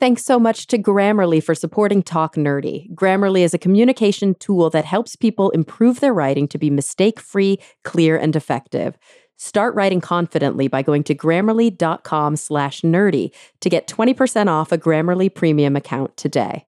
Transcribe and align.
Thanks 0.00 0.24
so 0.24 0.40
much 0.40 0.66
to 0.68 0.78
Grammarly 0.78 1.44
for 1.44 1.54
supporting 1.54 2.02
Talk 2.02 2.34
Nerdy. 2.34 2.90
Grammarly 2.94 3.42
is 3.42 3.52
a 3.52 3.58
communication 3.58 4.34
tool 4.34 4.70
that 4.70 4.86
helps 4.86 5.14
people 5.14 5.50
improve 5.50 6.00
their 6.00 6.14
writing 6.14 6.48
to 6.48 6.58
be 6.58 6.70
mistake 6.70 7.20
free, 7.20 7.58
clear, 7.84 8.16
and 8.16 8.34
effective. 8.34 8.96
Start 9.36 9.74
writing 9.74 10.00
confidently 10.00 10.68
by 10.68 10.80
going 10.80 11.04
to 11.04 11.14
grammarly.com 11.14 12.36
slash 12.36 12.80
nerdy 12.80 13.30
to 13.60 13.68
get 13.68 13.86
20% 13.88 14.48
off 14.48 14.72
a 14.72 14.78
Grammarly 14.78 15.34
premium 15.34 15.76
account 15.76 16.16
today. 16.16 16.64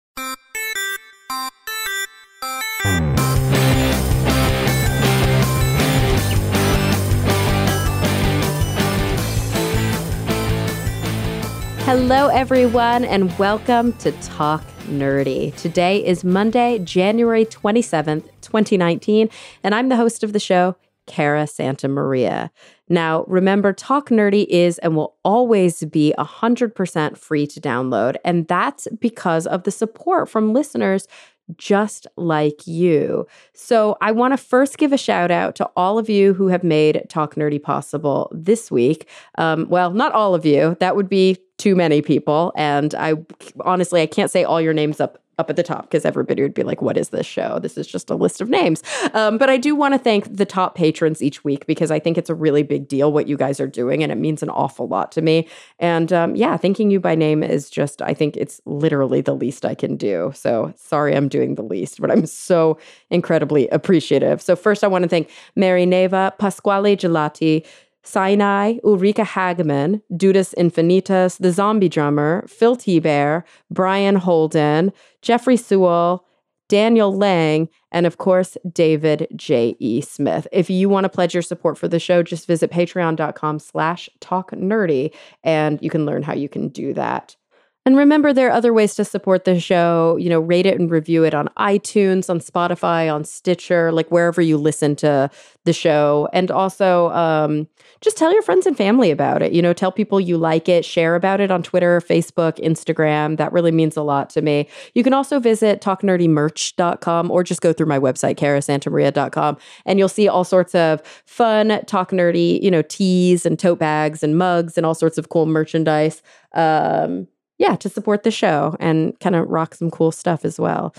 Hello, 11.93 12.29
everyone, 12.29 13.05
and 13.05 13.37
welcome 13.37 13.93
to 13.95 14.13
Talk 14.23 14.63
Nerdy. 14.85 15.53
Today 15.57 16.07
is 16.07 16.23
Monday, 16.23 16.79
January 16.79 17.45
27th, 17.45 18.31
2019, 18.43 19.29
and 19.65 19.75
I'm 19.75 19.89
the 19.89 19.97
host 19.97 20.23
of 20.23 20.33
the 20.33 20.39
show, 20.39 20.77
Cara 21.09 21.49
Santa 21.49 21.89
Maria. 21.89 22.53
Now, 22.89 23.25
remember, 23.27 23.73
Talk 23.73 24.09
Nerdy 24.09 24.47
is 24.49 24.79
and 24.79 24.95
will 24.95 25.17
always 25.25 25.83
be 25.83 26.15
100% 26.17 27.19
free 27.19 27.49
to 27.49 27.61
download, 27.61 28.15
and 28.25 28.47
that's 28.47 28.87
because 29.01 29.49
of 29.49 29.65
the 29.65 29.73
support 29.73 30.29
from 30.29 30.53
listeners 30.53 31.09
just 31.57 32.07
like 32.17 32.67
you. 32.67 33.27
So, 33.53 33.97
I 34.01 34.13
want 34.13 34.33
to 34.33 34.37
first 34.37 34.79
give 34.79 34.93
a 34.93 34.99
shout 34.99 35.31
out 35.31 35.55
to 35.57 35.71
all 35.77 35.99
of 35.99 36.09
you 36.09 36.35
who 36.35 36.49
have 36.49 36.65
made 36.65 37.05
Talk 37.09 37.35
Nerdy 37.35 37.63
possible 37.63 38.31
this 38.35 38.71
week. 38.71 39.09
Um, 39.39 39.67
well, 39.69 39.91
not 39.91 40.13
all 40.13 40.35
of 40.35 40.45
you, 40.45 40.77
that 40.81 40.97
would 40.97 41.09
be 41.09 41.39
too 41.59 41.77
many 41.77 42.01
people. 42.01 42.53
And 42.57 42.95
I 42.95 43.15
honestly, 43.61 44.01
I 44.01 44.07
can't 44.07 44.31
say 44.31 44.45
all 44.45 44.61
your 44.61 44.73
names 44.73 45.01
up 45.01 45.19
up 45.41 45.51
at 45.51 45.57
the 45.57 45.63
top 45.63 45.83
because 45.83 46.05
everybody 46.05 46.43
would 46.43 46.55
be 46.55 46.63
like, 46.63 46.81
what 46.81 46.97
is 46.97 47.09
this 47.09 47.27
show? 47.27 47.59
This 47.59 47.77
is 47.77 47.87
just 47.87 48.11
a 48.11 48.15
list 48.15 48.41
of 48.41 48.49
names. 48.49 48.83
Um, 49.15 49.39
but 49.39 49.51
I 49.51 49.57
do 49.57 49.75
want 49.75 49.95
to 49.95 49.99
thank 49.99 50.37
the 50.37 50.47
top 50.47 50.77
patrons 50.77 51.23
each 51.23 51.43
week 51.43 51.67
because 51.67 51.91
I 51.91 51.99
think 51.99 52.17
it's 52.17 52.31
a 52.31 52.35
really 52.35 52.63
big 52.63 52.87
deal 52.87 53.13
what 53.13 53.27
you 53.27 53.37
guys 53.37 53.59
are 53.59 53.67
doing 53.67 54.03
and 54.03 54.13
it 54.13 54.19
means 54.19 54.43
an 54.43 54.51
awful 54.51 54.87
lot 54.87 55.11
to 55.13 55.23
me. 55.23 55.49
And 55.79 56.13
um, 56.13 56.37
yeah, 56.37 56.57
thanking 56.57 56.91
you 56.91 57.01
by 57.01 57.15
name 57.15 57.43
is 57.43 57.71
just, 57.71 58.03
I 58.03 58.15
think 58.15 58.37
it's 58.37 58.61
literally 58.67 59.21
the 59.23 59.35
least 59.35 59.65
I 59.65 59.75
can 59.75 59.97
do. 59.97 60.31
So 60.35 60.73
sorry 60.77 61.17
I'm 61.17 61.29
doing 61.29 61.55
the 61.55 61.63
least, 61.63 62.01
but 62.01 62.11
I'm 62.11 62.27
so 62.27 62.79
incredibly 63.11 63.67
appreciative. 63.69 64.43
So 64.43 64.55
first, 64.55 64.85
I 64.85 64.89
want 64.89 65.03
to 65.03 65.09
thank 65.09 65.31
Mary 65.57 65.87
Neva, 65.87 66.35
Pasquale 66.39 66.97
Gelati, 66.97 67.67
Sinai, 68.03 68.79
Ulrika 68.85 69.23
Hagman, 69.23 70.03
Dudas 70.13 70.55
Infinitas, 70.57 71.39
The 71.39 71.53
Zombie 71.53 71.89
Drummer, 71.89 72.47
Phil 72.49 72.77
T. 72.77 72.99
Bear, 72.99 73.45
Brian 73.71 74.17
Holden, 74.17 74.93
Jeffrey 75.23 75.57
Sewell, 75.57 76.27
Daniel 76.69 77.15
Lang, 77.15 77.69
and 77.91 78.07
of 78.07 78.19
course, 78.19 78.57
David 78.73 79.27
J.E. 79.35 80.01
Smith. 80.03 80.47
If 80.53 80.71
you 80.71 80.89
want 80.89 81.05
to 81.05 81.09
pledge 81.09 81.35
your 81.35 81.43
support 81.43 81.77
for 81.77 81.89
the 81.89 81.99
show, 81.99 82.23
just 82.23 82.47
visit 82.47 82.71
patreon.com 82.71 83.59
slash 83.59 84.09
talk 84.21 84.53
nerdy 84.53 85.13
and 85.43 85.83
you 85.83 85.91
can 85.91 86.07
learn 86.07 86.23
how 86.23 86.33
you 86.33 86.49
can 86.49 86.69
do 86.69 86.95
that. 86.95 87.37
And 87.87 87.97
remember, 87.97 88.35
there 88.35 88.49
are 88.49 88.53
other 88.53 88.75
ways 88.75 88.95
to 88.97 89.07
support 89.07 89.45
the 89.45 89.59
show. 89.59 90.19
You 90.21 90.29
know, 90.29 90.41
rate 90.41 90.67
it 90.67 90.79
and 90.79 90.91
review 90.91 91.25
it 91.25 91.33
on 91.33 91.49
iTunes, 91.59 92.29
on 92.29 92.39
Spotify, 92.39 93.13
on 93.13 93.25
Stitcher, 93.25 93.91
like 93.91 94.11
wherever 94.11 94.43
you 94.43 94.59
listen 94.59 94.95
to 94.97 95.31
the 95.65 95.73
show. 95.73 96.29
And 96.35 96.51
also, 96.51 97.09
um, 97.11 97.69
just 98.03 98.19
tell 98.19 98.33
your 98.35 98.43
friends 98.43 98.67
and 98.67 98.77
family 98.77 99.11
about 99.11 99.41
it. 99.41 99.53
You 99.53 99.63
know, 99.63 99.73
tell 99.73 99.93
people 99.93 100.21
you 100.21 100.37
like 100.37 100.69
it, 100.69 100.85
share 100.85 101.15
about 101.15 101.41
it 101.41 101.51
on 101.51 101.63
Twitter, 101.63 102.03
Facebook, 102.03 102.59
Instagram. 102.59 103.39
That 103.39 103.51
really 103.51 103.73
means 103.73 103.97
a 103.97 104.03
lot 104.03 104.29
to 104.31 104.43
me. 104.43 104.69
You 104.95 105.03
can 105.03 105.15
also 105.15 105.41
visit 105.41 105.81
talknerdymerch.com 105.81 107.31
or 107.31 107.43
just 107.43 107.63
go 107.63 107.73
through 107.73 107.87
my 107.87 107.99
website, 107.99 108.37
carasantamaria.com, 108.37 109.57
and 109.87 109.99
you'll 109.99 110.09
see 110.09 110.29
all 110.29 110.45
sorts 110.45 110.75
of 110.75 111.03
fun 111.25 111.81
Talk 111.87 112.11
Nerdy, 112.11 112.63
you 112.63 112.71
know, 112.71 112.83
teas 112.83 113.47
and 113.47 113.59
tote 113.59 113.79
bags 113.79 114.23
and 114.23 114.37
mugs 114.37 114.77
and 114.77 114.85
all 114.85 114.95
sorts 114.95 115.17
of 115.17 115.31
cool 115.31 115.47
merchandise. 115.47 116.23
Um, 116.55 117.27
yeah, 117.61 117.77
to 117.77 117.91
support 117.91 118.23
the 118.23 118.31
show 118.31 118.75
and 118.81 119.21
kind 119.21 119.37
of 119.37 119.47
rock 119.47 119.75
some 119.75 119.91
cool 119.91 120.11
stuff 120.11 120.47
as 120.47 120.59
well. 120.59 120.95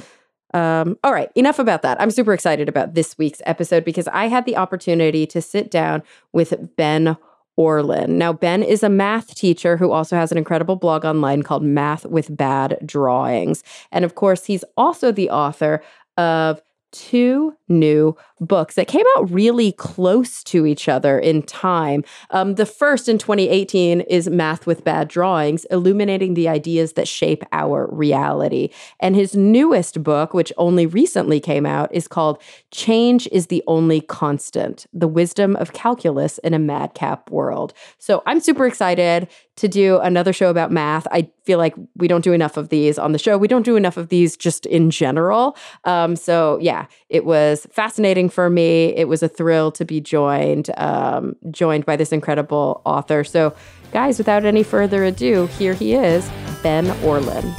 Um, 0.53 0.95
all 1.03 1.11
right, 1.11 1.31
enough 1.33 1.57
about 1.57 1.81
that. 1.81 1.99
I'm 1.99 2.11
super 2.11 2.33
excited 2.33 2.69
about 2.69 2.93
this 2.93 3.17
week's 3.17 3.41
episode 3.47 3.83
because 3.83 4.07
I 4.09 4.27
had 4.27 4.45
the 4.45 4.57
opportunity 4.57 5.25
to 5.25 5.41
sit 5.41 5.71
down 5.71 6.03
with 6.33 6.53
Ben 6.75 7.17
Orlin. 7.57 8.19
Now, 8.19 8.31
Ben 8.31 8.61
is 8.61 8.83
a 8.83 8.89
math 8.89 9.33
teacher 9.33 9.75
who 9.75 9.91
also 9.91 10.15
has 10.15 10.31
an 10.31 10.37
incredible 10.37 10.75
blog 10.75 11.03
online 11.03 11.41
called 11.41 11.63
Math 11.63 12.05
with 12.05 12.35
Bad 12.37 12.77
Drawings. 12.85 13.63
And 13.91 14.05
of 14.05 14.13
course, 14.13 14.45
he's 14.45 14.63
also 14.77 15.11
the 15.11 15.31
author 15.31 15.81
of 16.17 16.61
two 16.91 17.55
new 17.67 18.15
books 18.39 18.75
that 18.75 18.87
came 18.87 19.05
out 19.15 19.31
really 19.31 19.71
close 19.71 20.43
to 20.43 20.65
each 20.65 20.89
other 20.89 21.17
in 21.17 21.43
time. 21.43 22.03
Um, 22.31 22.55
the 22.55 22.65
first 22.65 23.07
in 23.07 23.17
2018 23.17 24.01
is 24.01 24.29
Math 24.29 24.65
with 24.65 24.83
Bad 24.83 25.07
Drawings, 25.07 25.65
illuminating 25.65 26.33
the 26.33 26.47
ideas 26.47 26.93
that 26.93 27.07
shape 27.07 27.43
our 27.51 27.87
reality. 27.91 28.69
And 28.99 29.15
his 29.15 29.35
newest 29.35 30.03
book, 30.03 30.33
which 30.33 30.51
only 30.57 30.85
recently 30.85 31.39
came 31.39 31.65
out, 31.65 31.93
is 31.93 32.07
called 32.07 32.41
Change 32.71 33.27
is 33.31 33.47
the 33.47 33.63
Only 33.67 34.01
Constant 34.01 34.85
The 34.93 35.07
Wisdom 35.07 35.55
of 35.55 35.73
Calculus 35.73 36.37
in 36.39 36.53
a 36.53 36.59
Madcap 36.59 37.29
World. 37.29 37.73
So 37.97 38.23
I'm 38.25 38.39
super 38.39 38.65
excited 38.65 39.27
to 39.61 39.67
do 39.67 39.99
another 39.99 40.33
show 40.33 40.49
about 40.49 40.71
math. 40.71 41.07
I 41.11 41.29
feel 41.43 41.59
like 41.59 41.75
we 41.95 42.07
don't 42.07 42.23
do 42.23 42.33
enough 42.33 42.57
of 42.57 42.69
these 42.69 42.97
on 42.97 43.11
the 43.11 43.19
show. 43.19 43.37
We 43.37 43.47
don't 43.47 43.61
do 43.61 43.75
enough 43.75 43.95
of 43.95 44.09
these 44.09 44.35
just 44.35 44.65
in 44.65 44.89
general. 44.89 45.55
Um, 45.83 46.15
so 46.15 46.57
yeah, 46.59 46.87
it 47.09 47.25
was 47.25 47.67
fascinating 47.71 48.27
for 48.27 48.49
me. 48.49 48.87
It 48.95 49.07
was 49.07 49.21
a 49.21 49.29
thrill 49.29 49.71
to 49.73 49.85
be 49.85 50.01
joined, 50.01 50.71
um, 50.77 51.35
joined 51.51 51.85
by 51.85 51.95
this 51.95 52.11
incredible 52.11 52.81
author. 52.85 53.23
So, 53.23 53.55
guys, 53.91 54.17
without 54.17 54.45
any 54.45 54.63
further 54.63 55.03
ado, 55.03 55.45
here 55.59 55.75
he 55.75 55.93
is, 55.93 56.27
Ben 56.63 56.89
Orlin. 57.03 57.53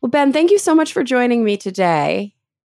Well, 0.00 0.08
Ben, 0.10 0.32
thank 0.32 0.50
you 0.50 0.58
so 0.58 0.74
much 0.74 0.94
for 0.94 1.04
joining 1.04 1.44
me 1.44 1.58
today. 1.58 2.34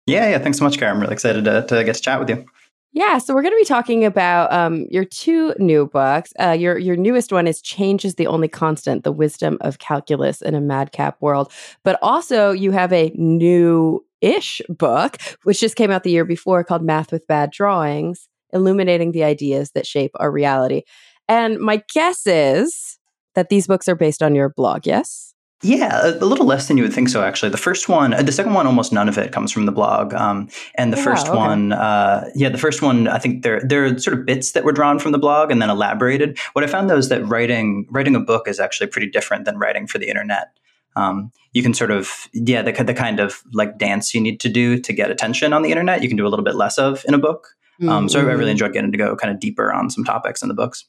Yeah, 0.07 0.31
yeah. 0.31 0.39
Thanks 0.39 0.59
so 0.59 0.65
much, 0.65 0.79
Karen. 0.79 0.97
I'm 0.97 1.03
really 1.03 1.13
excited 1.13 1.45
to, 1.45 1.67
to 1.67 1.85
get 1.85 1.97
to 1.97 2.01
chat 2.01 2.19
with 2.19 2.31
you. 2.31 2.47
Yeah, 2.95 3.17
so 3.19 3.35
we're 3.35 3.43
going 3.43 3.55
to 3.55 3.59
be 3.61 3.65
talking 3.65 4.05
about 4.05 4.53
um, 4.53 4.87
your 4.91 5.05
two 5.05 5.55
new 5.59 5.87
books. 5.87 6.33
Uh, 6.39 6.51
your 6.51 6.77
your 6.77 6.95
newest 6.97 7.33
one 7.33 7.47
is 7.47 7.63
"Change 7.63 8.05
is 8.05 8.17
the 8.17 8.27
Only 8.27 8.49
Constant: 8.49 9.03
The 9.03 9.13
Wisdom 9.13 9.57
of 9.63 9.79
Calculus 9.79 10.43
in 10.43 10.55
a 10.55 10.61
Madcap 10.61 11.17
World." 11.23 11.51
But 11.85 11.99
also, 12.03 12.51
you 12.53 12.71
have 12.73 12.93
a 12.93 13.11
new 13.15 14.05
ish 14.21 14.61
book, 14.69 15.17
which 15.45 15.61
just 15.61 15.77
came 15.77 15.91
out 15.91 16.03
the 16.03 16.11
year 16.11 16.27
before, 16.27 16.63
called 16.65 16.83
"Math 16.83 17.13
with 17.13 17.27
Bad 17.27 17.51
Drawings: 17.51 18.29
Illuminating 18.53 19.13
the 19.13 19.25
Ideas 19.25 19.71
That 19.73 19.87
Shape 19.87 20.13
Our 20.17 20.31
Reality." 20.31 20.83
And 21.29 21.59
my 21.61 21.83
guess 21.95 22.27
is 22.27 22.99
that 23.35 23.49
these 23.49 23.67
books 23.67 23.89
are 23.89 23.95
based 23.97 24.23
on 24.23 24.35
your 24.35 24.51
blog. 24.51 24.87
Yes. 24.87 25.32
Yeah, 25.63 26.09
a, 26.09 26.25
little 26.25 26.45
less 26.45 26.67
than 26.67 26.77
you 26.77 26.83
would 26.83 26.93
think 26.93 27.09
so, 27.09 27.23
actually. 27.23 27.51
The 27.51 27.57
first 27.57 27.89
one, 27.89 28.13
uh, 28.13 28.23
the 28.23 28.33
second 28.33 28.55
one, 28.55 28.67
almost 28.67 28.93
none 28.93 29.09
of 29.09 29.17
it 29.17 29.31
comes 29.31 29.53
from 29.53 29.67
the 29.67 29.73
blog. 29.73 30.13
Um, 30.13 30.49
and 30.75 30.93
the 30.93 30.97
yeah, 30.97 31.05
first 31.05 31.29
okay. 31.29 31.37
one, 31.37 31.73
uh, 31.73 32.29
yeah, 32.35 32.49
the 32.49 32.59
first 32.59 32.83
one, 32.83 33.07
I 33.07 33.19
think 33.19 33.43
there, 33.43 33.61
there 33.65 33.85
are 33.85 33.99
sort 33.99 34.19
of 34.19 34.27
bits 34.27 34.53
that 34.53 34.65
were 34.65 34.73
drawn 34.73 34.99
from 34.99 35.13
the 35.13 35.19
blog 35.19 35.53
and 35.53 35.63
then 35.63 35.71
elaborated. 35.71 36.37
What 36.55 36.65
I 36.65 36.67
found 36.67 36.91
though 36.91 36.97
is 36.97 37.09
that 37.11 37.25
writing, 37.27 37.87
writing 37.91 38.17
a 38.17 38.21
book 38.21 38.49
is 38.49 38.59
actually 38.59 38.89
pretty 38.89 39.09
different 39.09 39.45
than 39.45 39.57
writing 39.57 39.87
for 39.87 39.99
the 39.99 40.09
internet. 40.09 40.49
Um, 40.97 41.31
you 41.53 41.63
can 41.63 41.75
sort 41.75 41.93
of, 41.93 42.29
yeah, 42.33 42.63
the, 42.63 42.73
the 42.73 42.93
kind 42.93 43.21
of 43.21 43.43
like 43.53 43.79
dance 43.79 44.15
you 44.15 44.21
need 44.21 44.41
to 44.41 44.49
do 44.49 44.79
to 44.81 44.93
get 44.93 45.11
attention 45.11 45.53
on 45.53 45.63
the 45.63 45.71
internet, 45.71 46.03
you 46.03 46.09
can 46.09 46.17
do 46.17 46.27
a 46.27 46.29
little 46.29 46.45
bit 46.45 46.57
less 46.57 46.77
of 46.77 47.05
in 47.07 47.15
a 47.15 47.19
book. 47.19 47.47
Um, 47.83 47.89
mm-hmm. 47.89 48.09
So 48.09 48.19
I 48.19 48.23
really 48.23 48.41
mm-hmm. 48.41 48.51
enjoyed 48.51 48.73
getting 48.73 48.93
to 48.93 48.99
go 48.99 49.17
kind 49.17 49.33
of 49.33 49.41
deeper 49.41 49.73
on 49.73 49.91
some 49.91 50.05
topics 50.05 50.43
in 50.43 50.49
the 50.49 50.55
books. 50.55 50.87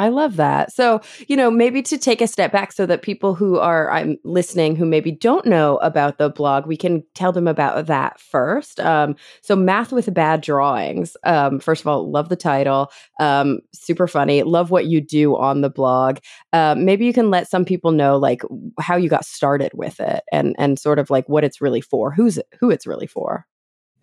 I 0.00 0.08
love 0.08 0.36
that. 0.36 0.72
So, 0.72 1.00
you 1.28 1.36
know, 1.36 1.50
maybe 1.52 1.80
to 1.82 1.96
take 1.96 2.20
a 2.20 2.26
step 2.26 2.50
back 2.50 2.72
so 2.72 2.84
that 2.84 3.02
people 3.02 3.32
who 3.34 3.60
are 3.60 3.92
I'm 3.92 4.16
listening 4.24 4.74
who 4.74 4.84
maybe 4.84 5.12
don't 5.12 5.46
know 5.46 5.76
about 5.78 6.18
the 6.18 6.28
blog, 6.28 6.66
we 6.66 6.76
can 6.76 7.04
tell 7.14 7.30
them 7.30 7.46
about 7.46 7.86
that 7.86 8.18
first. 8.18 8.80
Um, 8.80 9.14
so, 9.40 9.54
Math 9.54 9.92
with 9.92 10.12
Bad 10.12 10.40
Drawings. 10.40 11.16
Um, 11.22 11.60
first 11.60 11.82
of 11.82 11.86
all, 11.86 12.10
love 12.10 12.28
the 12.28 12.34
title. 12.36 12.90
Um, 13.20 13.60
super 13.72 14.08
funny. 14.08 14.42
Love 14.42 14.70
what 14.72 14.86
you 14.86 15.00
do 15.00 15.36
on 15.36 15.60
the 15.60 15.70
blog. 15.70 16.18
Uh, 16.52 16.74
maybe 16.76 17.06
you 17.06 17.12
can 17.12 17.30
let 17.30 17.48
some 17.48 17.64
people 17.64 17.92
know 17.92 18.16
like 18.16 18.42
how 18.80 18.96
you 18.96 19.08
got 19.08 19.24
started 19.24 19.70
with 19.74 20.00
it 20.00 20.24
and 20.32 20.56
and 20.58 20.76
sort 20.76 20.98
of 20.98 21.08
like 21.08 21.28
what 21.28 21.44
it's 21.44 21.60
really 21.60 21.80
for. 21.80 22.10
Who's 22.10 22.40
who 22.58 22.68
it's 22.68 22.86
really 22.86 23.06
for. 23.06 23.46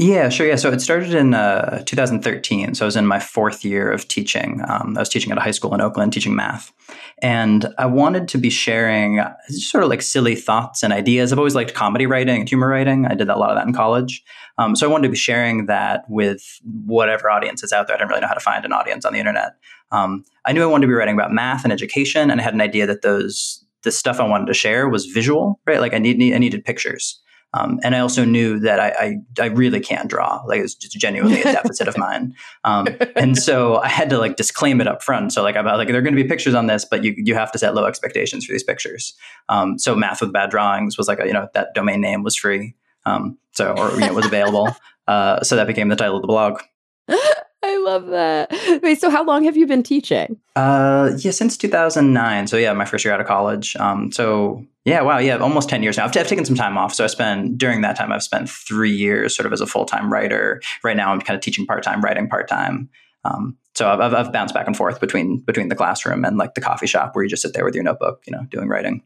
Yeah, 0.01 0.30
sure. 0.30 0.48
Yeah. 0.48 0.56
So 0.56 0.71
it 0.71 0.81
started 0.81 1.13
in 1.13 1.36
uh, 1.36 1.83
2013. 1.86 2.74
So 2.74 2.86
I 2.86 2.88
was 2.88 2.95
in 2.95 3.06
my 3.06 3.19
fourth 3.19 3.63
year 3.63 3.92
of 3.92 4.07
teaching. 4.07 4.59
Um, 4.68 4.98
I 4.98 5.01
was 5.01 5.09
teaching 5.09 5.31
at 5.31 5.38
a 5.38 5.42
high 5.42 5.51
school 5.51 5.75
in 5.75 5.80
Oakland, 5.80 6.12
teaching 6.12 6.36
math. 6.36 6.74
And 7.21 7.68
I 7.77 7.86
wanted 7.86 8.27
to 8.30 8.39
be 8.39 8.50
sharing 8.50 9.24
sort 9.50 9.83
of 9.83 9.92
like 9.92 10.01
silly 10.01 10.33
thoughts 10.33 10.81
and 10.81 10.92
ideas. 10.92 11.31
I've 11.31 11.38
always 11.38 11.53
liked 11.53 11.75
comedy 11.75 12.07
writing 12.07 12.39
and 12.39 12.50
humor 12.50 12.68
writing. 12.68 13.06
I 13.06 13.13
did 13.13 13.30
a 13.30 13.38
lot 13.38 13.51
of 13.51 13.57
that 13.57 13.68
in 13.68 13.75
college. 13.75 14.24
Um, 14.57 14.75
so 14.75 14.88
I 14.88 14.92
wanted 14.92 15.03
to 15.03 15.12
be 15.12 15.18
sharing 15.18 15.68
that 15.68 16.04
with 16.09 16.59
whatever 16.63 17.30
audience 17.30 17.62
is 17.62 17.71
out 17.71 17.86
there. 17.86 17.95
I 17.95 18.00
didn't 18.00 18.09
really 18.09 18.21
know 18.21 18.27
how 18.27 18.33
to 18.33 18.39
find 18.39 18.65
an 18.65 18.74
audience 18.74 19.06
on 19.06 19.13
the 19.13 19.19
internet. 19.19 19.51
Um, 19.92 20.25
I 20.45 20.51
knew 20.51 20.63
I 20.63 20.65
wanted 20.65 20.88
to 20.88 20.88
be 20.88 20.95
writing 20.95 21.13
about 21.13 21.31
math 21.31 21.63
and 21.63 21.71
education, 21.71 22.31
and 22.31 22.42
I 22.42 22.44
had 22.44 22.56
an 22.56 22.62
idea 22.62 22.88
that 22.88 23.04
those 23.04 23.63
the 23.83 23.92
stuff 23.92 24.19
I 24.19 24.27
wanted 24.27 24.47
to 24.47 24.54
share 24.56 24.89
was 24.89 25.06
visual, 25.06 25.59
right? 25.68 25.80
Like 25.80 25.94
I 25.94 26.00
need 26.00 26.33
I 26.33 26.39
needed 26.39 26.65
pictures. 26.65 27.21
Um, 27.53 27.80
and 27.83 27.95
I 27.95 28.00
also 28.00 28.24
knew 28.24 28.59
that 28.59 28.80
I, 28.80 28.89
I, 28.89 29.44
I, 29.44 29.45
really 29.48 29.81
can't 29.81 30.09
draw. 30.09 30.42
Like 30.48 30.62
it's 30.62 30.74
just 30.74 30.98
genuinely 30.98 31.42
a 31.42 31.44
deficit 31.51 31.88
of 31.88 31.98
mine. 31.98 32.33
Um, 32.63 32.88
and 33.15 33.38
so 33.38 33.77
I 33.77 33.89
had 33.89 34.09
to 34.12 34.18
like 34.18 34.38
disclaim 34.38 34.80
it 34.80 34.88
up 34.88 35.03
front. 35.03 35.33
So 35.33 35.44
like 35.44 35.57
about 35.57 35.77
like 35.77 35.89
there 35.89 35.98
are 35.98 36.01
going 36.01 36.15
to 36.15 36.24
be 36.24 36.27
pictures 36.27 36.53
on 36.53 36.68
this, 36.68 36.86
but 36.86 37.03
you 37.03 37.13
you 37.18 37.36
have 37.36 37.51
to 37.51 37.57
set 37.57 37.75
low 37.75 37.86
expectations 37.86 38.45
for 38.45 38.53
these 38.53 38.63
pictures. 38.63 39.13
Um, 39.50 39.77
so 39.77 39.95
math 39.95 40.21
with 40.21 40.31
bad 40.31 40.50
drawings 40.50 40.98
was 40.98 41.09
like 41.09 41.19
a, 41.19 41.27
you 41.27 41.33
know 41.33 41.50
that 41.53 41.74
domain 41.75 42.00
name 42.00 42.24
was 42.24 42.38
free. 42.38 42.74
Um, 43.06 43.38
so 43.51 43.74
or 43.77 43.92
you 43.92 44.00
know 44.00 44.13
was 44.13 44.25
available. 44.25 44.69
Uh, 45.07 45.44
so 45.44 45.56
that 45.56 45.68
became 45.68 45.89
the 45.89 45.95
title 45.95 46.15
of 46.15 46.21
the 46.21 46.27
blog. 46.27 46.62
I 47.71 47.77
love 47.77 48.07
that. 48.07 48.51
Wait, 48.83 49.00
so 49.00 49.09
how 49.09 49.23
long 49.23 49.44
have 49.45 49.56
you 49.56 49.65
been 49.65 49.83
teaching? 49.83 50.38
Uh, 50.56 51.12
yeah, 51.18 51.31
since 51.31 51.57
2009. 51.57 52.47
So 52.47 52.57
yeah, 52.57 52.73
my 52.73 52.85
first 52.85 53.06
year 53.06 53.13
out 53.13 53.21
of 53.21 53.27
college. 53.27 53.75
Um, 53.77 54.12
so 54.12 54.65
yeah, 54.83 55.01
wow, 55.01 55.19
yeah, 55.19 55.38
almost 55.38 55.69
10 55.69 55.83
years 55.83 55.97
now. 55.97 56.06
I've, 56.06 56.18
I've 56.18 56.27
taken 56.27 56.44
some 56.44 56.56
time 56.56 56.77
off. 56.77 56.94
So 56.94 57.03
I 57.03 57.07
spent, 57.07 57.57
during 57.57 57.81
that 57.81 57.95
time, 57.95 58.12
I've 58.12 58.23
spent 58.23 58.50
three 58.50 58.91
years 58.91 59.35
sort 59.35 59.45
of 59.45 59.53
as 59.53 59.62
a 59.62 59.68
full 59.68 59.85
time 59.85 60.12
writer. 60.12 60.62
Right 60.83 60.97
now, 60.97 61.12
I'm 61.12 61.21
kind 61.21 61.35
of 61.35 61.41
teaching 61.41 61.65
part 61.65 61.83
time, 61.83 62.01
writing 62.01 62.27
part 62.27 62.50
time. 62.50 62.89
Um, 63.23 63.57
so 63.75 63.89
I've, 63.89 64.13
I've 64.13 64.33
bounced 64.33 64.53
back 64.53 64.68
and 64.68 64.75
forth 64.75 65.00
between 65.00 65.39
between 65.39 65.69
the 65.69 65.75
classroom 65.75 66.25
and 66.25 66.38
like 66.38 66.56
the 66.56 66.62
coffee 66.62 66.88
shop 66.88 67.15
where 67.15 67.23
you 67.23 67.29
just 67.29 67.44
sit 67.44 67.53
there 67.53 67.63
with 67.63 67.75
your 67.75 67.83
notebook, 67.83 68.23
you 68.25 68.31
know, 68.31 68.44
doing 68.50 68.68
writing. 68.68 69.03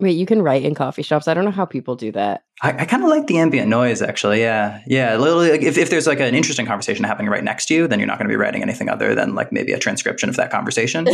Wait, 0.00 0.16
you 0.16 0.26
can 0.26 0.42
write 0.42 0.62
in 0.62 0.76
coffee 0.76 1.02
shops. 1.02 1.26
I 1.26 1.34
don't 1.34 1.44
know 1.44 1.50
how 1.50 1.64
people 1.64 1.96
do 1.96 2.12
that. 2.12 2.44
I, 2.62 2.70
I 2.70 2.84
kind 2.84 3.02
of 3.02 3.08
like 3.08 3.26
the 3.26 3.38
ambient 3.38 3.68
noise, 3.68 4.00
actually. 4.00 4.40
Yeah, 4.40 4.80
yeah. 4.86 5.16
Literally, 5.16 5.50
like 5.50 5.62
if, 5.62 5.76
if 5.76 5.90
there's 5.90 6.06
like 6.06 6.20
an 6.20 6.36
interesting 6.36 6.66
conversation 6.66 7.04
happening 7.04 7.28
right 7.28 7.42
next 7.42 7.66
to 7.66 7.74
you, 7.74 7.88
then 7.88 7.98
you're 7.98 8.06
not 8.06 8.16
going 8.16 8.28
to 8.28 8.32
be 8.32 8.36
writing 8.36 8.62
anything 8.62 8.88
other 8.88 9.16
than 9.16 9.34
like 9.34 9.50
maybe 9.50 9.72
a 9.72 9.78
transcription 9.78 10.28
of 10.28 10.36
that 10.36 10.52
conversation. 10.52 11.08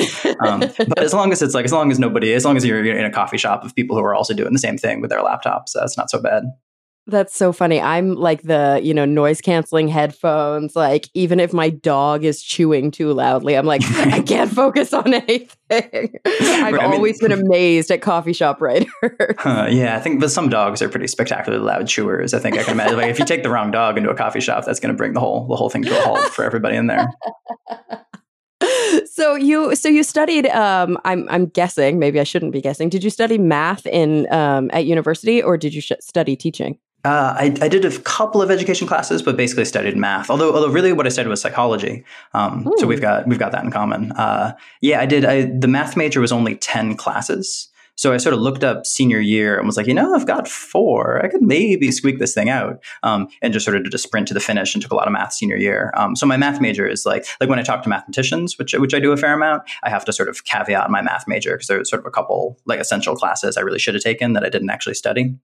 Um, 0.46 0.60
but 0.78 1.02
as 1.02 1.14
long 1.14 1.32
as 1.32 1.40
it's 1.40 1.54
like, 1.54 1.64
as 1.64 1.72
long 1.72 1.90
as 1.90 1.98
nobody, 1.98 2.34
as 2.34 2.44
long 2.44 2.58
as 2.58 2.64
you're 2.64 2.84
in 2.84 3.04
a 3.06 3.10
coffee 3.10 3.38
shop 3.38 3.64
of 3.64 3.74
people 3.74 3.96
who 3.96 4.04
are 4.04 4.14
also 4.14 4.34
doing 4.34 4.52
the 4.52 4.58
same 4.58 4.76
thing 4.76 5.00
with 5.00 5.08
their 5.08 5.20
laptops, 5.20 5.72
that's 5.74 5.96
not 5.96 6.10
so 6.10 6.20
bad. 6.20 6.44
That's 7.06 7.36
so 7.36 7.52
funny. 7.52 7.82
I'm 7.82 8.14
like 8.14 8.42
the, 8.42 8.80
you 8.82 8.94
know, 8.94 9.04
noise 9.04 9.42
canceling 9.42 9.88
headphones. 9.88 10.74
Like, 10.74 11.10
even 11.12 11.38
if 11.38 11.52
my 11.52 11.68
dog 11.68 12.24
is 12.24 12.42
chewing 12.42 12.90
too 12.90 13.12
loudly, 13.12 13.56
I'm 13.56 13.66
like, 13.66 13.82
I 13.90 14.22
can't 14.22 14.50
focus 14.50 14.94
on 14.94 15.12
anything. 15.12 16.18
I've 16.26 16.78
always 16.78 17.20
mean, 17.20 17.30
been 17.30 17.40
amazed 17.46 17.90
at 17.90 18.00
coffee 18.00 18.32
shop 18.32 18.62
writers. 18.62 18.88
Uh, 19.44 19.68
yeah, 19.70 19.96
I 19.96 20.00
think 20.00 20.18
but 20.18 20.30
some 20.30 20.48
dogs 20.48 20.80
are 20.80 20.88
pretty 20.88 21.08
spectacularly 21.08 21.62
loud 21.62 21.88
chewers. 21.88 22.32
I 22.32 22.38
think 22.38 22.56
I 22.56 22.62
can 22.62 22.72
imagine. 22.72 22.96
Like, 22.96 23.10
if 23.10 23.18
you 23.18 23.26
take 23.26 23.42
the 23.42 23.50
wrong 23.50 23.70
dog 23.70 23.98
into 23.98 24.08
a 24.08 24.14
coffee 24.14 24.40
shop, 24.40 24.64
that's 24.64 24.80
going 24.80 24.92
to 24.92 24.96
bring 24.96 25.12
the 25.12 25.20
whole 25.20 25.46
the 25.46 25.56
whole 25.56 25.68
thing 25.68 25.82
to 25.82 25.98
a 25.98 26.02
halt 26.02 26.30
for 26.30 26.42
everybody 26.42 26.76
in 26.76 26.86
there. 26.86 27.08
so 29.04 29.34
you 29.34 29.76
so 29.76 29.88
you 29.88 30.02
studied 30.02 30.46
um 30.48 30.96
i'm 31.04 31.28
i'm 31.28 31.46
guessing 31.46 31.98
maybe 31.98 32.18
i 32.18 32.24
shouldn't 32.24 32.52
be 32.52 32.60
guessing 32.60 32.88
did 32.88 33.04
you 33.04 33.10
study 33.10 33.36
math 33.36 33.84
in 33.86 34.32
um 34.32 34.70
at 34.72 34.86
university 34.86 35.42
or 35.42 35.58
did 35.58 35.74
you 35.74 35.80
sh- 35.80 35.92
study 36.00 36.34
teaching 36.34 36.78
uh, 37.04 37.34
I, 37.36 37.54
I, 37.60 37.68
did 37.68 37.84
a 37.84 37.98
couple 38.00 38.40
of 38.40 38.50
education 38.50 38.88
classes, 38.88 39.22
but 39.22 39.36
basically 39.36 39.66
studied 39.66 39.96
math. 39.96 40.30
Although, 40.30 40.54
although 40.54 40.70
really 40.70 40.94
what 40.94 41.04
I 41.04 41.10
studied 41.10 41.28
was 41.28 41.40
psychology. 41.42 42.02
Um, 42.32 42.66
so 42.78 42.86
we've 42.86 43.00
got 43.00 43.28
we've 43.28 43.38
got 43.38 43.52
that 43.52 43.62
in 43.62 43.70
common. 43.70 44.12
Uh, 44.12 44.54
yeah, 44.80 45.00
I 45.00 45.06
did. 45.06 45.24
I, 45.24 45.42
the 45.42 45.68
math 45.68 45.96
major 45.96 46.20
was 46.20 46.32
only 46.32 46.56
ten 46.56 46.96
classes, 46.96 47.68
so 47.96 48.12
I 48.12 48.16
sort 48.16 48.32
of 48.32 48.40
looked 48.40 48.64
up 48.64 48.86
senior 48.86 49.20
year 49.20 49.58
and 49.58 49.66
was 49.66 49.76
like, 49.76 49.86
you 49.86 49.94
know, 49.94 50.14
I've 50.14 50.26
got 50.26 50.48
four. 50.48 51.22
I 51.22 51.28
could 51.28 51.42
maybe 51.42 51.90
squeak 51.90 52.18
this 52.18 52.32
thing 52.32 52.48
out, 52.48 52.82
um, 53.02 53.28
and 53.42 53.52
just 53.52 53.66
sort 53.66 53.76
of 53.76 53.84
did 53.84 53.94
a 53.94 53.98
sprint 53.98 54.28
to 54.28 54.34
the 54.34 54.40
finish 54.40 54.74
and 54.74 54.82
took 54.82 54.92
a 54.92 54.96
lot 54.96 55.06
of 55.06 55.12
math 55.12 55.34
senior 55.34 55.56
year. 55.56 55.92
Um, 55.96 56.16
so 56.16 56.24
my 56.24 56.38
math 56.38 56.60
major 56.60 56.86
is 56.86 57.04
like 57.04 57.26
like 57.38 57.50
when 57.50 57.58
I 57.58 57.62
talk 57.62 57.82
to 57.82 57.88
mathematicians, 57.90 58.58
which 58.58 58.72
which 58.72 58.94
I 58.94 58.98
do 58.98 59.12
a 59.12 59.16
fair 59.18 59.34
amount. 59.34 59.62
I 59.82 59.90
have 59.90 60.06
to 60.06 60.12
sort 60.12 60.30
of 60.30 60.44
caveat 60.44 60.90
my 60.90 61.02
math 61.02 61.28
major 61.28 61.52
because 61.52 61.68
there's 61.68 61.90
sort 61.90 62.00
of 62.00 62.06
a 62.06 62.10
couple 62.10 62.58
like 62.64 62.80
essential 62.80 63.14
classes 63.14 63.58
I 63.58 63.60
really 63.60 63.78
should 63.78 63.94
have 63.94 64.02
taken 64.02 64.32
that 64.32 64.44
I 64.44 64.48
didn't 64.48 64.70
actually 64.70 64.94
study. 64.94 65.34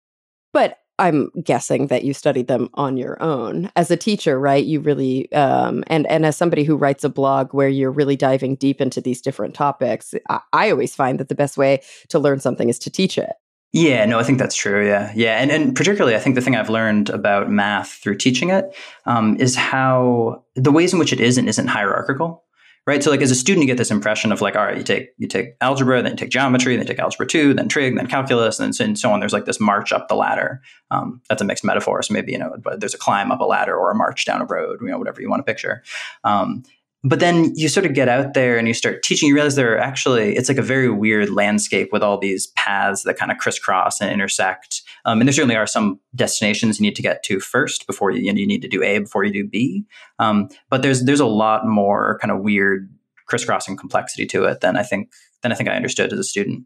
But 0.52 0.78
I'm 1.00 1.30
guessing 1.42 1.86
that 1.86 2.04
you 2.04 2.12
studied 2.12 2.46
them 2.46 2.68
on 2.74 2.96
your 2.96 3.20
own 3.22 3.70
as 3.74 3.90
a 3.90 3.96
teacher, 3.96 4.38
right? 4.38 4.64
You 4.64 4.80
really, 4.80 5.32
um, 5.32 5.82
and 5.86 6.06
and 6.06 6.26
as 6.26 6.36
somebody 6.36 6.62
who 6.62 6.76
writes 6.76 7.04
a 7.04 7.08
blog 7.08 7.54
where 7.54 7.68
you're 7.68 7.90
really 7.90 8.16
diving 8.16 8.54
deep 8.56 8.80
into 8.80 9.00
these 9.00 9.22
different 9.22 9.54
topics, 9.54 10.14
I, 10.28 10.40
I 10.52 10.70
always 10.70 10.94
find 10.94 11.18
that 11.18 11.28
the 11.28 11.34
best 11.34 11.56
way 11.56 11.80
to 12.08 12.18
learn 12.18 12.38
something 12.38 12.68
is 12.68 12.78
to 12.80 12.90
teach 12.90 13.16
it. 13.16 13.32
Yeah, 13.72 14.04
no, 14.04 14.18
I 14.18 14.24
think 14.24 14.38
that's 14.38 14.56
true. 14.56 14.86
Yeah, 14.86 15.10
yeah, 15.14 15.40
and 15.40 15.50
and 15.50 15.74
particularly, 15.74 16.16
I 16.16 16.18
think 16.18 16.34
the 16.34 16.42
thing 16.42 16.54
I've 16.54 16.70
learned 16.70 17.08
about 17.08 17.50
math 17.50 17.92
through 17.92 18.16
teaching 18.16 18.50
it 18.50 18.76
um, 19.06 19.36
is 19.36 19.56
how 19.56 20.44
the 20.54 20.72
ways 20.72 20.92
in 20.92 20.98
which 20.98 21.12
it 21.12 21.20
isn't 21.20 21.48
isn't 21.48 21.68
hierarchical 21.68 22.44
right? 22.90 23.04
So 23.04 23.10
like 23.10 23.22
as 23.22 23.30
a 23.30 23.36
student, 23.36 23.62
you 23.62 23.68
get 23.68 23.78
this 23.78 23.92
impression 23.92 24.32
of 24.32 24.40
like, 24.40 24.56
all 24.56 24.64
right, 24.64 24.76
you 24.76 24.82
take 24.82 25.10
you 25.16 25.28
take 25.28 25.54
algebra, 25.60 26.02
then 26.02 26.12
you 26.12 26.16
take 26.16 26.30
geometry, 26.30 26.74
then 26.74 26.84
you 26.84 26.88
take 26.88 26.98
algebra 26.98 27.24
two, 27.24 27.54
then 27.54 27.68
trig, 27.68 27.96
then 27.96 28.08
calculus, 28.08 28.58
and, 28.58 28.98
so 28.98 29.12
on. 29.12 29.20
There's 29.20 29.32
like 29.32 29.44
this 29.44 29.60
march 29.60 29.92
up 29.92 30.08
the 30.08 30.16
ladder. 30.16 30.60
Um, 30.90 31.22
that's 31.28 31.40
a 31.40 31.44
mixed 31.44 31.64
metaphor, 31.64 32.02
so 32.02 32.12
maybe 32.12 32.32
you 32.32 32.38
know, 32.38 32.52
but 32.60 32.80
there's 32.80 32.94
a 32.94 32.98
climb 32.98 33.30
up 33.30 33.40
a 33.40 33.44
ladder 33.44 33.76
or 33.76 33.92
a 33.92 33.94
march 33.94 34.24
down 34.24 34.42
a 34.42 34.44
road, 34.44 34.80
you 34.82 34.88
know, 34.88 34.98
whatever 34.98 35.20
you 35.20 35.30
want 35.30 35.38
to 35.38 35.44
picture. 35.44 35.84
Um, 36.24 36.64
but 37.02 37.20
then 37.20 37.52
you 37.54 37.68
sort 37.68 37.86
of 37.86 37.94
get 37.94 38.08
out 38.08 38.34
there 38.34 38.58
and 38.58 38.68
you 38.68 38.74
start 38.74 39.02
teaching 39.02 39.28
you 39.28 39.34
realize 39.34 39.56
there 39.56 39.74
are 39.74 39.78
actually 39.78 40.36
it's 40.36 40.48
like 40.48 40.58
a 40.58 40.62
very 40.62 40.90
weird 40.90 41.30
landscape 41.30 41.90
with 41.92 42.02
all 42.02 42.18
these 42.18 42.48
paths 42.48 43.04
that 43.04 43.16
kind 43.16 43.32
of 43.32 43.38
crisscross 43.38 44.00
and 44.00 44.10
intersect. 44.10 44.82
Um, 45.04 45.20
and 45.20 45.26
there 45.26 45.32
certainly 45.32 45.56
are 45.56 45.66
some 45.66 45.98
destinations 46.14 46.78
you 46.78 46.84
need 46.84 46.96
to 46.96 47.02
get 47.02 47.22
to 47.24 47.40
first 47.40 47.86
before 47.86 48.10
you, 48.10 48.20
you, 48.20 48.46
need 48.46 48.62
to 48.62 48.68
do 48.68 48.82
a 48.82 48.98
before 48.98 49.24
you 49.24 49.32
do 49.32 49.46
b. 49.46 49.84
Um, 50.18 50.48
but 50.68 50.82
there's 50.82 51.04
there's 51.04 51.20
a 51.20 51.26
lot 51.26 51.66
more 51.66 52.18
kind 52.20 52.30
of 52.30 52.40
weird 52.40 52.92
crisscrossing 53.26 53.76
complexity 53.76 54.26
to 54.26 54.44
it 54.44 54.60
than 54.60 54.76
i 54.76 54.82
think 54.82 55.12
than 55.42 55.52
i 55.52 55.54
think 55.54 55.68
i 55.68 55.74
understood 55.74 56.12
as 56.12 56.18
a 56.18 56.24
student. 56.24 56.64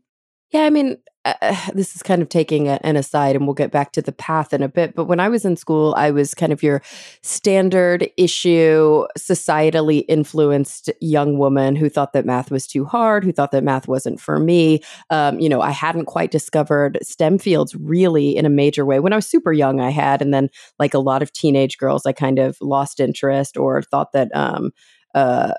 Yeah 0.50 0.64
i 0.64 0.70
mean 0.70 0.96
uh, 1.24 1.56
this 1.74 1.94
is 1.94 2.02
kind 2.02 2.22
of 2.22 2.28
taking 2.28 2.68
a, 2.68 2.78
an 2.82 2.96
aside 2.96 3.34
and 3.36 3.46
we'll 3.46 3.54
get 3.54 3.70
back 3.70 3.92
to 3.92 4.02
the 4.02 4.12
path 4.12 4.52
in 4.52 4.62
a 4.62 4.68
bit 4.68 4.94
but 4.94 5.06
when 5.06 5.20
i 5.20 5.28
was 5.28 5.44
in 5.44 5.56
school 5.56 5.94
i 5.96 6.10
was 6.10 6.34
kind 6.34 6.52
of 6.52 6.62
your 6.62 6.82
standard 7.22 8.08
issue 8.16 9.04
societally 9.18 10.04
influenced 10.08 10.90
young 11.00 11.38
woman 11.38 11.76
who 11.76 11.88
thought 11.88 12.12
that 12.12 12.26
math 12.26 12.50
was 12.50 12.66
too 12.66 12.84
hard 12.84 13.24
who 13.24 13.32
thought 13.32 13.50
that 13.52 13.64
math 13.64 13.88
wasn't 13.88 14.20
for 14.20 14.38
me. 14.38 14.80
Um, 15.10 15.38
you 15.40 15.48
know 15.48 15.60
i 15.60 15.70
hadn't 15.70 16.06
quite 16.06 16.30
discovered 16.30 16.98
stem 17.02 17.38
fields 17.38 17.74
really 17.74 18.36
in 18.36 18.46
a 18.46 18.50
major 18.50 18.84
way. 18.84 19.00
When 19.00 19.12
i 19.12 19.16
was 19.16 19.26
super 19.26 19.52
young 19.52 19.80
i 19.80 19.90
had 19.90 20.20
and 20.22 20.32
then 20.32 20.50
like 20.78 20.94
a 20.94 20.98
lot 20.98 21.22
of 21.22 21.32
teenage 21.32 21.78
girls 21.78 22.06
i 22.06 22.12
kind 22.12 22.38
of 22.38 22.56
lost 22.60 23.00
interest 23.00 23.56
or 23.56 23.82
thought 23.82 24.12
that 24.12 24.34
um, 24.34 24.70
uh, 25.14 25.52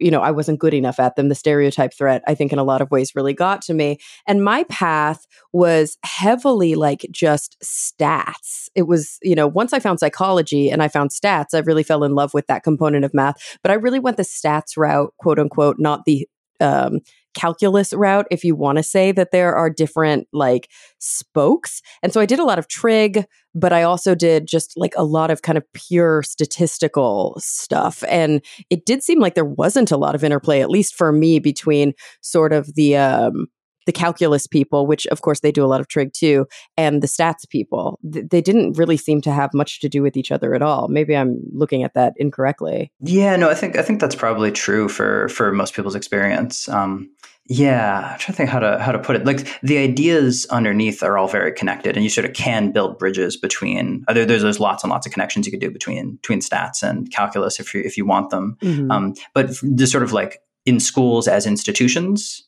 you 0.00 0.10
know, 0.10 0.20
I 0.20 0.30
wasn't 0.30 0.58
good 0.58 0.74
enough 0.74 0.98
at 0.98 1.16
them. 1.16 1.28
The 1.28 1.34
stereotype 1.34 1.92
threat, 1.94 2.22
I 2.26 2.34
think, 2.34 2.52
in 2.52 2.58
a 2.58 2.64
lot 2.64 2.80
of 2.80 2.90
ways 2.90 3.14
really 3.14 3.34
got 3.34 3.62
to 3.62 3.74
me. 3.74 3.98
And 4.26 4.42
my 4.42 4.64
path 4.64 5.26
was 5.52 5.98
heavily 6.04 6.74
like 6.74 7.06
just 7.10 7.56
stats. 7.62 8.68
It 8.74 8.82
was, 8.82 9.18
you 9.22 9.34
know, 9.34 9.46
once 9.46 9.72
I 9.72 9.80
found 9.80 10.00
psychology 10.00 10.70
and 10.70 10.82
I 10.82 10.88
found 10.88 11.10
stats, 11.10 11.54
I 11.54 11.58
really 11.58 11.82
fell 11.82 12.04
in 12.04 12.14
love 12.14 12.34
with 12.34 12.46
that 12.46 12.62
component 12.62 13.04
of 13.04 13.14
math. 13.14 13.58
But 13.62 13.70
I 13.70 13.74
really 13.74 13.98
went 13.98 14.16
the 14.16 14.22
stats 14.22 14.76
route, 14.76 15.12
quote 15.18 15.38
unquote, 15.38 15.76
not 15.78 16.04
the 16.04 16.26
um, 16.60 17.00
calculus 17.34 17.92
route 17.92 18.26
if 18.30 18.44
you 18.44 18.54
want 18.56 18.78
to 18.78 18.82
say 18.82 19.12
that 19.12 19.30
there 19.32 19.54
are 19.54 19.70
different 19.70 20.26
like 20.32 20.68
spokes. 20.98 21.80
And 22.02 22.12
so 22.12 22.20
I 22.20 22.26
did 22.26 22.38
a 22.38 22.44
lot 22.44 22.58
of 22.58 22.68
trig, 22.68 23.24
but 23.54 23.72
I 23.72 23.82
also 23.82 24.14
did 24.14 24.46
just 24.46 24.72
like 24.76 24.94
a 24.96 25.04
lot 25.04 25.30
of 25.30 25.42
kind 25.42 25.58
of 25.58 25.64
pure 25.72 26.22
statistical 26.22 27.36
stuff. 27.38 28.04
And 28.08 28.44
it 28.68 28.86
did 28.86 29.02
seem 29.02 29.20
like 29.20 29.34
there 29.34 29.44
wasn't 29.44 29.90
a 29.90 29.96
lot 29.96 30.14
of 30.14 30.24
interplay, 30.24 30.60
at 30.60 30.70
least 30.70 30.94
for 30.94 31.12
me, 31.12 31.38
between 31.38 31.94
sort 32.20 32.52
of 32.52 32.74
the 32.74 32.96
um 32.96 33.46
the 33.90 33.98
calculus 33.98 34.46
people, 34.46 34.86
which 34.86 35.04
of 35.08 35.20
course 35.20 35.40
they 35.40 35.50
do 35.50 35.64
a 35.64 35.66
lot 35.66 35.80
of 35.80 35.88
trig 35.88 36.12
too, 36.12 36.46
and 36.76 37.02
the 37.02 37.08
stats 37.08 37.48
people. 37.48 37.98
Th- 38.12 38.24
they 38.30 38.40
didn't 38.40 38.78
really 38.78 38.96
seem 38.96 39.20
to 39.22 39.32
have 39.32 39.52
much 39.52 39.80
to 39.80 39.88
do 39.88 40.00
with 40.00 40.16
each 40.16 40.30
other 40.30 40.54
at 40.54 40.62
all. 40.62 40.86
Maybe 40.86 41.16
I'm 41.16 41.40
looking 41.52 41.82
at 41.82 41.94
that 41.94 42.12
incorrectly. 42.16 42.92
Yeah, 43.00 43.34
no, 43.34 43.50
I 43.50 43.54
think 43.54 43.76
I 43.76 43.82
think 43.82 44.00
that's 44.00 44.14
probably 44.14 44.52
true 44.52 44.88
for 44.88 45.28
for 45.30 45.50
most 45.50 45.74
people's 45.74 45.96
experience. 45.96 46.68
Um, 46.68 47.10
yeah, 47.46 48.12
I'm 48.12 48.18
trying 48.20 48.26
to 48.26 48.32
think 48.34 48.48
how 48.48 48.60
to 48.60 48.78
how 48.78 48.92
to 48.92 48.98
put 49.00 49.16
it. 49.16 49.26
Like 49.26 49.60
the 49.60 49.78
ideas 49.78 50.46
underneath 50.50 51.02
are 51.02 51.18
all 51.18 51.26
very 51.26 51.50
connected, 51.50 51.96
and 51.96 52.04
you 52.04 52.10
sort 52.10 52.24
of 52.24 52.32
can 52.32 52.70
build 52.70 52.96
bridges 52.96 53.36
between. 53.36 54.04
Uh, 54.06 54.12
there, 54.12 54.24
there's, 54.24 54.42
there's 54.42 54.60
lots 54.60 54.84
and 54.84 54.90
lots 54.92 55.04
of 55.04 55.12
connections 55.12 55.46
you 55.46 55.50
could 55.50 55.60
do 55.60 55.68
between 55.68 56.14
between 56.14 56.38
stats 56.38 56.84
and 56.84 57.10
calculus 57.10 57.58
if 57.58 57.74
you 57.74 57.82
if 57.84 57.96
you 57.96 58.06
want 58.06 58.30
them. 58.30 58.56
Mm-hmm. 58.62 58.90
Um, 58.92 59.14
but 59.34 59.50
the 59.64 59.88
sort 59.88 60.04
of 60.04 60.12
like 60.12 60.40
in 60.64 60.78
schools 60.78 61.26
as 61.26 61.44
institutions, 61.44 62.46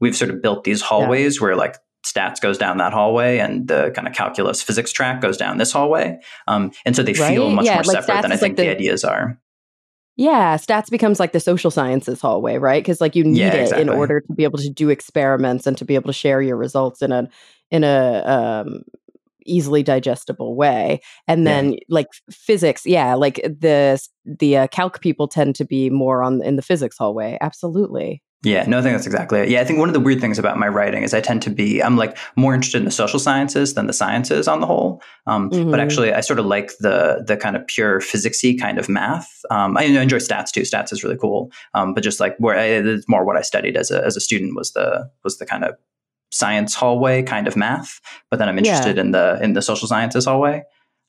we've 0.00 0.16
sort 0.16 0.30
of 0.30 0.42
built 0.42 0.64
these 0.64 0.80
hallways 0.80 1.36
yeah. 1.36 1.42
where 1.42 1.56
like 1.56 1.76
stats 2.04 2.40
goes 2.40 2.58
down 2.58 2.76
that 2.78 2.92
hallway 2.92 3.38
and 3.38 3.66
the 3.66 3.90
kind 3.94 4.06
of 4.06 4.14
calculus 4.14 4.62
physics 4.62 4.92
track 4.92 5.20
goes 5.20 5.36
down 5.36 5.58
this 5.58 5.72
hallway. 5.72 6.20
Um, 6.46 6.70
and 6.84 6.94
so 6.94 7.02
they 7.02 7.14
right? 7.14 7.34
feel 7.34 7.50
much 7.50 7.64
yeah, 7.64 7.74
more 7.74 7.84
like 7.84 8.02
separate 8.04 8.22
than 8.22 8.32
I 8.32 8.36
think 8.36 8.52
like 8.52 8.56
the, 8.56 8.62
the, 8.64 8.70
ideas 8.70 9.04
are. 9.04 9.40
Yeah, 10.16 10.56
stats 10.56 10.90
becomes 10.90 11.18
like 11.18 11.32
the 11.32 11.40
social 11.40 11.72
sciences 11.72 12.20
hallway, 12.20 12.58
right? 12.58 12.82
Because 12.82 13.00
like 13.00 13.16
you 13.16 13.24
need 13.24 13.38
yeah, 13.38 13.54
exactly. 13.54 13.80
it 13.80 13.82
in 13.82 13.88
order 13.88 14.20
to 14.20 14.32
be 14.32 14.44
able 14.44 14.58
to 14.58 14.70
do 14.70 14.90
experiments 14.90 15.66
and 15.66 15.76
to 15.78 15.84
be 15.84 15.96
able 15.96 16.08
to 16.08 16.12
share 16.12 16.40
your 16.40 16.56
results 16.56 17.02
in 17.02 17.10
a 17.10 17.28
in 17.70 17.82
a 17.82 18.22
um, 18.24 18.84
easily 19.44 19.82
digestible 19.82 20.54
way. 20.54 21.00
And 21.26 21.46
then 21.46 21.72
yeah. 21.72 21.78
like 21.88 22.06
physics, 22.30 22.86
yeah, 22.86 23.14
like 23.14 23.36
the 23.36 24.00
the 24.24 24.56
uh, 24.58 24.66
calc 24.68 25.00
people 25.00 25.26
tend 25.26 25.56
to 25.56 25.64
be 25.64 25.90
more 25.90 26.22
on 26.22 26.42
in 26.42 26.54
the 26.56 26.62
physics 26.62 26.96
hallway. 26.96 27.36
Absolutely. 27.40 28.22
Yeah, 28.44 28.64
no, 28.66 28.78
I 28.78 28.82
think 28.82 28.94
that's 28.94 29.06
exactly 29.06 29.40
it. 29.40 29.48
Yeah, 29.48 29.60
I 29.60 29.64
think 29.64 29.78
one 29.78 29.88
of 29.88 29.94
the 29.94 30.00
weird 30.00 30.20
things 30.20 30.38
about 30.38 30.58
my 30.58 30.68
writing 30.68 31.02
is 31.02 31.14
I 31.14 31.20
tend 31.20 31.42
to 31.42 31.50
be, 31.50 31.82
I'm 31.82 31.96
like 31.96 32.16
more 32.36 32.54
interested 32.54 32.78
in 32.78 32.84
the 32.84 32.90
social 32.90 33.18
sciences 33.18 33.74
than 33.74 33.86
the 33.86 33.92
sciences 33.92 34.46
on 34.46 34.60
the 34.60 34.66
whole. 34.66 35.02
Um, 35.26 35.50
mm-hmm. 35.50 35.70
But 35.70 35.80
actually, 35.80 36.12
I 36.12 36.20
sort 36.20 36.38
of 36.38 36.46
like 36.46 36.72
the 36.78 37.24
the 37.26 37.36
kind 37.36 37.56
of 37.56 37.66
pure 37.66 38.00
physicsy 38.00 38.58
kind 38.58 38.78
of 38.78 38.88
math. 38.88 39.28
Um, 39.50 39.76
I 39.76 39.84
enjoy 39.84 40.18
stats 40.18 40.50
too. 40.50 40.62
Stats 40.62 40.92
is 40.92 41.02
really 41.02 41.16
cool. 41.16 41.50
Um, 41.72 41.94
but 41.94 42.04
just 42.04 42.20
like 42.20 42.36
where 42.38 42.58
I, 42.58 42.64
it's 42.64 43.08
more 43.08 43.24
what 43.24 43.36
I 43.36 43.42
studied 43.42 43.76
as 43.76 43.90
a 43.90 44.04
as 44.04 44.16
a 44.16 44.20
student 44.20 44.54
was 44.54 44.72
the 44.72 45.10
was 45.24 45.38
the 45.38 45.46
kind 45.46 45.64
of 45.64 45.76
science 46.30 46.74
hallway 46.74 47.22
kind 47.22 47.46
of 47.46 47.56
math. 47.56 48.00
But 48.30 48.38
then 48.38 48.48
I'm 48.48 48.58
interested 48.58 48.96
yeah. 48.96 49.02
in 49.02 49.10
the 49.12 49.38
in 49.42 49.54
the 49.54 49.62
social 49.62 49.88
sciences 49.88 50.26
hallway. 50.26 50.64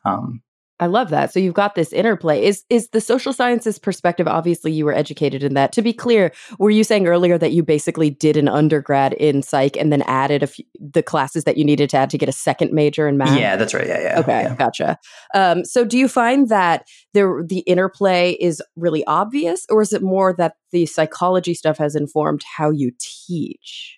Um, 0.06 0.42
I 0.80 0.88
love 0.88 1.10
that. 1.10 1.32
So 1.32 1.40
you've 1.40 1.54
got 1.54 1.76
this 1.76 1.94
interplay. 1.94 2.44
Is 2.44 2.66
is 2.70 2.90
the 2.90 3.00
social 3.00 3.32
sciences 3.32 3.80
perspective? 3.80 4.28
Obviously, 4.28 4.74
you 4.74 4.84
were 4.84 4.94
educated 4.94 5.42
in 5.42 5.54
that. 5.54 5.72
To 5.74 5.82
be 5.82 5.94
clear, 5.94 6.34
were 6.60 6.70
you 6.70 6.84
saying 6.84 7.08
earlier 7.08 7.38
that 7.38 7.54
you 7.54 7.64
basically 7.64 8.10
did 8.10 8.36
an 8.36 8.50
undergrad 8.50 9.14
in 9.14 9.42
psych 9.42 9.78
and 9.78 9.92
then 9.92 10.02
added 10.02 10.44
a 10.44 10.48
few, 10.48 10.66
the 10.78 11.02
classes 11.02 11.46
that 11.46 11.56
you 11.56 11.64
needed 11.64 11.90
to 11.92 11.98
add 11.98 12.10
to 12.10 12.18
get 12.18 12.28
a 12.28 12.34
second 12.34 12.74
major 12.74 13.08
in 13.08 13.18
math? 13.18 13.40
Yeah, 13.40 13.56
that's 13.56 13.74
right. 13.74 13.88
Yeah, 13.88 14.02
yeah. 14.02 14.20
Okay, 14.20 14.42
yeah. 14.44 14.56
gotcha. 14.56 15.00
Um, 15.34 15.64
so 15.64 15.86
do 15.86 15.98
you 15.98 16.10
find 16.10 16.50
that 16.50 16.86
there 17.14 17.42
the 17.48 17.60
interplay 17.60 18.34
is 18.34 18.62
really 18.76 19.06
obvious, 19.06 19.66
or 19.70 19.82
is 19.82 19.94
it 19.94 20.02
more 20.02 20.34
that 20.34 20.56
the 20.72 20.86
psychology 20.88 21.54
stuff 21.54 21.78
has 21.78 21.96
informed 21.96 22.42
how 22.58 22.70
you 22.70 22.92
teach? 23.00 23.98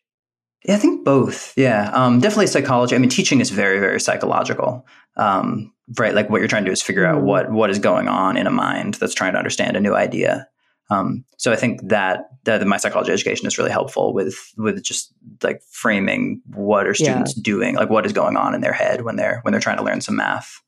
Yeah, 0.66 0.76
I 0.76 0.78
think 0.78 1.04
both. 1.04 1.54
Yeah, 1.58 1.90
um, 1.94 2.20
definitely 2.20 2.48
psychology. 2.48 2.96
I 2.96 3.00
mean, 3.00 3.10
teaching 3.10 3.40
is 3.40 3.50
very, 3.50 3.80
very 3.80 4.00
psychological. 4.00 4.86
Um, 5.16 5.74
right 5.98 6.14
like 6.14 6.30
what 6.30 6.40
you're 6.40 6.48
trying 6.48 6.64
to 6.64 6.70
do 6.70 6.74
is 6.74 6.82
figure 6.82 7.06
out 7.06 7.18
mm-hmm. 7.18 7.28
what 7.28 7.52
what 7.52 7.70
is 7.70 7.80
going 7.80 8.08
on 8.08 8.36
in 8.36 8.48
a 8.48 8.52
mind 8.52 8.96
that's 8.96 9.14
trying 9.14 9.34
to 9.34 9.38
understand 9.38 9.78
a 9.78 9.80
new 9.80 9.96
idea 9.96 10.48
um, 10.90 11.26
so 11.38 11.52
I 11.52 11.56
think 11.56 11.82
that, 11.90 12.30
that 12.46 12.66
my 12.66 12.78
psychology 12.78 13.12
education 13.12 13.46
is 13.46 13.58
really 13.58 13.72
helpful 13.72 14.14
with 14.14 14.54
with 14.58 14.82
just 14.84 15.14
like 15.44 15.62
framing 15.70 16.42
what 16.54 16.88
are 16.88 16.94
students 16.94 17.36
yeah. 17.36 17.42
doing, 17.44 17.76
like 17.76 17.90
what 17.90 18.06
is 18.06 18.14
going 18.14 18.38
on 18.38 18.56
in 18.56 18.62
their 18.62 18.74
head 18.74 19.02
when 19.02 19.18
they're 19.18 19.40
when 19.42 19.52
they're 19.52 19.62
trying 19.62 19.78
to 19.78 19.84
learn 19.84 20.02
some 20.02 20.16
math. 20.16 20.62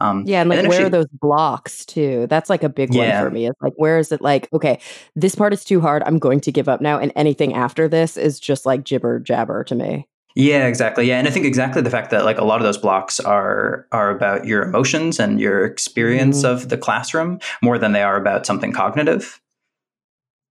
Um, 0.00 0.24
yeah, 0.26 0.40
and 0.40 0.50
like 0.50 0.58
and 0.58 0.68
where 0.68 0.76
actually, 0.76 0.86
are 0.86 1.02
those 1.02 1.10
blocks 1.12 1.84
too? 1.84 2.26
That's 2.28 2.48
like 2.48 2.62
a 2.62 2.68
big 2.68 2.94
yeah. 2.94 3.20
one 3.20 3.30
for 3.30 3.34
me. 3.34 3.46
It's 3.46 3.60
like 3.60 3.74
where 3.76 3.98
is 3.98 4.12
it 4.12 4.22
like 4.22 4.48
okay, 4.52 4.80
this 5.14 5.34
part 5.34 5.52
is 5.52 5.64
too 5.64 5.80
hard. 5.80 6.02
I'm 6.06 6.18
going 6.18 6.40
to 6.40 6.52
give 6.52 6.68
up 6.68 6.80
now, 6.80 6.98
and 6.98 7.12
anything 7.14 7.52
after 7.52 7.86
this 7.86 8.16
is 8.16 8.40
just 8.40 8.64
like 8.64 8.82
jibber 8.82 9.20
jabber 9.20 9.62
to 9.64 9.74
me. 9.74 10.08
Yeah, 10.36 10.66
exactly. 10.66 11.06
Yeah, 11.06 11.18
and 11.18 11.26
I 11.26 11.30
think 11.30 11.46
exactly 11.46 11.80
the 11.80 11.88
fact 11.88 12.10
that 12.10 12.26
like 12.26 12.36
a 12.36 12.44
lot 12.44 12.60
of 12.60 12.64
those 12.64 12.76
blocks 12.76 13.18
are 13.18 13.86
are 13.90 14.10
about 14.10 14.44
your 14.44 14.62
emotions 14.62 15.18
and 15.18 15.40
your 15.40 15.64
experience 15.64 16.42
mm-hmm. 16.42 16.54
of 16.54 16.68
the 16.68 16.76
classroom 16.76 17.40
more 17.62 17.78
than 17.78 17.92
they 17.92 18.02
are 18.02 18.18
about 18.18 18.44
something 18.44 18.70
cognitive. 18.70 19.40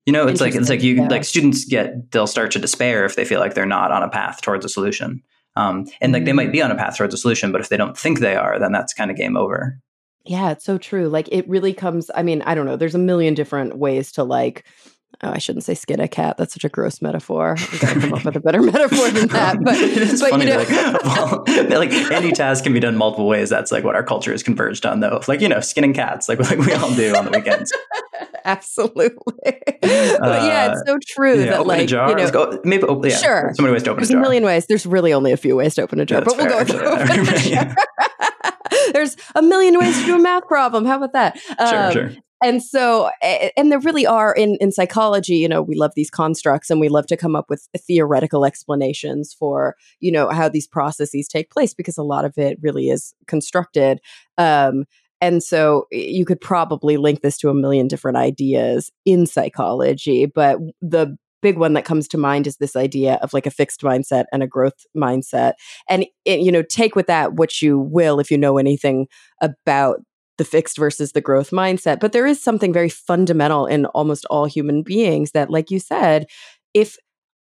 You 0.08 0.14
know, 0.14 0.28
it's 0.28 0.42
like 0.42 0.56
it's 0.56 0.70
like 0.70 0.82
you 0.82 0.96
yeah. 0.96 1.08
like 1.08 1.24
students 1.24 1.66
get 1.66 2.12
they'll 2.12 2.26
start 2.26 2.50
to 2.52 2.60
despair 2.60 3.06
if 3.06 3.16
they 3.16 3.26
feel 3.26 3.40
like 3.40 3.54
they're 3.54 3.68
not 3.68 3.92
on 3.92 4.02
a 4.02 4.10
path 4.10 4.42
towards 4.42 4.66
a 4.66 4.70
solution. 4.70 5.22
Um, 5.56 5.86
and 6.02 6.12
like 6.12 6.26
they 6.26 6.34
might 6.34 6.52
be 6.52 6.64
on 6.64 6.72
a 6.72 6.76
path 6.76 6.98
towards 6.98 7.14
a 7.14 7.18
solution, 7.18 7.52
but 7.52 7.62
if 7.62 7.70
they 7.70 7.78
don't 7.78 7.96
think 7.96 8.20
they 8.20 8.36
are, 8.36 8.58
then 8.58 8.72
that's 8.72 8.94
kind 8.94 9.12
of 9.12 9.18
game 9.18 9.38
over. 9.38 9.80
Yeah, 10.26 10.50
it's 10.50 10.66
so 10.66 10.80
true. 10.80 11.10
Like 11.10 11.30
it 11.32 11.48
really 11.48 11.74
comes. 11.74 12.10
I 12.16 12.24
mean, 12.24 12.42
I 12.42 12.56
don't 12.56 12.66
know. 12.66 12.76
There's 12.76 12.96
a 12.96 13.00
million 13.00 13.36
different 13.36 13.78
ways 13.78 14.12
to 14.14 14.24
like 14.24 14.66
Oh, 15.24 15.32
I 15.32 15.38
shouldn't 15.38 15.64
say 15.64 15.74
skin 15.74 16.00
a 16.00 16.08
cat. 16.08 16.38
That's 16.38 16.54
such 16.54 16.66
a 16.66 16.70
gross 16.70 17.02
metaphor. 17.02 17.56
I 17.58 17.78
gotta 17.78 18.00
come 18.00 18.14
up 18.14 18.26
with 18.26 18.36
a 18.36 18.40
better 18.40 18.62
metaphor 18.72 19.10
than 19.10 19.28
that. 19.30 19.58
But 19.66 19.76
it's 19.78 20.22
but, 20.22 20.32
funny, 20.32 20.46
you 20.46 20.52
know. 20.52 20.58
like, 20.58 20.70
well, 21.04 21.44
like 21.80 21.92
any 22.12 22.32
task 22.32 22.64
can 22.64 22.74
be 22.74 22.80
done 22.80 22.98
multiple 22.98 23.28
ways. 23.28 23.50
That's 23.50 23.72
like 23.72 23.84
what 23.84 23.96
our 23.96 24.04
culture 24.04 24.32
has 24.32 24.44
converged 24.44 24.86
on, 24.86 25.00
though. 25.00 25.22
Like 25.28 25.42
you 25.42 25.50
know, 25.50 25.60
skinning 25.60 25.94
cats, 25.94 26.28
like 26.30 26.40
like 26.40 26.60
we 26.60 26.74
all 26.74 26.94
do 26.94 27.16
on 27.16 27.26
the 27.26 27.32
weekends. 27.32 27.72
Absolutely. 28.44 29.12
Uh, 29.46 30.20
yeah, 30.22 30.72
it's 30.72 30.84
so 30.86 30.98
true 31.08 31.40
yeah, 31.40 31.46
that 31.46 31.54
open 31.56 31.68
like 31.68 31.82
a 31.82 31.86
jar. 31.88 32.10
you 32.10 32.16
know, 32.16 32.32
go, 32.32 32.60
maybe 32.64 32.84
open, 32.84 33.10
yeah, 33.10 33.18
sure. 33.18 33.52
So 33.56 33.64
many 33.64 33.74
ways 33.74 33.84
to 33.84 33.92
open 33.92 34.02
There's 34.02 34.10
a 34.12 34.14
jar. 34.14 34.22
a 34.22 34.22
million 34.22 34.44
ways. 34.44 34.68
There's 34.68 34.86
really 34.86 35.14
only 35.14 35.32
a 35.32 35.38
few 35.38 35.56
ways 35.56 35.76
to 35.76 35.82
open 35.82 36.00
a 36.00 36.06
jar, 36.06 36.22
but 36.22 36.38
we'll 36.38 36.48
go 36.48 36.60
with 36.60 36.72
open 36.72 37.28
a 37.28 37.40
jar. 37.40 37.76
There's 38.94 39.18
a 39.34 39.42
million 39.42 39.80
ways 39.80 40.00
to 40.00 40.06
do 40.06 40.16
a 40.16 40.20
math 40.20 40.48
problem. 40.48 40.86
How 40.86 40.98
about 40.98 41.14
that? 41.14 41.40
Sure, 41.40 41.86
um, 41.86 41.92
sure 41.92 42.12
and 42.44 42.62
so 42.62 43.10
and 43.22 43.72
there 43.72 43.80
really 43.80 44.06
are 44.06 44.34
in 44.34 44.58
in 44.60 44.72
psychology 44.72 45.36
you 45.36 45.48
know 45.48 45.62
we 45.62 45.76
love 45.76 45.92
these 45.96 46.10
constructs 46.10 46.70
and 46.70 46.80
we 46.80 46.90
love 46.90 47.08
to 47.08 47.18
come 47.18 47.36
up 47.36 47.46
with 47.50 47.68
theoretical 47.88 48.46
explanations 48.46 49.34
for 49.38 49.76
you 50.00 50.12
know 50.12 50.30
how 50.30 50.50
these 50.50 50.68
processes 50.68 51.28
take 51.28 51.50
place 51.50 51.74
because 51.74 51.98
a 51.98 52.04
lot 52.04 52.26
of 52.26 52.38
it 52.38 52.58
really 52.62 52.90
is 52.90 53.14
constructed. 53.28 54.00
Um 54.38 54.86
and 55.22 55.42
so 55.42 55.88
you 55.92 56.26
could 56.26 56.42
probably 56.42 56.98
link 56.98 57.22
this 57.22 57.38
to 57.38 57.50
a 57.50 57.54
million 57.54 57.88
different 57.88 58.18
ideas 58.18 58.92
in 59.06 59.26
psychology 59.26 60.26
but 60.26 60.60
the 60.82 61.18
big 61.42 61.58
one 61.60 61.74
that 61.74 61.86
comes 61.86 62.08
to 62.08 62.18
mind 62.18 62.48
is 62.48 62.58
this 62.58 62.76
idea 62.76 63.20
of 63.22 63.32
like 63.32 63.46
a 63.46 63.52
fixed 63.52 63.82
mindset 63.82 64.26
and 64.32 64.42
a 64.42 64.48
growth 64.48 64.84
mindset. 64.98 65.54
And 65.88 66.08
it, 66.26 66.40
you 66.40 66.52
know 66.52 66.64
take 66.64 66.96
with 66.96 67.06
that 67.06 67.34
what 67.34 67.62
you 67.62 67.78
will 67.78 68.20
if 68.20 68.32
you 68.32 68.38
know 68.38 68.58
anything 68.58 69.08
about 69.42 70.00
the 70.38 70.46
fixed 70.46 70.78
versus 70.78 71.12
the 71.12 71.22
growth 71.22 71.52
mindset. 71.52 72.00
But 72.00 72.12
there 72.12 72.26
is 72.26 72.42
something 72.42 72.74
very 72.74 72.90
fundamental 72.90 73.66
in 73.66 73.86
almost 73.88 74.26
all 74.30 74.46
human 74.46 74.84
beings 74.84 75.32
that, 75.32 75.50
like 75.50 75.72
you 75.72 75.80
said, 75.80 76.28
if 76.74 76.98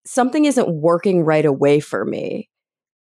something 0.05 0.46
isn't 0.46 0.69
working 0.69 1.24
right 1.24 1.46
away 1.46 1.79
for 1.79 2.05
me, 2.05 2.50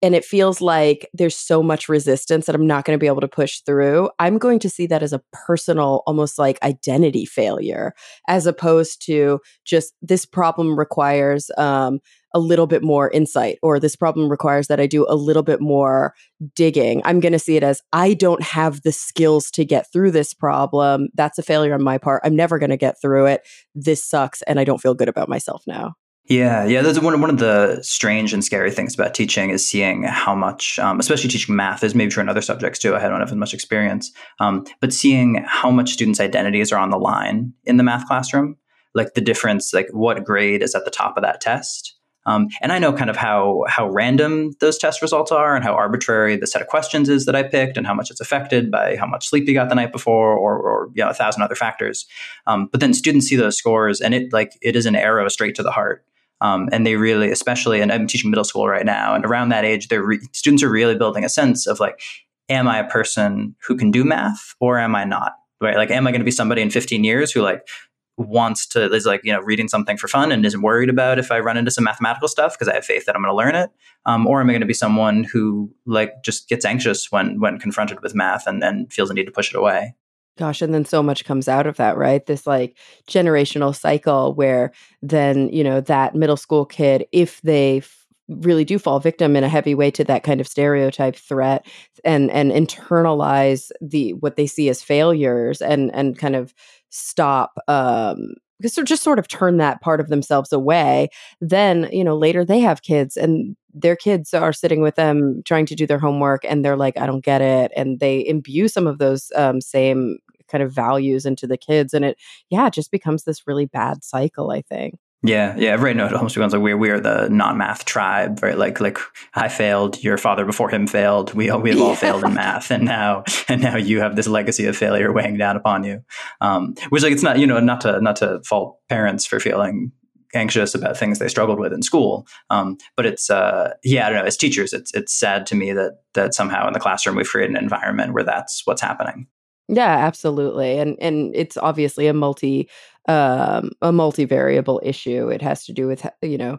and 0.03 0.17
it 0.17 0.25
feels 0.25 0.61
like 0.61 1.09
there's 1.15 1.37
so 1.37 1.63
much 1.63 1.89
resistance 1.89 2.47
that 2.47 2.57
I'm 2.57 2.67
not 2.67 2.85
going 2.85 2.99
to 2.99 3.01
be 3.01 3.07
able 3.07 3.21
to 3.21 3.29
push 3.29 3.61
through, 3.61 4.11
I'm 4.19 4.37
going 4.37 4.59
to 4.59 4.69
see 4.69 4.87
that 4.89 5.03
as 5.03 5.13
a 5.13 5.23
personal, 5.33 6.03
almost 6.07 6.39
like 6.39 6.61
identity 6.63 7.25
failure, 7.25 7.95
as 8.27 8.47
opposed 8.47 9.07
to 9.07 9.39
just 9.65 9.95
this 10.03 10.27
problem 10.27 10.77
requires 10.77 11.51
um, 11.57 12.01
a 12.35 12.39
little 12.39 12.67
bit 12.67 12.83
more 12.83 13.11
insight 13.11 13.59
or 13.63 13.79
this 13.79 13.97
problem 13.97 14.29
requires 14.29 14.69
that 14.69 14.81
I 14.81 14.87
do 14.87 15.07
a 15.09 15.17
little 15.17 15.43
bit 15.43 15.61
more 15.61 16.15
digging. 16.55 17.03
I'm 17.05 17.21
going 17.21 17.33
to 17.33 17.39
see 17.39 17.57
it 17.57 17.63
as 17.63 17.83
I 17.93 18.15
don't 18.15 18.43
have 18.43 18.83
the 18.83 18.93
skills 18.93 19.51
to 19.53 19.65
get 19.65 19.91
through 19.93 20.11
this 20.13 20.35
problem. 20.35 21.09
That's 21.15 21.39
a 21.39 21.43
failure 21.43 21.75
on 21.75 21.83
my 21.83 21.99
part. 21.99 22.23
I'm 22.25 22.37
never 22.37 22.59
going 22.59 22.71
to 22.71 22.77
get 22.77 23.01
through 23.01 23.27
it. 23.27 23.47
This 23.75 24.05
sucks 24.05 24.43
and 24.43 24.59
I 24.59 24.65
don't 24.65 24.81
feel 24.81 24.95
good 24.95 25.09
about 25.09 25.29
myself 25.29 25.63
now. 25.67 25.95
Yeah, 26.27 26.65
yeah. 26.65 26.83
That's 26.83 27.01
one 27.01 27.21
one 27.21 27.31
of 27.31 27.39
the 27.39 27.81
strange 27.83 28.33
and 28.33 28.45
scary 28.45 28.71
things 28.71 28.95
about 28.95 29.13
teaching 29.13 29.51
is 29.51 29.69
seeing 29.69 30.05
how 30.05 30.37
much, 30.37 30.79
um, 30.79 31.01
especially 31.01 31.29
teaching 31.29 31.57
math, 31.57 31.83
is 31.83 31.97
maybe 31.97 32.11
true 32.13 32.23
in 32.23 32.29
other 32.29 32.41
subjects 32.41 32.79
too. 32.79 32.95
I 32.95 33.01
don't 33.01 33.19
have 33.19 33.31
as 33.31 33.35
much 33.35 33.53
experience, 33.53 34.13
um, 34.39 34.65
but 34.81 34.93
seeing 34.93 35.45
how 35.47 35.71
much 35.71 35.91
students' 35.91 36.21
identities 36.21 36.71
are 36.71 36.79
on 36.79 36.91
the 36.91 36.99
line 36.99 37.53
in 37.65 37.77
the 37.77 37.83
math 37.83 38.07
classroom, 38.07 38.57
like 38.95 39.15
the 39.15 39.21
difference, 39.21 39.75
like 39.75 39.89
what 39.91 40.25
grade 40.25 40.63
is 40.63 40.77
at 40.77 40.85
the 40.85 40.93
top 40.93 41.17
of 41.17 41.25
that 41.25 41.41
test. 41.41 41.97
Um, 42.25 42.49
and 42.61 42.73
I 42.73 42.79
know 42.79 42.93
kind 42.93 43.11
of 43.11 43.17
how 43.17 43.65
how 43.69 43.89
random 43.89 44.53
those 44.61 44.79
test 44.79 45.03
results 45.03 45.33
are, 45.33 45.55
and 45.55 45.65
how 45.65 45.75
arbitrary 45.75 46.37
the 46.37 46.47
set 46.47 46.63
of 46.63 46.69
questions 46.69 47.09
is 47.09 47.27
that 47.27 47.35
I 47.35 47.43
picked, 47.43 47.77
and 47.77 47.87
how 47.87 47.95
much 47.95 48.11
it's 48.11 48.21
affected 48.21 48.71
by 48.71 48.97
how 48.97 49.07
much 49.07 49.29
sleep 49.29 49.49
you 49.49 49.55
got 49.55 49.69
the 49.69 49.75
night 49.75 49.93
before, 49.93 50.33
or, 50.33 50.59
or 50.59 50.91
you 50.95 51.03
know 51.03 51.11
a 51.11 51.15
thousand 51.15 51.43
other 51.43 51.55
factors. 51.55 52.07
Um, 52.47 52.69
but 52.71 52.81
then 52.81 52.95
students 52.95 53.27
see 53.27 53.37
those 53.37 53.57
scores, 53.57 54.01
and 54.01 54.15
it 54.15 54.33
like 54.33 54.53
it 54.63 54.77
is 54.77 54.87
an 54.87 54.97
arrow 54.97 55.29
straight 55.29 55.55
to 55.57 55.63
the 55.63 55.73
heart. 55.73 56.05
Um, 56.41 56.69
and 56.73 56.85
they 56.85 56.97
really, 56.97 57.31
especially, 57.31 57.81
and 57.81 57.93
I'm 57.93 58.09
teaching 58.09 58.29
middle 58.29 58.45
school 58.45 58.67
right 58.67 58.85
now, 58.85 59.15
and 59.15 59.25
around 59.25 59.51
that 59.51 59.65
age, 59.65 59.89
they're 59.89 60.03
re- 60.03 60.21
students 60.33 60.63
are 60.63 60.71
really 60.71 60.97
building 60.97 61.25
a 61.25 61.29
sense 61.29 61.69
of 61.69 61.79
like, 61.79 62.01
am 62.49 62.67
I 62.67 62.79
a 62.79 62.89
person 62.89 63.55
who 63.67 63.77
can 63.77 63.91
do 63.91 64.05
math 64.05 64.55
or 64.61 64.79
am 64.79 64.95
I 64.97 65.05
not? 65.05 65.35
Right? 65.61 65.77
Like, 65.77 65.93
am 65.93 66.07
I 66.07 66.11
going 66.11 66.21
to 66.21 66.25
be 66.25 66.33
somebody 66.33 66.61
in 66.61 66.71
15 66.71 67.05
years 67.05 67.31
who 67.31 67.43
like 67.43 67.69
wants 68.17 68.67
to 68.67 68.93
is 68.93 69.07
like 69.07 69.23
you 69.25 69.33
know 69.33 69.41
reading 69.41 69.69
something 69.69 69.97
for 69.97 70.09
fun 70.09 70.33
and 70.33 70.45
isn't 70.45 70.63
worried 70.63 70.91
about 70.91 71.19
if 71.19 71.31
I 71.33 71.41
run 71.41 71.57
into 71.57 71.71
some 71.71 71.85
mathematical 71.85 72.29
stuff 72.29 72.55
because 72.55 72.69
I 72.69 72.75
have 72.75 72.85
faith 72.85 73.07
that 73.07 73.17
I'm 73.17 73.23
going 73.23 73.33
to 73.33 73.37
learn 73.37 73.55
it, 73.55 73.71
um, 74.07 74.27
or 74.27 74.41
am 74.41 74.49
I 74.49 74.53
going 74.53 74.61
to 74.61 74.67
be 74.67 74.75
someone 74.75 75.25
who 75.25 75.73
like 75.87 76.23
just 76.23 76.49
gets 76.49 76.65
anxious 76.65 77.11
when 77.11 77.41
when 77.41 77.59
confronted 77.59 78.03
with 78.03 78.15
math 78.15 78.47
and 78.47 78.63
and 78.63 78.93
feels 78.93 79.11
a 79.11 79.15
need 79.15 79.27
to 79.27 79.33
push 79.33 79.53
it 79.53 79.57
away? 79.59 79.95
Gosh, 80.39 80.63
and 80.63 80.73
then 80.73 80.87
so 80.87 81.03
much 81.03 81.27
comes 81.27 81.47
out 81.47 81.67
of 81.67 81.77
that, 81.77 81.97
right? 81.97 82.25
This 82.25 82.47
like 82.47 82.77
generational 83.07 83.77
cycle 83.77 84.33
where 84.35 84.73
then, 85.03 85.51
you 85.51 85.63
know, 85.63 85.81
that 85.83 86.15
middle 86.15 86.39
school 86.39 86.65
kid, 86.65 87.07
if 87.13 87.43
they 87.43 87.79
f- 87.79 88.07
really 88.29 88.65
do 88.65 88.79
fall 88.79 88.99
victim 88.99 89.37
in 89.37 89.45
a 89.45 89.49
heavy 89.49 89.75
way 89.75 89.91
to 89.91 90.05
that 90.05 90.23
kind 90.23 90.41
of 90.41 90.49
stereotype 90.49 91.17
threat 91.17 91.67
and 92.03 92.31
and 92.31 92.51
internalize 92.51 93.71
the 93.83 94.15
what 94.15 94.37
they 94.37 94.47
see 94.47 94.71
as 94.71 94.83
failures 94.83 95.61
and 95.61 95.95
and 95.95 96.19
kind 96.19 96.35
of 96.35 96.55
stop 96.93 97.59
um 97.69 98.35
because 98.59 98.75
they're 98.77 98.85
just 98.85 99.03
sort 99.03 99.19
of 99.19 99.27
turn 99.27 99.57
that 99.57 99.81
part 99.81 100.01
of 100.01 100.09
themselves 100.09 100.53
away 100.53 101.09
then 101.41 101.89
you 101.93 102.05
know 102.05 102.17
later 102.17 102.45
they 102.45 102.61
have 102.61 102.83
kids 102.83 103.17
and 103.17 103.57
their 103.75 103.97
kids 103.97 104.35
are 104.35 104.53
sitting 104.53 104.83
with 104.83 104.95
them 104.97 105.43
trying 105.47 105.67
to 105.67 105.75
do 105.75 105.87
their 105.87 105.99
homework 105.99 106.45
and 106.45 106.65
they're 106.65 106.77
like 106.77 106.97
i 106.99 107.07
don't 107.07 107.25
get 107.25 107.41
it 107.41 107.73
and 107.77 108.01
they 108.01 108.25
imbue 108.27 108.69
some 108.69 108.87
of 108.87 108.99
those 108.99 109.33
um, 109.37 109.61
same 109.61 110.19
kind 110.49 110.63
of 110.63 110.73
values 110.73 111.25
into 111.25 111.47
the 111.47 111.57
kids 111.57 111.95
and 111.95 112.05
it 112.05 112.19
yeah 112.51 112.67
it 112.67 112.75
just 112.75 112.91
becomes 112.91 113.25
this 113.25 113.47
really 113.47 113.67
bad 113.67 114.05
cycle 114.05 114.51
i 114.51 114.61
think 114.61 114.97
yeah, 115.23 115.55
yeah. 115.57 115.75
Right 115.75 115.97
now, 115.97 116.07
it 116.07 116.15
almost 116.15 116.35
becomes 116.35 116.53
like 116.53 116.63
we 116.63 116.75
we 116.75 116.91
are 116.91 116.99
the 116.99 117.29
non-math 117.29 117.85
tribe, 117.85 118.43
right? 118.43 118.59
Like 118.59 118.81
like 118.81 118.99
I 119.35 119.49
failed, 119.49 120.03
your 120.03 120.19
father 120.19 120.45
before 120.45 120.69
him 120.69 120.89
failed. 120.89 121.33
We 121.33 121.49
all 121.49 121.61
we 121.61 121.71
have 121.71 121.81
all 121.81 121.95
failed 121.95 122.25
in 122.25 122.35
math, 122.35 122.73
and 122.73 122.85
now 122.85 123.23
and 123.49 123.63
now 123.63 123.77
you 123.77 124.01
have 124.01 124.17
this 124.17 124.27
legacy 124.27 124.67
of 124.67 124.77
failure 124.77 125.13
weighing 125.13 125.37
down 125.37 125.57
upon 125.57 125.85
you. 125.85 126.03
Um, 126.41 126.75
which 126.89 127.05
like 127.05 127.13
it's 127.13 127.23
not 127.23 127.39
you 127.39 127.47
know 127.47 127.61
not 127.61 127.83
to 127.83 128.01
not 128.01 128.17
to 128.17 128.41
fault 128.45 128.79
parents 128.89 129.25
for 129.25 129.39
feeling 129.39 129.93
anxious 130.35 130.75
about 130.75 130.97
things 130.97 131.19
they 131.19 131.29
struggled 131.29 131.59
with 131.59 131.73
in 131.73 131.83
school. 131.83 132.27
Um, 132.51 132.79
but 132.97 133.07
it's 133.07 133.31
uh, 133.31 133.75
yeah, 133.85 134.07
I 134.07 134.11
don't 134.11 134.19
know. 134.21 134.27
As 134.27 134.37
teachers, 134.37 134.73
it's 134.73 134.93
it's 134.93 135.15
sad 135.15 135.47
to 135.47 135.55
me 135.55 135.73
that 135.73 136.01
that 136.15 136.35
somehow 136.35 136.67
in 136.67 136.73
the 136.73 136.81
classroom 136.81 137.15
we've 137.15 137.29
created 137.29 137.57
an 137.57 137.63
environment 137.63 138.13
where 138.13 138.25
that's 138.25 138.63
what's 138.65 138.83
happening. 138.83 139.29
Yeah, 139.69 139.97
absolutely. 139.99 140.79
And 140.79 140.97
and 141.01 141.35
it's 141.35 141.57
obviously 141.57 142.07
a 142.07 142.13
multi 142.13 142.69
um 143.09 143.71
a 143.83 143.91
multivariable 143.93 144.81
issue. 144.83 145.29
It 145.29 145.43
has 145.43 145.65
to 145.67 145.73
do 145.73 145.87
with 145.89 146.07
you 146.23 146.39
know 146.39 146.59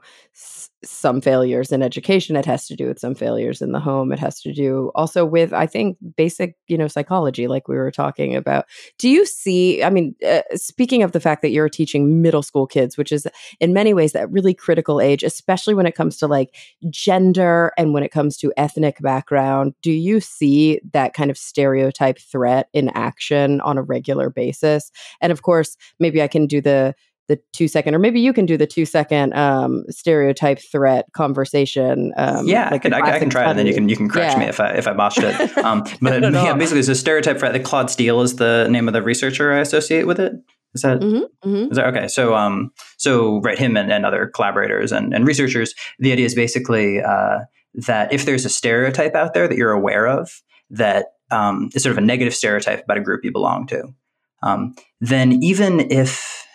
some 0.83 1.21
failures 1.21 1.71
in 1.71 1.81
education 1.81 2.35
it 2.35 2.45
has 2.45 2.67
to 2.67 2.75
do 2.75 2.87
with 2.87 2.99
some 2.99 3.15
failures 3.15 3.61
in 3.61 3.71
the 3.71 3.79
home 3.79 4.11
it 4.11 4.19
has 4.19 4.39
to 4.41 4.53
do 4.53 4.91
also 4.95 5.25
with 5.25 5.53
i 5.53 5.65
think 5.65 5.97
basic 6.15 6.55
you 6.67 6.77
know 6.77 6.87
psychology 6.87 7.47
like 7.47 7.67
we 7.67 7.75
were 7.75 7.91
talking 7.91 8.35
about. 8.35 8.65
Do 8.97 9.09
you 9.09 9.25
see 9.25 9.83
i 9.83 9.89
mean 9.89 10.15
uh, 10.27 10.41
speaking 10.55 11.03
of 11.03 11.11
the 11.11 11.19
fact 11.19 11.41
that 11.41 11.51
you're 11.51 11.69
teaching 11.69 12.21
middle 12.21 12.43
school 12.43 12.67
kids 12.67 12.97
which 12.97 13.11
is 13.11 13.27
in 13.59 13.73
many 13.73 13.93
ways 13.93 14.11
that 14.13 14.29
really 14.31 14.53
critical 14.53 14.99
age 14.99 15.23
especially 15.23 15.73
when 15.73 15.85
it 15.85 15.95
comes 15.95 16.17
to 16.17 16.27
like 16.27 16.55
gender 16.89 17.71
and 17.77 17.93
when 17.93 18.03
it 18.03 18.11
comes 18.11 18.37
to 18.37 18.53
ethnic 18.57 19.01
background 19.01 19.73
do 19.81 19.91
you 19.91 20.19
see 20.19 20.79
that 20.91 21.13
kind 21.13 21.31
of 21.31 21.37
stereotype 21.37 22.19
threat 22.19 22.69
in 22.73 22.89
action 22.89 23.61
on 23.61 23.77
a 23.77 23.81
regular 23.83 24.29
basis? 24.29 24.91
And 25.21 25.31
of 25.31 25.41
course 25.41 25.77
maybe 25.99 26.21
i 26.21 26.27
can 26.27 26.47
do 26.47 26.61
the 26.61 26.95
the 27.27 27.39
two 27.53 27.67
second, 27.67 27.95
or 27.95 27.99
maybe 27.99 28.19
you 28.19 28.33
can 28.33 28.45
do 28.45 28.57
the 28.57 28.67
two 28.67 28.85
second 28.85 29.33
um, 29.33 29.85
stereotype 29.89 30.59
threat 30.59 31.05
conversation. 31.13 32.13
Um, 32.17 32.47
yeah, 32.47 32.69
like 32.69 32.85
I, 32.85 32.89
can, 32.89 32.93
I, 32.93 33.15
I 33.15 33.19
can 33.19 33.29
try 33.29 33.43
it, 33.43 33.49
and 33.49 33.59
then 33.59 33.65
you 33.65 33.73
can 33.73 33.89
you 33.89 33.95
can 33.95 34.09
correct 34.09 34.33
yeah. 34.33 34.39
me 34.39 34.45
if 34.45 34.59
I 34.59 34.71
if 34.71 34.87
I 34.87 34.93
botched 34.93 35.19
it. 35.19 35.51
Um, 35.63 35.85
but 36.01 36.21
yeah, 36.21 36.53
basically, 36.55 36.79
it's 36.79 36.89
a 36.89 36.95
stereotype 36.95 37.39
threat. 37.39 37.53
That 37.53 37.63
Claude 37.63 37.89
Steele 37.89 38.21
is 38.21 38.35
the 38.35 38.67
name 38.69 38.89
of 38.89 38.93
the 38.93 39.01
researcher 39.01 39.53
I 39.53 39.59
associate 39.59 40.05
with 40.05 40.19
it. 40.19 40.33
Is 40.73 40.81
that, 40.81 40.99
mm-hmm, 40.99 41.49
mm-hmm. 41.49 41.71
Is 41.71 41.77
that 41.77 41.85
okay? 41.87 42.07
So, 42.07 42.35
um, 42.35 42.71
so 42.97 43.39
right, 43.41 43.57
him 43.57 43.77
and, 43.77 43.91
and 43.91 44.05
other 44.05 44.27
collaborators 44.33 44.91
and, 44.91 45.13
and 45.13 45.25
researchers. 45.25 45.73
The 45.99 46.11
idea 46.11 46.25
is 46.25 46.35
basically 46.35 47.01
uh, 47.01 47.39
that 47.75 48.11
if 48.11 48.25
there's 48.25 48.45
a 48.45 48.49
stereotype 48.49 49.15
out 49.15 49.33
there 49.33 49.47
that 49.47 49.57
you're 49.57 49.71
aware 49.71 50.07
of 50.07 50.31
that 50.71 51.07
um, 51.31 51.69
is 51.75 51.83
sort 51.83 51.91
of 51.91 51.97
a 51.99 52.05
negative 52.05 52.33
stereotype 52.33 52.83
about 52.83 52.97
a 52.97 53.01
group 53.01 53.23
you 53.23 53.31
belong 53.31 53.67
to, 53.67 53.93
um, 54.41 54.75
then 54.99 55.43
even 55.43 55.91
if 55.91 56.45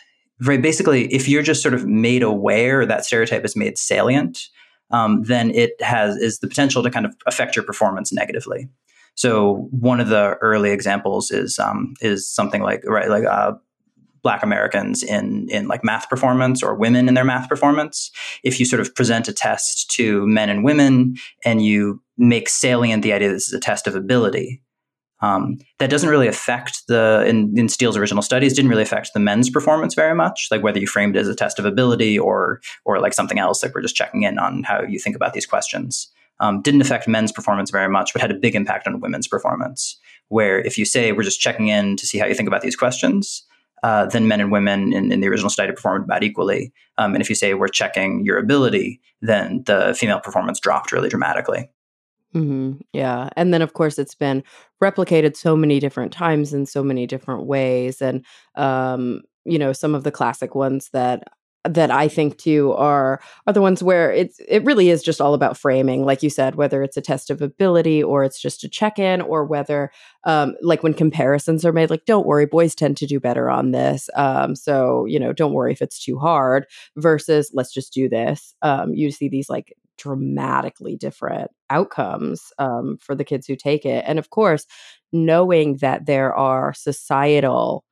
right? 0.42 0.60
Basically 0.60 1.12
if 1.12 1.28
you're 1.28 1.42
just 1.42 1.62
sort 1.62 1.74
of 1.74 1.86
made 1.86 2.22
aware 2.22 2.86
that 2.86 3.04
stereotype 3.04 3.44
is 3.44 3.56
made 3.56 3.78
salient 3.78 4.48
um, 4.90 5.22
then 5.24 5.50
it 5.50 5.80
has 5.80 6.16
is 6.16 6.38
the 6.38 6.48
potential 6.48 6.82
to 6.82 6.90
kind 6.90 7.06
of 7.06 7.14
affect 7.26 7.56
your 7.56 7.64
performance 7.64 8.12
negatively. 8.12 8.68
So 9.14 9.68
one 9.70 10.00
of 10.00 10.08
the 10.08 10.36
early 10.40 10.70
examples 10.70 11.30
is 11.30 11.58
um, 11.58 11.94
is 12.00 12.30
something 12.30 12.62
like 12.62 12.82
right 12.86 13.08
like 13.08 13.24
uh, 13.24 13.52
black 14.22 14.42
americans 14.42 15.02
in 15.02 15.48
in 15.50 15.68
like 15.68 15.84
math 15.84 16.08
performance 16.08 16.62
or 16.62 16.74
women 16.74 17.08
in 17.08 17.14
their 17.14 17.24
math 17.24 17.48
performance. 17.48 18.10
If 18.42 18.58
you 18.58 18.66
sort 18.66 18.80
of 18.80 18.94
present 18.94 19.28
a 19.28 19.32
test 19.32 19.90
to 19.92 20.26
men 20.26 20.48
and 20.48 20.64
women 20.64 21.16
and 21.44 21.62
you 21.62 22.02
make 22.16 22.48
salient 22.48 23.02
the 23.02 23.12
idea 23.12 23.28
that 23.28 23.34
this 23.34 23.48
is 23.48 23.54
a 23.54 23.60
test 23.60 23.86
of 23.86 23.94
ability 23.94 24.62
um, 25.20 25.58
that 25.78 25.90
doesn't 25.90 26.08
really 26.08 26.28
affect 26.28 26.86
the 26.86 27.24
in, 27.26 27.56
in 27.58 27.68
Steele's 27.68 27.96
original 27.96 28.22
studies 28.22 28.54
didn't 28.54 28.70
really 28.70 28.82
affect 28.82 29.12
the 29.14 29.20
men's 29.20 29.50
performance 29.50 29.94
very 29.94 30.14
much. 30.14 30.48
Like 30.50 30.62
whether 30.62 30.78
you 30.78 30.86
framed 30.86 31.16
it 31.16 31.20
as 31.20 31.28
a 31.28 31.34
test 31.34 31.58
of 31.58 31.64
ability 31.64 32.18
or 32.18 32.60
or 32.84 33.00
like 33.00 33.14
something 33.14 33.38
else, 33.38 33.62
like 33.62 33.74
we're 33.74 33.82
just 33.82 33.96
checking 33.96 34.22
in 34.22 34.38
on 34.38 34.62
how 34.62 34.82
you 34.82 34.98
think 34.98 35.16
about 35.16 35.34
these 35.34 35.46
questions. 35.46 36.08
Um, 36.40 36.62
didn't 36.62 36.82
affect 36.82 37.08
men's 37.08 37.32
performance 37.32 37.70
very 37.70 37.88
much, 37.88 38.12
but 38.12 38.22
had 38.22 38.30
a 38.30 38.34
big 38.34 38.54
impact 38.54 38.86
on 38.86 39.00
women's 39.00 39.26
performance. 39.26 39.98
Where 40.28 40.60
if 40.60 40.78
you 40.78 40.84
say 40.84 41.10
we're 41.10 41.24
just 41.24 41.40
checking 41.40 41.68
in 41.68 41.96
to 41.96 42.06
see 42.06 42.18
how 42.18 42.26
you 42.26 42.34
think 42.34 42.46
about 42.46 42.62
these 42.62 42.76
questions, 42.76 43.42
uh, 43.82 44.06
then 44.06 44.28
men 44.28 44.40
and 44.40 44.52
women 44.52 44.92
in, 44.92 45.10
in, 45.10 45.20
the 45.20 45.28
original 45.28 45.50
study 45.50 45.72
performed 45.72 46.04
about 46.04 46.22
equally. 46.22 46.72
Um, 46.96 47.14
and 47.14 47.22
if 47.22 47.28
you 47.28 47.34
say 47.34 47.54
we're 47.54 47.68
checking 47.68 48.24
your 48.24 48.36
ability, 48.36 49.00
then 49.20 49.62
the 49.66 49.94
female 49.98 50.20
performance 50.20 50.58
dropped 50.60 50.92
really 50.92 51.08
dramatically. 51.08 51.70
Mm-hmm. 52.34 52.80
Yeah. 52.92 53.30
And 53.36 53.54
then, 53.54 53.62
of 53.62 53.72
course, 53.72 53.98
it's 53.98 54.14
been 54.14 54.44
replicated 54.82 55.36
so 55.36 55.56
many 55.56 55.80
different 55.80 56.12
times 56.12 56.52
in 56.52 56.66
so 56.66 56.82
many 56.82 57.06
different 57.06 57.46
ways. 57.46 58.02
And, 58.02 58.24
um, 58.54 59.22
you 59.44 59.58
know, 59.58 59.72
some 59.72 59.94
of 59.94 60.04
the 60.04 60.10
classic 60.12 60.54
ones 60.54 60.90
that 60.92 61.24
that 61.64 61.90
I 61.90 62.06
think 62.08 62.38
too 62.38 62.72
are 62.74 63.20
are 63.46 63.52
the 63.52 63.60
ones 63.60 63.82
where 63.82 64.12
it's 64.12 64.38
it 64.48 64.64
really 64.64 64.90
is 64.90 65.02
just 65.02 65.20
all 65.20 65.34
about 65.34 65.56
framing, 65.56 66.04
like 66.04 66.22
you 66.22 66.30
said, 66.30 66.54
whether 66.54 66.82
it's 66.82 66.96
a 66.96 67.00
test 67.02 67.30
of 67.30 67.42
ability 67.42 68.02
or 68.02 68.24
it's 68.24 68.40
just 68.40 68.62
a 68.64 68.68
check 68.68 68.98
in, 68.98 69.20
or 69.22 69.44
whether 69.44 69.90
um, 70.24 70.54
like 70.62 70.82
when 70.82 70.94
comparisons 70.94 71.64
are 71.64 71.72
made, 71.72 71.90
like 71.90 72.04
don't 72.06 72.26
worry, 72.26 72.46
boys 72.46 72.74
tend 72.74 72.96
to 72.98 73.06
do 73.06 73.18
better 73.20 73.50
on 73.50 73.72
this, 73.72 74.08
um, 74.16 74.54
so 74.54 75.04
you 75.06 75.18
know 75.18 75.32
don't 75.32 75.52
worry 75.52 75.72
if 75.72 75.82
it's 75.82 76.02
too 76.02 76.18
hard. 76.18 76.66
Versus 76.96 77.50
let's 77.54 77.72
just 77.72 77.92
do 77.92 78.08
this. 78.08 78.54
Um, 78.62 78.94
you 78.94 79.10
see 79.10 79.28
these 79.28 79.48
like 79.50 79.74
dramatically 79.98 80.96
different 80.96 81.50
outcomes 81.70 82.52
um, 82.58 82.96
for 83.00 83.14
the 83.14 83.24
kids 83.24 83.46
who 83.46 83.56
take 83.56 83.84
it. 83.84 84.04
And 84.06 84.18
of 84.18 84.30
course, 84.30 84.66
knowing 85.12 85.76
that 85.78 86.06
there 86.06 86.34
are 86.34 86.72
societal 86.72 87.84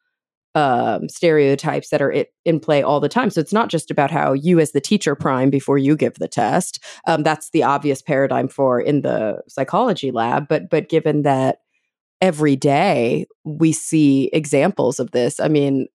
um, 0.55 1.09
stereotypes 1.11 1.91
that 1.91 2.01
are 2.01 2.11
it, 2.11 2.33
in 2.47 2.59
play 2.59 2.83
all 2.83 2.99
the 2.99 3.11
time. 3.11 3.29
So 3.29 3.43
it's 3.43 3.53
not 3.53 3.69
just 3.69 3.91
about 3.91 4.11
how 4.11 4.33
you, 4.33 4.59
as 4.59 4.73
the 4.73 4.81
teacher, 4.81 5.15
prime 5.15 5.51
before 5.51 5.77
you 5.77 5.97
give 5.97 6.15
the 6.15 6.29
test. 6.29 6.83
Um, 7.07 7.23
that's 7.23 7.51
the 7.51 7.63
obvious 7.63 8.01
paradigm 8.01 8.49
for 8.49 8.81
in 8.81 9.03
the 9.03 9.43
psychology 9.49 10.11
lab. 10.11 10.49
But 10.49 10.71
but 10.71 10.89
given 10.89 11.23
that 11.23 11.59
every 12.23 12.57
day 12.57 13.27
we 13.45 13.71
see 13.73 14.31
examples 14.33 14.99
of 14.99 15.11
this, 15.11 15.39
I 15.39 15.49
mean. 15.49 15.89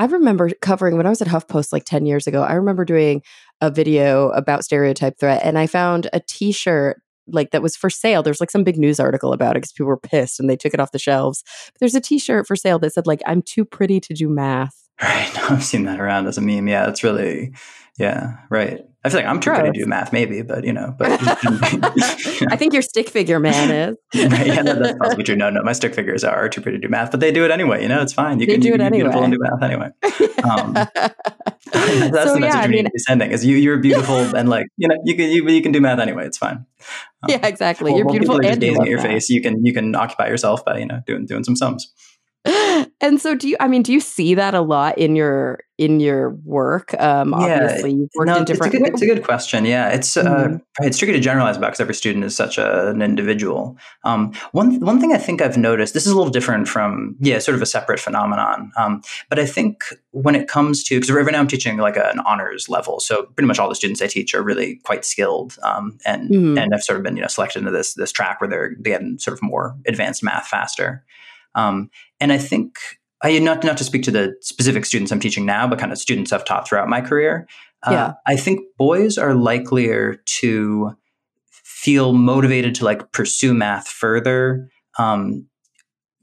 I 0.00 0.06
remember 0.06 0.48
covering 0.62 0.96
when 0.96 1.04
I 1.04 1.10
was 1.10 1.20
at 1.20 1.28
HuffPost 1.28 1.74
like 1.74 1.84
10 1.84 2.06
years 2.06 2.26
ago. 2.26 2.42
I 2.42 2.54
remember 2.54 2.86
doing 2.86 3.20
a 3.60 3.70
video 3.70 4.30
about 4.30 4.64
stereotype 4.64 5.18
threat 5.20 5.42
and 5.44 5.58
I 5.58 5.66
found 5.66 6.08
a 6.14 6.20
t-shirt 6.20 7.02
like 7.26 7.50
that 7.50 7.60
was 7.60 7.76
for 7.76 7.90
sale. 7.90 8.22
There's 8.22 8.40
like 8.40 8.50
some 8.50 8.64
big 8.64 8.78
news 8.78 8.98
article 8.98 9.34
about 9.34 9.56
it 9.56 9.60
because 9.60 9.72
people 9.72 9.88
were 9.88 9.98
pissed 9.98 10.40
and 10.40 10.48
they 10.48 10.56
took 10.56 10.72
it 10.72 10.80
off 10.80 10.92
the 10.92 10.98
shelves. 10.98 11.44
But 11.66 11.80
there's 11.80 11.94
a 11.94 12.00
t-shirt 12.00 12.46
for 12.46 12.56
sale 12.56 12.78
that 12.78 12.94
said 12.94 13.06
like 13.06 13.20
I'm 13.26 13.42
too 13.42 13.66
pretty 13.66 14.00
to 14.00 14.14
do 14.14 14.30
math. 14.30 14.74
Right. 15.02 15.30
I've 15.50 15.62
seen 15.62 15.84
that 15.84 16.00
around 16.00 16.28
as 16.28 16.38
a 16.38 16.40
meme. 16.40 16.66
Yeah, 16.66 16.88
it's 16.88 17.04
really 17.04 17.52
yeah, 17.98 18.38
right. 18.48 18.80
I 19.02 19.08
feel 19.08 19.20
like 19.20 19.26
I'm 19.28 19.40
too 19.40 19.50
good 19.50 19.64
to 19.64 19.72
do 19.72 19.86
math, 19.86 20.12
maybe, 20.12 20.42
but 20.42 20.62
you 20.64 20.74
know, 20.74 20.94
but 20.98 21.08
I 22.50 22.56
think 22.56 22.74
your 22.74 22.82
stick 22.82 23.08
figure 23.08 23.40
man 23.40 23.70
is. 23.70 23.96
right, 24.32 24.46
yeah, 24.46 24.60
no, 24.62 24.74
that's 24.74 24.98
possibly 24.98 25.24
true. 25.24 25.36
No, 25.36 25.48
no, 25.48 25.62
my 25.62 25.72
stick 25.72 25.94
figures 25.94 26.22
are 26.22 26.48
too 26.50 26.60
pretty 26.60 26.78
to 26.78 26.86
do 26.86 26.90
math, 26.90 27.10
but 27.10 27.20
they 27.20 27.32
do 27.32 27.42
it 27.44 27.50
anyway. 27.50 27.80
You 27.82 27.88
know, 27.88 28.02
it's 28.02 28.12
fine. 28.12 28.40
You 28.40 28.46
they 28.46 28.52
can 28.52 28.60
do 28.60 28.68
you 28.68 28.74
it 28.74 28.78
can 28.78 28.86
anyway. 28.86 29.08
be 29.08 29.18
beautiful 29.18 29.22
and 29.24 29.32
do 29.32 29.38
math 29.40 29.62
anyway. 29.62 29.88
Um, 30.44 30.72
that's 30.74 32.24
So, 32.28 32.34
the 32.34 32.40
message 32.40 32.42
yeah, 32.42 32.60
I 32.60 32.66
need 32.66 32.74
mean- 32.76 32.84
to 32.84 32.90
be 32.90 32.98
sending: 32.98 33.30
is 33.30 33.44
you 33.44 33.56
you're 33.56 33.78
beautiful 33.78 34.16
and 34.36 34.48
like 34.48 34.66
you 34.76 34.88
know 34.88 34.96
you 35.04 35.14
can 35.16 35.30
you, 35.30 35.48
you 35.48 35.62
can 35.62 35.72
do 35.72 35.80
math 35.80 35.98
anyway. 35.98 36.26
It's 36.26 36.38
fine. 36.38 36.66
Um, 37.22 37.28
yeah, 37.28 37.46
exactly. 37.46 37.90
while- 37.92 37.98
You're 37.98 38.08
beautiful 38.10 38.34
people 38.38 38.46
are 38.48 38.52
and 38.52 38.60
just 38.60 38.62
you 38.62 38.68
gazing 38.70 38.82
at 38.82 38.88
your 38.88 38.98
math. 38.98 39.06
face. 39.06 39.30
You 39.30 39.40
can 39.40 39.64
you 39.64 39.72
can 39.72 39.94
occupy 39.94 40.28
yourself 40.28 40.64
by 40.64 40.78
you 40.78 40.86
know 40.86 41.00
doing 41.06 41.26
doing 41.26 41.44
some 41.44 41.56
sums. 41.56 41.92
And 43.02 43.20
so 43.20 43.34
do 43.34 43.48
you 43.48 43.56
I 43.60 43.68
mean 43.68 43.82
do 43.82 43.92
you 43.92 44.00
see 44.00 44.34
that 44.34 44.54
a 44.54 44.62
lot 44.62 44.96
in 44.96 45.14
your 45.14 45.60
in 45.76 46.00
your 46.00 46.30
work? 46.44 46.94
Um 46.98 47.34
Yeah, 47.38 47.64
obviously 47.64 47.92
you've 47.92 48.08
worked 48.14 48.28
no, 48.28 48.36
in 48.38 48.44
different 48.44 48.72
It's 48.74 48.80
a, 48.80 48.84
good, 48.84 48.92
it's 48.94 49.02
a 49.02 49.06
good 49.06 49.24
question. 49.24 49.64
Yeah, 49.66 49.90
it's 49.90 50.16
uh, 50.16 50.24
Mhm. 50.48 50.60
it's 50.80 50.96
tricky 50.96 51.12
to 51.12 51.20
generalize 51.20 51.58
about 51.58 51.68
because 51.68 51.80
every 51.80 51.94
student 51.94 52.24
is 52.24 52.34
such 52.34 52.56
a, 52.56 52.88
an 52.88 53.02
individual. 53.02 53.76
Um, 54.04 54.32
one 54.52 54.80
one 54.80 55.00
thing 55.00 55.12
I 55.12 55.18
think 55.18 55.42
I've 55.42 55.58
noticed 55.58 55.92
this 55.92 56.06
is 56.06 56.12
a 56.12 56.16
little 56.16 56.32
different 56.32 56.66
from 56.66 57.14
yeah, 57.20 57.38
sort 57.40 57.56
of 57.56 57.62
a 57.62 57.66
separate 57.66 58.00
phenomenon. 58.00 58.72
Um, 58.78 59.02
but 59.28 59.38
I 59.38 59.44
think 59.44 59.84
when 60.12 60.34
it 60.34 60.48
comes 60.48 60.82
to 60.84 60.96
because 60.98 61.10
right 61.10 61.26
now 61.30 61.40
I'm 61.40 61.46
teaching 61.46 61.76
like 61.76 61.96
an 61.98 62.20
honors 62.20 62.68
level, 62.70 63.00
so 63.00 63.24
pretty 63.36 63.46
much 63.48 63.58
all 63.58 63.68
the 63.68 63.74
students 63.74 64.00
I 64.00 64.06
teach 64.06 64.34
are 64.34 64.42
really 64.42 64.76
quite 64.84 65.04
skilled, 65.04 65.58
um, 65.62 65.98
and 66.06 66.30
Mhm. 66.30 66.58
and 66.62 66.72
have 66.72 66.82
sort 66.82 66.96
of 66.98 67.02
been 67.04 67.16
you 67.16 67.22
know 67.22 67.28
selected 67.28 67.58
into 67.60 67.70
this 67.70 67.92
this 67.94 68.12
track 68.12 68.40
where 68.40 68.48
they're 68.48 68.74
they 68.80 68.90
get 68.90 69.02
sort 69.20 69.34
of 69.36 69.42
more 69.42 69.76
advanced 69.86 70.22
math 70.22 70.48
faster. 70.48 71.04
Um, 71.54 71.90
and 72.20 72.32
I 72.32 72.38
think 72.38 72.78
I 73.22 73.38
not 73.38 73.64
not 73.64 73.76
to 73.78 73.84
speak 73.84 74.02
to 74.04 74.10
the 74.10 74.34
specific 74.40 74.84
students 74.84 75.12
I'm 75.12 75.20
teaching 75.20 75.44
now, 75.44 75.66
but 75.68 75.78
kind 75.78 75.92
of 75.92 75.98
students 75.98 76.32
I've 76.32 76.44
taught 76.44 76.66
throughout 76.68 76.88
my 76.88 77.00
career. 77.00 77.46
Uh, 77.82 77.90
Yeah. 77.92 78.12
I 78.26 78.36
think 78.36 78.60
boys 78.78 79.18
are 79.18 79.34
likelier 79.34 80.16
to 80.40 80.96
feel 81.50 82.12
motivated 82.12 82.74
to 82.76 82.84
like 82.84 83.12
pursue 83.12 83.54
math 83.54 83.88
further, 83.88 84.68
um, 84.98 85.46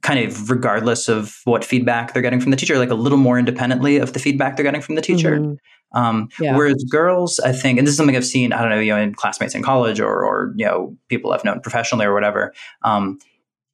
kind 0.01 0.19
of 0.25 0.49
regardless 0.49 1.07
of 1.09 1.39
what 1.45 1.65
feedback 1.65 2.13
they're 2.13 2.21
getting 2.21 2.39
from 2.39 2.51
the 2.51 2.57
teacher, 2.57 2.77
like 2.77 2.91
a 2.91 2.95
little 2.95 3.17
more 3.17 3.39
independently 3.39 3.97
of 3.97 4.13
the 4.13 4.19
feedback 4.19 4.55
they're 4.55 4.63
getting 4.63 4.81
from 4.81 4.95
the 4.95 5.01
teacher. 5.01 5.37
Mhm. 5.39 5.57
Um, 5.93 6.29
Yeah. 6.39 6.55
Whereas 6.55 6.83
girls, 6.89 7.39
I 7.39 7.51
think, 7.51 7.79
and 7.79 7.87
this 7.87 7.93
is 7.93 7.97
something 7.97 8.15
I've 8.15 8.25
seen, 8.25 8.53
I 8.53 8.61
don't 8.61 8.69
know, 8.69 8.79
you 8.79 8.93
know, 8.93 9.01
in 9.01 9.15
classmates 9.15 9.55
in 9.55 9.63
college 9.63 9.99
or, 9.99 10.23
or 10.23 10.53
you 10.55 10.65
know, 10.65 10.95
people 11.09 11.31
I've 11.31 11.43
known 11.43 11.59
professionally 11.61 12.05
or 12.05 12.13
whatever. 12.13 12.53
Um, 12.83 13.19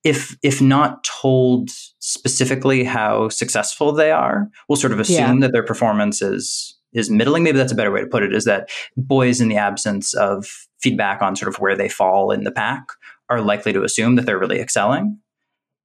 if 0.03 0.37
if 0.43 0.61
not 0.61 1.03
told 1.03 1.69
specifically 1.99 2.83
how 2.83 3.29
successful 3.29 3.91
they 3.91 4.11
are, 4.11 4.49
we'll 4.67 4.75
sort 4.75 4.93
of 4.93 4.99
assume 4.99 5.39
that 5.39 5.51
their 5.51 5.63
performance 5.63 6.21
is 6.21 6.77
is 6.93 7.09
middling. 7.09 7.43
Maybe 7.43 7.57
that's 7.57 7.71
a 7.71 7.75
better 7.75 7.91
way 7.91 8.01
to 8.01 8.07
put 8.07 8.23
it. 8.23 8.33
Is 8.33 8.45
that 8.45 8.69
boys, 8.97 9.41
in 9.41 9.47
the 9.47 9.57
absence 9.57 10.13
of 10.13 10.47
feedback 10.79 11.21
on 11.21 11.35
sort 11.35 11.53
of 11.53 11.59
where 11.59 11.75
they 11.75 11.89
fall 11.89 12.31
in 12.31 12.43
the 12.43 12.51
pack, 12.51 12.83
are 13.29 13.41
likely 13.41 13.73
to 13.73 13.83
assume 13.83 14.15
that 14.15 14.25
they're 14.25 14.39
really 14.39 14.59
excelling. 14.59 15.19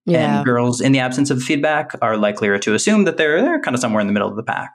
Yeah. 0.05 0.39
And 0.39 0.45
girls, 0.45 0.81
in 0.81 0.93
the 0.93 1.01
absence 1.01 1.31
of 1.31 1.43
feedback, 1.43 1.93
are 2.03 2.17
likelier 2.17 2.59
to 2.59 2.75
assume 2.75 3.05
that 3.05 3.19
they're 3.19 3.41
they're 3.43 3.61
kind 3.61 3.75
of 3.75 3.81
somewhere 3.81 4.01
in 4.01 4.07
the 4.07 4.13
middle 4.13 4.29
of 4.29 4.37
the 4.37 4.43
pack. 4.43 4.73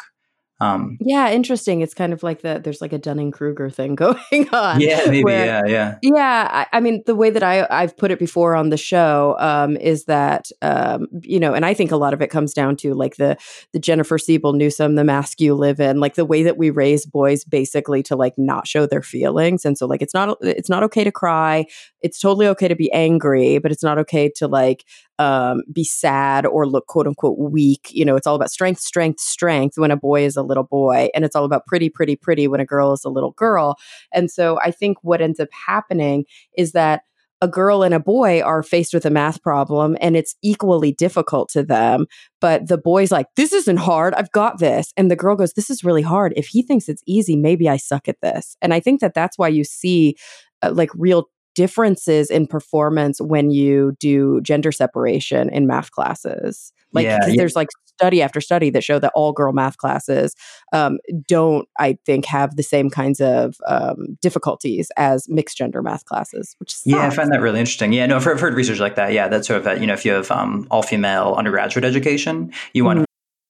Um, 0.60 0.98
Yeah, 1.02 1.30
interesting. 1.32 1.82
It's 1.82 1.94
kind 1.94 2.14
of 2.14 2.24
like 2.24 2.42
that. 2.44 2.64
There's 2.64 2.80
like 2.80 2.94
a 2.94 2.98
Dunning 2.98 3.32
Kruger 3.32 3.70
thing 3.70 3.96
going 4.04 4.50
on. 4.54 4.80
yeah, 4.80 5.02
maybe. 5.08 5.24
where- 5.24 5.46
yeah, 5.46 5.62
yeah. 5.66 5.98
Yeah, 6.02 6.48
I, 6.72 6.78
I 6.78 6.80
mean, 6.80 7.02
the 7.06 7.16
way 7.16 7.30
that 7.32 7.44
I 7.44 7.68
I've 7.70 7.98
put 7.98 8.12
it 8.12 8.20
before 8.20 8.56
on 8.56 8.70
the 8.70 8.78
show 8.78 9.36
um, 9.40 9.76
is 9.78 10.06
that 10.06 10.50
um, 10.62 11.08
you 11.22 11.40
know, 11.40 11.54
and 11.54 11.66
I 11.66 11.74
think 11.74 11.92
a 11.92 11.98
lot 11.98 12.14
of 12.14 12.22
it 12.22 12.30
comes 12.30 12.54
down 12.54 12.76
to 12.78 12.94
like 12.94 13.16
the 13.18 13.36
the 13.74 13.80
Jennifer 13.80 14.18
Siebel 14.18 14.54
Newsom, 14.54 14.96
the 14.96 15.04
mask 15.04 15.42
you 15.42 15.54
live 15.56 15.80
in, 15.80 16.00
like 16.00 16.16
the 16.16 16.26
way 16.26 16.44
that 16.44 16.58
we 16.58 16.70
raise 16.70 17.06
boys 17.06 17.44
basically 17.44 18.04
to 18.04 18.16
like 18.16 18.34
not 18.38 18.68
show 18.68 18.86
their 18.86 19.02
feelings, 19.02 19.66
and 19.66 19.78
so 19.78 19.86
like 19.86 20.02
it's 20.02 20.14
not 20.14 20.38
it's 20.42 20.70
not 20.70 20.84
okay 20.84 21.04
to 21.04 21.12
cry, 21.12 21.66
it's 22.02 22.20
totally 22.20 22.48
okay 22.48 22.68
to 22.68 22.76
be 22.76 22.92
angry, 22.94 23.58
but 23.58 23.72
it's 23.72 23.84
not 23.84 23.98
okay 23.98 24.30
to 24.38 24.48
like 24.48 24.86
um, 25.24 25.62
be 25.72 25.86
sad 25.86 26.46
or 26.46 26.68
look 26.68 26.88
quote 26.88 27.08
unquote 27.08 27.40
weak. 27.40 27.88
You 27.92 28.04
know, 28.04 28.18
it's 28.18 28.28
all 28.28 28.36
about 28.36 28.52
strength, 28.52 28.82
strength, 28.82 29.22
strength 29.22 29.78
when 29.78 29.90
a 29.90 29.96
boy 29.96 30.26
is 30.26 30.36
a 30.36 30.44
little 30.44 30.66
boy, 30.66 31.08
and 31.16 31.24
it's 31.24 31.36
all 31.36 31.46
about 31.46 31.66
pretty, 31.66 31.90
pretty, 31.90 32.18
pretty 32.18 32.46
when 32.48 32.60
a 32.60 32.66
girl 32.66 32.92
is 32.92 33.06
a 33.06 33.10
little 33.10 33.32
girl. 33.32 33.78
And 34.12 34.30
so 34.30 34.60
I 34.60 34.72
think 34.72 34.98
what 35.02 35.22
ends 35.22 35.40
up 35.40 35.48
happening 35.68 36.26
is 36.58 36.74
that 36.74 37.04
a 37.42 37.48
girl 37.48 37.84
and 37.84 37.94
a 37.94 38.00
boy 38.00 38.42
are 38.42 38.64
faced 38.64 38.94
with 38.94 39.06
a 39.06 39.10
math 39.10 39.42
problem 39.42 39.98
and 40.00 40.16
it's 40.16 40.36
equally 40.42 40.92
difficult 40.94 41.50
to 41.50 41.64
them. 41.64 42.06
But 42.40 42.68
the 42.68 42.78
boy's 42.78 43.12
like, 43.12 43.28
this 43.36 43.52
isn't 43.52 43.78
hard. 43.78 44.14
I've 44.14 44.32
got 44.32 44.60
this. 44.60 44.94
And 44.96 45.12
the 45.12 45.18
girl 45.18 45.36
goes, 45.36 45.54
this 45.54 45.70
is 45.70 45.84
really 45.84 46.02
hard. 46.02 46.34
If 46.38 46.48
he 46.48 46.62
thinks 46.62 46.88
it's 46.88 47.04
easy, 47.06 47.36
maybe 47.36 47.68
I 47.68 47.78
suck 47.78 48.08
at 48.08 48.22
this. 48.22 48.56
And 48.62 48.74
I 48.74 48.80
think 48.80 49.02
that 49.02 49.14
that's 49.14 49.38
why 49.38 49.50
you 49.50 49.66
see 49.66 50.16
uh, 50.62 50.72
like 50.74 50.90
real 50.96 51.28
differences 51.56 52.30
in 52.30 52.48
performance 52.48 53.22
when 53.22 53.52
you 53.52 53.96
do 54.00 54.42
gender 54.42 54.72
separation 54.72 55.50
in 55.50 55.68
math 55.68 55.92
classes. 55.92 56.72
Like, 56.92 57.06
Yeah, 57.06 57.20
yeah. 57.28 57.34
there's 57.38 57.56
like 57.56 57.70
study 57.86 58.22
after 58.22 58.42
study 58.42 58.70
that 58.72 58.84
show 58.84 59.00
that 59.00 59.12
all 59.16 59.32
girl 59.32 59.54
math 59.54 59.78
classes 59.78 60.36
um, 60.74 60.98
don't, 61.28 61.68
I 61.80 61.98
think, 62.06 62.26
have 62.26 62.56
the 62.56 62.64
same 62.64 62.90
kinds 62.90 63.22
of 63.22 63.56
um, 63.68 64.18
difficulties 64.22 64.92
as 64.98 65.30
mixed 65.30 65.58
gender 65.58 65.82
math 65.82 66.06
classes, 66.06 66.56
which 66.60 66.76
Yeah, 66.86 67.06
I 67.06 67.10
find 67.12 67.32
that 67.32 67.42
really 67.42 67.60
interesting. 67.60 67.94
Yeah, 67.94 68.06
no, 68.06 68.16
I've 68.16 68.24
heard, 68.24 68.36
I've 68.36 68.42
heard 68.42 68.56
research 68.56 68.80
like 68.80 68.96
that. 68.96 69.14
Yeah, 69.14 69.28
that's 69.28 69.48
sort 69.48 69.60
of 69.60 69.64
that. 69.66 69.80
You 69.80 69.88
know, 69.88 69.94
if 69.94 70.06
you 70.06 70.12
have 70.12 70.32
um, 70.32 70.68
all 70.72 70.82
female 70.82 71.36
undergraduate 71.38 71.86
education, 71.86 72.52
you 72.74 72.84
want 72.84 73.00
to 73.00 73.06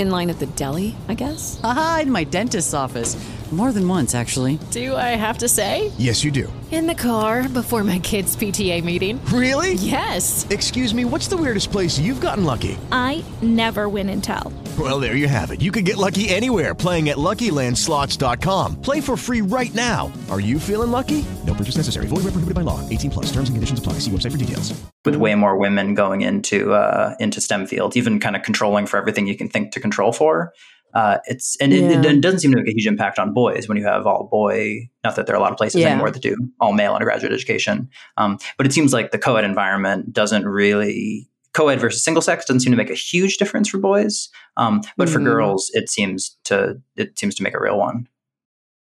In 0.00 0.08
line 0.08 0.30
at 0.30 0.38
the 0.38 0.46
deli, 0.46 0.96
I 1.10 1.14
guess? 1.14 1.60
Aha, 1.62 2.00
in 2.04 2.10
my 2.10 2.24
dentist's 2.24 2.72
office. 2.72 3.18
More 3.52 3.70
than 3.70 3.86
once, 3.86 4.14
actually. 4.14 4.58
Do 4.70 4.94
I 4.96 5.16
have 5.16 5.38
to 5.38 5.48
say? 5.48 5.90
Yes, 5.98 6.24
you 6.24 6.30
do. 6.30 6.50
In 6.70 6.86
the 6.86 6.94
car 6.94 7.48
before 7.48 7.82
my 7.84 7.98
kids' 7.98 8.34
PTA 8.36 8.82
meeting. 8.84 9.20
Really? 9.26 9.74
Yes. 9.74 10.46
Excuse 10.50 10.94
me, 10.94 11.04
what's 11.04 11.26
the 11.26 11.36
weirdest 11.36 11.70
place 11.72 11.98
you've 11.98 12.20
gotten 12.20 12.44
lucky? 12.44 12.78
I 12.92 13.24
never 13.42 13.88
win 13.88 14.08
and 14.08 14.22
tell. 14.22 14.52
Well, 14.78 15.00
there 15.00 15.16
you 15.16 15.26
have 15.26 15.50
it. 15.50 15.60
You 15.60 15.72
can 15.72 15.82
get 15.84 15.96
lucky 15.98 16.28
anywhere 16.30 16.76
playing 16.76 17.08
at 17.08 17.16
LuckyLandSlots.com. 17.18 18.80
Play 18.80 19.00
for 19.00 19.16
free 19.16 19.40
right 19.42 19.74
now. 19.74 20.12
Are 20.30 20.40
you 20.40 20.60
feeling 20.60 20.92
lucky? 20.92 21.24
No 21.44 21.52
purchase 21.54 21.76
necessary. 21.76 22.06
Void 22.06 22.22
where 22.22 22.30
prohibited 22.34 22.54
by 22.54 22.62
law. 22.62 22.78
18 22.88 23.10
plus. 23.10 23.26
Terms 23.32 23.48
and 23.50 23.56
conditions 23.56 23.80
apply. 23.80 23.94
See 23.94 24.12
website 24.12 24.30
for 24.30 24.38
details. 24.38 24.72
with 25.04 25.16
way 25.16 25.34
more 25.34 25.56
women 25.56 25.94
going 25.94 26.20
into 26.20 26.72
uh, 26.72 27.16
into 27.18 27.40
STEM 27.40 27.66
fields, 27.66 27.96
even 27.96 28.20
kind 28.20 28.36
of 28.36 28.42
controlling 28.42 28.86
for 28.86 28.96
everything 28.96 29.26
you 29.26 29.36
can 29.36 29.48
think 29.48 29.72
to 29.72 29.80
control 29.80 29.89
for. 29.94 30.52
Uh, 30.92 31.18
it's 31.26 31.56
and 31.60 31.72
it, 31.72 31.82
Yeah. 31.82 32.10
it, 32.10 32.20
doesn't 32.20 32.40
seem 32.40 32.50
to 32.50 32.56
make 32.56 32.66
a 32.66 32.72
huge 32.72 32.86
impact 32.86 33.18
on 33.18 33.32
boys 33.32 33.68
when 33.68 33.78
you 33.78 33.84
have 33.84 34.06
all 34.06 34.28
boy. 34.30 34.88
Not 35.04 35.14
that 35.16 35.26
there 35.26 35.36
are 35.36 35.38
a 35.38 35.42
lot 35.42 35.52
of 35.52 35.56
places 35.58 35.80
Yeah. 35.80 35.90
anymore 35.90 36.10
that 36.10 36.20
do 36.22 36.34
all 36.60 36.72
male 36.72 36.94
undergraduate 36.94 37.32
education, 37.32 37.88
um, 38.16 38.38
but 38.56 38.66
it 38.66 38.72
seems 38.72 38.92
like 38.92 39.12
the 39.12 39.18
co-ed 39.18 39.44
environment 39.44 40.12
doesn't 40.12 40.46
really 40.46 41.28
co-ed 41.52 41.80
versus 41.80 42.02
single 42.02 42.22
sex 42.22 42.44
doesn't 42.44 42.60
seem 42.60 42.72
to 42.72 42.76
make 42.76 42.90
a 42.90 42.94
huge 42.94 43.36
difference 43.36 43.68
for 43.68 43.78
boys, 43.78 44.28
um, 44.56 44.80
but 44.96 45.08
for 45.08 45.20
Mm. 45.20 45.24
girls, 45.24 45.70
it 45.74 45.88
seems 45.88 46.36
to 46.44 46.80
it 46.96 47.16
seems 47.18 47.36
to 47.36 47.42
make 47.44 47.54
a 47.54 47.60
real 47.60 47.78
one. 47.78 48.08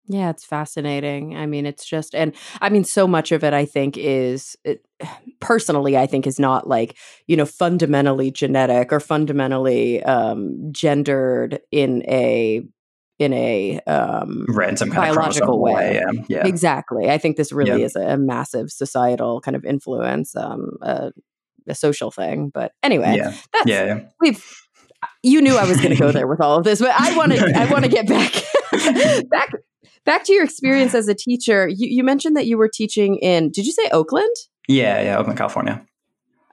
Yeah, 0.07 0.31
it's 0.31 0.45
fascinating. 0.45 1.37
I 1.37 1.45
mean, 1.47 1.67
it's 1.67 1.85
just, 1.85 2.15
and 2.15 2.33
I 2.63 2.71
mean, 2.71 2.85
so 2.85 3.07
much 3.07 3.31
of 3.31 3.45
it, 3.45 3.53
I 3.53 3.67
think, 3.67 3.99
is 3.99 4.57
it, 4.65 4.83
personally, 5.41 5.97
I 5.97 6.07
think, 6.07 6.27
is 6.27 6.39
not 6.39 6.69
like, 6.69 6.97
you 7.27 7.37
know, 7.37 7.47
fundamentally 7.47 8.31
genetic 8.31 8.93
or 8.93 9.01
fundamentally 9.01 10.03
um, 10.03 10.71
gendered 10.73 11.61
in 11.71 12.03
a, 12.09 12.63
in 13.19 13.33
a, 13.33 13.81
um, 13.87 14.47
in 14.49 14.55
kind 14.55 14.81
of 14.83 14.89
biological 14.95 15.59
chromosomal 15.59 15.61
way. 15.75 15.95
Yeah, 15.95 16.23
yeah. 16.29 16.47
Exactly. 16.47 17.11
I 17.11 17.19
think 17.19 17.37
this 17.37 17.53
really 17.53 17.81
Yeah. 17.81 17.87
is 17.87 17.97
a, 17.97 18.01
a 18.03 18.17
massive 18.17 18.71
societal 18.71 19.41
kind 19.41 19.57
of 19.57 19.65
influence, 19.65 20.37
um, 20.37 20.71
a, 20.83 21.11
a 21.69 21.75
social 21.75 22.11
thing. 22.11 22.51
But 22.53 22.73
anyway, 22.83 23.17
yeah, 23.17 23.35
that's, 23.53 23.67
yeah. 23.67 24.01
we've, 24.21 24.45
you 25.23 25.41
knew 25.43 25.57
I 25.57 25.65
was 25.69 25.79
going 25.79 25.91
to 25.91 25.97
go 25.97 26.13
there 26.13 26.27
with 26.27 26.41
all 26.41 26.59
of 26.59 26.65
this, 26.65 26.81
but 26.81 26.93
I 26.97 27.17
want 27.17 27.33
to, 27.33 27.53
I 27.57 27.71
want 27.71 27.85
to 27.85 27.91
get 27.91 28.07
back, 28.09 28.33
back, 29.31 29.51
back 30.05 30.25
to 30.25 30.33
your 30.33 30.45
experience 30.45 30.95
as 30.95 31.09
a 31.09 31.15
teacher. 31.15 31.69
You, 31.69 31.89
you 31.89 32.05
mentioned 32.05 32.37
that 32.37 32.47
you 32.47 32.57
were 32.57 32.69
teaching 32.73 33.17
in, 33.17 33.51
did 33.51 33.67
you 33.67 33.73
say 33.73 33.89
Oakland? 33.93 34.35
Yeah, 34.69 35.03
yeah, 35.03 35.19
Oakland, 35.19 35.39
California. 35.39 35.85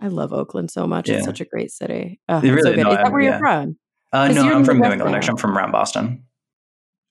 I 0.01 0.08
love 0.08 0.34
Oakland 0.34 0.71
so 0.71 0.88
much. 0.88 1.08
Yeah. 1.10 1.17
It's 1.17 1.25
such 1.25 1.41
a 1.41 1.45
great 1.45 1.71
city. 1.71 2.19
Oh, 2.28 2.41
so 2.41 2.47
really 2.49 2.73
good. 2.75 2.84
know 2.84 2.91
Is 2.91 2.97
that 2.97 3.12
where 3.12 3.21
yeah. 3.21 3.30
you're 3.32 3.39
from? 3.39 3.78
Uh, 4.12 4.28
no, 4.30 4.43
you're 4.43 4.54
I'm 4.56 4.65
from 4.65 4.80
New 4.80 4.91
England. 4.91 5.12
now. 5.12 5.17
Actually, 5.17 5.32
I'm 5.32 5.38
from 5.38 5.58
around 5.58 5.71
Boston. 5.71 6.23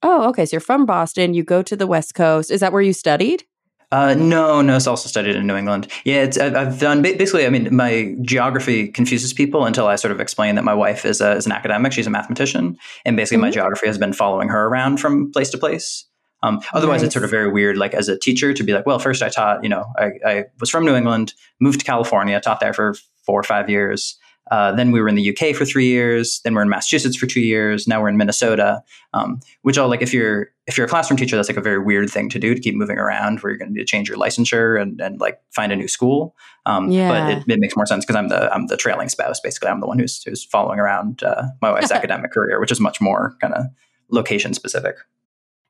Oh, 0.02 0.28
okay. 0.30 0.44
So 0.46 0.54
you're 0.54 0.60
from 0.60 0.86
Boston. 0.86 1.34
You 1.34 1.44
go 1.44 1.62
to 1.62 1.76
the 1.76 1.86
West 1.86 2.14
Coast. 2.14 2.50
Is 2.50 2.60
that 2.60 2.72
where 2.72 2.82
you 2.82 2.92
studied? 2.92 3.44
Uh, 3.92 4.14
no, 4.14 4.60
no, 4.60 4.74
it's 4.76 4.86
also 4.88 5.08
studied 5.08 5.36
in 5.36 5.46
New 5.46 5.54
England. 5.56 5.86
Yeah, 6.04 6.22
it's, 6.22 6.36
I've, 6.36 6.56
I've 6.56 6.80
done 6.80 7.00
basically. 7.00 7.46
I 7.46 7.50
mean, 7.50 7.74
my 7.74 8.16
geography 8.22 8.88
confuses 8.88 9.32
people 9.32 9.66
until 9.66 9.86
I 9.86 9.94
sort 9.96 10.10
of 10.10 10.20
explain 10.20 10.56
that 10.56 10.64
my 10.64 10.74
wife 10.74 11.04
is, 11.04 11.20
a, 11.20 11.32
is 11.36 11.46
an 11.46 11.52
academic. 11.52 11.92
She's 11.92 12.06
a 12.06 12.10
mathematician, 12.10 12.76
and 13.04 13.16
basically 13.16 13.40
my 13.40 13.50
Mhm. 13.50 13.54
geography 13.54 13.86
has 13.86 13.96
been 13.98 14.12
following 14.12 14.48
her 14.48 14.64
around 14.66 14.98
from 14.98 15.30
place 15.30 15.50
to 15.50 15.58
place. 15.58 16.06
Um, 16.44 16.60
otherwise, 16.74 17.02
it's 17.02 17.14
sort 17.14 17.24
of 17.24 17.30
very 17.30 17.50
weird. 17.50 17.76
Like 17.78 17.94
as 17.94 18.08
a 18.08 18.18
teacher, 18.18 18.52
to 18.52 18.62
be 18.62 18.72
like, 18.72 18.86
well, 18.86 18.98
first 18.98 19.22
I 19.22 19.30
taught. 19.30 19.62
You 19.62 19.70
know, 19.70 19.86
I, 19.98 20.10
I 20.26 20.44
was 20.60 20.70
from 20.70 20.84
New 20.84 20.94
England, 20.94 21.32
moved 21.60 21.80
to 21.80 21.86
California, 21.86 22.38
taught 22.40 22.60
there 22.60 22.74
for 22.74 22.94
four 23.24 23.40
or 23.40 23.44
five 23.44 23.70
years. 23.70 24.18
Uh, 24.50 24.72
then 24.72 24.92
we 24.92 25.00
were 25.00 25.08
in 25.08 25.14
the 25.14 25.30
UK 25.34 25.56
for 25.56 25.64
three 25.64 25.86
years. 25.86 26.42
Then 26.44 26.54
we're 26.54 26.60
in 26.60 26.68
Massachusetts 26.68 27.16
for 27.16 27.26
two 27.26 27.40
years. 27.40 27.88
Now 27.88 28.02
we're 28.02 28.10
in 28.10 28.18
Minnesota. 28.18 28.82
Um, 29.14 29.40
which 29.62 29.78
all 29.78 29.88
like 29.88 30.02
if 30.02 30.12
you're 30.12 30.48
if 30.66 30.76
you're 30.76 30.86
a 30.86 30.88
classroom 30.88 31.16
teacher, 31.16 31.36
that's 31.36 31.48
like 31.48 31.56
a 31.56 31.62
very 31.62 31.78
weird 31.78 32.10
thing 32.10 32.28
to 32.30 32.38
do 32.38 32.54
to 32.54 32.60
keep 32.60 32.74
moving 32.74 32.98
around, 32.98 33.40
where 33.40 33.52
you're 33.52 33.58
going 33.58 33.70
to 33.70 33.74
need 33.74 33.80
to 33.80 33.86
change 33.86 34.08
your 34.08 34.18
licensure 34.18 34.80
and, 34.80 35.00
and 35.00 35.18
like 35.20 35.40
find 35.54 35.72
a 35.72 35.76
new 35.76 35.88
school. 35.88 36.36
Um, 36.66 36.90
Yeah. 36.90 37.08
But 37.08 37.38
it, 37.38 37.54
it 37.54 37.60
makes 37.60 37.74
more 37.74 37.86
sense 37.86 38.04
because 38.04 38.16
I'm 38.16 38.28
the 38.28 38.52
I'm 38.52 38.66
the 38.66 38.76
trailing 38.76 39.08
spouse. 39.08 39.40
Basically, 39.40 39.70
I'm 39.70 39.80
the 39.80 39.86
one 39.86 39.98
who's 39.98 40.22
who's 40.22 40.44
following 40.44 40.78
around 40.78 41.22
uh, 41.22 41.44
my 41.62 41.72
wife's 41.72 41.90
academic 41.98 42.32
career, 42.32 42.60
which 42.60 42.72
is 42.72 42.80
much 42.80 43.00
more 43.00 43.36
kind 43.40 43.54
of 43.54 43.66
location 44.10 44.52
specific. 44.52 44.96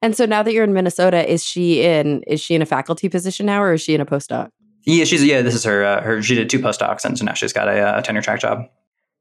And 0.04 0.14
so 0.14 0.26
now 0.26 0.42
that 0.42 0.52
you're 0.52 0.64
in 0.64 0.74
Minnesota, 0.74 1.26
is 1.26 1.42
she 1.42 1.82
in 1.82 2.22
is 2.24 2.38
she 2.38 2.54
in 2.54 2.60
a 2.60 2.66
faculty 2.66 3.08
position 3.08 3.46
now, 3.46 3.62
or 3.62 3.72
is 3.72 3.80
she 3.80 3.94
in 3.94 4.02
a 4.02 4.06
postdoc? 4.06 4.50
Yeah, 4.82 5.06
she's 5.06 5.24
yeah. 5.24 5.40
This 5.40 5.54
is 5.54 5.64
her. 5.64 5.82
Uh, 5.82 6.02
her 6.02 6.22
she 6.22 6.34
did 6.34 6.50
two 6.50 6.58
postdocs, 6.58 7.06
and 7.06 7.18
so 7.18 7.24
now 7.24 7.32
she's 7.32 7.54
got 7.54 7.68
a, 7.68 7.80
uh 7.80 8.02
tenure 8.02 8.20
track 8.20 8.40
job. 8.40 8.68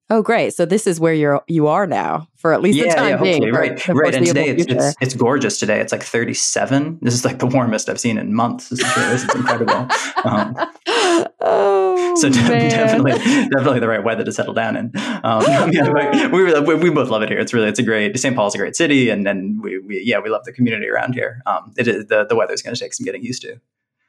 Oh, 0.09 0.21
great! 0.21 0.53
So 0.53 0.65
this 0.65 0.85
is 0.85 0.99
where 0.99 1.13
you're 1.13 1.41
you 1.47 1.67
are 1.67 1.87
now 1.87 2.27
for 2.35 2.51
at 2.51 2.61
least 2.61 2.77
the 2.79 2.89
time 2.89 3.11
yeah, 3.11 3.15
being. 3.15 3.43
hopefully, 3.43 3.69
right, 3.69 3.87
right. 3.87 4.13
And 4.13 4.25
today 4.25 4.49
it's, 4.49 4.65
it's 4.65 4.95
it's 4.99 5.13
gorgeous. 5.13 5.57
Today 5.57 5.79
it's 5.79 5.93
like 5.93 6.03
37. 6.03 6.99
This 7.01 7.13
is 7.13 7.23
like 7.23 7.39
the 7.39 7.47
warmest 7.47 7.87
I've 7.87 7.97
seen 7.97 8.17
in 8.17 8.33
months. 8.33 8.67
This 8.67 8.81
is, 8.81 8.95
this 8.95 9.23
is 9.23 9.35
incredible. 9.35 9.87
Um, 10.25 10.55
oh, 11.43 12.15
so 12.15 12.29
man. 12.49 12.69
definitely, 12.69 13.13
definitely 13.13 13.79
the 13.79 13.87
right 13.87 14.03
weather 14.03 14.23
to 14.23 14.31
settle 14.31 14.53
down 14.53 14.75
in. 14.75 14.91
Um, 15.23 15.43
yeah, 15.71 16.27
we, 16.29 16.59
we 16.59 16.75
we 16.75 16.89
both 16.89 17.09
love 17.09 17.21
it 17.21 17.29
here. 17.29 17.39
It's 17.39 17.53
really 17.53 17.67
it's 17.67 17.79
a 17.79 17.83
great. 17.83 18.17
St. 18.17 18.35
Paul's 18.35 18.55
a 18.55 18.57
great 18.57 18.75
city, 18.75 19.09
and 19.09 19.27
and 19.27 19.61
we, 19.61 19.79
we 19.79 20.01
yeah 20.03 20.19
we 20.19 20.29
love 20.29 20.43
the 20.45 20.53
community 20.53 20.87
around 20.87 21.13
here. 21.13 21.41
Um, 21.45 21.73
it 21.77 21.87
is 21.87 22.05
the 22.07 22.25
the 22.25 22.35
weather's 22.35 22.61
going 22.61 22.75
to 22.75 22.79
take 22.79 22.93
some 22.93 23.05
getting 23.05 23.23
used 23.23 23.41
to. 23.43 23.59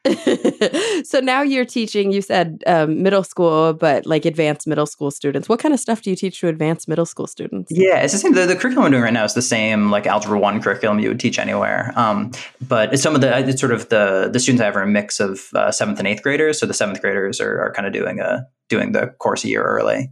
so 1.04 1.20
now 1.20 1.40
you're 1.40 1.64
teaching. 1.64 2.12
You 2.12 2.20
said 2.20 2.62
um, 2.66 3.02
middle 3.02 3.24
school, 3.24 3.72
but 3.72 4.04
like 4.04 4.24
advanced 4.24 4.66
middle 4.66 4.86
school 4.86 5.10
students. 5.10 5.48
What 5.48 5.60
kind 5.60 5.72
of 5.72 5.80
stuff 5.80 6.02
do 6.02 6.10
you 6.10 6.16
teach 6.16 6.40
to 6.40 6.48
advanced 6.48 6.88
middle 6.88 7.06
school 7.06 7.26
students? 7.26 7.72
Yeah, 7.74 8.00
it's 8.00 8.12
the 8.12 8.18
same. 8.18 8.32
The, 8.34 8.44
the 8.46 8.56
curriculum 8.56 8.86
I'm 8.86 8.90
doing 8.90 9.02
right 9.02 9.12
now 9.12 9.24
is 9.24 9.34
the 9.34 9.42
same, 9.42 9.90
like 9.90 10.06
Algebra 10.06 10.38
One 10.38 10.60
curriculum 10.60 10.98
you 10.98 11.08
would 11.08 11.20
teach 11.20 11.38
anywhere. 11.38 11.92
Um, 11.96 12.32
but 12.60 12.92
it's 12.92 13.02
some 13.02 13.14
of 13.14 13.22
the 13.22 13.48
it's 13.48 13.60
sort 13.60 13.72
of 13.72 13.88
the 13.88 14.28
the 14.30 14.38
students 14.38 14.60
I 14.60 14.66
have 14.66 14.76
are 14.76 14.82
a 14.82 14.86
mix 14.86 15.20
of 15.20 15.48
uh, 15.54 15.70
seventh 15.70 15.98
and 15.98 16.06
eighth 16.06 16.22
graders. 16.22 16.58
So 16.58 16.66
the 16.66 16.74
seventh 16.74 17.00
graders 17.00 17.40
are, 17.40 17.60
are 17.60 17.72
kind 17.72 17.86
of 17.86 17.92
doing 17.92 18.20
a 18.20 18.46
doing 18.68 18.92
the 18.92 19.08
course 19.18 19.44
a 19.44 19.48
year 19.48 19.62
early. 19.62 20.10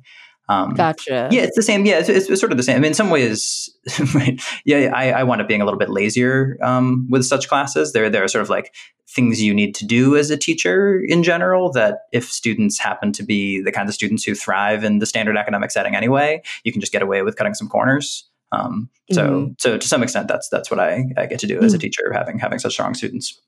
Um, 0.53 0.75
Gotcha. 0.75 1.29
yeah, 1.31 1.43
it's 1.43 1.57
the 1.57 1.63
same. 1.63 1.87
Yeah, 1.87 1.99
it's, 2.01 2.09
it's, 2.09 2.29
it's 2.29 2.41
sort 2.41 2.53
of 2.53 2.59
the 2.59 2.65
same. 2.65 2.77
I 2.77 2.81
mean, 2.81 2.89
in 2.89 2.95
some 2.95 3.11
ways, 3.11 3.71
yeah, 4.65 4.91
I, 4.95 5.11
I 5.13 5.23
wind 5.23 5.41
up 5.41 5.49
being 5.49 5.63
a 5.63 5.65
little 5.65 5.79
bit 5.79 5.89
lazier 5.91 6.59
um, 6.63 7.07
with 7.11 7.25
such 7.25 7.49
classes. 7.49 7.93
There, 7.93 8.11
there 8.11 8.23
are 8.25 8.29
sort 8.29 8.43
of 8.43 8.51
like 8.51 8.75
things 9.09 9.43
you 9.43 9.53
need 9.55 9.75
to 9.77 9.87
do 9.87 10.17
as 10.17 10.31
a 10.31 10.37
teacher 10.37 11.01
in 11.07 11.23
general 11.23 11.71
that 11.73 12.01
if 12.13 12.25
students 12.31 12.79
happen 12.79 13.13
to 13.13 13.23
be 13.23 13.61
the 13.63 13.71
kinds 13.73 13.89
of 13.91 13.95
students 13.95 14.25
who 14.25 14.35
thrive 14.35 14.85
in 14.85 14.99
the 15.01 15.07
standard 15.07 15.37
academic 15.37 15.71
setting 15.71 15.95
anyway, 15.95 16.43
you 16.65 16.73
can 16.73 16.81
just 16.81 16.93
get 16.93 17.03
away 17.03 17.23
with 17.23 17.37
cutting 17.37 17.55
some 17.55 17.69
corners. 17.69 18.29
Um, 18.53 18.91
so, 19.13 19.23
Mhm. 19.31 19.61
so 19.61 19.79
to 19.79 19.89
some 19.89 20.03
extent, 20.03 20.29
that's 20.29 20.49
that's 20.51 20.71
what 20.71 20.79
I, 20.81 21.07
I 21.17 21.27
get 21.27 21.39
to 21.41 21.47
do 21.47 21.61
as 21.61 21.73
a 21.75 21.79
teacher, 21.79 22.13
having 22.13 22.39
having 22.39 22.59
such 22.59 22.73
strong 22.73 22.95
students. 22.95 23.41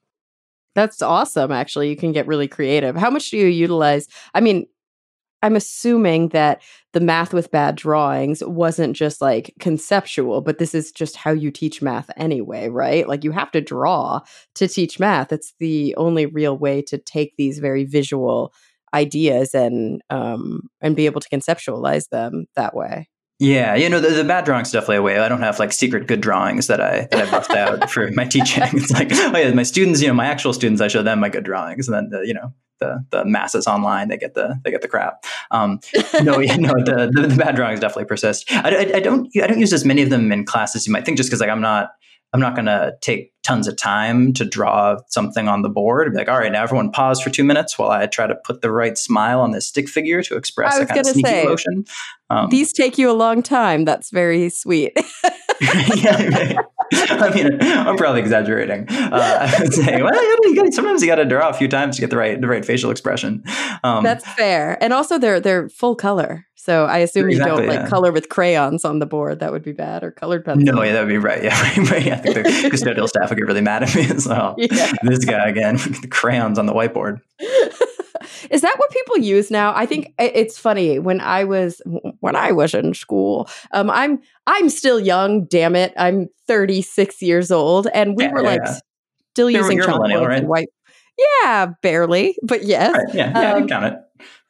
That's 0.75 1.03
awesome. 1.03 1.53
Actually, 1.53 1.89
you 1.91 1.97
can 1.97 2.13
get 2.13 2.27
really 2.27 2.49
creative. 2.49 2.97
How 2.97 3.11
much 3.11 3.31
do 3.31 3.37
you 3.37 3.47
utilize? 3.47 4.09
I 4.35 4.41
mean, 4.41 4.67
I'm 5.45 5.57
assuming 5.57 6.31
that 6.31 6.63
the 6.95 7.01
math 7.01 7.35
with 7.35 7.51
bad 7.51 7.77
drawings 7.77 8.43
wasn't 8.43 8.97
just 8.97 9.21
like 9.21 9.55
conceptual, 9.61 10.41
but 10.41 10.57
this 10.57 10.75
is 10.75 10.91
just 10.91 11.17
how 11.17 11.33
you 11.33 11.51
teach 11.51 11.83
math 11.83 12.11
anyway, 12.17 12.71
right? 12.71 13.07
Like 13.07 13.25
you 13.25 13.31
have 13.33 13.51
to 13.51 13.61
draw 13.61 14.21
to 14.55 14.67
teach 14.67 14.99
math. 14.99 15.33
It's 15.33 15.53
the 15.61 15.95
only 15.97 16.25
real 16.25 16.57
way 16.57 16.81
to 16.83 16.97
take 16.97 17.35
these 17.37 17.59
very 17.59 17.85
visual 17.85 18.55
ideas 18.95 19.55
and 19.55 20.01
um 20.09 20.63
and 20.81 20.97
be 20.97 21.05
able 21.05 21.21
to 21.21 21.29
conceptualize 21.29 22.09
them 22.09 22.47
that 22.57 22.75
way. 22.75 23.11
Yeah, 23.39 23.75
you 23.75 23.91
know 23.91 24.01
the, 24.01 24.09
the 24.09 24.25
bad 24.25 24.47
drawings 24.47 24.73
definitely 24.73 24.97
a 24.97 25.03
way. 25.03 25.19
I 25.19 25.29
don't 25.29 25.43
have 25.43 25.59
like 25.59 25.75
secret 25.75 26.07
good 26.07 26.23
drawings 26.23 26.69
that 26.69 26.81
I 26.81 27.07
that 27.11 27.29
I 27.29 27.31
bust 27.31 27.51
out 27.51 27.91
for 27.95 28.11
my 28.13 28.25
teaching. 28.25 28.63
It's 28.73 28.93
like 28.93 29.09
oh 29.13 29.37
yeah, 29.37 29.53
my 29.53 29.63
students, 29.63 30.01
you 30.01 30.09
know, 30.09 30.15
my 30.15 30.27
actual 30.27 30.55
students, 30.55 30.81
I 30.81 30.89
show 30.89 31.03
them 31.03 31.21
my 31.21 31.29
good 31.29 31.45
drawings, 31.45 31.87
and 31.87 31.95
then 31.95 32.09
the, 32.09 32.27
you 32.27 32.33
know 32.33 32.55
the 32.81 33.05
the 33.11 33.25
masses 33.25 33.67
online 33.67 34.09
they 34.09 34.17
get 34.17 34.35
the 34.35 34.61
they 34.65 34.71
get 34.71 34.83
the 34.83 34.89
crap. 34.89 35.25
Um, 35.51 35.81
no, 36.23 36.39
you 36.41 36.57
know 36.59 36.75
the, 36.75 37.11
the 37.13 37.27
the 37.29 37.37
bad 37.37 37.57
drawings 37.57 37.81
definitely 37.81 38.07
persist. 38.07 38.51
I, 38.51 38.75
I, 38.75 38.97
I 38.97 39.01
don't 39.01 39.29
I 39.43 39.47
don't 39.47 39.61
use 39.61 39.73
as 39.73 39.85
many 39.85 40.03
of 40.03 40.11
them 40.11 40.33
in 40.33 40.45
classes 40.45 40.87
you 40.87 40.93
might 40.93 41.05
think, 41.05 41.17
just 41.17 41.29
because 41.29 41.41
like 41.41 41.51
I'm 41.51 41.61
not 41.61 41.91
I'm 42.35 42.41
not 42.41 42.57
going 42.57 42.67
to 42.67 42.97
take 43.01 43.33
tons 43.45 43.69
of 43.69 43.77
time 43.77 44.33
to 44.33 44.45
draw 44.45 44.97
something 45.07 45.47
on 45.47 45.63
the 45.63 45.69
board. 45.69 46.11
Be 46.11 46.19
like, 46.19 46.29
all 46.29 46.39
right, 46.39 46.51
now 46.51 46.65
everyone 46.65 46.91
pause 46.91 47.21
for 47.21 47.31
two 47.31 47.45
minutes 47.45 47.79
while 47.79 47.91
I 47.91 48.07
try 48.07 48.27
to 48.27 48.35
put 48.35 48.61
the 48.61 48.73
right 48.73 48.99
smile 48.99 49.41
on 49.41 49.53
this 49.53 49.69
stick 49.69 49.89
figure 49.89 50.21
to 50.23 50.37
express 50.37 50.75
I 50.75 50.79
a 50.79 50.81
was 50.81 50.89
kind 50.89 50.99
of 50.99 51.05
gonna 51.05 51.15
sneaky 51.15 51.29
say, 51.29 51.43
emotion. 51.45 51.85
Um, 52.31 52.51
These 52.51 52.73
take 52.73 52.99
you 52.99 53.09
a 53.09 53.13
long 53.15 53.41
time. 53.41 53.85
That's 53.85 54.11
very 54.11 54.49
sweet. 54.49 54.93
yeah. 55.61 56.61
I 56.93 57.33
mean, 57.33 57.59
I'm 57.63 57.97
probably 57.97 58.21
exaggerating. 58.21 58.89
Uh, 58.89 59.49
I 59.49 59.63
would 59.63 59.73
say, 59.73 60.03
well, 60.03 60.13
you 60.43 60.57
gotta, 60.57 60.73
sometimes 60.73 61.03
you 61.03 61.07
got 61.07 61.17
to 61.17 61.25
draw 61.25 61.49
a 61.49 61.53
few 61.53 61.69
times 61.69 61.97
to 61.97 62.01
get 62.01 62.11
the 62.11 62.17
right 62.17 62.41
the 62.41 62.49
right 62.49 62.65
facial 62.65 62.91
expression. 62.91 63.45
Um, 63.85 64.03
That's 64.03 64.27
fair. 64.33 64.77
And 64.83 64.93
also 64.93 65.19
they're 65.19 65.39
they're 65.39 65.69
full 65.69 65.95
color. 65.95 66.47
So 66.65 66.87
I 66.87 66.99
assume 67.01 67.29
you 67.29 67.37
don't 67.41 67.67
like 67.67 67.81
yeah. 67.81 67.89
color 67.91 68.11
with 68.11 68.31
crayons 68.31 68.87
on 68.87 68.99
the 68.99 69.05
board. 69.05 69.41
That 69.41 69.53
would 69.53 69.63
be 69.63 69.73
bad 69.73 70.03
or 70.03 70.11
colored 70.11 70.47
pencil. 70.47 70.75
no, 70.75 70.83
yeah, 70.83 70.93
that 70.95 71.01
would 71.01 71.11
be 71.11 71.19
right. 71.19 71.45
Yeah, 71.45 71.61
right, 71.63 71.77
right. 71.91 72.13
I 72.13 72.17
think 72.17 72.35
the 72.37 72.43
custodial 72.73 73.07
staff 73.07 73.29
would 73.29 73.37
get 73.37 73.47
really 73.47 73.61
mad 73.61 73.83
at 73.83 73.95
me 73.95 74.09
as 74.09 74.27
well. 74.27 74.55
Yeah. 74.57 74.91
This 75.03 75.27
guy 75.27 75.47
again, 75.47 75.75
with 75.75 76.01
the 76.01 76.09
crayons 76.09 76.59
on 76.59 76.65
the 76.65 76.73
whiteboard. 76.73 77.21
Is 78.51 78.63
that 78.63 78.75
what 78.79 78.91
people 78.91 79.19
use 79.19 79.51
now? 79.51 79.75
I 79.77 79.85
think 79.85 80.15
it's 80.19 80.57
funny 80.59 80.99
when 80.99 81.21
I 81.21 81.45
was 81.45 81.83
when 82.21 82.35
I 82.35 82.53
was 82.53 82.73
in 82.73 82.95
school. 82.95 83.47
Um, 83.73 83.91
I'm 83.91 84.23
I'm 84.47 84.71
still 84.71 84.99
young. 84.99 85.45
Damn 85.45 85.77
it, 85.77 85.93
I'm 85.99 86.29
36 86.47 87.21
years 87.21 87.51
old, 87.51 87.89
and 87.93 88.17
we 88.17 88.25
Yeah, 88.25 88.33
were 88.33 88.43
like 88.43 88.63
still 89.35 89.51
You're- 89.51 89.63
using 89.65 89.77
you're 89.77 89.87
a 89.91 89.91
millennial, 89.91 90.23
chalkboards 90.23 90.29
right? 90.29 90.39
and 90.39 90.49
white. 90.49 90.69
Yeah, 91.19 91.67
barely, 91.83 92.37
but 92.43 92.65
yes. 92.65 92.95
Right, 92.95 93.15
yeah, 93.15 93.33
yeah, 93.41 93.49
I 93.49 93.53
Um, 93.53 93.59
can 93.61 93.69
count 93.69 93.85
it. 93.87 93.95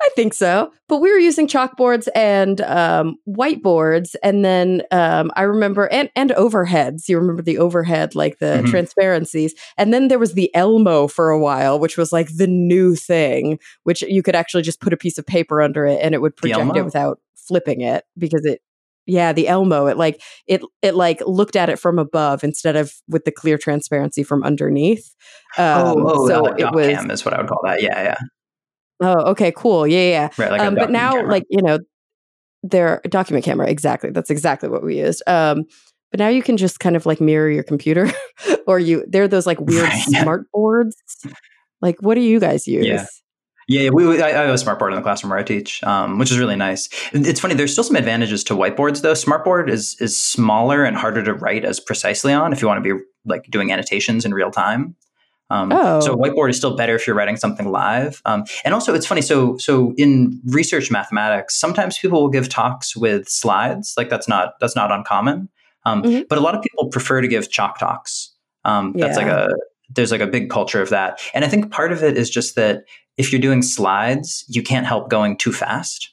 I 0.03 0.09
think 0.17 0.35
so. 0.35 0.71
But 0.89 0.99
we 0.99 1.11
were 1.11 1.19
using 1.19 1.47
chalkboards 1.49 2.09
and 2.15 2.61
um, 2.63 3.17
whiteboards, 3.29 4.15
and 4.23 4.45
then 4.45 4.83
um, 4.91 5.31
I 5.37 5.43
remember 5.43 5.87
and 5.91 6.11
and 6.15 6.31
overheads. 6.31 7.09
You 7.09 7.19
remember 7.19 7.43
the 7.43 7.59
overhead, 7.59 8.15
like 8.15 8.39
the 8.39 8.63
Mhm. 8.63 8.67
transparencies, 8.71 9.55
and 9.79 9.93
then 9.95 10.09
there 10.09 10.19
was 10.19 10.35
the 10.35 10.55
Elmo 10.55 11.07
for 11.09 11.31
a 11.31 11.39
while, 11.39 11.79
which 11.79 11.97
was 11.97 12.13
like 12.13 12.29
the 12.37 12.47
new 12.47 12.95
thing, 12.95 13.59
which 13.85 14.03
you 14.03 14.23
could 14.23 14.35
actually 14.35 14.63
just 14.63 14.81
put 14.81 14.93
a 14.93 14.97
piece 14.97 15.17
of 15.19 15.27
paper 15.27 15.63
under 15.63 15.87
it 15.87 16.01
and 16.03 16.15
it 16.15 16.21
would 16.21 16.37
project 16.37 16.77
it 16.77 16.85
without 16.85 17.21
flipping 17.35 17.81
it 17.81 18.05
because 18.19 18.45
it. 18.45 18.61
Yeah, 19.07 19.33
the 19.33 19.49
Elmo. 19.49 19.87
It 19.87 19.97
like 19.97 20.23
it. 20.47 20.63
It 20.81 20.95
like 20.95 21.21
looked 21.27 21.57
at 21.57 21.69
it 21.69 21.79
from 21.79 21.99
above 21.99 22.43
instead 22.43 22.77
of 22.77 22.93
with 23.09 23.25
the 23.25 23.33
clear 23.33 23.59
transparency 23.59 24.23
from 24.23 24.43
underneath. 24.43 25.15
Um, 25.59 25.67
oh, 25.67 26.05
oh, 26.07 26.29
so 26.29 26.47
uh, 26.47 26.55
it 26.59 26.73
was 26.73 26.87
cam 26.87 27.11
is 27.11 27.25
what 27.25 27.35
I 27.35 27.39
would 27.39 27.49
call 27.49 27.61
that. 27.65 27.83
Yeah, 27.83 28.03
yeah. 28.03 28.17
Oh, 29.01 29.31
okay, 29.33 29.53
cool. 29.55 29.87
Yeah, 29.87 30.09
yeah. 30.09 30.29
Right, 30.39 30.51
like 30.51 30.61
um, 30.63 30.75
but 30.75 30.91
now, 30.91 31.13
camera. 31.13 31.31
like 31.31 31.45
you 31.51 31.61
know, 31.61 31.79
their 32.63 33.01
document 33.09 33.45
camera. 33.45 33.69
Exactly. 33.69 34.11
That's 34.11 34.31
exactly 34.31 34.69
what 34.69 34.83
we 34.83 34.99
used. 34.99 35.23
Um, 35.27 35.65
but 36.11 36.19
now 36.19 36.29
you 36.29 36.43
can 36.43 36.57
just 36.57 36.81
kind 36.81 36.97
of 36.97 37.07
like 37.07 37.21
mirror 37.21 37.51
your 37.51 37.63
computer, 37.63 38.11
or 38.67 38.79
you. 38.79 39.05
There 39.09 39.23
are 39.25 39.29
those 39.29 39.47
like 39.47 39.61
weird 39.61 39.85
Right, 39.85 40.03
smart 40.07 40.51
boards. 40.53 40.97
Like, 41.83 41.97
what 42.01 42.15
do 42.15 42.23
you 42.23 42.41
guys 42.41 42.67
use? 42.67 42.87
Yeah. 42.87 43.05
Yeah, 43.67 43.83
yeah, 43.83 43.91
we, 43.91 44.07
we, 44.07 44.23
I, 44.23 44.29
I 44.29 44.47
have 44.47 44.51
a 44.51 44.55
smartboard 44.55 44.91
in 44.91 44.97
the 44.97 45.03
classroom 45.03 45.31
where 45.31 45.39
I 45.39 45.43
teach, 45.43 45.83
um, 45.85 46.19
which 46.19 46.31
is 46.31 46.39
really 46.39 46.57
nice. 46.57 46.89
It's 47.13 47.41
funny. 47.41 47.55
There's 47.55 47.73
still 47.73 47.85
some 47.85 47.97
advantages 47.97 48.45
to 48.45 48.55
whiteboards, 48.55 49.01
though. 49.03 49.13
Smartboard 49.15 49.71
is 49.71 49.97
is 50.01 50.17
smaller 50.17 50.85
and 50.85 50.97
harder 50.97 51.23
to 51.25 51.35
write 51.35 51.65
as 51.65 51.81
precisely 51.81 52.33
on 52.33 52.53
if 52.53 52.61
you 52.61 52.69
want 52.69 52.85
to 52.85 52.95
be 52.97 53.03
like 53.25 53.45
doing 53.51 53.73
annotations 53.73 54.25
in 54.25 54.35
real 54.35 54.51
time. 54.51 54.97
Um, 55.51 55.71
Oh. 55.73 56.01
So 56.01 56.17
whiteboard 56.17 56.51
is 56.51 56.57
still 56.57 56.77
better 56.77 56.95
if 56.95 57.07
you're 57.07 57.17
writing 57.17 57.37
something 57.37 57.71
live. 57.71 58.21
Um, 58.25 58.45
and 58.65 58.75
also, 58.75 58.95
it's 58.95 59.07
funny. 59.07 59.23
So 59.23 59.57
so 59.59 59.95
in 59.97 60.41
research 60.47 60.91
mathematics, 60.91 61.59
sometimes 61.59 61.99
people 61.99 62.21
will 62.21 62.31
give 62.31 62.49
talks 62.49 62.97
with 62.97 63.29
slides. 63.29 63.95
Like 63.97 64.09
that's 64.11 64.29
not 64.29 64.55
that's 64.61 64.77
not 64.77 64.91
uncommon. 64.93 65.49
Um, 65.87 66.03
Mhm. 66.03 66.29
But 66.29 66.39
a 66.39 66.41
lot 66.41 66.55
of 66.55 66.63
people 66.63 66.89
prefer 66.89 67.21
to 67.21 67.29
give 67.29 67.51
chalk 67.51 67.79
talks. 67.79 68.33
Um, 68.65 68.95
that's 68.97 69.17
like 69.19 69.27
a 69.27 69.49
there's 69.91 70.11
like 70.11 70.23
a 70.23 70.27
big 70.27 70.49
culture 70.51 70.81
of 70.81 70.89
that. 70.89 71.21
And 71.35 71.45
I 71.45 71.49
think 71.49 71.71
part 71.71 71.93
of 71.93 72.03
it 72.03 72.17
is 72.17 72.31
just 72.31 72.57
that 72.57 72.85
if 73.17 73.33
you're 73.33 73.41
doing 73.41 73.63
slides, 73.63 74.45
you 74.49 74.63
can't 74.63 74.87
help 74.87 75.09
going 75.11 75.37
too 75.37 75.53
fast. 75.53 76.11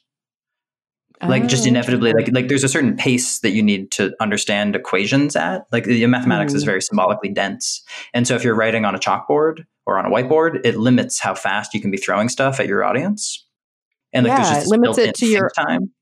Like 1.24 1.46
just 1.46 1.64
Oh, 1.66 1.68
inevitably, 1.68 2.12
like 2.14 2.28
like 2.32 2.48
there's 2.48 2.64
a 2.64 2.68
certain 2.68 2.96
pace 2.96 3.38
that 3.40 3.50
you 3.50 3.62
need 3.62 3.92
to 3.92 4.12
understand 4.20 4.74
equations 4.74 5.36
at. 5.36 5.66
Like 5.70 5.84
the 5.84 6.04
mathematics 6.06 6.52
is 6.52 6.64
Mm. 6.64 6.66
very 6.66 6.82
symbolically 6.82 7.28
dense, 7.28 7.80
and 8.12 8.26
so 8.26 8.34
if 8.34 8.42
you're 8.42 8.56
writing 8.56 8.84
on 8.84 8.96
a 8.96 8.98
chalkboard 8.98 9.64
or 9.86 9.98
on 10.00 10.04
a 10.06 10.10
whiteboard, 10.10 10.60
it 10.64 10.76
limits 10.76 11.20
how 11.20 11.34
fast 11.36 11.74
you 11.74 11.80
can 11.80 11.92
be 11.92 11.96
throwing 11.96 12.28
stuff 12.28 12.58
at 12.58 12.66
your 12.66 12.82
audience. 12.82 13.46
And 14.12 14.26
like 14.26 14.36
Yeah, 14.36 14.42
there's 14.44 14.56
just 14.58 14.70
limits 14.70 14.98
it 14.98 15.14
to 15.14 15.26
your- 15.26 15.50
time. 15.50 15.92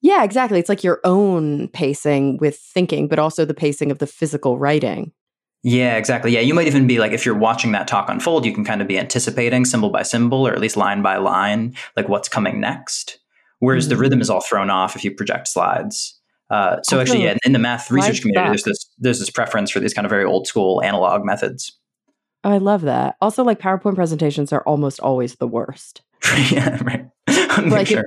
Yeah, 0.00 0.22
exactly. 0.22 0.60
It's 0.60 0.68
like 0.68 0.84
your 0.84 1.00
own 1.02 1.66
pacing 1.68 2.38
with 2.38 2.56
thinking, 2.56 3.08
but 3.08 3.18
also 3.18 3.44
the 3.44 3.54
pacing 3.54 3.90
of 3.90 3.98
the 3.98 4.06
physical 4.06 4.58
writing. 4.60 5.10
Yeah, 5.64 5.96
exactly. 5.96 6.30
Yeah, 6.32 6.40
you 6.40 6.54
might 6.54 6.66
even 6.68 6.86
be 6.86 6.98
like, 6.98 7.12
if 7.12 7.26
you're 7.26 7.34
watching 7.36 7.72
that 7.72 7.88
talk 7.88 8.08
unfold, 8.08 8.44
you 8.46 8.54
can 8.54 8.64
kind 8.64 8.80
of 8.80 8.86
be 8.88 8.98
anticipating 8.98 9.64
symbol 9.64 9.90
by 9.90 10.02
symbol 10.02 10.46
or 10.46 10.52
at 10.52 10.60
least 10.60 10.76
line 10.76 11.02
by 11.02 11.16
line, 11.16 11.74
like 11.96 12.08
what's 12.08 12.28
coming 12.28 12.60
next. 12.60 13.18
Whereas 13.58 13.88
the 13.88 13.96
Mhm. 13.96 14.00
rhythm 14.00 14.20
is 14.20 14.30
all 14.30 14.40
thrown 14.40 14.70
off 14.70 14.94
if 14.94 15.04
you 15.04 15.10
project 15.10 15.48
slides. 15.48 16.18
Uh, 16.48 16.76
so 16.82 17.00
actually, 17.00 17.24
yeah, 17.24 17.36
in 17.44 17.52
the 17.52 17.58
math 17.58 17.90
research 17.90 18.20
community, 18.22 18.48
there's 18.48 18.62
this 18.62 18.86
there's 18.98 19.18
this 19.18 19.30
preference 19.30 19.70
for 19.70 19.80
these 19.80 19.92
kind 19.92 20.06
of 20.06 20.10
very 20.10 20.24
old 20.24 20.46
school 20.46 20.80
analog 20.82 21.24
methods. 21.24 21.72
Oh, 22.44 22.50
I 22.52 22.58
love 22.58 22.82
that. 22.82 23.16
Also, 23.20 23.42
like 23.42 23.58
PowerPoint 23.58 23.96
presentations 23.96 24.52
are 24.52 24.62
almost 24.62 25.00
always 25.00 25.34
the 25.34 25.48
worst. 25.48 26.02
yeah, 26.50 26.78
right. 26.84 27.06
Like, 27.68 27.88
sure 27.88 28.04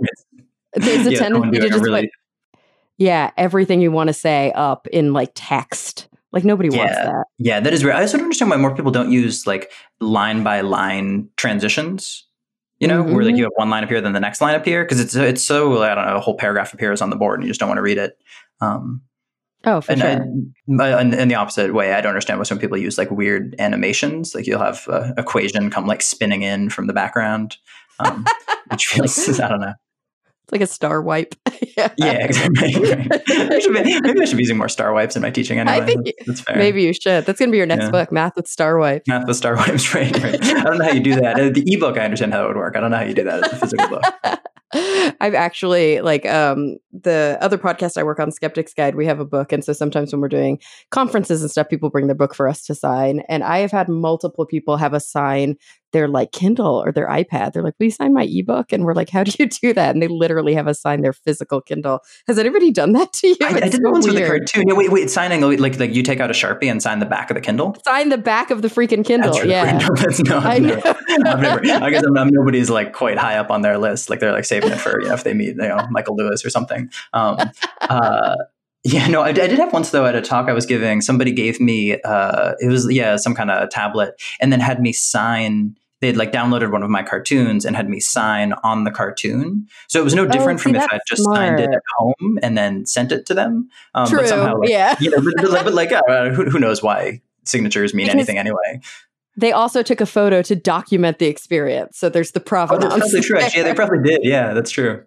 There's 0.74 1.06
a 1.06 1.12
yeah, 1.12 1.20
tendency 1.20 1.60
to 1.60 1.70
just 1.70 1.84
really- 1.84 2.04
put, 2.54 2.60
yeah, 2.98 3.32
everything 3.38 3.82
you 3.82 3.92
want 3.92 4.08
to 4.08 4.14
say 4.14 4.54
up 4.56 4.88
in 4.88 5.12
like 5.12 5.32
text. 5.36 6.08
Like 6.34 6.44
nobody 6.46 6.70
wants 6.70 6.96
that. 6.96 7.26
Yeah, 7.40 7.60
that 7.60 7.74
is 7.74 7.84
weird. 7.84 7.96
I 7.98 8.02
also 8.02 8.18
don't 8.18 8.26
understand 8.26 8.50
why 8.52 8.58
more 8.58 8.74
people 8.76 8.92
don't 8.92 9.12
use 9.12 9.46
like 9.46 9.72
line 10.00 10.44
by 10.44 10.62
line 10.62 11.30
transitions. 11.38 12.26
You 12.80 12.88
know, 12.88 13.04
where 13.04 13.24
like 13.24 13.36
Mhm. 13.36 13.38
you 13.38 13.44
have 13.44 13.52
one 13.58 13.70
line 13.70 13.84
up 13.84 13.90
here, 13.90 14.02
then 14.02 14.14
the 14.14 14.20
next 14.20 14.42
line 14.42 14.56
up 14.56 14.66
here, 14.66 14.84
because 14.84 15.00
it's 15.00 15.14
it's 15.16 15.44
so 15.44 15.84
I 15.84 15.94
don't 15.94 16.06
know, 16.08 16.16
a 16.16 16.20
whole 16.20 16.36
paragraph 16.38 16.74
appears 16.74 17.00
on 17.02 17.10
the 17.12 17.16
board, 17.16 17.40
and 17.40 17.46
you 17.46 17.50
just 17.52 17.60
don't 17.60 17.70
want 17.70 17.78
to 17.78 17.84
read 17.84 17.98
it. 18.00 18.18
Um, 18.60 19.02
Oh, 19.64 19.80
for 19.80 19.92
and, 19.92 20.02
sure. 20.02 20.82
I, 20.82 21.00
and 21.00 21.14
in 21.14 21.28
the 21.28 21.36
opposite 21.36 21.72
way, 21.76 21.94
I 21.94 22.02
don't 22.02 22.10
understand 22.10 22.40
why 22.40 22.46
some 22.46 22.58
people 22.58 22.78
use 22.80 22.98
like 22.98 23.12
weird 23.12 23.54
animations. 23.60 24.34
Like 24.34 24.48
you'll 24.48 24.58
have 24.58 24.88
a 24.88 25.14
equation 25.20 25.70
come 25.70 25.86
like 25.86 26.02
spinning 26.02 26.42
in 26.42 26.72
from 26.72 26.88
the 26.88 26.94
background, 26.94 27.58
um, 28.00 28.26
which 28.72 28.88
feels 28.88 29.40
I 29.40 29.48
don't 29.48 29.62
know. 29.62 29.74
it's 30.46 30.52
like 30.52 30.62
a 30.62 30.66
star 30.68 31.00
wipe. 31.04 31.36
Yeah. 31.78 31.90
Yeah, 31.98 32.26
exactly. 32.26 32.74
Maybe 32.80 34.22
I 34.22 34.26
should 34.26 34.38
be 34.38 34.44
using 34.44 34.58
more 34.58 34.70
star 34.70 34.94
wipes 34.94 35.16
in 35.16 35.22
my 35.22 35.30
teaching 35.30 35.60
anyway. 35.60 35.78
I 35.78 35.86
think 35.86 36.06
that's, 36.06 36.26
that's 36.28 36.42
fair. 36.42 36.58
Maybe 36.58 36.84
you 36.84 36.94
should. 36.94 37.26
That's 37.26 37.40
going 37.40 37.50
to 37.50 37.52
be 37.52 37.58
your 37.58 37.68
next 37.68 37.86
Yeah. 37.86 37.92
book, 37.92 38.12
Math 38.12 38.36
with 38.36 38.48
Star 38.48 38.78
Wipes. 38.78 39.08
Math 39.08 39.28
with 39.28 39.38
star 39.38 39.56
wipes, 39.56 39.94
right, 39.96 40.12
right. 40.24 40.44
I 40.44 40.64
don't 40.64 40.78
know 40.78 40.86
how 40.86 40.92
you 40.92 41.00
do 41.02 41.16
that. 41.16 41.40
Uh, 41.40 41.50
The 41.50 41.64
ebook, 41.68 41.98
I 41.98 42.06
understand 42.06 42.34
how 42.34 42.44
it 42.46 42.48
would 42.48 42.58
work. 42.58 42.76
I 42.76 42.80
don't 42.80 42.92
know 42.92 42.98
how 42.98 43.04
you 43.04 43.14
do 43.14 43.24
that 43.24 43.44
as 43.46 43.54
a 43.54 43.56
physical 43.58 43.88
book. 43.90 44.04
I've 44.74 45.34
actually 45.34 46.00
like 46.00 46.26
um 46.26 46.78
the 46.94 47.38
other 47.42 47.58
podcast 47.58 47.98
I 47.98 48.04
work 48.04 48.20
on, 48.22 48.32
Skeptics 48.32 48.74
Guide, 48.74 48.96
we 48.96 49.06
have 49.06 49.20
a 49.20 49.26
book. 49.26 49.52
And 49.52 49.66
so 49.66 49.74
sometimes 49.74 50.14
when 50.14 50.22
we're 50.22 50.30
doing 50.30 50.60
conferences 50.92 51.42
and 51.42 51.52
stuff, 51.52 51.68
people 51.68 51.90
bring 51.90 52.08
their 52.08 52.16
book 52.16 52.34
for 52.34 52.48
us 52.48 52.64
to 52.68 52.76
sign. 52.76 53.22
And 53.28 53.44
I 53.44 53.58
have 53.60 53.72
had 53.72 53.90
multiple 53.90 54.46
people 54.46 54.78
have 54.78 54.94
us 54.94 55.10
sign 55.10 55.58
their 55.92 56.08
like 56.08 56.32
Kindle 56.32 56.82
or 56.82 56.94
their 56.94 57.10
iPad. 57.10 57.52
They're 57.52 57.64
like, 57.64 57.74
Will 57.80 57.86
you 57.88 57.92
sign 57.92 58.14
my 58.14 58.26
ebook? 58.30 58.72
And 58.72 58.86
we're 58.86 58.94
like, 58.94 59.10
How 59.10 59.26
do 59.26 59.34
you 59.38 59.48
do 59.48 59.74
that? 59.74 59.94
And 59.94 60.02
they 60.02 60.08
literally 60.08 60.54
have 60.54 60.70
us 60.70 60.80
sign 60.82 61.02
their 61.02 61.12
physical 61.14 61.51
Kindle. 61.60 62.00
Has 62.28 62.40
anybody 62.40 62.72
done 62.72 62.94
that 62.94 63.12
to 63.14 63.28
you? 63.28 63.36
I, 63.42 63.48
I 63.48 63.60
did 63.70 63.82
so 63.82 63.90
once 63.90 64.06
with 64.06 64.16
the 64.16 64.22
weird. 64.22 64.50
cartoon. 64.50 64.64
Yeah, 64.68 64.76
wait, 64.76 64.92
wait, 64.92 65.10
signing 65.10 65.42
like 65.42 65.78
like 65.80 65.94
you 65.94 66.04
take 66.04 66.20
out 66.22 66.30
a 66.30 66.34
sharpie 66.34 66.72
and 66.72 66.82
sign 66.82 67.00
the 67.00 67.06
back 67.06 67.30
of 67.30 67.36
the 67.36 67.42
Kindle. 67.42 67.76
Sign 67.84 68.10
the 68.10 68.18
back 68.18 68.52
of 68.52 68.62
the 68.62 68.70
freaking 68.70 69.04
Kindle. 69.04 69.34
That's 69.34 69.46
yeah. 69.46 69.78
weird. 69.78 70.22
No, 70.32 70.38
I 70.38 70.60
never, 70.60 70.94
never. 71.18 71.84
I 71.84 71.90
guess 71.90 72.04
I'm, 72.04 72.18
I'm 72.18 72.30
nobody's 72.32 72.70
like 72.70 72.94
quite 72.94 73.18
high 73.18 73.38
up 73.38 73.50
on 73.50 73.62
their 73.62 73.78
list. 73.78 74.10
Like 74.10 74.20
they're 74.20 74.32
like 74.32 74.46
saving 74.46 74.72
it 74.72 74.80
for 74.80 75.02
you 75.02 75.08
know 75.08 75.14
if 75.14 75.24
they 75.24 75.34
meet 75.34 75.56
you 75.56 75.56
know 75.56 75.88
Michael 75.90 76.16
Lewis 76.16 76.46
or 76.46 76.50
something. 76.50 76.90
Um, 77.14 77.38
uh, 77.82 78.36
yeah, 78.84 79.08
no, 79.08 79.22
I, 79.22 79.30
I 79.30 79.34
did 79.34 79.60
have 79.60 79.74
once 79.74 79.92
though 79.92 80.06
at 80.06 80.16
a 80.16 80.22
talk 80.22 80.48
I 80.48 80.54
was 80.54 80.66
giving. 80.66 81.02
Somebody 81.02 81.32
gave 81.32 81.60
me 81.60 82.00
uh, 82.02 82.54
it 82.60 82.68
was 82.68 82.92
yeah 82.92 83.16
some 83.16 83.36
kind 83.36 83.52
of 83.52 83.70
tablet 83.70 84.16
and 84.40 84.52
then 84.52 84.60
had 84.60 84.82
me 84.82 84.94
sign. 84.94 85.76
They'd 86.02 86.18
like 86.18 86.32
downloaded 86.32 86.72
one 86.72 86.84
of 86.84 86.90
my 86.90 87.04
cartoons 87.04 87.64
and 87.64 87.76
had 87.76 87.88
me 87.88 88.00
sign 88.00 88.54
on 88.64 88.84
the 88.84 88.92
cartoon. 88.92 89.68
So 89.88 90.02
it 90.02 90.04
was 90.04 90.16
no 90.16 90.26
different 90.26 90.60
see, 90.60 90.64
from 90.64 90.76
if 90.76 90.84
I 90.92 91.00
just 91.08 91.24
signed 91.24 91.60
it 91.60 91.70
at 91.72 91.82
home 91.98 92.40
and 92.42 92.58
then 92.58 92.86
sent 92.86 93.12
it 93.12 93.26
to 93.28 93.34
them. 93.34 93.70
Um, 93.94 94.08
True. 94.08 94.20
But 94.20 94.28
somehow, 94.28 94.58
like, 94.60 94.70
yeah. 94.70 94.96
you 95.00 95.12
know, 95.12 95.18
but, 95.24 95.34
but, 95.38 95.50
like- 95.52 95.64
but 95.64 95.74
like, 95.74 95.92
uh, 96.10 96.30
who, 96.32 96.50
who 96.50 96.60
knows 96.60 96.82
why 96.84 97.22
signatures 97.46 97.94
mean 97.94 98.08
Because- 98.08 98.16
anything 98.16 98.38
anyway? 98.38 98.82
They 99.38 99.54
also 99.54 99.82
took 99.82 100.02
a 100.02 100.06
photo 100.06 100.42
to 100.42 100.56
document 100.58 101.20
the 101.20 101.28
experience. 101.28 101.98
So 101.98 102.10
there's 102.10 102.32
the 102.32 102.42
Oh, 102.42 102.44
provenance. 102.44 102.84
that's 102.94 103.00
probably 103.00 103.22
true. 103.22 103.40
Actually, 103.40 103.62
yeah, 103.62 103.68
they 103.70 103.74
probably 103.74 104.04
did. 104.04 104.20
Yeah, 104.24 104.54
that's 104.54 104.72
true. 104.72 105.06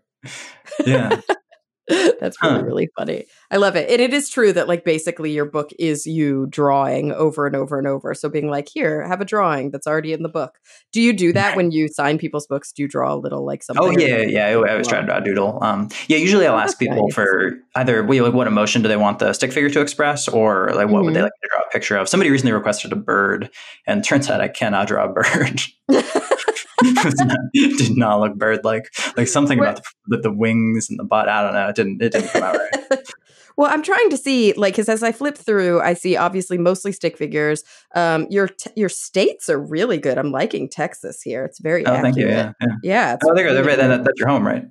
Yeah, 0.86 1.20
That's 2.20 2.36
really, 2.42 2.54
Huh. 2.58 2.64
really 2.64 2.88
funny. 2.98 3.24
I 3.50 3.56
love 3.58 3.76
it. 3.76 3.90
And 3.90 4.00
it 4.00 4.14
is 4.14 4.30
true 4.30 4.52
that, 4.54 4.68
like, 4.68 4.84
basically 4.84 5.32
your 5.32 5.44
book 5.44 5.70
is 5.78 6.06
you 6.06 6.46
drawing 6.48 7.12
over 7.12 7.46
and 7.46 7.54
over 7.54 7.78
and 7.78 7.86
over. 7.86 8.14
So 8.14 8.28
being 8.28 8.48
like, 8.48 8.68
here, 8.68 9.06
have 9.06 9.20
a 9.20 9.24
drawing 9.24 9.70
that's 9.70 9.86
already 9.86 10.12
in 10.14 10.22
the 10.22 10.28
book. 10.30 10.58
Do 10.92 11.00
you 11.02 11.12
do 11.12 11.32
that 11.34 11.56
when 11.56 11.70
you 11.70 11.88
sign 11.88 12.16
people's 12.18 12.46
books? 12.46 12.72
Do 12.72 12.82
you 12.82 12.88
draw 12.88 13.14
a 13.14 13.16
little, 13.16 13.44
like, 13.44 13.62
something? 13.62 13.84
Oh 13.84 13.90
yeah, 13.90 14.22
yeah. 14.22 14.46
I 14.46 14.54
always 14.54 14.88
try 14.88 15.00
to 15.00 15.06
draw 15.06 15.18
a 15.18 15.20
doodle. 15.20 15.58
Um, 15.62 15.88
yeah, 16.08 16.16
usually 16.16 16.46
I'll 16.46 16.54
Oh, 16.54 16.58
ask 16.58 16.78
people 16.78 17.02
nice. 17.06 17.14
for 17.14 17.52
either 17.76 18.02
well, 18.02 18.24
like, 18.24 18.32
what 18.34 18.46
emotion 18.46 18.80
do 18.82 18.88
they 18.88 18.96
want 18.96 19.18
the 19.18 19.32
stick 19.34 19.52
figure 19.52 19.68
to 19.70 19.80
express, 19.80 20.26
or 20.28 20.70
like 20.74 20.88
what 20.88 21.04
would 21.04 21.14
they 21.14 21.20
Mhm. 21.20 21.24
like 21.24 21.32
to 21.42 21.48
draw 21.50 21.60
a 21.66 21.70
picture 21.72 21.96
of. 21.96 22.08
Somebody 22.08 22.30
recently 22.30 22.52
requested 22.52 22.92
a 22.92 22.96
bird, 22.96 23.50
and 23.86 24.02
turns 24.02 24.30
out 24.30 24.40
I 24.40 24.48
cannot 24.48 24.88
draw 24.88 25.04
a 25.04 25.08
bird. 25.12 25.60
it 26.82 27.04
was 27.04 27.14
not- 27.16 27.38
it 27.52 27.78
did 27.78 27.96
not 27.96 28.20
look 28.20 28.34
bird-like. 28.36 28.92
Like 29.16 29.28
something 29.28 29.58
What- 29.58 29.68
about 29.70 29.82
the, 30.06 30.16
the 30.18 30.32
wings 30.32 30.88
and 30.90 30.98
the 30.98 31.04
butt. 31.04 31.28
I 31.28 31.42
don't 31.42 31.52
know. 31.54 31.68
It 31.68 31.76
didn't. 31.76 32.02
It 32.02 32.12
didn't 32.12 32.28
come 32.30 32.42
out 32.42 32.56
right. 32.56 33.00
well, 33.56 33.70
I'm 33.70 33.82
trying 33.82 34.10
to 34.10 34.16
see, 34.16 34.52
like, 34.54 34.74
because 34.74 34.88
as 34.88 35.02
I 35.02 35.12
flip 35.12 35.36
through, 35.36 35.80
I 35.80 35.94
see 35.94 36.16
obviously 36.16 36.58
mostly 36.58 36.92
stick 36.92 37.16
figures. 37.16 37.62
Um, 37.94 38.26
your 38.30 38.48
t- 38.48 38.70
your 38.76 38.88
states 38.88 39.48
are 39.48 39.58
really 39.60 39.98
good. 39.98 40.18
I'm 40.18 40.32
liking 40.32 40.68
Texas 40.68 41.22
here. 41.22 41.44
It's 41.44 41.60
very 41.60 41.86
Oh, 41.86 41.92
accurate. 41.94 42.02
thank 42.02 42.16
you. 42.16 42.28
Yeah, 42.28 42.52
yeah. 42.60 42.66
Yeah, 42.82 43.14
it's 43.14 43.24
Oh, 43.28 43.34
there 43.34 43.44
you 43.46 43.50
go. 43.52 43.56
really 43.60 43.68
Right, 43.68 43.78
that- 43.88 44.04
that's 44.04 44.18
your 44.20 44.28
home, 44.28 44.46
right? 44.46 44.64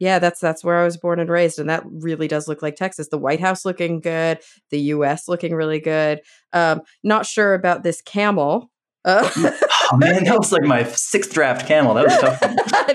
Yeah, 0.00 0.18
that's 0.18 0.40
that's 0.40 0.64
where 0.64 0.76
I 0.80 0.84
was 0.84 0.96
born 0.96 1.20
and 1.20 1.30
raised, 1.30 1.60
and 1.60 1.70
that 1.70 1.84
really 1.86 2.26
does 2.26 2.48
look 2.48 2.62
like 2.62 2.74
Texas. 2.74 3.08
The 3.10 3.16
White 3.16 3.38
House 3.40 3.64
looking 3.64 4.00
good, 4.00 4.40
the 4.70 4.80
U.S. 4.80 5.28
looking 5.28 5.54
really 5.54 5.78
good. 5.78 6.20
Um, 6.52 6.80
not 7.04 7.26
sure 7.26 7.54
about 7.54 7.84
this 7.84 8.02
camel. 8.02 8.70
Uh, 9.04 9.28
Oh 9.92 9.98
man, 9.98 10.24
that 10.24 10.38
was 10.38 10.50
like 10.50 10.62
my 10.62 10.82
sixth 10.84 11.32
draft 11.34 11.66
camel. 11.66 11.92
That 11.94 12.06
was 12.06 12.16
tough. 12.18 12.40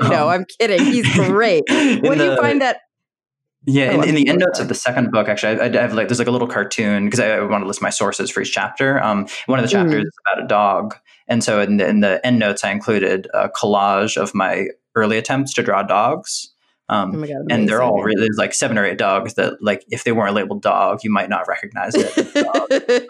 no, 0.10 0.28
I'm 0.30 0.44
kidding. 0.60 0.84
He's 0.84 1.08
great. 1.16 1.64
What 1.70 2.18
do 2.18 2.24
you 2.26 2.36
find 2.38 2.62
that? 2.62 2.80
Yeah, 3.66 3.92
Oh, 3.92 4.02
in, 4.02 4.10
in 4.10 4.16
the 4.16 4.22
sorry. 4.22 4.30
endnotes 4.30 4.60
of 4.60 4.68
the 4.70 4.74
second 4.74 5.12
book, 5.12 5.28
actually, 5.30 5.60
I, 5.62 5.66
I 5.66 5.82
have 5.82 5.94
like 5.94 6.08
there's 6.08 6.18
like 6.18 6.28
a 6.28 6.32
little 6.32 6.48
cartoon 6.48 7.06
because 7.06 7.20
I, 7.20 7.28
I 7.38 7.42
want 7.44 7.62
to 7.64 7.68
list 7.68 7.82
my 7.82 7.92
sources 7.92 8.32
for 8.32 8.42
each 8.42 8.52
chapter. 8.52 9.02
Um, 9.04 9.28
one 9.46 9.60
of 9.60 9.64
the 9.66 9.70
chapters 9.72 10.04
Mhm. 10.04 10.08
is 10.08 10.12
about 10.34 10.44
a 10.44 10.48
dog, 10.48 10.96
and 11.28 11.44
so 11.44 11.62
in 11.62 11.78
the, 11.78 11.88
in 11.88 12.00
the 12.00 12.26
endnotes, 12.26 12.64
I 12.64 12.72
included 12.72 13.28
a 13.34 13.50
collage 13.50 14.18
of 14.18 14.34
my 14.34 14.66
early 14.96 15.18
attempts 15.20 15.54
to 15.56 15.64
draw 15.64 15.84
dogs. 15.84 16.54
Um, 16.90 17.16
Oh 17.24 17.28
god! 17.28 17.36
and 17.52 17.70
they're 17.70 17.84
all 17.84 18.02
really 18.02 18.30
like 18.36 18.56
seven 18.56 18.80
or 18.80 18.86
eight 18.86 18.98
dogs 18.98 19.36
that 19.36 19.62
like 19.62 19.84
if 19.90 20.06
they 20.06 20.12
weren't 20.12 20.34
labeled 20.34 20.64
dog, 20.64 21.02
you 21.04 21.12
might 21.12 21.30
not 21.30 21.48
recognize 21.48 21.94
it. 21.94 22.18
as 22.18 22.36
a 22.36 22.44
dog. 22.46 22.68
pretty 22.70 23.06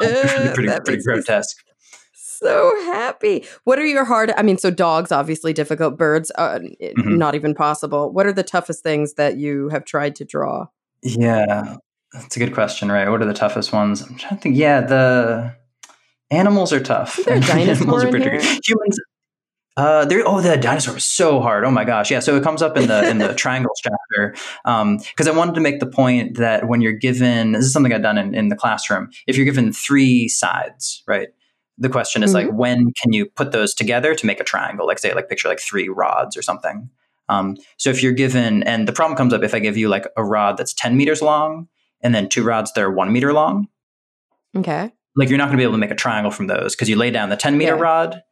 pretty, 0.53 0.69
pretty 0.83 1.01
grotesque. 1.03 1.55
So 2.39 2.71
happy. 2.85 3.45
What 3.63 3.79
are 3.79 3.85
your 3.85 4.05
hard? 4.05 4.31
I 4.37 4.41
mean, 4.43 4.57
so 4.57 4.71
dogs 4.71 5.11
obviously 5.11 5.53
difficult. 5.53 5.97
Birds, 5.97 6.31
uh, 6.37 6.59
Mhm. 6.81 7.17
not 7.17 7.35
even 7.35 7.53
possible. 7.53 8.11
What 8.11 8.25
are 8.25 8.33
the 8.33 8.43
toughest 8.43 8.83
things 8.83 9.13
that 9.15 9.37
you 9.37 9.69
have 9.69 9.85
tried 9.85 10.15
to 10.15 10.25
draw? 10.25 10.67
Yeah, 11.03 11.77
that's 12.13 12.35
a 12.35 12.39
good 12.39 12.53
question, 12.53 12.91
right? 12.91 13.09
What 13.09 13.21
are 13.21 13.25
the 13.25 13.33
toughest 13.33 13.71
ones? 13.73 14.01
I'm 14.01 14.15
trying 14.17 14.37
to 14.37 14.41
think. 14.41 14.57
Yeah, 14.57 14.81
the 14.81 15.55
animals 16.31 16.73
are 16.73 16.79
tough. 16.79 17.19
Is 17.19 17.25
there 17.25 17.37
a 17.37 17.39
dinosaur 17.41 17.75
animals 17.83 18.03
are 18.03 18.09
pretty? 18.09 18.29
Humans. 18.65 18.99
Uh, 19.77 20.03
there. 20.03 20.21
Oh, 20.25 20.41
the 20.41 20.57
dinosaur 20.57 20.93
was 20.95 21.05
so 21.05 21.39
hard. 21.39 21.63
Oh 21.63 21.71
my 21.71 21.85
gosh. 21.85 22.11
Yeah. 22.11 22.19
So 22.19 22.35
it 22.35 22.43
comes 22.43 22.61
up 22.61 22.75
in 22.75 22.87
the 22.87 23.09
in 23.09 23.17
the 23.19 23.33
triangles 23.35 23.79
chapter 23.81 24.33
because 24.65 25.27
um, 25.27 25.33
I 25.33 25.37
wanted 25.37 25.55
to 25.55 25.61
make 25.61 25.79
the 25.79 25.85
point 25.85 26.35
that 26.37 26.67
when 26.67 26.81
you're 26.81 26.91
given 26.91 27.53
this 27.53 27.63
is 27.63 27.71
something 27.71 27.93
I've 27.93 28.01
done 28.01 28.17
in, 28.17 28.35
in 28.35 28.49
the 28.49 28.57
classroom. 28.57 29.09
If 29.25 29.37
you're 29.37 29.45
given 29.45 29.71
three 29.71 30.27
sides, 30.27 31.01
right? 31.07 31.29
The 31.79 31.89
question 31.89 32.23
is 32.23 32.33
mm-hmm. 32.33 32.49
like 32.49 32.57
when 32.57 32.93
can 33.01 33.13
you 33.13 33.25
put 33.25 33.51
those 33.51 33.73
together 33.73 34.13
to 34.13 34.25
make 34.25 34.39
a 34.39 34.43
triangle? 34.43 34.85
Like 34.85 34.99
say 34.99 35.13
like 35.13 35.29
picture 35.29 35.47
like 35.47 35.59
three 35.59 35.89
rods 35.89 36.37
or 36.37 36.41
something. 36.41 36.89
Um, 37.29 37.57
so 37.77 37.89
if 37.89 38.03
you're 38.03 38.11
given 38.11 38.63
and 38.63 38.87
the 38.87 38.93
problem 38.93 39.15
comes 39.17 39.33
up 39.33 39.43
if 39.43 39.53
I 39.53 39.59
give 39.59 39.77
you 39.77 39.87
like 39.87 40.05
a 40.17 40.23
rod 40.23 40.57
that's 40.57 40.73
ten 40.73 40.97
meters 40.97 41.21
long 41.21 41.67
and 42.01 42.13
then 42.13 42.29
two 42.29 42.43
rods 42.43 42.73
that 42.73 42.81
are 42.81 42.91
one 42.91 43.11
meter 43.11 43.33
long. 43.33 43.67
Okay. 44.55 44.91
Like 45.15 45.29
you're 45.29 45.37
not 45.37 45.45
going 45.45 45.57
to 45.57 45.61
be 45.61 45.63
able 45.63 45.73
to 45.73 45.79
make 45.79 45.91
a 45.91 45.95
triangle 45.95 46.31
from 46.31 46.47
those 46.47 46.75
because 46.75 46.89
you 46.89 46.95
lay 46.95 47.11
down 47.11 47.29
the 47.29 47.37
ten 47.37 47.57
meter 47.57 47.75
yeah. 47.75 47.81
rod 47.81 48.23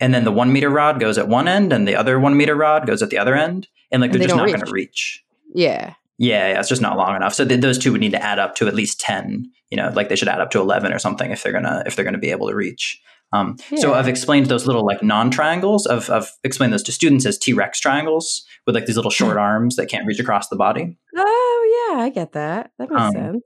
and 0.00 0.12
then 0.14 0.24
the 0.24 0.32
one 0.32 0.52
meter 0.52 0.70
rod 0.70 1.00
goes 1.00 1.18
at 1.18 1.28
one 1.28 1.48
end 1.48 1.72
and 1.72 1.86
the 1.86 1.96
other 1.96 2.18
one 2.18 2.36
meter 2.36 2.54
rod 2.54 2.86
goes 2.86 3.02
at 3.02 3.10
the 3.10 3.18
other 3.18 3.34
end 3.34 3.68
and 3.90 4.00
like 4.00 4.12
they're 4.12 4.18
they 4.18 4.26
just 4.26 4.36
not 4.36 4.48
going 4.48 4.60
to 4.60 4.70
reach 4.70 5.24
yeah 5.54 5.94
yeah 6.18 6.48
yeah 6.50 6.58
it's 6.58 6.68
just 6.68 6.82
not 6.82 6.96
long 6.96 7.14
enough 7.16 7.34
so 7.34 7.44
th- 7.44 7.60
those 7.60 7.78
two 7.78 7.92
would 7.92 8.00
need 8.00 8.12
to 8.12 8.22
add 8.22 8.38
up 8.38 8.54
to 8.54 8.66
at 8.66 8.74
least 8.74 9.00
10 9.00 9.50
you 9.74 9.82
know 9.82 9.90
like 9.94 10.08
they 10.08 10.14
should 10.14 10.28
add 10.28 10.40
up 10.40 10.52
to 10.52 10.60
11 10.60 10.92
or 10.92 11.00
something 11.00 11.32
if 11.32 11.42
they're 11.42 11.52
gonna 11.52 11.82
if 11.84 11.96
they're 11.96 12.04
gonna 12.04 12.16
be 12.16 12.30
able 12.30 12.48
to 12.48 12.54
reach 12.54 13.02
um, 13.32 13.56
yeah. 13.72 13.80
so 13.80 13.94
i've 13.94 14.06
explained 14.06 14.46
those 14.46 14.68
little 14.68 14.86
like 14.86 15.02
non-triangles 15.02 15.88
i've, 15.88 16.08
I've 16.08 16.30
explained 16.44 16.72
those 16.72 16.84
to 16.84 16.92
students 16.92 17.26
as 17.26 17.36
t-rex 17.36 17.80
triangles 17.80 18.46
with 18.66 18.76
like 18.76 18.86
these 18.86 18.94
little 18.94 19.10
short 19.10 19.36
arms 19.50 19.74
that 19.74 19.86
can't 19.86 20.06
reach 20.06 20.20
across 20.20 20.46
the 20.48 20.54
body 20.54 20.96
oh 21.16 21.90
yeah 21.92 22.04
i 22.04 22.08
get 22.08 22.32
that 22.34 22.70
that 22.78 22.88
makes 22.88 23.02
um, 23.02 23.12
sense 23.12 23.44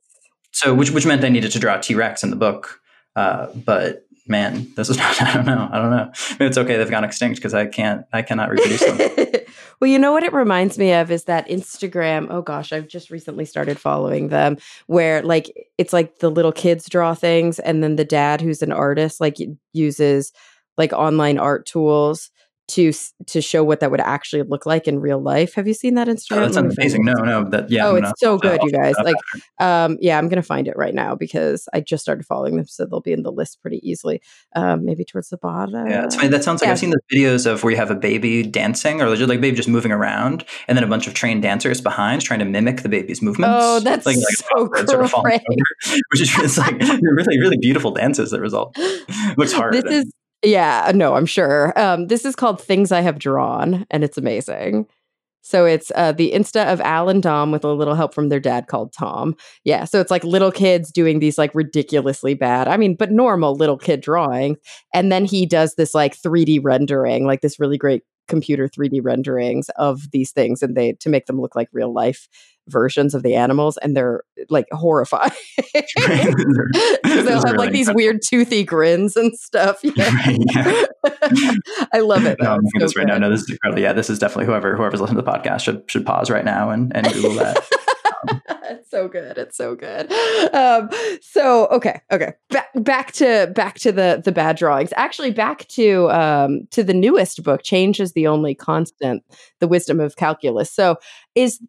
so 0.53 0.75
which 0.75 0.91
which 0.91 1.07
meant 1.07 1.25
i 1.25 1.31
needed 1.31 1.51
to 1.53 1.59
draw 1.59 1.79
t-rex 1.79 2.23
in 2.23 2.29
the 2.29 2.37
book 2.37 2.83
uh, 3.17 3.49
but 3.55 4.05
man, 4.29 4.69
this 4.77 4.91
is 4.91 4.97
not, 4.99 5.21
I 5.21 5.35
don't 5.35 5.47
know. 5.47 5.69
I 5.73 5.79
don't 5.79 5.91
know. 5.91 6.13
Maybe 6.33 6.47
it's 6.47 6.59
okay 6.59 6.77
they've 6.77 6.91
gone 6.91 7.05
extinct 7.05 7.37
because 7.37 7.55
I 7.55 7.67
can't, 7.67 8.05
I 8.13 8.23
cannot 8.23 8.51
reproduce 8.51 8.85
them. 8.85 8.99
well, 9.81 9.91
you 9.91 9.99
know 9.99 10.13
what 10.13 10.25
it 10.25 10.33
reminds 10.33 10.79
me 10.79 10.93
of 10.93 11.11
is 11.11 11.25
that 11.25 11.49
Instagram. 11.49 12.27
Oh 12.31 12.43
gosh, 12.43 12.73
I've 12.73 12.89
just 12.89 13.11
recently 13.11 13.45
started 13.45 13.79
following 13.79 14.29
them 14.29 14.59
where 14.87 15.23
like 15.23 15.71
it's 15.79 15.93
like 15.93 16.19
the 16.19 16.31
little 16.31 16.53
kids 16.53 16.89
draw 16.89 17.15
things 17.15 17.59
and 17.59 17.83
then 17.83 17.97
the 17.97 18.05
dad 18.05 18.41
who's 18.41 18.63
an 18.63 18.73
artist 18.73 19.21
like 19.21 19.37
uses 19.73 20.33
like 20.77 20.93
online 20.93 21.39
art 21.39 21.67
tools 21.67 22.31
to 22.69 22.93
to 23.27 23.41
show 23.41 23.65
what 23.65 23.81
that 23.81 23.91
would 23.91 24.01
actually 24.01 24.43
look 24.43 24.67
like 24.67 24.87
in 24.87 25.01
real 25.01 25.21
life. 25.21 25.55
Have 25.55 25.67
you 25.67 25.75
seen 25.75 25.95
that 25.95 26.07
Instagram? 26.07 26.37
Oh, 26.37 26.41
that's 26.49 26.57
amazing. 26.57 27.05
No, 27.05 27.15
no, 27.15 27.45
that 27.51 27.71
yeah. 27.71 27.87
Oh, 27.87 27.95
it's 27.97 28.13
so 28.19 28.37
good, 28.39 28.61
you 28.63 28.71
guys. 28.71 28.95
Like, 29.03 29.17
um, 29.59 29.97
yeah, 30.01 30.19
I'm 30.19 30.29
gonna 30.29 30.43
find 30.43 30.69
it 30.69 30.77
right 30.77 30.95
now 30.95 31.15
because 31.15 31.69
I 31.73 31.81
just 31.81 32.03
started 32.03 32.27
following 32.27 32.57
them, 32.57 32.67
so 32.67 32.85
they'll 32.85 33.01
be 33.01 33.13
in 33.13 33.23
the 33.23 33.33
list 33.33 33.61
pretty 33.63 33.81
easily. 33.89 34.21
Um, 34.55 34.85
maybe 34.85 35.05
towards 35.05 35.31
the 35.31 35.39
bottom. 35.39 35.89
Yeah, 35.89 36.05
it's 36.05 36.15
funny. 36.15 36.29
That 36.29 36.45
sounds 36.45 36.61
like 36.61 36.69
yeah. 36.69 36.73
I've 36.73 36.79
seen 36.79 36.91
the 36.91 37.01
videos 37.13 37.47
of 37.51 37.65
where 37.65 37.71
you 37.71 37.79
have 37.79 37.91
a 37.91 37.97
baby 37.97 38.43
dancing, 38.43 39.01
or 39.01 39.17
just 39.17 39.29
like 39.29 39.41
baby 39.41 39.57
just 39.57 39.69
moving 39.69 39.93
around, 39.93 40.45
and 40.69 40.77
then 40.77 40.85
a 40.85 40.89
bunch 40.89 41.07
of 41.07 41.15
trained 41.15 41.43
dancers 41.43 41.81
behind 41.81 42.23
trying 42.23 42.41
to 42.41 42.45
mimic 42.45 42.83
the 42.83 42.89
baby's 42.89 43.23
movements. 43.23 43.57
Oh, 43.59 43.81
that's 43.81 44.05
like, 44.05 44.17
like 44.17 44.27
so 44.27 44.67
great. 44.69 44.89
Sort 44.89 45.05
of 45.05 45.15
over, 45.15 45.31
which 45.31 46.21
is 46.21 46.39
it's 46.39 46.59
like 46.59 46.79
really, 46.79 47.39
really 47.39 47.59
beautiful 47.59 47.93
dances 47.93 48.31
that 48.31 48.41
result. 48.41 48.77
Looks 49.39 49.53
hard. 49.53 49.75
This 49.75 49.85
is 49.85 50.13
yeah, 50.45 50.93
no, 50.95 51.15
I'm 51.15 51.27
sure. 51.27 51.79
Um, 51.79 52.07
this 52.07 52.25
is 52.25 52.37
called 52.37 52.61
Things 52.61 52.93
I 52.93 53.01
Have 53.01 53.19
Drawn, 53.19 53.87
and 53.91 54.05
it's 54.05 54.19
amazing. 54.19 54.87
So 55.43 55.65
it's 55.65 55.91
uh, 55.95 56.13
the 56.13 56.33
Insta 56.33 56.71
of 56.71 56.81
Al 56.83 57.09
and 57.09 57.23
Dom 57.23 57.53
with 57.53 57.65
a 57.65 57.73
little 57.73 57.95
help 57.95 58.13
from 58.15 58.29
their 58.29 58.41
dad 58.41 58.67
called 58.67 58.93
Tom. 58.93 59.35
Yeah, 59.65 59.85
so 59.85 60.01
it's 60.01 60.11
like 60.11 60.23
little 60.25 60.53
kids 60.53 60.93
doing 60.93 61.21
these 61.21 61.39
like 61.39 61.55
ridiculously 61.55 62.35
bad, 62.35 62.69
I 62.69 62.77
mean, 62.77 62.95
but 62.97 63.11
normal 63.11 63.55
little 63.55 63.79
kid 63.79 64.01
drawing. 64.01 64.57
And 64.93 65.11
then 65.11 65.25
he 65.25 65.47
does 65.47 65.75
this 65.77 65.95
like 65.95 66.21
3D 66.21 66.61
rendering, 66.63 67.25
like 67.27 67.41
this 67.41 67.59
really 67.59 67.79
great 67.79 68.03
computer 68.29 68.69
3D 68.69 69.01
renderings 69.03 69.71
of 69.77 70.11
these 70.13 70.33
things 70.33 70.63
and 70.63 70.77
they 70.77 70.93
to 71.01 71.09
make 71.09 71.25
them 71.27 71.41
look 71.41 71.57
like 71.57 71.69
real 71.73 71.93
life 71.95 72.29
versions 72.69 73.15
of 73.15 73.23
the 73.23 73.35
animals 73.35 73.77
and 73.79 73.97
they're 73.97 74.23
like 74.49 74.67
horrifying. 74.73 75.31
they'll 77.05 77.47
have 77.47 77.57
like 77.57 77.73
these 77.73 77.93
weird 77.93 78.21
toothy 78.23 78.65
grins 78.65 79.17
and 79.17 79.37
stuff. 79.39 79.81
Yeah. 79.83 80.09
Right, 80.19 80.39
yeah. 80.55 80.85
I 81.93 82.01
love 82.01 82.25
it. 82.25 82.39
No, 82.41 82.55
I'm 82.55 82.61
so 82.63 82.79
this 82.79 82.97
right 82.97 83.07
now. 83.07 83.19
No, 83.19 83.31
this 83.31 83.43
is 83.43 83.51
incredible. 83.51 83.81
Yeah, 83.81 83.93
this 83.93 84.11
is 84.11 84.19
definitely 84.19 84.47
whoever 84.47 84.77
whoever's 84.77 85.01
listening 85.01 85.23
to 85.23 85.23
the 85.23 85.31
podcast 85.31 85.61
should 85.61 85.89
should 85.89 86.05
pause 86.05 86.31
right 86.31 86.45
now 86.45 86.71
and, 86.71 86.95
and 86.97 87.13
Google 87.13 87.35
that. 87.35 87.69
it's 88.65 88.91
so 88.91 89.09
good. 89.09 89.39
It's 89.39 89.57
so 89.57 89.75
good. 89.75 90.11
Um, 90.53 90.91
so 91.21 91.67
okay, 91.69 92.01
okay. 92.11 92.35
Back 92.51 92.69
back 92.75 93.13
to 93.13 93.51
back 93.55 93.79
to 93.81 93.93
the 93.93 94.21
the 94.25 94.33
bad 94.33 94.57
drawings. 94.57 94.93
Actually, 94.97 95.31
back 95.31 95.67
to 95.69 96.11
um, 96.11 96.67
to 96.71 96.83
the 96.83 96.95
newest 96.95 97.43
book. 97.43 97.63
Change 97.63 98.01
is 98.01 98.13
the 98.13 98.27
only 98.27 98.55
constant. 98.55 99.23
The 99.61 99.69
wisdom 99.69 100.01
of 100.01 100.17
calculus. 100.17 100.71
So 100.73 100.97
is 101.35 101.61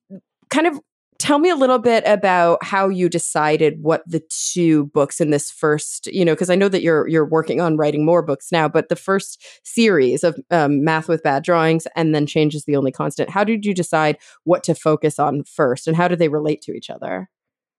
kind 0.49 0.67
of 0.67 0.79
tell 1.19 1.37
me 1.37 1.49
a 1.49 1.55
little 1.55 1.77
bit 1.77 2.03
about 2.07 2.63
how 2.63 2.89
you 2.89 3.09
decided 3.09 3.77
what 3.81 4.01
the 4.07 4.21
two 4.29 4.85
books 4.87 5.21
in 5.21 5.29
this 5.29 5.51
first 5.51 6.07
you 6.07 6.25
know 6.25 6.33
because 6.33 6.49
i 6.49 6.55
know 6.55 6.69
that 6.69 6.81
you're 6.81 7.07
you're 7.07 7.25
working 7.25 7.61
on 7.61 7.77
writing 7.77 8.05
more 8.05 8.23
books 8.23 8.51
now 8.51 8.67
but 8.67 8.89
the 8.89 8.95
first 8.95 9.43
series 9.63 10.23
of 10.23 10.39
um, 10.49 10.83
math 10.83 11.07
with 11.07 11.21
bad 11.21 11.43
drawings 11.43 11.85
and 11.95 12.15
then 12.15 12.25
change 12.25 12.55
is 12.55 12.65
the 12.65 12.75
only 12.75 12.91
constant 12.91 13.29
how 13.29 13.43
did 13.43 13.65
you 13.65 13.73
decide 13.73 14.17
what 14.45 14.63
to 14.63 14.73
focus 14.73 15.19
on 15.19 15.43
first 15.43 15.87
and 15.87 15.95
how 15.95 16.07
do 16.07 16.15
they 16.15 16.29
relate 16.29 16.61
to 16.61 16.71
each 16.71 16.89
other 16.89 17.29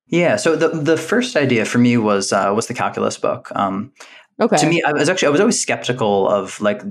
yeah 0.07 0.37
so 0.37 0.55
the 0.55 0.69
the 0.69 0.97
first 0.97 1.35
idea 1.37 1.65
for 1.65 1.79
me 1.79 1.97
was 1.97 2.33
uh, 2.33 2.53
was 2.55 2.67
the 2.67 2.75
calculus 2.75 3.17
book 3.17 3.51
um, 3.57 3.93
Okay. 4.41 4.57
To 4.57 4.67
me, 4.67 4.83
I 4.83 4.93
was 4.93 5.09
actually 5.09 5.29
I 5.29 5.31
was 5.31 5.41
always 5.41 5.61
skeptical 5.61 6.29
of 6.29 6.61
like 6.61 6.83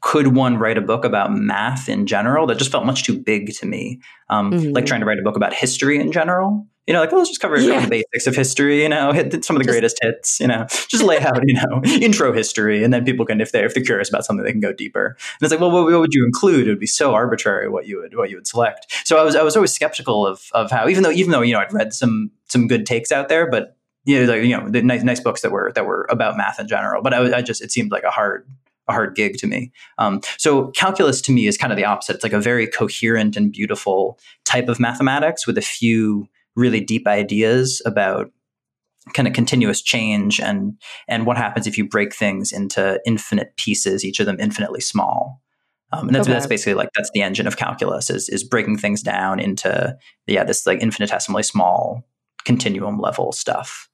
could 0.00 0.34
one 0.34 0.56
write 0.56 0.78
a 0.78 0.80
book 0.80 1.04
about 1.04 1.32
math 1.32 1.88
in 1.88 2.06
general? 2.06 2.46
That 2.46 2.58
just 2.58 2.70
felt 2.70 2.86
much 2.86 3.04
too 3.04 3.18
big 3.18 3.52
to 3.54 3.66
me. 3.66 4.00
Um, 4.30 4.52
mm-hmm. 4.52 4.72
Like 4.72 4.86
trying 4.86 5.00
to 5.00 5.06
write 5.06 5.18
a 5.18 5.22
book 5.22 5.36
about 5.36 5.54
history 5.54 5.98
in 5.98 6.12
general. 6.12 6.66
You 6.86 6.94
know, 6.94 7.00
like, 7.00 7.12
oh, 7.12 7.16
let's 7.16 7.28
just 7.28 7.40
cover 7.40 7.58
yeah. 7.58 7.82
the 7.82 7.88
basics 7.88 8.26
of 8.26 8.34
history, 8.34 8.82
you 8.82 8.88
know, 8.88 9.12
hit 9.12 9.44
some 9.44 9.56
of 9.56 9.60
the 9.60 9.64
just, 9.64 9.74
greatest 9.74 9.98
hits, 10.00 10.40
you 10.40 10.46
know, 10.46 10.64
just 10.88 11.02
lay 11.02 11.18
out, 11.18 11.38
you 11.44 11.52
know, 11.52 11.82
intro 11.84 12.32
history. 12.32 12.82
And 12.82 12.94
then 12.94 13.04
people 13.04 13.26
can, 13.26 13.42
if 13.42 13.52
they're, 13.52 13.66
if 13.66 13.74
they're 13.74 13.84
curious 13.84 14.08
about 14.08 14.24
something, 14.24 14.42
they 14.42 14.52
can 14.52 14.62
go 14.62 14.72
deeper. 14.72 15.08
And 15.08 15.42
it's 15.42 15.50
like, 15.50 15.60
well, 15.60 15.70
what, 15.70 15.84
what, 15.84 16.00
would 16.00 16.14
you 16.14 16.24
include? 16.24 16.66
It 16.66 16.70
would 16.70 16.80
be 16.80 16.86
so 16.86 17.12
arbitrary 17.12 17.68
what 17.68 17.86
you 17.86 18.00
would, 18.00 18.16
what 18.16 18.30
you 18.30 18.36
would 18.36 18.46
select. 18.46 18.86
So 19.04 19.18
I 19.18 19.22
was, 19.22 19.36
I 19.36 19.42
was 19.42 19.54
always 19.54 19.74
skeptical 19.74 20.26
of, 20.26 20.48
of 20.52 20.70
how, 20.70 20.88
even 20.88 21.02
though, 21.02 21.10
even 21.10 21.30
though, 21.30 21.42
you 21.42 21.52
know, 21.52 21.60
I'd 21.60 21.74
read 21.74 21.92
some, 21.92 22.30
some 22.46 22.66
good 22.68 22.86
takes 22.86 23.12
out 23.12 23.28
there, 23.28 23.50
but 23.50 23.76
you 24.06 24.24
know, 24.24 24.32
like, 24.32 24.44
you 24.44 24.56
know, 24.56 24.70
the 24.70 24.80
nice, 24.80 25.02
nice 25.02 25.20
books 25.20 25.42
that 25.42 25.52
were, 25.52 25.72
that 25.74 25.84
were 25.84 26.06
about 26.08 26.38
math 26.38 26.58
in 26.58 26.68
general. 26.68 27.02
But 27.02 27.12
I, 27.12 27.36
I 27.36 27.42
just, 27.42 27.60
it 27.60 27.70
seemed 27.70 27.92
like 27.92 28.04
a 28.04 28.10
hard, 28.10 28.48
a 28.88 28.92
hard 28.92 29.14
gig 29.14 29.36
to 29.38 29.46
me. 29.46 29.72
Um, 29.98 30.20
so 30.36 30.68
calculus 30.68 31.20
to 31.22 31.32
me 31.32 31.46
is 31.46 31.56
kind 31.56 31.72
of 31.72 31.76
the 31.76 31.84
opposite. 31.84 32.16
It's 32.16 32.24
like 32.24 32.32
a 32.32 32.40
very 32.40 32.66
coherent 32.66 33.36
and 33.36 33.52
beautiful 33.52 34.18
type 34.44 34.68
of 34.68 34.80
mathematics 34.80 35.46
with 35.46 35.58
a 35.58 35.62
few 35.62 36.26
really 36.56 36.80
deep 36.80 37.06
ideas 37.06 37.80
about 37.86 38.30
kind 39.14 39.28
of 39.28 39.34
continuous 39.34 39.80
change 39.80 40.40
and 40.40 40.74
and 41.06 41.24
what 41.24 41.36
happens 41.36 41.66
if 41.66 41.78
you 41.78 41.88
break 41.88 42.14
things 42.14 42.52
into 42.52 43.00
infinite 43.06 43.56
pieces, 43.56 44.04
each 44.04 44.20
of 44.20 44.26
them 44.26 44.38
infinitely 44.40 44.80
small. 44.80 45.40
Um, 45.90 46.08
and 46.08 46.14
that's, 46.14 46.26
okay. 46.26 46.34
that's 46.34 46.46
basically 46.46 46.74
like 46.74 46.90
that's 46.94 47.10
the 47.14 47.22
engine 47.22 47.46
of 47.46 47.56
calculus 47.56 48.10
is 48.10 48.28
is 48.28 48.44
breaking 48.44 48.76
things 48.78 49.02
down 49.02 49.40
into 49.40 49.96
yeah 50.26 50.44
this 50.44 50.66
like 50.66 50.80
infinitesimally 50.80 51.42
small 51.42 52.04
continuum 52.44 52.98
level 52.98 53.32
stuff. 53.32 53.88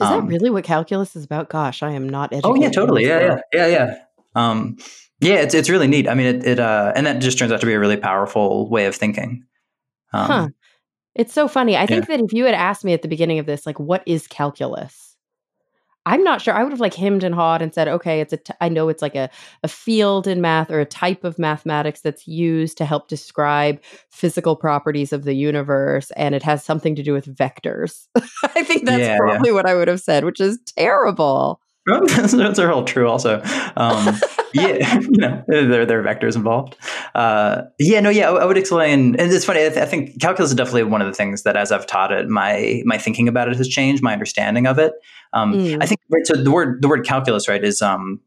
Is 0.00 0.06
um, 0.06 0.26
that 0.26 0.32
really 0.32 0.50
what 0.50 0.64
calculus 0.64 1.16
is 1.16 1.24
about? 1.24 1.48
Gosh, 1.48 1.82
I 1.82 1.92
am 1.92 2.08
not 2.08 2.32
educated. 2.32 2.44
Oh 2.44 2.60
yeah, 2.60 2.70
totally. 2.70 3.06
Yeah, 3.06 3.20
yeah, 3.20 3.38
yeah, 3.52 3.66
yeah. 3.66 3.94
Um, 4.34 4.76
yeah, 5.20 5.36
it's 5.36 5.54
it's 5.54 5.70
really 5.70 5.86
neat. 5.86 6.08
I 6.08 6.14
mean, 6.14 6.26
it, 6.26 6.46
it 6.46 6.60
uh, 6.60 6.92
and 6.94 7.06
that 7.06 7.20
just 7.20 7.38
turns 7.38 7.52
out 7.52 7.60
to 7.60 7.66
be 7.66 7.72
a 7.72 7.80
really 7.80 7.96
powerful 7.96 8.68
way 8.68 8.86
of 8.86 8.94
thinking. 8.94 9.44
Um, 10.12 10.26
huh. 10.26 10.48
It's 11.14 11.32
so 11.32 11.46
funny. 11.46 11.76
I 11.76 11.86
think 11.86 12.08
that 12.08 12.20
if 12.20 12.32
you 12.32 12.44
had 12.44 12.54
asked 12.54 12.84
me 12.84 12.92
at 12.92 13.02
the 13.02 13.08
beginning 13.08 13.38
of 13.38 13.46
this, 13.46 13.66
like, 13.66 13.78
what 13.78 14.02
is 14.04 14.26
calculus? 14.26 15.14
I'm 16.06 16.22
not 16.22 16.42
sure. 16.42 16.52
I 16.52 16.62
would 16.62 16.72
have 16.72 16.80
like 16.80 16.94
hemmed 16.94 17.24
and 17.24 17.34
hawed 17.34 17.62
and 17.62 17.72
said, 17.72 17.88
okay, 17.88 18.20
it's 18.20 18.32
a. 18.32 18.36
T- 18.36 18.52
I 18.60 18.68
know 18.68 18.88
it's 18.90 19.00
like 19.00 19.14
a 19.14 19.30
a 19.62 19.68
field 19.68 20.26
in 20.26 20.42
math 20.42 20.70
or 20.70 20.80
a 20.80 20.84
type 20.84 21.24
of 21.24 21.38
mathematics 21.38 22.02
that's 22.02 22.28
used 22.28 22.76
to 22.78 22.84
help 22.84 23.08
describe 23.08 23.80
physical 24.10 24.54
properties 24.54 25.12
of 25.14 25.24
the 25.24 25.34
universe, 25.34 26.10
and 26.12 26.34
it 26.34 26.42
has 26.42 26.62
something 26.62 26.94
to 26.96 27.02
do 27.02 27.14
with 27.14 27.34
vectors. 27.34 28.06
I 28.54 28.62
think 28.64 28.84
that's 28.84 29.00
yeah, 29.00 29.16
probably 29.16 29.50
yeah. 29.50 29.54
what 29.54 29.66
I 29.66 29.74
would 29.74 29.88
have 29.88 30.00
said, 30.00 30.24
which 30.24 30.40
is 30.40 30.58
terrible. 30.76 31.60
those 32.06 32.58
are 32.58 32.72
all 32.72 32.84
true 32.84 33.08
also. 33.08 33.42
Um, 33.76 34.18
yeah 34.54 35.00
you 35.00 35.18
know 35.18 35.44
there, 35.48 35.84
there 35.84 36.00
are 36.00 36.02
vectors 36.02 36.36
involved. 36.36 36.76
Uh, 37.14 37.62
yeah 37.78 38.00
no 38.00 38.08
yeah 38.08 38.30
I, 38.30 38.36
I, 38.36 38.44
would 38.44 38.56
explain 38.56 39.16
and 39.16 39.32
it's 39.32 39.44
funny 39.44 39.66
I, 39.66 39.68
th- 39.68 39.80
I, 39.80 39.86
think 39.86 40.20
calculus 40.20 40.50
is 40.50 40.56
definitely 40.56 40.84
one 40.84 41.02
of 41.02 41.08
the 41.08 41.12
things 41.12 41.42
that 41.42 41.56
as 41.56 41.72
i've 41.72 41.86
taught 41.86 42.12
it 42.12 42.28
my 42.28 42.82
my 42.84 42.96
thinking 42.96 43.28
about 43.28 43.48
it 43.48 43.56
has 43.56 43.68
changed 43.68 44.02
my 44.02 44.12
understanding 44.12 44.66
of 44.66 44.78
it. 44.78 44.92
Um, 45.32 45.54
mm. 45.54 45.82
i 45.82 45.86
think 45.86 46.00
right, 46.10 46.26
so 46.26 46.34
the 46.34 46.50
word 46.50 46.80
the 46.80 46.88
word 46.88 47.04
calculus 47.04 47.48
right 47.48 47.62
is 47.62 47.82
um 47.82 48.20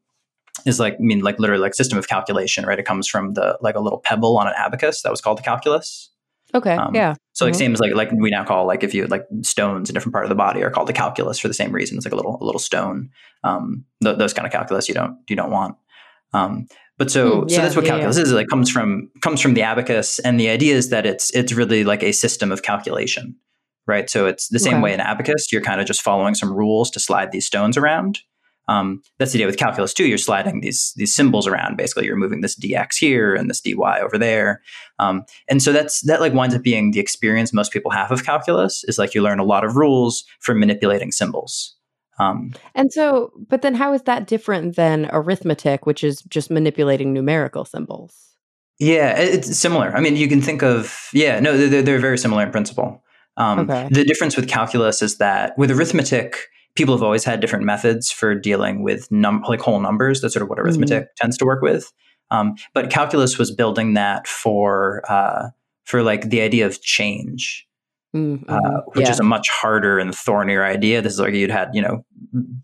is 0.65 0.79
like 0.79 0.95
I 0.95 0.97
mean 0.99 1.21
like 1.21 1.39
literally 1.39 1.61
like 1.61 1.73
system 1.73 1.97
of 1.97 2.07
calculation 2.07 2.65
right? 2.65 2.79
It 2.79 2.85
comes 2.85 3.07
from 3.07 3.33
the 3.33 3.57
like 3.61 3.75
a 3.75 3.79
little 3.79 3.99
pebble 3.99 4.37
on 4.37 4.47
an 4.47 4.53
abacus 4.57 5.01
that 5.03 5.11
was 5.11 5.21
called 5.21 5.37
the 5.37 5.43
calculus 5.43 6.09
Okay. 6.55 6.75
Um, 6.75 6.95
yeah. 6.95 7.15
So 7.33 7.45
like 7.45 7.53
mm-hmm. 7.53 7.59
same 7.59 7.73
as 7.73 7.79
like 7.79 7.93
like 7.93 8.11
we 8.11 8.29
now 8.29 8.43
call 8.43 8.65
like 8.65 8.83
if 8.83 8.93
you 8.93 9.05
like 9.07 9.25
stones 9.41 9.89
in 9.89 9.93
a 9.93 9.95
different 9.95 10.13
part 10.13 10.25
of 10.25 10.29
the 10.29 10.35
body 10.35 10.63
are 10.63 10.71
called 10.71 10.87
the 10.87 10.93
calculus 10.93 11.39
for 11.39 11.47
the 11.47 11.53
same 11.53 11.71
reason. 11.71 11.97
It's 11.97 12.05
like 12.05 12.13
a 12.13 12.15
little 12.15 12.37
a 12.41 12.45
little 12.45 12.59
stone. 12.59 13.09
Um, 13.43 13.85
th- 14.03 14.17
those 14.17 14.33
kind 14.33 14.45
of 14.45 14.51
calculus 14.51 14.87
you 14.87 14.95
don't 14.95 15.17
you 15.29 15.35
don't 15.35 15.51
want. 15.51 15.75
Um, 16.33 16.67
But 16.97 17.11
so, 17.11 17.41
Hmm, 17.41 17.49
so 17.49 17.57
that's 17.57 17.75
what 17.75 17.85
yeah, 17.85 17.91
calculus 17.91 18.17
yeah. 18.17 18.23
is. 18.23 18.31
It 18.31 18.35
like 18.35 18.47
comes 18.47 18.69
from 18.71 19.11
comes 19.21 19.39
from 19.41 19.53
the 19.53 19.61
abacus, 19.61 20.19
and 20.19 20.39
the 20.39 20.49
idea 20.49 20.75
is 20.75 20.89
that 20.89 21.05
it's 21.05 21.29
it's 21.31 21.53
really 21.53 21.83
like 21.83 22.01
a 22.03 22.11
system 22.11 22.51
of 22.51 22.63
calculation, 22.63 23.35
right? 23.85 24.09
So 24.09 24.25
it's 24.25 24.47
the 24.47 24.59
same 24.59 24.75
Okay. 24.75 24.83
way 24.83 24.93
in 24.93 24.99
abacus. 24.99 25.51
You're 25.51 25.61
kind 25.61 25.79
of 25.79 25.85
just 25.87 26.01
following 26.01 26.33
some 26.33 26.51
rules 26.51 26.89
to 26.91 26.99
slide 26.99 27.31
these 27.31 27.45
stones 27.45 27.77
around. 27.77 28.19
Um, 28.67 29.01
that's 29.17 29.31
the 29.31 29.37
idea 29.37 29.47
with 29.47 29.57
calculus 29.57 29.93
too. 29.93 30.07
You're 30.07 30.17
sliding 30.17 30.61
these 30.61 30.93
these 30.97 31.15
symbols 31.15 31.47
around. 31.47 31.77
Basically, 31.77 32.05
you're 32.05 32.17
moving 32.17 32.41
this 32.41 32.57
dx 32.59 32.95
here 32.97 33.33
and 33.33 33.49
this 33.49 33.61
dy 33.61 33.73
over 33.73 34.17
there, 34.17 34.61
um, 34.99 35.23
and 35.47 35.61
so 35.61 35.71
that's 35.71 36.01
that 36.01 36.19
like 36.19 36.33
winds 36.33 36.53
up 36.55 36.63
being 36.63 36.91
the 36.91 36.99
experience 36.99 37.53
most 37.53 37.71
people 37.71 37.91
have 37.91 38.11
of 38.11 38.25
calculus. 38.25 38.83
Is 38.85 38.97
like 38.97 39.15
you 39.15 39.21
learn 39.21 39.39
a 39.39 39.45
lot 39.45 39.63
of 39.63 39.75
rules 39.75 40.25
for 40.39 40.53
manipulating 40.53 41.11
symbols. 41.11 41.75
Um, 42.19 42.53
And 42.73 42.91
so, 42.91 43.31
but 43.47 43.61
then 43.61 43.75
how 43.75 43.93
is 43.93 44.01
that 44.03 44.27
different 44.27 44.75
than 44.75 45.07
arithmetic, 45.11 45.85
which 45.85 46.03
is 46.03 46.23
just 46.23 46.49
manipulating 46.49 47.13
numerical 47.13 47.63
symbols? 47.63 48.15
Yeah, 48.79 49.17
it's 49.17 49.57
similar. 49.57 49.95
I 49.95 50.01
mean, 50.01 50.15
you 50.15 50.27
can 50.27 50.41
think 50.41 50.63
of 50.63 51.09
yeah, 51.13 51.39
no, 51.39 51.57
they're 51.57 51.81
they're 51.81 51.99
very 51.99 52.17
similar 52.17 52.43
in 52.43 52.51
principle. 52.51 53.03
Um, 53.37 53.59
Okay. 53.59 53.87
The 53.91 54.03
difference 54.03 54.35
with 54.35 54.49
calculus 54.49 55.01
is 55.01 55.17
that 55.19 55.57
with 55.57 55.71
arithmetic, 55.71 56.47
people 56.77 56.95
have 56.95 57.03
always 57.03 57.23
had 57.25 57.39
different 57.41 57.65
methods 57.65 58.11
for 58.11 58.33
dealing 58.35 58.83
with 58.83 59.11
num- 59.11 59.43
like 59.47 59.59
whole 59.59 59.79
numbers. 59.79 60.21
That's 60.21 60.33
sort 60.33 60.43
of 60.43 60.49
what 60.49 60.59
arithmetic 60.59 61.15
tends 61.15 61.37
to 61.37 61.45
work 61.45 61.61
with. 61.61 61.91
Um, 62.31 62.55
but 62.73 62.89
calculus 62.89 63.37
was 63.37 63.51
building 63.51 63.93
that 63.95 64.27
for 64.27 65.01
uh, 65.09 65.49
for 65.83 66.03
like 66.03 66.29
the 66.29 66.41
idea 66.41 66.65
of 66.65 66.81
change 66.81 67.67
Mm, 68.15 68.45
uh, 68.47 68.81
which 68.93 69.05
Yeah. 69.05 69.11
is 69.11 69.19
a 69.19 69.23
much 69.23 69.47
harder 69.49 69.99
and 69.99 70.15
thornier 70.15 70.63
idea. 70.63 71.01
This 71.01 71.13
is 71.13 71.19
like 71.19 71.33
you'd 71.33 71.51
had, 71.51 71.69
you 71.73 71.81
know, 71.81 72.05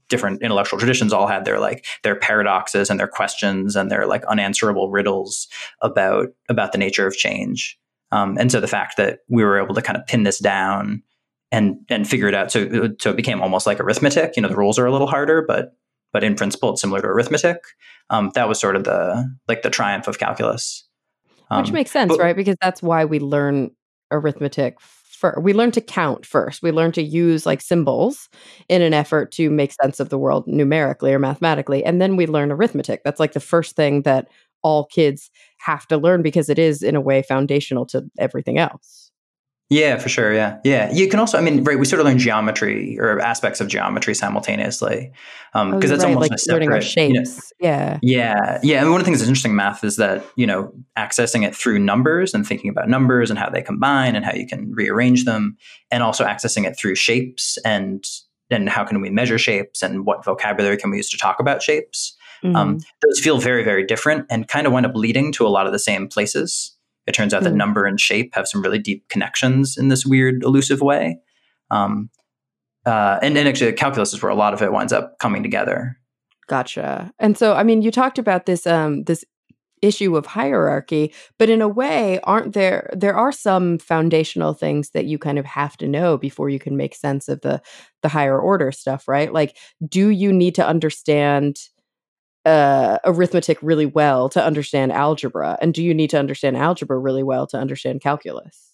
different 0.07 0.41
intellectual 0.41 0.80
traditions 0.80 1.11
all 1.11 1.28
had 1.28 1.43
their 1.43 1.59
like 1.59 1.86
their 2.01 2.16
paradoxes 2.16 2.89
and 2.89 2.97
their 2.97 3.09
questions 3.09 3.76
and 3.76 3.91
their 3.91 4.07
like 4.07 4.24
unanswerable 4.26 4.89
riddles 4.89 5.49
about 5.82 6.30
about 6.47 6.72
the 6.72 6.78
nature 6.78 7.05
of 7.05 7.18
change. 7.18 7.78
Um, 8.11 8.38
and 8.39 8.51
so 8.53 8.61
the 8.61 8.68
fact 8.70 8.95
that 8.95 9.20
we 9.28 9.43
were 9.43 9.61
able 9.61 9.76
to 9.76 9.82
kind 9.82 9.97
of 9.97 10.07
pin 10.07 10.24
this 10.24 10.39
down 10.39 11.03
and 11.54 11.78
and 11.89 12.10
figure 12.10 12.28
it 12.28 12.34
out, 12.34 12.51
so 12.51 12.60
it- 12.60 13.01
so 13.01 13.12
it 13.12 13.16
became 13.16 13.41
almost 13.41 13.66
like 13.66 13.80
arithmetic. 13.80 14.36
You 14.36 14.41
know, 14.41 14.49
the 14.49 14.58
rules 14.58 14.78
are 14.80 14.86
a 14.86 14.91
little 14.91 15.08
harder, 15.08 15.41
but 15.47 15.74
but 16.12 16.24
in 16.24 16.36
principle, 16.36 16.72
it's 16.72 16.82
similar 16.82 17.01
to 17.01 17.08
arithmetic. 17.08 17.58
Um, 18.10 18.32
that 18.36 18.49
was 18.49 18.60
sort 18.60 18.76
of 18.76 18.84
the 18.84 19.26
like 19.47 19.62
the 19.62 19.70
triumph 19.70 20.08
of 20.08 20.20
calculus. 20.20 20.88
Which 21.49 21.68
Um, 21.70 21.74
makes 21.74 21.91
sense, 21.91 22.10
but- 22.10 22.20
right? 22.20 22.36
Because 22.36 22.56
that's 22.62 22.82
why 22.84 23.06
we 23.06 23.20
learn 23.20 23.70
arithmetic. 24.12 24.76
For, 24.82 25.39
we 25.41 25.54
learn 25.54 25.72
to 25.72 25.82
count 25.82 26.26
first. 26.26 26.62
We 26.62 26.72
learn 26.72 26.91
to 26.93 27.01
use 27.01 27.45
like 27.45 27.62
symbols 27.62 28.28
in 28.68 28.82
an 28.82 28.93
effort 28.93 29.32
to 29.34 29.49
make 29.49 29.72
sense 29.72 30.01
of 30.01 30.10
the 30.10 30.18
world 30.18 30.43
numerically 30.47 31.14
or 31.14 31.20
mathematically. 31.20 31.86
And 31.86 32.01
then 32.01 32.18
we 32.18 32.28
learn 32.28 32.51
arithmetic. 32.51 33.04
That's 33.06 33.22
like 33.22 33.32
the 33.32 33.39
first 33.39 33.76
thing 33.78 34.01
that 34.01 34.28
all 34.64 34.86
kids 34.86 35.32
have 35.60 35.88
to 35.88 35.97
learn 35.97 36.24
because 36.24 36.49
it 36.49 36.60
is, 36.60 36.84
in 36.84 36.95
a 36.97 37.01
way, 37.01 37.22
foundational 37.22 37.86
to 37.88 38.04
everything 38.20 38.58
else. 38.58 39.12
Yeah, 39.74 39.98
for 39.98 40.08
sure. 40.10 40.34
Yeah. 40.34 40.60
Yeah. 40.64 40.92
You 40.92 41.08
can 41.08 41.20
also, 41.20 41.38
I 41.38 41.42
mean, 41.42 41.64
right, 41.64 41.80
we 41.80 41.86
sort 41.86 42.00
of 42.00 42.06
learn 42.06 42.20
geometry 42.20 42.98
or 43.00 43.20
aspects 43.20 43.60
of 43.60 43.68
geometry 43.68 44.14
simultaneously. 44.14 45.12
Um, 45.56 45.74
Oh, 45.74 45.76
because 45.76 45.90
that's 45.90 46.04
right, 46.04 46.10
almost 46.14 46.30
like 46.30 46.36
a 46.36 46.40
separate, 46.40 46.54
learning 46.68 46.70
our 46.70 46.76
you 46.76 47.14
know- 47.14 47.24
shapes. 47.24 47.54
yeah. 47.60 48.00
yeah. 48.02 48.60
Yeah. 48.64 48.82
And 48.82 48.92
one 48.92 49.00
of 49.00 49.06
the 49.06 49.10
things 49.10 49.20
that's 49.20 49.28
interesting 49.30 49.52
in 49.52 49.56
math 49.58 49.84
is 49.84 49.96
that, 49.98 50.24
you 50.36 50.46
know, 50.46 50.72
accessing 50.98 51.44
it 51.48 51.56
through 51.56 51.80
numbers 51.80 52.34
and 52.34 52.46
thinking 52.46 52.70
about 52.70 52.88
numbers 52.90 53.30
and 53.30 53.40
how 53.40 53.50
they 53.50 53.62
combine 53.62 54.16
and 54.16 54.24
how 54.26 54.34
you 54.34 54.46
can 54.48 54.72
rearrange 54.74 55.26
them, 55.26 55.58
and 55.92 56.04
also 56.04 56.24
accessing 56.26 56.66
it 56.66 56.78
through 56.78 56.96
shapes 56.96 57.58
and 57.66 58.04
and 58.52 58.70
how 58.70 58.84
can 58.84 59.02
we 59.02 59.10
measure 59.10 59.40
shapes 59.40 59.82
and 59.82 60.06
what 60.06 60.24
vocabulary 60.24 60.78
can 60.78 60.92
we 60.92 60.98
use 60.98 61.10
to 61.10 61.18
talk 61.18 61.40
about 61.40 61.64
shapes. 61.64 62.16
Um, 62.44 62.52
Mhm. 62.78 62.84
those 63.02 63.20
feel 63.22 63.38
very, 63.40 63.64
very 63.64 63.84
different 63.86 64.26
and 64.30 64.48
kind 64.48 64.68
of 64.68 64.74
wind 64.74 64.86
up 64.86 64.92
leading 64.96 65.32
to 65.32 65.48
a 65.48 65.50
lot 65.50 65.66
of 65.66 65.72
the 65.72 65.80
same 65.80 66.08
places. 66.08 66.76
It 67.06 67.14
turns 67.14 67.34
out 67.34 67.43
that 67.43 67.51
Hmm. 67.51 67.58
number 67.58 67.86
and 67.86 67.99
shape 67.99 68.34
have 68.34 68.47
some 68.47 68.62
really 68.62 68.80
deep 68.80 69.08
connections 69.10 69.78
in 69.78 69.89
this 69.89 70.06
weird, 70.06 70.43
elusive 70.43 70.82
way. 70.82 71.18
Um, 71.72 72.10
uh, 72.86 73.20
and, 73.22 73.38
and 73.38 73.47
actually, 73.47 73.72
calculus 73.74 74.14
is 74.14 74.22
where 74.22 74.32
a 74.32 74.36
lot 74.36 74.54
of 74.54 74.62
it 74.62 74.72
winds 74.72 74.93
up 74.93 75.18
coming 75.20 75.43
together. 75.43 75.97
Gotcha. 76.47 77.12
And 77.20 77.38
so, 77.38 77.54
I 77.54 77.64
mean, 77.64 77.82
you 77.82 77.91
talked 77.91 78.20
about 78.20 78.45
this 78.45 78.68
um 78.68 79.04
this 79.06 79.24
issue 79.82 80.16
of 80.16 80.26
hierarchy, 80.26 81.14
but 81.38 81.49
in 81.49 81.62
a 81.62 81.68
way, 81.68 82.20
aren't 82.24 82.54
there 82.54 82.89
there 82.93 83.16
are 83.16 83.32
some 83.32 83.78
foundational 83.80 84.54
things 84.54 84.91
that 84.91 85.06
you 85.06 85.18
kind 85.18 85.38
of 85.39 85.45
have 85.45 85.76
to 85.78 85.88
know 85.88 86.18
before 86.18 86.49
you 86.49 86.60
can 86.60 86.78
make 86.78 86.95
sense 86.95 87.28
of 87.30 87.41
the 87.41 87.62
the 88.01 88.10
higher 88.10 88.39
order 88.39 88.72
stuff, 88.72 89.08
right? 89.08 89.32
Like, 89.34 89.58
do 89.88 90.10
you 90.10 90.32
need 90.34 90.56
to 90.56 90.68
understand 90.68 91.58
uh 92.46 92.98
arithmetic 93.06 93.58
really 93.62 93.86
well 93.86 94.30
to 94.30 94.44
understand 94.44 94.91
algebra? 94.91 95.58
And 95.62 95.74
do 95.74 95.84
you 95.84 95.94
need 95.94 96.10
to 96.12 96.20
understand 96.20 96.58
algebra 96.58 96.98
really 96.98 97.24
well 97.24 97.48
to 97.48 97.58
understand 97.58 98.02
calculus? 98.02 98.72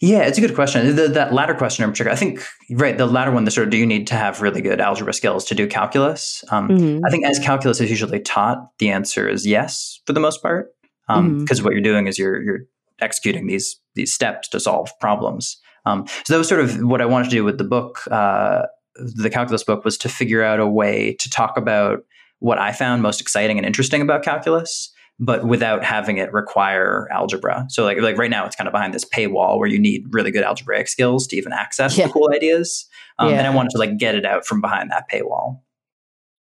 Yeah, 0.00 0.22
it's 0.22 0.36
a 0.36 0.40
good 0.40 0.54
question. 0.54 0.96
The, 0.96 1.08
that 1.08 1.32
latter 1.32 1.54
question 1.54 1.84
in 1.84 1.90
particular, 1.90 2.12
I 2.12 2.16
think, 2.16 2.42
right, 2.70 2.98
the 2.98 3.06
latter 3.06 3.30
one, 3.30 3.44
the 3.44 3.50
sort 3.50 3.68
of 3.68 3.70
do 3.70 3.76
you 3.78 3.86
need 3.86 4.06
to 4.08 4.14
have 4.16 4.42
really 4.42 4.60
good 4.60 4.80
algebra 4.80 5.14
skills 5.14 5.44
to 5.46 5.54
do 5.54 5.66
calculus? 5.66 6.44
Um, 6.50 6.68
Mhm. 6.68 7.00
I 7.06 7.10
think 7.10 7.24
as 7.24 7.38
calculus 7.38 7.80
is 7.80 7.88
usually 7.90 8.20
taught, 8.20 8.58
the 8.78 8.90
answer 8.90 9.28
is 9.28 9.46
yes 9.46 10.00
for 10.04 10.12
the 10.12 10.20
most 10.20 10.42
part, 10.42 10.72
because 11.06 11.60
Mhm. 11.60 11.64
what 11.64 11.72
you're 11.72 11.82
doing 11.82 12.06
is 12.06 12.18
you're 12.18 12.42
you're 12.42 12.60
executing 13.00 13.46
these 13.46 13.80
these 13.94 14.12
steps 14.12 14.48
to 14.48 14.58
solve 14.60 14.90
problems. 15.00 15.58
Um, 15.86 16.06
so 16.24 16.32
that 16.34 16.38
was 16.38 16.48
sort 16.48 16.60
of 16.60 16.76
what 16.82 17.00
I 17.00 17.06
wanted 17.06 17.30
to 17.30 17.36
do 17.36 17.44
with 17.44 17.58
the 17.58 17.64
book, 17.64 18.02
uh, 18.10 18.62
the 18.96 19.30
calculus 19.30 19.62
book, 19.62 19.84
was 19.84 19.96
to 19.98 20.08
figure 20.08 20.42
out 20.42 20.58
a 20.60 20.66
way 20.66 21.14
to 21.20 21.30
talk 21.30 21.56
about 21.56 22.00
what 22.40 22.58
I 22.58 22.72
found 22.72 23.02
most 23.02 23.20
exciting 23.20 23.56
and 23.58 23.66
interesting 23.66 24.00
about 24.02 24.22
calculus, 24.22 24.92
but 25.18 25.46
without 25.46 25.84
having 25.84 26.18
it 26.18 26.32
require 26.32 27.08
algebra. 27.12 27.66
So 27.68 27.84
like 27.84 27.98
like 28.00 28.18
right 28.18 28.30
now, 28.30 28.44
it's 28.46 28.56
kind 28.56 28.66
of 28.68 28.72
behind 28.72 28.92
this 28.94 29.04
paywall 29.04 29.58
where 29.58 29.68
you 29.68 29.78
need 29.78 30.04
really 30.10 30.30
good 30.30 30.42
algebraic 30.44 30.88
skills 30.88 31.26
to 31.28 31.36
even 31.36 31.52
access 31.52 31.96
Yeah. 31.96 32.06
the 32.06 32.12
cool 32.12 32.30
ideas. 32.34 32.86
Um, 33.18 33.32
And 33.32 33.46
I 33.46 33.50
wanted 33.50 33.70
to 33.70 33.78
like 33.78 33.96
get 33.96 34.14
it 34.14 34.24
out 34.24 34.44
from 34.44 34.60
behind 34.60 34.90
that 34.90 35.04
paywall. 35.12 35.60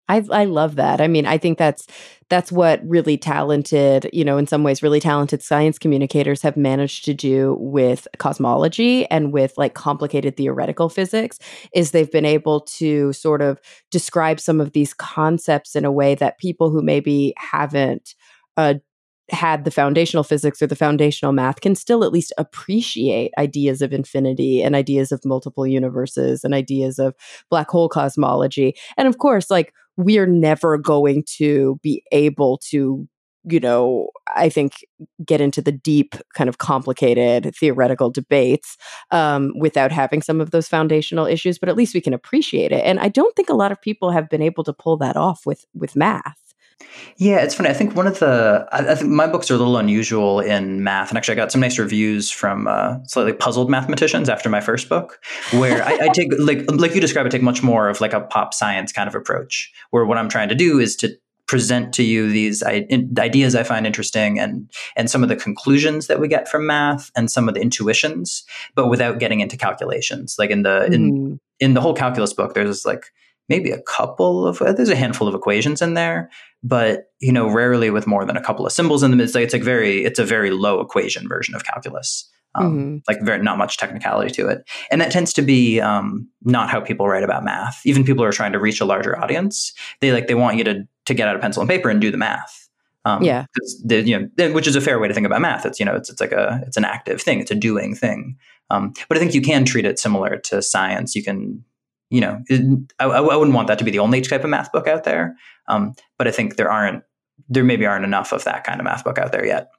I 0.10 0.24
I 0.32 0.46
love 0.46 0.76
that. 0.76 1.00
I 1.00 1.08
mean, 1.08 1.26
I 1.26 1.38
think 1.38 1.58
that's 1.58 1.88
that's 2.30 2.52
what 2.52 2.82
really 2.88 3.18
talented, 3.18 4.10
you 4.12 4.26
know, 4.26 4.38
in 4.38 4.48
some 4.48 4.64
ways 4.64 4.84
really 4.84 5.00
talented 5.00 5.42
science 5.42 5.78
communicators 5.80 6.42
have 6.42 6.58
managed 6.58 7.06
to 7.06 7.14
do 7.14 7.56
with 7.60 8.08
cosmology 8.18 9.06
and 9.10 9.32
with 9.32 9.54
like 9.58 9.76
complicated 9.76 10.36
theoretical 10.36 10.90
physics 10.90 11.40
is 11.74 11.92
they've 11.92 12.12
been 12.12 12.26
able 12.26 12.62
to 12.62 13.14
sort 13.14 13.42
of 13.42 13.60
describe 13.92 14.40
some 14.40 14.60
of 14.60 14.74
these 14.74 14.94
concepts 14.94 15.76
in 15.76 15.86
a 15.86 15.92
way 15.92 16.16
that 16.16 16.38
people 16.40 16.70
who 16.70 16.82
maybe 16.82 17.34
haven't 17.38 18.14
uh 18.58 18.74
had 19.34 19.66
the 19.66 19.72
foundational 19.72 20.24
physics 20.24 20.62
or 20.62 20.68
the 20.68 20.76
foundational 20.76 21.34
math 21.34 21.62
can 21.62 21.76
still 21.76 22.04
at 22.04 22.12
least 22.12 22.34
appreciate 22.38 23.32
ideas 23.38 23.82
of 23.82 23.92
infinity 23.92 24.62
and 24.62 24.76
ideas 24.76 25.12
of 25.12 25.26
multiple 25.26 25.68
universes 25.68 26.44
and 26.44 26.54
ideas 26.54 27.00
of 27.00 27.16
black 27.50 27.70
hole 27.70 27.90
cosmology. 27.90 28.76
And 28.98 29.08
of 29.08 29.18
course, 29.18 29.50
like 29.50 29.74
we're 29.98 30.28
never 30.28 30.78
going 30.78 31.24
to 31.38 31.80
be 31.84 32.04
able 32.12 32.58
to 32.70 33.08
you 33.46 33.60
know 33.60 34.08
i 34.36 34.48
think 34.48 34.86
get 35.26 35.42
into 35.42 35.62
the 35.62 35.72
deep 35.72 36.16
kind 36.34 36.48
of 36.48 36.58
complicated 36.58 37.54
theoretical 37.56 38.10
debates 38.10 38.78
um, 39.12 39.52
without 39.60 39.92
having 39.92 40.22
some 40.22 40.40
of 40.40 40.52
those 40.52 40.68
foundational 40.68 41.26
issues 41.26 41.60
but 41.60 41.70
at 41.70 41.76
least 41.76 41.94
we 41.94 42.02
can 42.02 42.14
appreciate 42.14 42.72
it 42.72 42.84
and 42.86 43.00
i 43.00 43.08
don't 43.08 43.36
think 43.36 43.50
a 43.50 43.56
lot 43.56 43.72
of 43.72 43.82
people 43.82 44.12
have 44.12 44.30
been 44.30 44.42
able 44.42 44.64
to 44.64 44.74
pull 44.74 44.98
that 44.98 45.18
off 45.18 45.46
with 45.46 45.66
with 45.74 45.96
math 45.96 46.53
Yeah, 47.18 47.38
it's 47.38 47.56
funny. 47.56 47.70
I 47.70 47.74
think 47.74 47.96
one 47.96 48.08
of 48.08 48.20
the, 48.20 48.68
I, 48.72 48.92
I 48.92 48.96
think 48.96 49.12
my 49.12 49.28
books 49.28 49.50
are 49.52 49.56
a 49.56 49.58
little 49.58 49.78
unusual 49.78 50.40
in 50.40 50.84
math. 50.84 51.10
And 51.10 51.18
actually, 51.18 51.34
I 51.34 51.36
got 51.36 51.52
some 51.52 51.62
nice 51.62 51.78
reviews 51.78 52.32
from 52.32 52.68
uh, 52.68 52.98
slightly 53.06 53.34
puzzled 53.34 53.70
mathematicians 53.70 54.30
after 54.30 54.50
my 54.50 54.62
first 54.62 54.90
book, 54.90 55.20
where 55.52 55.84
I, 55.84 55.94
I 56.02 56.08
take, 56.10 56.30
like, 56.40 56.64
like 56.72 56.96
you 56.96 57.02
describe, 57.02 57.26
I 57.26 57.30
take 57.30 57.42
much 57.44 57.62
more 57.64 57.88
of 57.90 58.02
like 58.02 58.14
a 58.14 58.22
pop 58.22 58.54
science 58.54 58.92
kind 58.92 59.08
of 59.08 59.16
approach, 59.16 59.72
where 59.92 60.06
what 60.06 60.18
I'm 60.18 60.30
trying 60.30 60.50
to 60.50 60.56
do 60.56 60.80
is 60.80 60.96
to 60.98 61.10
present 61.46 61.94
to 61.94 62.04
you 62.04 62.32
these 62.32 62.64
ideas 62.64 63.54
I 63.54 63.64
find 63.64 63.86
interesting 63.86 64.40
and 64.40 64.72
and 64.96 65.10
some 65.12 65.24
of 65.24 65.30
the 65.30 65.36
conclusions 65.36 66.08
that 66.08 66.20
we 66.20 66.30
get 66.30 66.48
from 66.48 66.66
math 66.66 67.12
and 67.18 67.30
some 67.30 67.50
of 67.50 67.54
the 67.54 67.60
intuitions, 67.62 68.44
but 68.76 68.88
without 68.88 69.20
getting 69.20 69.42
into 69.42 69.58
calculations. 69.58 70.38
Like 70.40 70.50
in 70.52 70.64
the 70.64 70.86
in 70.86 71.12
Mhm. 71.12 71.40
in 71.60 71.74
the 71.74 71.82
whole 71.82 71.94
calculus 71.94 72.34
book, 72.34 72.54
there's 72.54 72.86
like 72.86 73.08
maybe 73.50 73.72
a 73.72 73.82
couple 73.82 74.48
of 74.48 74.60
there's 74.60 74.90
a 74.90 74.96
handful 74.96 75.28
of 75.28 75.36
equations 75.36 75.82
in 75.82 75.96
there, 75.96 76.30
but 76.64 77.12
you 77.20 77.32
know, 77.32 77.48
rarely 77.50 77.90
with 77.90 78.08
more 78.08 78.26
than 78.26 78.38
a 78.38 78.42
couple 78.42 78.66
of 78.66 78.72
symbols 78.72 79.04
in 79.04 79.12
them. 79.12 79.20
It's 79.22 79.36
like 79.36 79.44
it's 79.44 79.54
like 79.54 79.64
very 79.64 80.04
it's 80.06 80.20
a 80.20 80.26
very 80.26 80.50
low 80.52 80.80
equation 80.82 81.28
version 81.28 81.56
of 81.56 81.64
calculus. 81.66 82.30
Um, 82.56 82.78
Mhm. 82.78 83.02
Like 83.08 83.22
very 83.24 83.42
not 83.42 83.58
much 83.58 83.78
technicality 83.78 84.30
to 84.36 84.48
it, 84.48 84.64
and 84.92 85.02
that 85.02 85.12
tends 85.12 85.34
to 85.34 85.42
be 85.42 85.80
um, 85.82 86.28
not 86.44 86.70
how 86.70 86.80
people 86.80 87.08
write 87.08 87.24
about 87.24 87.44
math. 87.44 87.82
Even 87.84 88.04
people 88.04 88.24
who 88.24 88.30
are 88.30 88.32
trying 88.32 88.52
to 88.54 88.60
reach 88.60 88.80
a 88.80 88.86
larger 88.86 89.18
audience, 89.20 89.74
they 90.02 90.12
like 90.12 90.28
they 90.28 90.36
want 90.36 90.58
you 90.58 90.64
to 90.66 90.88
to 91.06 91.14
get 91.16 91.28
out 91.28 91.36
a 91.36 91.40
pencil 91.40 91.62
and 91.62 91.70
paper 91.70 91.90
and 91.90 92.00
do 92.00 92.12
the 92.12 92.18
math. 92.18 92.70
Um, 93.06 93.24
Yeah. 93.24 93.46
you 93.90 94.20
know, 94.38 94.52
which 94.54 94.68
is 94.68 94.76
a 94.76 94.82
fair 94.82 95.00
way 95.00 95.08
to 95.08 95.14
think 95.16 95.26
about 95.26 95.42
math. 95.42 95.66
It's 95.66 95.80
you 95.80 95.86
know, 95.86 95.96
it's 95.96 96.10
it's 96.12 96.22
like 96.22 96.32
a 96.32 96.62
it's 96.68 96.78
an 96.78 96.86
active 96.86 97.22
thing. 97.22 97.40
It's 97.40 97.52
a 97.52 97.56
doing 97.56 97.96
thing. 97.96 98.38
Um, 98.70 98.94
but 99.10 99.18
I 99.18 99.20
think 99.20 99.34
you 99.34 99.42
can 99.42 99.66
treat 99.66 99.86
it 99.86 99.98
similar 100.00 100.38
to 100.38 100.62
science. 100.62 101.16
You 101.16 101.24
can, 101.24 101.64
you 102.14 102.22
know, 102.22 102.44
I, 103.00 103.06
I 103.06 103.36
wouldn't 103.36 103.56
want 103.56 103.68
that 103.70 103.80
to 103.80 103.84
be 103.84 103.90
the 103.90 103.98
only 103.98 104.22
type 104.22 104.44
of 104.44 104.50
math 104.52 104.72
book 104.72 104.88
out 104.88 105.04
there. 105.04 105.36
Um, 105.68 105.96
but 106.20 106.28
I 106.28 106.32
think 106.32 106.58
there 106.58 106.72
aren't 106.72 107.04
there 107.50 107.64
maybe 107.64 107.88
aren't 107.88 108.06
enough 108.06 108.32
of 108.32 108.44
that 108.44 108.64
kind 108.64 108.80
of 108.80 108.86
math 108.86 109.04
book 109.04 109.18
out 109.18 109.32
there 109.32 109.46
yet. 109.46 109.72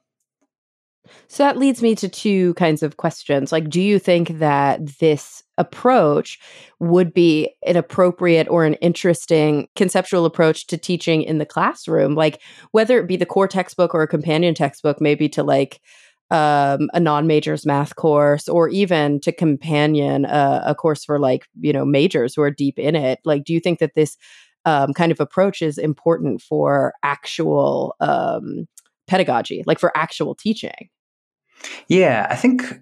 So 1.27 1.43
that 1.43 1.57
leads 1.57 1.81
me 1.81 1.95
to 1.95 2.09
two 2.09 2.53
kinds 2.55 2.83
of 2.83 2.97
questions. 2.97 3.53
Like, 3.53 3.69
do 3.69 3.81
you 3.81 3.99
think 3.99 4.39
that 4.39 4.97
this 4.99 5.43
approach 5.57 6.37
would 6.79 7.13
be 7.13 7.55
an 7.65 7.77
appropriate 7.77 8.47
or 8.49 8.65
an 8.65 8.73
interesting 8.75 9.69
conceptual 9.77 10.25
approach 10.25 10.67
to 10.67 10.77
teaching 10.77 11.21
in 11.21 11.37
the 11.37 11.45
classroom? 11.45 12.15
Like, 12.15 12.41
whether 12.71 12.99
it 12.99 13.07
be 13.07 13.15
the 13.15 13.25
core 13.25 13.47
textbook 13.47 13.93
or 13.93 14.01
a 14.01 14.09
companion 14.09 14.55
textbook, 14.55 14.99
maybe 14.99 15.29
to 15.29 15.43
like 15.43 15.79
um, 16.31 16.89
a 16.93 16.99
non-majors 16.99 17.65
math 17.65 17.95
course, 17.95 18.47
or 18.47 18.69
even 18.69 19.19
to 19.21 19.31
companion 19.31 20.25
a, 20.25 20.63
a 20.67 20.75
course 20.75 21.05
for 21.05 21.19
like 21.19 21.47
you 21.59 21.71
know 21.73 21.85
majors 21.85 22.35
who 22.35 22.41
are 22.41 22.51
deep 22.51 22.79
in 22.79 22.95
it. 22.95 23.19
Like, 23.25 23.43
do 23.43 23.53
you 23.53 23.59
think 23.59 23.79
that 23.79 23.95
this 23.95 24.17
um, 24.65 24.93
kind 24.93 25.11
of 25.11 25.19
approach 25.19 25.61
is 25.61 25.77
important 25.77 26.41
for 26.41 26.93
actual 27.03 27.95
um, 27.99 28.67
pedagogy, 29.07 29.63
like 29.65 29.79
for 29.79 29.95
actual 29.95 30.35
teaching? 30.35 30.89
Yeah, 31.87 32.27
I 32.29 32.35
think 32.35 32.81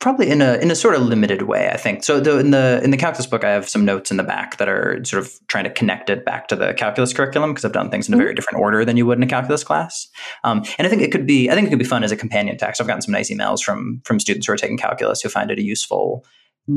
probably 0.00 0.30
in 0.30 0.40
a 0.40 0.54
in 0.58 0.70
a 0.70 0.74
sort 0.74 0.94
of 0.94 1.02
limited 1.02 1.42
way. 1.42 1.70
I 1.70 1.76
think 1.76 2.04
so. 2.04 2.20
The, 2.20 2.38
in 2.38 2.50
the 2.50 2.80
in 2.82 2.90
the 2.90 2.96
calculus 2.96 3.26
book, 3.26 3.44
I 3.44 3.50
have 3.50 3.68
some 3.68 3.84
notes 3.84 4.10
in 4.10 4.16
the 4.16 4.22
back 4.22 4.58
that 4.58 4.68
are 4.68 5.04
sort 5.04 5.22
of 5.22 5.32
trying 5.48 5.64
to 5.64 5.70
connect 5.70 6.10
it 6.10 6.24
back 6.24 6.48
to 6.48 6.56
the 6.56 6.74
calculus 6.74 7.12
curriculum 7.12 7.52
because 7.52 7.64
I've 7.64 7.72
done 7.72 7.90
things 7.90 8.08
in 8.08 8.14
a 8.14 8.16
mm-hmm. 8.16 8.24
very 8.24 8.34
different 8.34 8.60
order 8.60 8.84
than 8.84 8.96
you 8.96 9.06
would 9.06 9.18
in 9.18 9.24
a 9.24 9.28
calculus 9.28 9.64
class. 9.64 10.08
Um, 10.44 10.64
and 10.78 10.86
I 10.86 10.90
think 10.90 11.02
it 11.02 11.10
could 11.10 11.26
be 11.26 11.50
I 11.50 11.54
think 11.54 11.66
it 11.66 11.70
could 11.70 11.78
be 11.78 11.84
fun 11.84 12.04
as 12.04 12.12
a 12.12 12.16
companion 12.16 12.56
text. 12.56 12.80
I've 12.80 12.86
gotten 12.86 13.02
some 13.02 13.12
nice 13.12 13.30
emails 13.30 13.62
from 13.62 14.00
from 14.04 14.20
students 14.20 14.46
who 14.46 14.52
are 14.52 14.56
taking 14.56 14.76
calculus 14.76 15.20
who 15.22 15.28
find 15.28 15.50
it 15.50 15.58
a 15.58 15.62
useful 15.62 16.24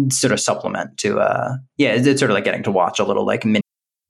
sort 0.09 0.31
of 0.31 0.39
supplement 0.39 0.97
to 0.97 1.19
uh 1.19 1.57
yeah 1.77 1.89
it's, 1.89 2.07
it's 2.07 2.21
sort 2.21 2.31
of 2.31 2.35
like 2.35 2.45
getting 2.45 2.63
to 2.63 2.71
watch 2.71 2.97
a 2.97 3.03
little 3.03 3.25
like 3.25 3.43
mini 3.43 3.61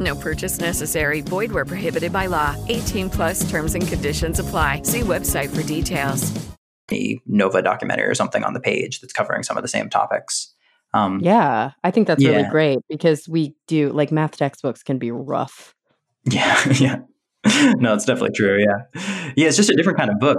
No 0.00 0.16
purchase 0.16 0.58
necessary. 0.58 1.20
Void 1.20 1.52
where 1.52 1.64
prohibited 1.64 2.12
by 2.12 2.26
law. 2.26 2.56
18 2.68 3.10
plus 3.10 3.48
terms 3.50 3.74
and 3.74 3.86
conditions 3.86 4.38
apply. 4.38 4.82
See 4.82 5.00
website 5.00 5.54
for 5.54 5.62
details. 5.62 6.32
A 6.90 7.20
Nova 7.26 7.62
documentary 7.62 8.08
or 8.08 8.14
something 8.14 8.42
on 8.42 8.54
the 8.54 8.60
page 8.60 9.00
that's 9.00 9.12
covering 9.12 9.42
some 9.42 9.56
of 9.56 9.62
the 9.62 9.68
same 9.68 9.88
topics. 9.90 10.54
Um, 10.92 11.20
yeah, 11.22 11.72
I 11.84 11.90
think 11.92 12.08
that's 12.08 12.22
yeah. 12.22 12.30
really 12.30 12.50
great 12.50 12.78
because 12.88 13.28
we 13.28 13.54
do 13.68 13.90
like 13.90 14.10
math 14.10 14.36
textbooks 14.36 14.82
can 14.82 14.98
be 14.98 15.10
rough. 15.10 15.74
Yeah, 16.24 16.72
yeah. 16.74 16.96
no, 17.78 17.94
it's 17.94 18.04
definitely 18.04 18.36
true. 18.36 18.58
Yeah. 18.58 19.02
Yeah, 19.36 19.48
it's 19.48 19.56
just 19.56 19.70
a 19.70 19.74
different 19.74 19.98
kind 19.98 20.10
of 20.10 20.18
book. 20.18 20.38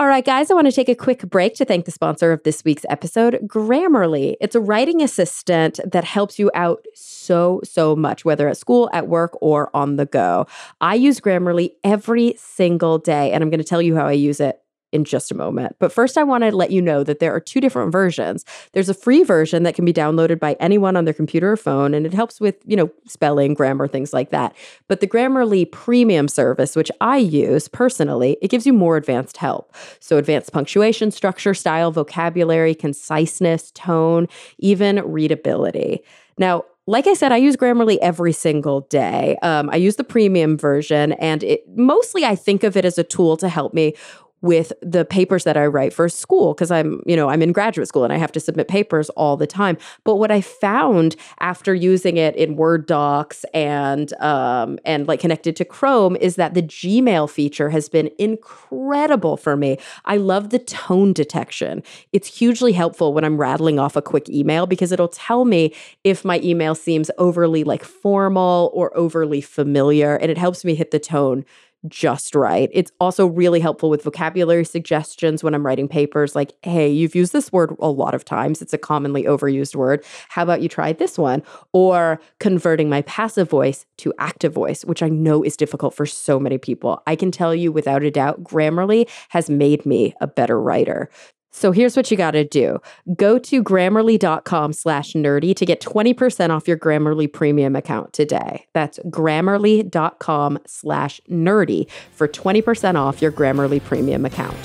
All 0.00 0.06
right, 0.06 0.24
guys, 0.24 0.50
I 0.50 0.54
want 0.54 0.66
to 0.66 0.72
take 0.72 0.88
a 0.88 0.94
quick 0.94 1.28
break 1.28 1.56
to 1.56 1.66
thank 1.66 1.84
the 1.84 1.90
sponsor 1.90 2.32
of 2.32 2.42
this 2.42 2.64
week's 2.64 2.86
episode, 2.88 3.38
Grammarly. 3.46 4.34
It's 4.40 4.54
a 4.54 4.60
writing 4.60 5.02
assistant 5.02 5.78
that 5.84 6.04
helps 6.04 6.38
you 6.38 6.50
out 6.54 6.86
so, 6.94 7.60
so 7.64 7.94
much, 7.94 8.24
whether 8.24 8.48
at 8.48 8.56
school, 8.56 8.88
at 8.94 9.08
work, 9.08 9.36
or 9.42 9.68
on 9.76 9.96
the 9.96 10.06
go. 10.06 10.46
I 10.80 10.94
use 10.94 11.20
Grammarly 11.20 11.72
every 11.84 12.34
single 12.38 12.96
day, 12.96 13.30
and 13.30 13.44
I'm 13.44 13.50
going 13.50 13.58
to 13.58 13.64
tell 13.64 13.82
you 13.82 13.94
how 13.94 14.06
I 14.06 14.12
use 14.12 14.40
it 14.40 14.62
in 14.92 15.04
just 15.04 15.30
a 15.30 15.34
moment. 15.34 15.76
But 15.78 15.92
first, 15.92 16.18
I 16.18 16.22
want 16.22 16.44
to 16.44 16.54
let 16.54 16.70
you 16.70 16.82
know 16.82 17.04
that 17.04 17.18
there 17.18 17.34
are 17.34 17.40
two 17.40 17.60
different 17.60 17.92
versions. 17.92 18.44
There's 18.72 18.88
a 18.88 18.94
free 18.94 19.22
version 19.22 19.62
that 19.62 19.74
can 19.74 19.84
be 19.84 19.92
downloaded 19.92 20.40
by 20.40 20.56
anyone 20.60 20.96
on 20.96 21.04
their 21.04 21.14
computer 21.14 21.52
or 21.52 21.56
phone, 21.56 21.94
and 21.94 22.06
it 22.06 22.14
helps 22.14 22.40
with, 22.40 22.56
you 22.66 22.76
know, 22.76 22.90
spelling, 23.06 23.54
grammar, 23.54 23.86
things 23.86 24.12
like 24.12 24.30
that. 24.30 24.54
But 24.88 25.00
the 25.00 25.06
Grammarly 25.06 25.70
premium 25.70 26.28
service, 26.28 26.76
which 26.76 26.90
I 27.00 27.18
use 27.18 27.68
personally, 27.68 28.36
it 28.42 28.48
gives 28.48 28.66
you 28.66 28.72
more 28.72 28.96
advanced 28.96 29.36
help. 29.36 29.74
So, 30.00 30.16
advanced 30.16 30.52
punctuation, 30.52 31.10
structure, 31.10 31.54
style, 31.54 31.90
vocabulary, 31.90 32.74
conciseness, 32.74 33.70
tone, 33.72 34.28
even 34.58 34.96
readability. 35.04 36.02
Now, 36.38 36.64
like 36.86 37.06
I 37.06 37.14
said, 37.14 37.30
I 37.30 37.36
use 37.36 37.56
Grammarly 37.56 37.98
every 38.02 38.32
single 38.32 38.80
day. 38.82 39.36
Um, 39.42 39.70
I 39.70 39.76
use 39.76 39.96
the 39.96 40.04
premium 40.04 40.56
version, 40.58 41.12
and 41.12 41.44
it 41.44 41.62
mostly 41.76 42.24
I 42.24 42.34
think 42.34 42.64
of 42.64 42.76
it 42.76 42.84
as 42.84 42.98
a 42.98 43.04
tool 43.04 43.36
to 43.36 43.48
help 43.48 43.72
me 43.72 43.94
with 44.42 44.72
the 44.80 45.04
papers 45.04 45.44
that 45.44 45.56
I 45.56 45.66
write 45.66 45.92
for 45.92 46.08
school 46.08 46.54
because 46.54 46.70
I'm, 46.70 47.02
you 47.06 47.16
know, 47.16 47.28
I'm 47.28 47.42
in 47.42 47.52
graduate 47.52 47.88
school 47.88 48.04
and 48.04 48.12
I 48.12 48.16
have 48.16 48.32
to 48.32 48.40
submit 48.40 48.68
papers 48.68 49.10
all 49.10 49.36
the 49.36 49.46
time. 49.46 49.76
But 50.04 50.16
what 50.16 50.30
I 50.30 50.40
found 50.40 51.16
after 51.40 51.74
using 51.74 52.16
it 52.16 52.34
in 52.36 52.56
Word 52.56 52.86
docs 52.86 53.44
and 53.52 54.12
um, 54.14 54.78
and 54.84 55.06
like 55.06 55.20
connected 55.20 55.56
to 55.56 55.64
Chrome 55.64 56.16
is 56.16 56.36
that 56.36 56.54
the 56.54 56.62
Gmail 56.62 57.28
feature 57.28 57.70
has 57.70 57.88
been 57.88 58.10
incredible 58.18 59.36
for 59.36 59.56
me. 59.56 59.78
I 60.04 60.16
love 60.16 60.50
the 60.50 60.58
tone 60.58 61.12
detection. 61.12 61.82
It's 62.12 62.38
hugely 62.38 62.72
helpful 62.72 63.12
when 63.12 63.24
I'm 63.24 63.38
rattling 63.38 63.78
off 63.78 63.96
a 63.96 64.02
quick 64.02 64.28
email 64.28 64.66
because 64.66 64.92
it'll 64.92 65.08
tell 65.08 65.44
me 65.44 65.74
if 66.04 66.24
my 66.24 66.40
email 66.42 66.74
seems 66.74 67.10
overly 67.18 67.64
like 67.64 67.84
formal 67.84 68.70
or 68.72 68.96
overly 68.96 69.40
familiar 69.40 70.16
and 70.16 70.30
it 70.30 70.38
helps 70.38 70.64
me 70.64 70.74
hit 70.74 70.90
the 70.90 70.98
tone 70.98 71.44
just 71.88 72.34
right. 72.34 72.68
It's 72.72 72.92
also 73.00 73.26
really 73.26 73.60
helpful 73.60 73.90
with 73.90 74.02
vocabulary 74.02 74.64
suggestions 74.64 75.42
when 75.42 75.54
I'm 75.54 75.64
writing 75.64 75.88
papers 75.88 76.34
like, 76.34 76.52
hey, 76.62 76.88
you've 76.90 77.14
used 77.14 77.32
this 77.32 77.52
word 77.52 77.74
a 77.80 77.90
lot 77.90 78.14
of 78.14 78.24
times. 78.24 78.60
It's 78.60 78.72
a 78.72 78.78
commonly 78.78 79.24
overused 79.24 79.74
word. 79.74 80.04
How 80.28 80.42
about 80.42 80.62
you 80.62 80.68
try 80.68 80.92
this 80.92 81.18
one? 81.18 81.42
Or 81.72 82.20
converting 82.38 82.88
my 82.88 83.02
passive 83.02 83.48
voice 83.48 83.86
to 83.98 84.12
active 84.18 84.52
voice, 84.52 84.84
which 84.84 85.02
I 85.02 85.08
know 85.08 85.42
is 85.42 85.56
difficult 85.56 85.94
for 85.94 86.06
so 86.06 86.38
many 86.38 86.58
people. 86.58 87.02
I 87.06 87.16
can 87.16 87.30
tell 87.30 87.54
you 87.54 87.72
without 87.72 88.02
a 88.02 88.10
doubt, 88.10 88.44
Grammarly 88.44 89.08
has 89.30 89.48
made 89.48 89.86
me 89.86 90.14
a 90.20 90.26
better 90.26 90.60
writer. 90.60 91.08
So 91.50 91.72
here's 91.72 91.96
what 91.96 92.10
you 92.10 92.16
got 92.16 92.32
to 92.32 92.44
do. 92.44 92.80
Go 93.16 93.38
to 93.38 93.62
grammarly.com 93.62 94.72
slash 94.72 95.12
nerdy 95.12 95.54
to 95.56 95.66
get 95.66 95.80
20% 95.80 96.50
off 96.50 96.68
your 96.68 96.78
Grammarly 96.78 97.32
premium 97.32 97.74
account 97.76 98.12
today. 98.12 98.66
That's 98.72 98.98
grammarly.com 99.06 100.58
slash 100.66 101.20
nerdy 101.28 101.90
for 102.12 102.28
20% 102.28 102.94
off 102.94 103.20
your 103.20 103.32
Grammarly 103.32 103.82
premium 103.82 104.24
account. 104.24 104.56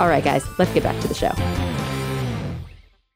All 0.00 0.08
right, 0.08 0.24
guys, 0.24 0.44
let's 0.58 0.72
get 0.72 0.82
back 0.82 1.00
to 1.02 1.08
the 1.08 1.14
show. 1.14 1.32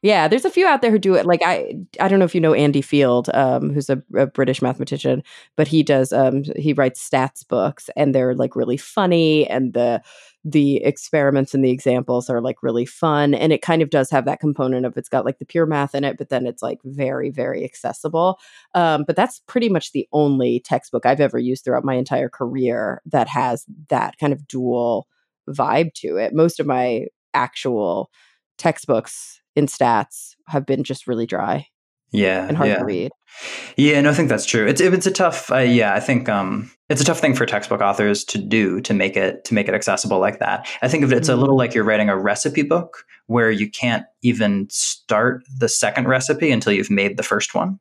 Yeah, 0.03 0.27
there's 0.27 0.45
a 0.45 0.51
few 0.51 0.67
out 0.67 0.81
there 0.81 0.91
who 0.91 0.99
do 0.99 1.15
it. 1.15 1.25
Like 1.25 1.41
I, 1.43 1.73
I 1.99 2.07
don't 2.07 2.19
know 2.19 2.25
if 2.25 2.35
you 2.35 2.41
know 2.41 2.53
Andy 2.53 2.81
Field, 2.81 3.29
um, 3.33 3.73
who's 3.73 3.89
a, 3.89 4.01
a, 4.15 4.27
British 4.27 4.61
mathematician, 4.61 5.23
but 5.55 5.67
he 5.67 5.81
does. 5.81 6.13
Um, 6.13 6.43
he 6.55 6.73
writes 6.73 7.07
stats 7.07 7.45
books, 7.45 7.89
and 7.95 8.13
they're 8.13 8.35
like 8.35 8.55
really 8.55 8.77
funny, 8.77 9.47
and 9.47 9.73
the 9.73 10.03
the 10.49 10.77
experiments 10.83 11.53
and 11.53 11.63
the 11.63 11.71
examples 11.71 12.29
are 12.29 12.41
like 12.41 12.61
really 12.63 12.85
fun 12.85 13.33
and 13.33 13.51
it 13.51 13.61
kind 13.61 13.81
of 13.81 13.89
does 13.89 14.09
have 14.09 14.25
that 14.25 14.39
component 14.39 14.85
of 14.85 14.95
it's 14.97 15.09
got 15.09 15.25
like 15.25 15.39
the 15.39 15.45
pure 15.45 15.65
math 15.65 15.93
in 15.93 16.03
it 16.03 16.17
but 16.17 16.29
then 16.29 16.45
it's 16.45 16.61
like 16.61 16.79
very 16.83 17.29
very 17.29 17.63
accessible 17.63 18.39
um, 18.73 19.03
but 19.05 19.15
that's 19.15 19.41
pretty 19.47 19.67
much 19.67 19.91
the 19.91 20.07
only 20.13 20.59
textbook 20.61 21.05
i've 21.05 21.19
ever 21.19 21.39
used 21.39 21.63
throughout 21.63 21.83
my 21.83 21.95
entire 21.95 22.29
career 22.29 23.01
that 23.05 23.27
has 23.27 23.65
that 23.89 24.17
kind 24.19 24.31
of 24.31 24.47
dual 24.47 25.07
vibe 25.47 25.93
to 25.93 26.17
it. 26.17 26.33
Most 26.33 26.59
of 26.59 26.67
my 26.67 27.07
actual 27.33 28.11
textbooks 28.57 29.41
in 29.55 29.67
stats 29.67 30.35
have 30.47 30.65
been 30.65 30.83
just 30.83 31.07
really 31.07 31.25
dry 31.25 31.67
yeah 32.11 32.47
and 32.47 32.57
hard 32.57 32.69
yeah. 32.69 32.79
to 32.79 32.85
read. 32.85 33.11
Yeah, 33.75 34.01
no, 34.01 34.09
I 34.09 34.13
think 34.13 34.29
that's 34.29 34.45
true. 34.45 34.65
It's 34.65 34.81
it's 34.81 35.05
a 35.05 35.11
tough. 35.11 35.51
Uh, 35.51 35.57
yeah, 35.57 35.93
I 35.93 35.99
think 35.99 36.27
um, 36.27 36.71
it's 36.89 37.01
a 37.01 37.05
tough 37.05 37.19
thing 37.19 37.35
for 37.35 37.45
textbook 37.45 37.81
authors 37.81 38.23
to 38.25 38.39
do 38.39 38.81
to 38.81 38.93
make 38.93 39.15
it 39.15 39.45
to 39.45 39.53
make 39.53 39.67
it 39.67 39.75
accessible 39.75 40.19
like 40.19 40.39
that. 40.39 40.67
I 40.81 40.87
think 40.87 41.03
of 41.03 41.11
it, 41.11 41.17
it's 41.17 41.29
Mm-hmm. 41.29 41.37
a 41.37 41.41
little 41.41 41.57
like 41.57 41.75
you're 41.75 41.83
writing 41.83 42.09
a 42.09 42.17
recipe 42.17 42.63
book 42.63 43.05
where 43.27 43.51
you 43.51 43.69
can't 43.69 44.05
even 44.23 44.67
start 44.71 45.43
the 45.59 45.69
second 45.69 46.07
recipe 46.07 46.49
until 46.49 46.73
you've 46.73 46.89
made 46.89 47.17
the 47.17 47.23
first 47.23 47.53
one. 47.53 47.79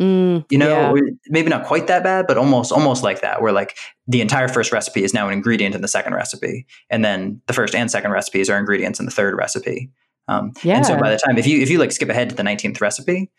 Mm, 0.00 0.44
You 0.50 0.58
know, 0.58 0.94
yeah. 0.94 1.10
maybe 1.28 1.48
not 1.48 1.64
quite 1.66 1.86
that 1.86 2.04
bad, 2.04 2.26
but 2.26 2.36
almost 2.36 2.70
almost 2.70 3.02
like 3.02 3.22
that, 3.22 3.40
where 3.40 3.52
like 3.52 3.76
the 4.06 4.20
entire 4.20 4.48
first 4.48 4.72
recipe 4.72 5.02
is 5.02 5.14
now 5.14 5.26
an 5.26 5.32
ingredient 5.32 5.74
in 5.74 5.80
the 5.80 5.88
second 5.88 6.12
recipe, 6.14 6.66
and 6.90 7.02
then 7.04 7.40
the 7.46 7.54
first 7.54 7.74
and 7.74 7.90
second 7.90 8.10
recipes 8.10 8.50
are 8.50 8.58
ingredients 8.58 9.00
in 9.00 9.06
the 9.06 9.12
third 9.12 9.34
recipe. 9.36 9.90
Um, 10.28 10.52
And 10.64 10.84
so 10.84 10.98
by 10.98 11.10
the 11.10 11.18
time 11.18 11.38
if 11.38 11.46
you 11.46 11.62
if 11.62 11.70
you 11.70 11.78
like 11.78 11.92
skip 11.92 12.10
ahead 12.10 12.28
to 12.28 12.34
the 12.36 12.42
nineteenth 12.42 12.80
recipe, 12.80 13.30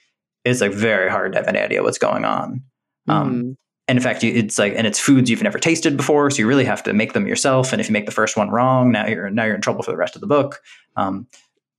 it's 0.45 0.61
like 0.61 0.71
very 0.73 1.09
hard 1.09 1.33
to 1.33 1.37
have 1.39 1.47
any 1.47 1.59
idea 1.59 1.83
what's 1.83 1.97
going 1.97 2.25
on. 2.25 2.61
Um, 3.07 3.57
and 3.87 3.97
in 3.97 4.03
fact, 4.03 4.23
you, 4.23 4.31
it's 4.33 4.59
like, 4.59 4.73
and 4.75 4.85
it's 4.85 4.99
foods 4.99 5.29
you've 5.29 5.41
never 5.41 5.57
tasted 5.57 5.97
before, 5.97 6.29
so 6.29 6.37
you 6.37 6.47
really 6.47 6.65
have 6.65 6.83
to 6.83 6.93
make 6.93 7.13
them 7.13 7.27
yourself. 7.27 7.71
And 7.73 7.81
if 7.81 7.89
you 7.89 7.93
make 7.93 8.05
the 8.05 8.11
first 8.11 8.37
one 8.37 8.49
wrong, 8.51 8.91
now 8.91 9.07
you're 9.07 9.29
now 9.31 9.45
you're 9.45 9.55
in 9.55 9.61
trouble 9.61 9.81
for 9.83 9.91
the 9.91 9.97
rest 9.97 10.15
of 10.15 10.21
the 10.21 10.27
book. 10.27 10.61
Um, 10.95 11.25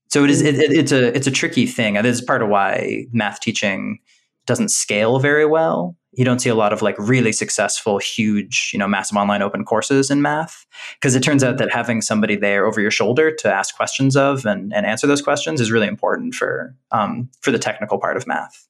so 0.08 0.24
it 0.24 0.30
is. 0.30 0.42
It, 0.42 0.56
it- 0.56 0.72
it's 0.72 0.90
a 0.92 1.14
it's 1.16 1.28
a 1.28 1.30
tricky 1.30 1.66
thing. 1.66 1.94
This 1.94 2.18
is 2.18 2.22
part 2.24 2.42
of 2.42 2.48
why 2.48 3.06
math 3.12 3.38
teaching 3.40 4.00
doesn't 4.50 4.70
scale 4.70 5.20
very 5.20 5.46
well. 5.46 5.96
You 6.10 6.24
don't 6.24 6.40
see 6.40 6.48
a 6.48 6.56
lot 6.56 6.72
of 6.72 6.82
like 6.82 6.96
really 6.98 7.30
successful, 7.30 7.98
huge, 7.98 8.70
you 8.72 8.80
know, 8.80 8.88
massive 8.88 9.16
online 9.16 9.42
open 9.42 9.64
courses 9.64 10.10
in 10.10 10.22
math 10.22 10.66
because 10.96 11.14
it 11.14 11.22
turns 11.22 11.44
out 11.44 11.58
that 11.58 11.72
having 11.72 12.02
somebody 12.02 12.34
there 12.34 12.66
over 12.66 12.80
your 12.80 12.90
shoulder 12.90 13.32
to 13.32 13.54
ask 13.54 13.76
questions 13.76 14.16
of 14.16 14.44
and, 14.44 14.74
and 14.74 14.86
answer 14.86 15.06
those 15.06 15.22
questions 15.22 15.60
is 15.60 15.70
really 15.70 15.86
important 15.86 16.34
for 16.34 16.74
um, 16.90 17.30
for 17.42 17.52
the 17.52 17.60
technical 17.60 17.96
part 17.96 18.16
of 18.16 18.26
math. 18.26 18.66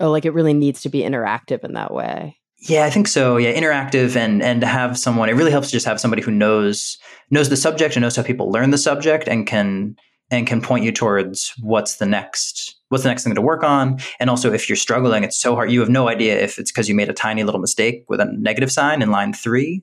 Oh, 0.00 0.10
like 0.10 0.24
it 0.24 0.34
really 0.34 0.54
needs 0.54 0.82
to 0.82 0.88
be 0.88 1.02
interactive 1.02 1.62
in 1.62 1.74
that 1.74 1.94
way. 1.94 2.36
Yeah, 2.58 2.84
I 2.84 2.90
think 2.90 3.06
so. 3.06 3.36
Yeah, 3.36 3.52
interactive 3.52 4.16
and 4.16 4.42
and 4.42 4.60
to 4.60 4.66
have 4.66 4.98
someone. 4.98 5.28
It 5.28 5.34
really 5.34 5.52
helps 5.52 5.68
to 5.68 5.72
just 5.72 5.86
have 5.86 6.00
somebody 6.00 6.22
who 6.22 6.32
knows 6.32 6.98
knows 7.30 7.48
the 7.48 7.56
subject 7.56 7.94
and 7.94 8.02
knows 8.02 8.16
how 8.16 8.24
people 8.24 8.50
learn 8.50 8.70
the 8.70 8.78
subject 8.78 9.28
and 9.28 9.46
can 9.46 9.94
and 10.32 10.48
can 10.48 10.60
point 10.60 10.84
you 10.84 10.90
towards 10.90 11.54
what's 11.60 11.96
the 11.96 12.06
next 12.06 12.81
what's 12.92 13.04
the 13.04 13.08
next 13.08 13.24
thing 13.24 13.34
to 13.34 13.40
work 13.40 13.64
on. 13.64 13.98
And 14.20 14.28
also, 14.28 14.52
if 14.52 14.68
you're 14.68 14.76
struggling, 14.76 15.24
it's 15.24 15.40
so 15.40 15.54
hard. 15.54 15.72
You 15.72 15.80
have 15.80 15.88
no 15.88 16.08
idea 16.08 16.38
if 16.38 16.58
it's 16.58 16.70
because 16.70 16.90
you 16.90 16.94
made 16.94 17.08
a 17.08 17.14
tiny 17.14 17.42
little 17.42 17.60
mistake 17.60 18.04
with 18.08 18.20
a 18.20 18.26
negative 18.26 18.70
sign 18.70 19.00
in 19.00 19.10
line 19.10 19.32
three, 19.32 19.82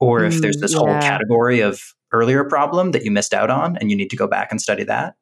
or 0.00 0.24
if 0.24 0.40
there's 0.40 0.56
Mm, 0.56 0.60
this 0.62 0.72
whole 0.72 0.98
category 1.00 1.60
of 1.60 1.94
earlier 2.12 2.44
problem 2.44 2.92
that 2.92 3.04
you 3.04 3.10
missed 3.10 3.34
out 3.34 3.50
on, 3.50 3.76
and 3.76 3.90
you 3.90 3.96
need 3.96 4.08
to 4.08 4.16
go 4.16 4.26
back 4.26 4.50
and 4.50 4.60
study 4.60 4.84
that. 4.84 5.16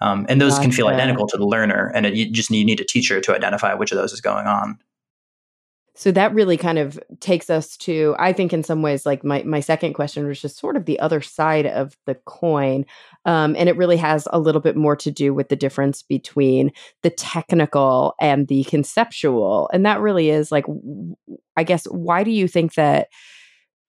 Um, 0.00 0.26
and 0.28 0.40
those 0.40 0.58
can 0.58 0.72
feel 0.72 0.88
identical 0.88 1.28
to 1.28 1.36
the 1.36 1.46
learner, 1.46 1.92
and 1.94 2.06
it, 2.06 2.14
you 2.14 2.30
just 2.30 2.50
need, 2.50 2.58
you 2.58 2.64
need 2.64 2.80
a 2.80 2.84
teacher 2.84 3.20
to 3.20 3.34
identify 3.34 3.74
which 3.74 3.92
of 3.92 3.98
those 3.98 4.12
is 4.12 4.20
going 4.20 4.46
on. 4.46 4.78
So 5.94 6.12
that 6.12 6.32
really 6.32 6.56
kind 6.56 6.78
of 6.78 7.00
takes 7.18 7.50
us 7.50 7.76
to, 7.78 8.14
I 8.20 8.32
think, 8.32 8.52
in 8.52 8.62
some 8.62 8.82
ways, 8.82 9.04
like 9.04 9.24
my 9.24 9.42
my 9.42 9.58
second 9.58 9.94
question 9.94 10.28
was 10.28 10.40
just 10.40 10.56
sort 10.56 10.76
of 10.76 10.84
the 10.84 11.00
other 11.00 11.20
side 11.20 11.66
of 11.66 11.96
the 12.06 12.14
coin, 12.14 12.86
um, 13.28 13.54
and 13.58 13.68
it 13.68 13.76
really 13.76 13.98
has 13.98 14.26
a 14.32 14.38
little 14.38 14.62
bit 14.62 14.74
more 14.74 14.96
to 14.96 15.10
do 15.10 15.34
with 15.34 15.50
the 15.50 15.56
difference 15.56 16.02
between 16.02 16.72
the 17.02 17.10
technical 17.10 18.14
and 18.18 18.48
the 18.48 18.64
conceptual, 18.64 19.68
and 19.70 19.84
that 19.84 20.00
really 20.00 20.30
is 20.30 20.50
like, 20.50 20.64
I 21.54 21.62
guess, 21.62 21.84
why 21.84 22.24
do 22.24 22.30
you 22.30 22.48
think 22.48 22.74
that? 22.74 23.08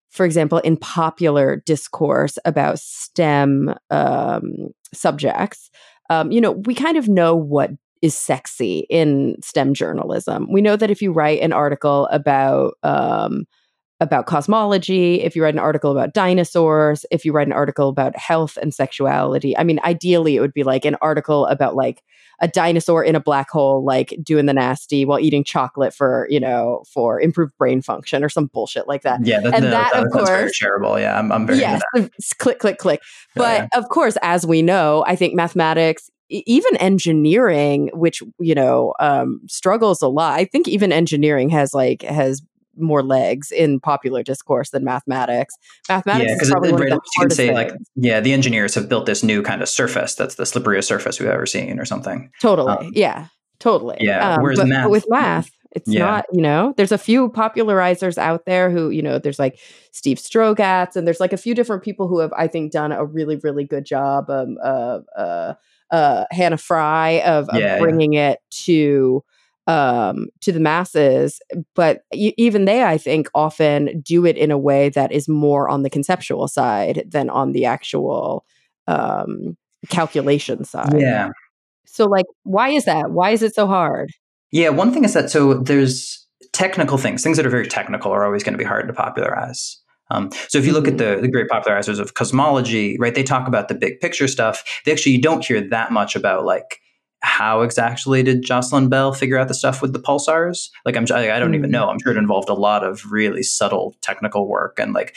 For 0.09 0.25
example, 0.25 0.57
in 0.57 0.75
popular 0.75 1.61
discourse 1.67 2.39
about 2.43 2.79
STEM 2.79 3.75
um, 3.91 4.71
subjects, 4.91 5.69
um, 6.09 6.31
you 6.31 6.41
know, 6.41 6.53
we 6.65 6.73
kind 6.73 6.97
of 6.97 7.07
know 7.07 7.35
what 7.35 7.69
is 8.01 8.15
sexy 8.15 8.87
in 8.89 9.35
STEM 9.41 9.73
journalism. 9.73 10.51
We 10.51 10.61
know 10.61 10.75
that 10.75 10.89
if 10.89 11.01
you 11.01 11.11
write 11.11 11.41
an 11.41 11.53
article 11.53 12.07
about 12.07 12.73
um, 12.81 13.45
about 13.99 14.25
cosmology, 14.25 15.21
if 15.21 15.35
you 15.35 15.43
write 15.43 15.53
an 15.53 15.59
article 15.59 15.91
about 15.91 16.13
dinosaurs, 16.13 17.05
if 17.11 17.25
you 17.25 17.33
write 17.33 17.47
an 17.47 17.53
article 17.53 17.89
about 17.89 18.17
health 18.17 18.57
and 18.61 18.73
sexuality, 18.73 19.57
I 19.57 19.63
mean, 19.63 19.79
ideally 19.83 20.35
it 20.37 20.39
would 20.39 20.53
be 20.53 20.63
like 20.63 20.85
an 20.85 20.95
article 21.01 21.45
about 21.47 21.75
like 21.75 22.03
a 22.41 22.47
dinosaur 22.47 23.03
in 23.03 23.15
a 23.15 23.19
black 23.19 23.49
hole, 23.49 23.83
like 23.83 24.15
doing 24.23 24.45
the 24.45 24.53
nasty 24.53 25.05
while 25.05 25.19
eating 25.19 25.43
chocolate 25.43 25.93
for 25.93 26.27
you 26.29 26.39
know 26.39 26.83
for 26.91 27.19
improved 27.19 27.57
brain 27.57 27.81
function 27.81 28.23
or 28.23 28.29
some 28.29 28.47
bullshit 28.47 28.87
like 28.87 29.01
that. 29.01 29.25
Yeah, 29.25 29.41
that, 29.41 29.53
and 29.53 29.65
no, 29.65 29.71
that, 29.71 29.93
that, 29.93 30.05
of 30.05 30.25
very 30.25 30.43
course, 30.43 30.59
shareable. 30.59 30.99
Yeah, 30.99 31.19
I'm, 31.19 31.31
I'm 31.31 31.45
very 31.45 31.59
yes, 31.59 31.81
click, 32.37 32.59
click, 32.59 32.77
click. 32.77 33.01
But 33.35 33.67
yeah. 33.73 33.79
of 33.79 33.89
course, 33.89 34.17
as 34.21 34.45
we 34.45 34.61
know, 34.61 35.03
I 35.07 35.15
think 35.15 35.35
mathematics, 35.35 36.09
even 36.29 36.77
engineering, 36.77 37.89
which 37.93 38.23
you 38.39 38.55
know 38.55 38.93
um, 38.99 39.41
struggles 39.47 40.01
a 40.01 40.07
lot. 40.07 40.39
I 40.39 40.45
think 40.45 40.67
even 40.67 40.91
engineering 40.91 41.49
has 41.49 41.73
like 41.73 42.03
has 42.03 42.41
more 42.79 43.03
legs 43.03 43.51
in 43.51 43.79
popular 43.79 44.23
discourse 44.23 44.69
than 44.69 44.83
mathematics. 44.83 45.55
Mathematics 45.87 46.31
Yeah, 46.31 46.41
is 46.41 46.49
probably 46.49 46.71
one 46.71 46.81
right, 46.81 46.93
of 46.93 46.99
you 47.15 47.21
can 47.21 47.29
say 47.31 47.53
like, 47.53 47.71
yeah, 47.95 48.19
the 48.19 48.33
engineers 48.33 48.75
have 48.75 48.89
built 48.89 49.05
this 49.05 49.23
new 49.23 49.41
kind 49.41 49.61
of 49.61 49.69
surface 49.69 50.15
that's 50.15 50.35
the 50.35 50.43
slipperiest 50.43 50.85
surface 50.85 51.19
we've 51.19 51.29
ever 51.29 51.45
seen, 51.45 51.79
or 51.79 51.85
something. 51.85 52.31
totally, 52.41 52.85
um, 52.87 52.91
yeah, 52.93 53.27
totally. 53.59 53.97
yeah, 54.01 54.35
Um, 54.35 54.41
whereas 54.41 54.59
but, 54.59 54.67
math- 54.67 54.83
but 54.85 54.91
with 54.91 55.05
math. 55.09 55.51
It's 55.71 55.87
Yeah. 55.87 55.99
not, 55.99 56.25
you 56.33 56.41
know, 56.41 56.73
there's 56.77 56.91
a 56.91 56.97
few 56.97 57.29
popularizers 57.29 58.17
out 58.17 58.45
there 58.47 58.71
who, 58.71 58.89
you 58.89 59.03
know, 59.03 59.19
there's 59.19 59.37
like 59.37 59.59
Steve 59.91 60.17
Strogatz, 60.17 60.95
and 60.95 61.05
there's 61.05 61.19
like 61.19 61.31
a 61.31 61.37
few 61.37 61.53
different 61.53 61.83
people 61.83 62.07
who 62.07 62.17
have, 62.19 62.33
I 62.33 62.47
think, 62.47 62.71
done 62.71 62.91
a 62.91 63.05
really, 63.05 63.35
really 63.43 63.65
good 63.65 63.85
job. 63.85 64.31
Um, 64.31 64.57
of 64.63 65.05
uh, 65.15 65.53
uh, 65.91 66.25
Hannah 66.31 66.57
Fry 66.57 67.21
of, 67.23 67.49
of 67.49 67.59
Yeah, 67.59 67.75
yeah. 67.75 67.79
bringing 67.79 68.13
it 68.13 68.39
to 68.65 69.23
um 69.69 70.27
to 70.41 70.51
the 70.51 70.59
masses 70.59 71.39
but 71.75 72.01
e- 72.13 72.33
even 72.37 72.65
they 72.65 72.83
i 72.83 72.97
think 72.97 73.29
often 73.35 74.01
do 74.01 74.25
it 74.25 74.37
in 74.37 74.51
a 74.51 74.57
way 74.57 74.89
that 74.89 75.11
is 75.11 75.29
more 75.29 75.69
on 75.69 75.83
the 75.83 75.89
conceptual 75.91 76.47
side 76.47 77.03
than 77.07 77.29
on 77.29 77.51
the 77.51 77.65
actual 77.65 78.43
um 78.87 79.55
calculation 79.89 80.65
side 80.65 81.05
Yeah, 81.05 81.29
so 81.85 82.05
like 82.05 82.25
why 82.43 82.69
is 82.69 82.85
that 82.85 83.11
why 83.11 83.31
is 83.31 83.43
it 83.43 83.55
so 83.55 83.67
hard 83.67 84.11
yeah. 84.51 84.69
One 84.69 84.91
thing 84.93 85.03
is 85.05 85.13
that 85.13 85.29
so 85.29 85.53
there's 85.55 86.25
technical 86.53 86.97
things, 86.97 87.23
things 87.23 87.37
that 87.37 87.45
are 87.45 87.49
very 87.51 87.67
technical, 87.67 88.11
are 88.11 88.25
always 88.25 88.43
going 88.43 88.53
to 88.53 88.57
be 88.57 88.63
hard 88.63 88.87
to 88.87 88.93
popularize. 88.93 89.77
Um, 90.11 90.31
so 90.47 90.57
if 90.57 90.65
you 90.65 90.73
look 90.73 90.87
at 90.87 90.97
Mm-hmm. 90.97 90.97
the, 90.97 91.19
the 91.21 91.27
great 91.29 91.47
popularizers 91.49 91.99
of 91.99 92.15
cosmology, 92.15 92.97
right, 92.99 93.13
they 93.13 93.23
talk 93.23 93.47
about 93.47 93.67
the 93.67 93.75
big 93.75 93.99
picture 93.99 94.27
stuff. 94.27 94.63
They 94.85 94.91
actually 94.91 95.11
you 95.13 95.21
don't 95.21 95.45
hear 95.45 95.61
that 95.69 95.91
much 95.91 96.15
about 96.15 96.45
like 96.45 96.79
how 97.21 97.61
exactly 97.61 98.23
did 98.23 98.43
Jocelyn 98.43 98.87
Bell 98.89 99.13
figure 99.13 99.37
out 99.37 99.47
the 99.47 99.53
stuff 99.53 99.81
with 99.81 99.93
the 99.93 99.99
pulsars? 99.99 100.69
Like 100.85 100.95
I'm, 100.95 101.03
I 101.11 101.39
don't 101.39 101.55
even 101.55 101.69
Mm. 101.69 101.73
know. 101.73 101.89
I'm 101.89 101.99
sure 102.01 102.11
it 102.13 102.17
involved 102.17 102.49
a 102.49 102.53
lot 102.53 102.83
of 102.83 103.11
really 103.11 103.43
subtle 103.43 103.95
technical 104.01 104.47
work 104.47 104.79
and 104.79 104.93
like 104.93 105.15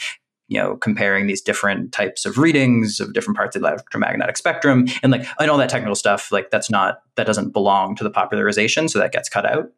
you 0.49 0.59
know 0.59 0.75
comparing 0.75 1.27
these 1.27 1.41
different 1.41 1.93
types 1.93 2.25
of 2.25 2.37
readings 2.37 2.99
of 2.99 3.13
different 3.13 3.37
parts 3.37 3.55
of 3.55 3.61
the 3.61 3.67
electromagnetic 3.69 4.35
spectrum 4.37 4.85
and 5.01 5.11
like 5.11 5.25
and 5.39 5.49
all 5.49 5.57
that 5.57 5.69
technical 5.69 5.95
stuff. 5.95 6.31
Like 6.31 6.51
that's 6.51 6.69
not 6.69 6.99
that 7.15 7.25
doesn't 7.25 7.51
belong 7.53 7.95
to 7.95 8.03
the 8.03 8.11
popularization, 8.11 8.89
so 8.89 8.99
that 8.99 9.13
gets 9.13 9.29
cut 9.29 9.45
out. 9.45 9.69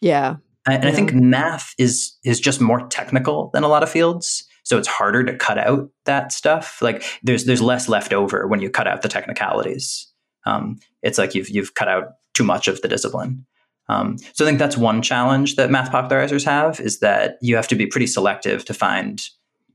yeah 0.00 0.36
And, 0.66 0.76
and 0.84 0.88
I 0.88 0.92
think 0.92 1.12
math 1.12 1.74
is 1.78 2.16
is 2.24 2.40
just 2.40 2.60
more 2.60 2.86
technical 2.88 3.50
than 3.52 3.62
a 3.62 3.68
lot 3.68 3.82
of 3.82 3.90
fields. 3.90 4.44
So 4.64 4.76
it's 4.78 4.88
harder 4.88 5.24
to 5.24 5.34
cut 5.36 5.56
out 5.58 5.88
that 6.06 6.32
stuff. 6.32 6.80
Like 6.82 7.02
there's 7.22 7.44
there's 7.44 7.62
less 7.62 7.88
left 7.88 8.12
over 8.12 8.46
when 8.46 8.60
you 8.60 8.70
cut 8.70 8.86
out 8.88 9.02
the 9.02 9.08
technicalities. 9.08 10.07
Um, 10.48 10.78
it's 11.02 11.18
like 11.18 11.34
you've 11.34 11.48
you've 11.48 11.74
cut 11.74 11.88
out 11.88 12.14
too 12.34 12.44
much 12.44 12.68
of 12.68 12.80
the 12.80 12.88
discipline. 12.88 13.46
Um, 13.88 14.18
so 14.34 14.44
I 14.44 14.48
think 14.48 14.58
that's 14.58 14.76
one 14.76 15.00
challenge 15.02 15.56
that 15.56 15.70
math 15.70 15.90
popularizers 15.90 16.44
have 16.44 16.78
is 16.80 17.00
that 17.00 17.38
you 17.40 17.56
have 17.56 17.68
to 17.68 17.74
be 17.74 17.86
pretty 17.86 18.06
selective 18.06 18.64
to 18.66 18.74
find 18.74 19.22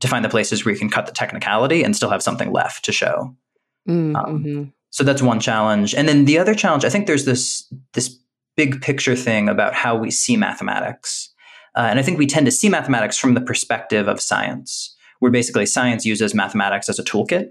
to 0.00 0.08
find 0.08 0.24
the 0.24 0.28
places 0.28 0.64
where 0.64 0.72
you 0.72 0.78
can 0.78 0.90
cut 0.90 1.06
the 1.06 1.12
technicality 1.12 1.82
and 1.82 1.96
still 1.96 2.10
have 2.10 2.22
something 2.22 2.52
left 2.52 2.84
to 2.84 2.92
show. 2.92 3.34
Mm, 3.88 4.16
Um. 4.16 4.72
So 4.90 5.02
that's 5.02 5.22
one 5.22 5.40
challenge. 5.40 5.94
And 5.94 6.08
then 6.08 6.24
the 6.24 6.38
other 6.38 6.54
challenge, 6.54 6.84
I 6.84 6.90
think 6.90 7.06
there's 7.06 7.24
this 7.24 7.72
this 7.94 8.16
big 8.56 8.80
picture 8.80 9.16
thing 9.16 9.48
about 9.48 9.74
how 9.74 9.96
we 9.96 10.10
see 10.10 10.36
mathematics. 10.36 11.30
Uh, 11.76 11.88
and 11.90 11.98
I 11.98 12.02
think 12.02 12.18
we 12.18 12.26
tend 12.26 12.46
to 12.46 12.52
see 12.52 12.68
mathematics 12.68 13.18
from 13.18 13.34
the 13.34 13.40
perspective 13.40 14.06
of 14.06 14.20
science, 14.20 14.94
where 15.18 15.32
basically 15.32 15.66
science 15.66 16.06
uses 16.06 16.34
mathematics 16.34 16.88
as 16.88 17.00
a 17.00 17.02
toolkit. 17.02 17.50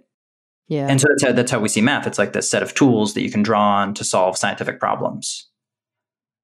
Yeah 0.67 0.87
And 0.87 0.99
so 0.99 1.07
that's 1.09 1.23
how, 1.23 1.31
that's 1.31 1.51
how 1.51 1.59
we 1.59 1.69
see 1.69 1.81
math. 1.81 2.07
It's 2.07 2.17
like 2.17 2.33
this 2.33 2.49
set 2.49 2.63
of 2.63 2.73
tools 2.73 3.13
that 3.13 3.21
you 3.21 3.31
can 3.31 3.43
draw 3.43 3.61
on 3.61 3.93
to 3.95 4.03
solve 4.03 4.37
scientific 4.37 4.79
problems. 4.79 5.49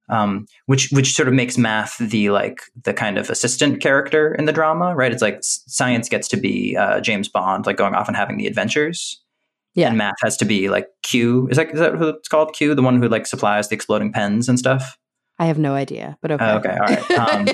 Um, 0.09 0.47
which 0.65 0.89
which 0.91 1.13
sort 1.13 1.27
of 1.27 1.35
makes 1.35 1.55
math 1.55 1.97
the 1.99 2.31
like 2.31 2.61
the 2.83 2.95
kind 2.95 3.19
of 3.19 3.29
assistant 3.29 3.79
character 3.79 4.33
in 4.33 4.45
the 4.45 4.51
drama, 4.51 4.95
right? 4.95 5.11
It's 5.11 5.21
like 5.21 5.37
science 5.41 6.09
gets 6.09 6.27
to 6.29 6.37
be 6.37 6.75
uh, 6.75 6.99
James 6.99 7.27
Bond, 7.27 7.67
like 7.67 7.77
going 7.77 7.93
off 7.93 8.07
and 8.07 8.17
having 8.17 8.37
the 8.37 8.47
adventures, 8.47 9.21
yeah 9.75 9.89
and 9.89 9.97
math 9.99 10.15
has 10.23 10.35
to 10.37 10.45
be 10.45 10.67
like 10.67 10.87
Q. 11.03 11.47
Is 11.51 11.57
that 11.57 11.71
is 11.71 11.79
that 11.79 11.93
who 11.93 12.09
it's 12.09 12.27
called? 12.27 12.53
Q, 12.53 12.73
the 12.73 12.81
one 12.81 12.99
who 12.99 13.07
like 13.07 13.27
supplies 13.27 13.69
the 13.69 13.75
exploding 13.75 14.11
pens 14.11 14.49
and 14.49 14.57
stuff. 14.57 14.97
I 15.39 15.45
have 15.45 15.57
no 15.57 15.73
idea, 15.73 16.17
but 16.21 16.31
okay. 16.31 16.51
Okay, 16.51 16.69
all 16.69 16.79
right. 16.79 17.11
Um, 17.11 17.47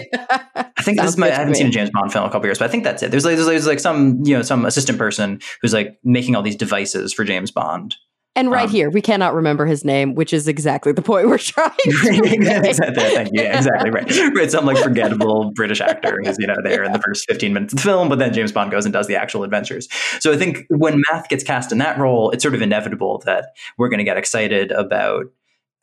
I 0.75 0.81
think 0.81 0.99
this 0.99 1.11
is 1.11 1.17
my. 1.17 1.27
I 1.27 1.35
haven't 1.35 1.55
seen 1.55 1.67
a 1.67 1.71
James 1.71 1.91
Bond 1.91 2.11
film 2.11 2.23
in 2.23 2.29
a 2.29 2.31
couple 2.31 2.47
years, 2.47 2.57
but 2.57 2.65
I 2.65 2.71
think 2.71 2.83
that's 2.83 3.03
it. 3.03 3.11
There's 3.11 3.25
like, 3.25 3.35
there's, 3.35 3.47
there's 3.47 3.67
like 3.67 3.79
some 3.79 4.23
you 4.25 4.35
know 4.35 4.41
some 4.41 4.65
assistant 4.65 4.97
person 4.97 5.39
who's 5.61 5.73
like 5.73 5.99
making 6.03 6.35
all 6.35 6.41
these 6.41 6.55
devices 6.55 7.13
for 7.13 7.23
James 7.23 7.51
Bond. 7.51 7.95
And 8.37 8.51
right 8.51 8.65
um, 8.65 8.69
here, 8.69 8.89
we 8.89 9.01
cannot 9.01 9.33
remember 9.33 9.65
his 9.65 9.85
name, 9.85 10.13
which 10.13 10.33
is 10.33 10.49
exactly 10.49 10.91
the 10.91 11.01
point 11.01 11.27
we're 11.27 11.37
trying 11.37 11.71
to 11.71 11.89
exactly, 12.65 13.03
Thank 13.03 13.29
you. 13.31 13.43
Yeah, 13.43 13.57
exactly. 13.57 13.91
Right. 13.91 14.35
Right. 14.35 14.51
Some 14.51 14.65
like 14.65 14.77
forgettable 14.77 15.51
British 15.55 15.79
actor 15.79 16.19
who's, 16.21 16.35
you 16.37 16.47
know, 16.47 16.57
there 16.61 16.83
in 16.83 16.91
the 16.91 16.99
first 16.99 17.25
15 17.29 17.53
minutes 17.53 17.71
of 17.71 17.77
the 17.77 17.83
film, 17.83 18.09
but 18.09 18.19
then 18.19 18.33
James 18.33 18.51
Bond 18.51 18.71
goes 18.71 18.85
and 18.85 18.91
does 18.91 19.07
the 19.07 19.15
actual 19.15 19.43
adventures. 19.43 19.87
So 20.19 20.33
I 20.33 20.37
think 20.37 20.65
when 20.69 21.01
math 21.09 21.29
gets 21.29 21.45
cast 21.45 21.71
in 21.71 21.77
that 21.77 21.97
role, 21.97 22.29
it's 22.31 22.43
sort 22.43 22.55
of 22.55 22.61
inevitable 22.61 23.21
that 23.25 23.55
we're 23.77 23.87
going 23.87 23.99
to 23.99 24.03
get 24.03 24.17
excited 24.17 24.73
about 24.73 25.27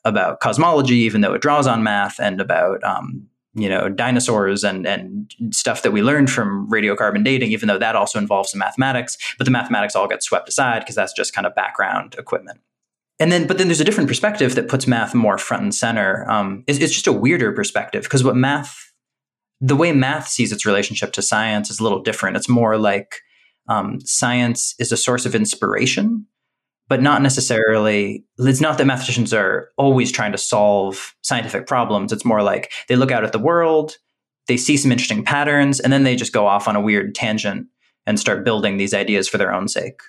about 0.05 0.41
cosmology, 0.41 0.97
even 0.97 1.21
though 1.21 1.35
it 1.35 1.43
draws 1.43 1.67
on 1.67 1.83
math, 1.83 2.19
and 2.19 2.41
about 2.41 2.83
um, 2.85 3.29
you 3.55 3.69
know 3.69 3.89
dinosaurs 3.89 4.65
and 4.65 4.87
and 4.87 5.35
stuff 5.51 5.83
that 5.83 5.93
we 5.93 6.03
learned 6.03 6.31
from 6.31 6.69
radiocarbon 6.71 7.25
dating 7.25 7.53
even 7.53 7.69
though 7.69 7.79
that 7.79 7.97
also 7.97 8.19
involves 8.19 8.51
some 8.51 8.59
mathematics. 8.59 9.17
But 9.39 9.45
the 9.45 9.51
mathematics 9.51 9.95
all 9.95 10.09
gets 10.09 10.27
swept 10.27 10.49
aside 10.49 10.81
because 10.81 10.95
that's 10.95 11.13
just 11.13 11.35
kind 11.35 11.47
of 11.47 11.55
background 11.55 12.15
equipment. 12.19 12.61
And 13.19 13.31
then 13.31 13.47
but 13.47 13.59
then 13.59 13.69
there's 13.69 13.81
a 13.81 13.85
different 13.85 14.09
perspective 14.09 14.55
that 14.55 14.69
puts 14.69 14.87
math 14.87 15.15
more 15.15 15.39
front 15.39 15.63
and 15.63 15.75
center 15.75 16.29
um, 16.31 16.65
it's, 16.67 16.79
it's 16.79 16.93
just 16.93 17.07
a 17.07 17.13
weirder 17.13 17.53
perspective 17.53 18.05
because 18.05 18.25
what 18.25 18.37
math 18.37 18.93
the 19.61 19.77
way 19.77 19.93
math 19.93 20.27
sees 20.27 20.51
its 20.51 20.67
relationship 20.67 21.13
to 21.13 21.23
science 21.23 21.71
is 21.71 21.79
a 21.79 21.85
little 21.85 22.03
different. 22.03 22.37
It's 22.37 22.49
more 22.49 22.77
like 22.77 23.21
um, 23.69 24.01
science 24.01 24.75
is 24.81 24.91
a 24.91 24.97
source 24.97 25.25
of 25.25 25.37
inspiration 25.37 26.27
but 26.89 27.03
not 27.03 27.23
necessarily 27.23 28.25
it's 28.39 28.61
not 28.61 28.79
that 28.79 28.87
mathematicians 28.87 29.33
are 29.33 29.71
always 29.77 30.13
trying 30.13 30.33
to 30.33 30.39
solve 30.39 31.15
scientific 31.23 31.67
problems. 31.67 32.13
It's 32.13 32.25
more 32.25 32.43
like 32.43 32.71
they 32.89 32.97
look 32.97 33.11
out 33.11 33.25
at 33.25 33.33
the 33.33 33.39
world 33.39 33.97
they 34.49 34.57
see 34.57 34.77
some 34.77 34.93
interesting 34.93 35.25
patterns 35.25 35.81
and 35.81 35.93
then 35.93 36.03
they 36.03 36.17
just 36.17 36.33
go 36.33 36.47
off 36.47 36.69
on 36.69 36.77
a 36.77 36.81
weird 36.81 37.15
tangent 37.15 37.67
and 38.07 38.19
start 38.19 38.45
building 38.45 38.77
these 38.77 38.95
ideas 38.95 39.29
for 39.29 39.39
their 39.39 39.53
own 39.53 39.69
sake. 39.69 40.01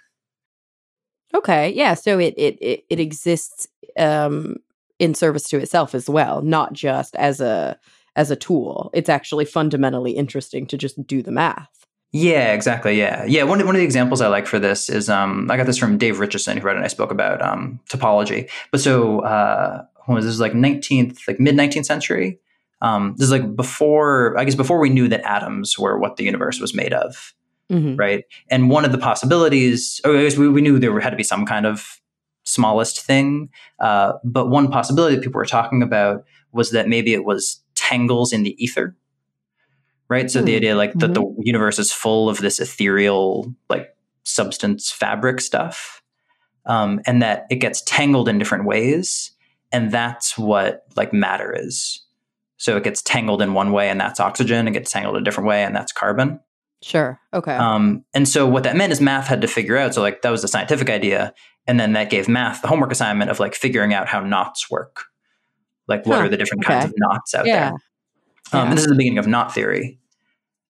Okay 1.34 1.72
yeah 1.72 1.94
so 1.94 2.20
it 2.20 2.34
it 2.38 2.58
it, 2.62 2.86
it 2.90 3.00
exists 3.00 3.68
um 3.98 4.58
in 5.00 5.14
service 5.14 5.50
to 5.50 5.58
itself 5.58 5.94
as 5.96 6.10
well 6.10 6.42
not 6.42 6.74
just 6.74 7.16
as 7.16 7.42
a 7.42 7.78
as 8.16 8.30
a 8.30 8.36
tool. 8.36 8.92
It's 8.94 9.10
actually 9.10 9.46
fundamentally 9.46 10.12
interesting 10.12 10.68
to 10.68 10.78
just 10.78 11.06
do 11.08 11.24
the 11.24 11.32
math 11.32 11.88
yeah, 12.14 12.54
exactly. 12.54 12.98
Yeah, 12.98 13.26
yeah. 13.26 13.44
One 13.44 13.60
one 13.66 13.76
of 13.76 13.80
the 13.80 13.86
examples 13.86 14.22
I 14.22 14.28
like 14.28 14.46
for 14.46 14.60
this 14.60 14.88
is 14.88 15.10
um, 15.10 15.50
I 15.50 15.58
got 15.58 15.66
this 15.66 15.80
from 15.80 15.98
Dave 15.98 16.18
Richeson, 16.18 16.60
who 16.60 16.62
wrote 16.62 16.78
a 16.78 16.80
nice 16.80 16.94
book 16.94 17.12
about 17.12 17.42
um, 17.42 17.80
topology. 17.90 18.50
But 18.72 18.82
so 18.82 19.22
uh, 19.22 19.84
was 20.08 20.24
this 20.24 20.40
like 20.40 20.54
nineteenth, 20.54 21.28
like 21.28 21.40
mid 21.40 21.56
nineteenth 21.56 21.88
century? 21.88 22.40
Um, 22.84 23.16
this 23.18 23.26
is 23.26 23.32
like 23.32 23.56
before, 23.56 24.38
I 24.38 24.44
guess, 24.44 24.56
before 24.56 24.80
we 24.80 24.90
knew 24.90 25.08
that 25.08 25.22
atoms 25.22 25.80
were 25.80 25.98
what 25.98 26.18
the 26.18 26.24
universe 26.24 26.60
was 26.60 26.76
made 26.76 26.94
of, 26.94 27.34
mm-hmm. 27.72 27.96
right? 27.96 28.26
And 28.50 28.70
one 28.70 28.84
of 28.84 28.92
the 28.92 28.98
possibilities, 28.98 30.02
or 30.04 30.18
I 30.18 30.24
guess 30.24 30.38
we, 30.38 30.50
we 30.50 30.62
knew 30.62 30.78
there 30.78 31.00
had 31.00 31.12
to 31.12 31.16
be 31.16 31.24
some 31.24 31.46
kind 31.46 31.66
of 31.66 32.02
smallest 32.44 33.00
thing, 33.00 33.50
uh, 33.80 34.14
but 34.26 34.50
one 34.50 34.70
possibility 34.70 35.16
that 35.16 35.24
people 35.24 35.40
were 35.40 35.46
talking 35.46 35.82
about 35.82 36.26
was 36.52 36.72
that 36.72 36.90
maybe 36.90 37.14
it 37.14 37.24
was 37.24 37.64
tangles 37.74 38.34
in 38.34 38.44
the 38.44 38.62
ether 38.62 38.98
right? 40.14 40.30
So 40.30 40.42
mm. 40.42 40.46
the 40.46 40.52
hmm. 40.54 40.58
idea 40.58 40.76
like 40.76 40.94
that 40.94 41.12
mm-hmm. 41.12 41.42
the 41.42 41.44
universe 41.44 41.80
is 41.80 41.92
full 41.92 42.30
of 42.30 42.38
this 42.38 42.60
ethereal 42.60 43.54
like 43.70 43.96
substance 44.24 44.92
fabric 44.92 45.42
stuff, 45.42 46.02
um, 46.66 47.02
and 47.06 47.22
that 47.22 47.46
it 47.50 47.56
gets 47.56 47.82
tangled 47.82 48.30
in 48.30 48.38
different 48.38 48.66
ways, 48.66 49.32
and 49.72 49.92
that's 49.92 50.38
what 50.38 50.84
like 50.96 51.12
matter 51.14 51.54
is. 51.58 52.02
So 52.58 52.78
it 52.78 52.84
gets 52.84 53.02
tangled 53.02 53.42
in 53.42 53.54
one 53.54 53.72
way, 53.74 53.90
and 53.90 54.00
that's 54.00 54.20
oxygen. 54.20 54.68
It 54.68 54.72
gets 54.72 54.92
tangled 54.92 55.18
a 55.18 55.22
different 55.22 55.50
way, 55.50 55.64
and 55.64 55.76
that's 55.76 55.92
carbon. 55.92 56.40
Sure. 56.82 57.20
Okay. 57.34 57.56
Um, 57.56 58.06
and 58.14 58.28
so 58.28 58.46
what 58.46 58.64
that 58.64 58.76
meant 58.76 58.92
is 58.92 59.02
math 59.02 59.28
had 59.28 59.42
to 59.42 59.48
figure 59.48 59.78
out. 59.78 59.94
So 59.94 60.02
like 60.02 60.22
that 60.22 60.30
was 60.30 60.42
the 60.42 60.48
scientific 60.48 60.90
idea, 60.90 61.34
and 61.66 61.80
then 61.80 61.94
that 61.94 62.10
gave 62.10 62.28
math 62.30 62.62
the 62.62 62.68
homework 62.68 62.92
assignment 62.92 63.32
of 63.32 63.40
like 63.40 63.56
figuring 63.56 63.94
out 63.94 64.08
how 64.08 64.20
knots 64.20 64.70
work. 64.70 65.06
Like 65.88 66.06
what 66.06 66.20
huh. 66.20 66.26
are 66.26 66.30
the 66.30 66.38
different 66.38 66.64
okay. 66.66 66.74
kinds 66.74 66.86
of 66.86 66.94
knots 66.98 67.34
out 67.34 67.46
yeah. 67.46 67.72
there? 67.72 68.60
Um, 68.62 68.68
And 68.68 68.78
this 68.78 68.82
is 68.82 68.88
the 68.88 68.96
beginning 68.96 69.18
of 69.18 69.28
knot 69.28 69.54
theory. 69.54 70.00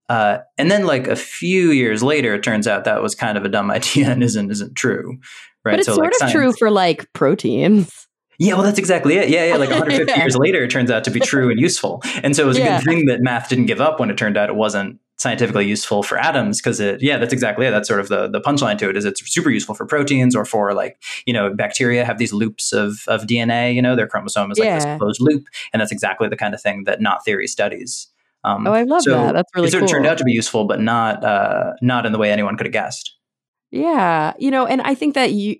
Uh, 0.09 0.39
and 0.57 0.69
then, 0.69 0.85
like 0.85 1.07
a 1.07 1.15
few 1.15 1.71
years 1.71 2.03
later, 2.03 2.33
it 2.33 2.43
turns 2.43 2.67
out 2.67 2.83
that 2.85 3.01
was 3.01 3.15
kind 3.15 3.37
of 3.37 3.45
a 3.45 3.49
dumb 3.49 3.71
idea 3.79 4.09
and 4.09 4.23
isn't 4.23 4.51
isn't 4.51 4.75
true, 4.75 5.19
right? 5.63 5.73
But 5.73 5.79
it's 5.79 5.87
so, 5.87 5.95
sort 5.95 6.05
like, 6.05 6.13
of 6.13 6.17
science, 6.17 6.33
true 6.33 6.53
for 6.53 6.71
like 6.71 7.11
proteins. 7.13 8.07
Yeah, 8.39 8.55
well, 8.55 8.63
that's 8.63 8.79
exactly 8.79 9.15
it. 9.15 9.29
Yeah, 9.29 9.45
yeah. 9.45 9.55
Like 9.57 9.69
150 9.69 10.11
yeah. 10.15 10.23
years 10.23 10.35
later, 10.35 10.63
it 10.63 10.71
turns 10.71 10.89
out 10.89 11.03
to 11.05 11.11
be 11.11 11.19
true 11.31 11.49
and 11.49 11.59
useful. 11.59 12.01
And 12.23 12.35
so 12.35 12.43
it 12.43 12.47
was 12.47 12.57
a 12.57 12.61
yeah. 12.61 12.77
good 12.79 12.85
thing 12.85 13.05
that 13.05 13.21
math 13.21 13.49
didn't 13.49 13.67
give 13.67 13.79
up 13.79 13.99
when 13.99 14.09
it 14.09 14.17
turned 14.17 14.37
out 14.37 14.49
it 14.49 14.55
wasn't 14.55 14.99
scientifically 15.17 15.65
useful 15.65 16.01
for 16.01 16.17
atoms 16.17 16.59
because 16.59 16.79
it 16.79 17.01
yeah 17.01 17.17
that's 17.17 17.31
exactly 17.31 17.67
it 17.67 17.71
that's 17.71 17.87
sort 17.87 17.99
of 17.99 18.09
the 18.09 18.27
the 18.27 18.41
punchline 18.41 18.77
to 18.77 18.89
it 18.89 18.97
is 18.97 19.05
it's 19.05 19.21
super 19.31 19.49
useful 19.49 19.75
for 19.75 19.85
proteins 19.85 20.35
or 20.35 20.43
for 20.43 20.73
like 20.73 21.01
you 21.25 21.31
know 21.31 21.53
bacteria 21.53 22.03
have 22.03 22.17
these 22.17 22.33
loops 22.33 22.73
of 22.73 23.03
of 23.07 23.21
dna 23.21 23.73
you 23.73 23.81
know 23.81 23.95
their 23.95 24.07
chromosome 24.07 24.51
is 24.51 24.57
like 24.57 24.65
yeah. 24.65 24.79
this 24.79 24.97
closed 24.99 25.21
loop 25.21 25.45
and 25.71 25.79
that's 25.79 25.91
exactly 25.91 26.27
the 26.27 26.35
kind 26.35 26.55
of 26.55 26.61
thing 26.61 26.83
that 26.85 26.99
knot 26.99 27.23
theory 27.23 27.47
studies 27.47 28.07
um, 28.43 28.67
oh, 28.67 28.73
I 28.73 28.83
love 28.83 29.03
so 29.03 29.11
that. 29.11 29.33
That's 29.33 29.51
really 29.55 29.67
it 29.67 29.71
sort 29.71 29.81
cool. 29.81 29.85
of 29.85 29.91
turned 29.91 30.05
out 30.05 30.17
to 30.17 30.23
be 30.23 30.33
useful, 30.33 30.65
but 30.65 30.81
not 30.81 31.23
uh, 31.23 31.73
not 31.81 32.05
in 32.05 32.11
the 32.11 32.17
way 32.17 32.31
anyone 32.31 32.57
could 32.57 32.65
have 32.65 32.73
guessed. 32.73 33.17
Yeah, 33.71 34.33
you 34.37 34.51
know, 34.51 34.65
and 34.65 34.81
I 34.81 34.95
think 34.95 35.15
that 35.15 35.31
you 35.31 35.57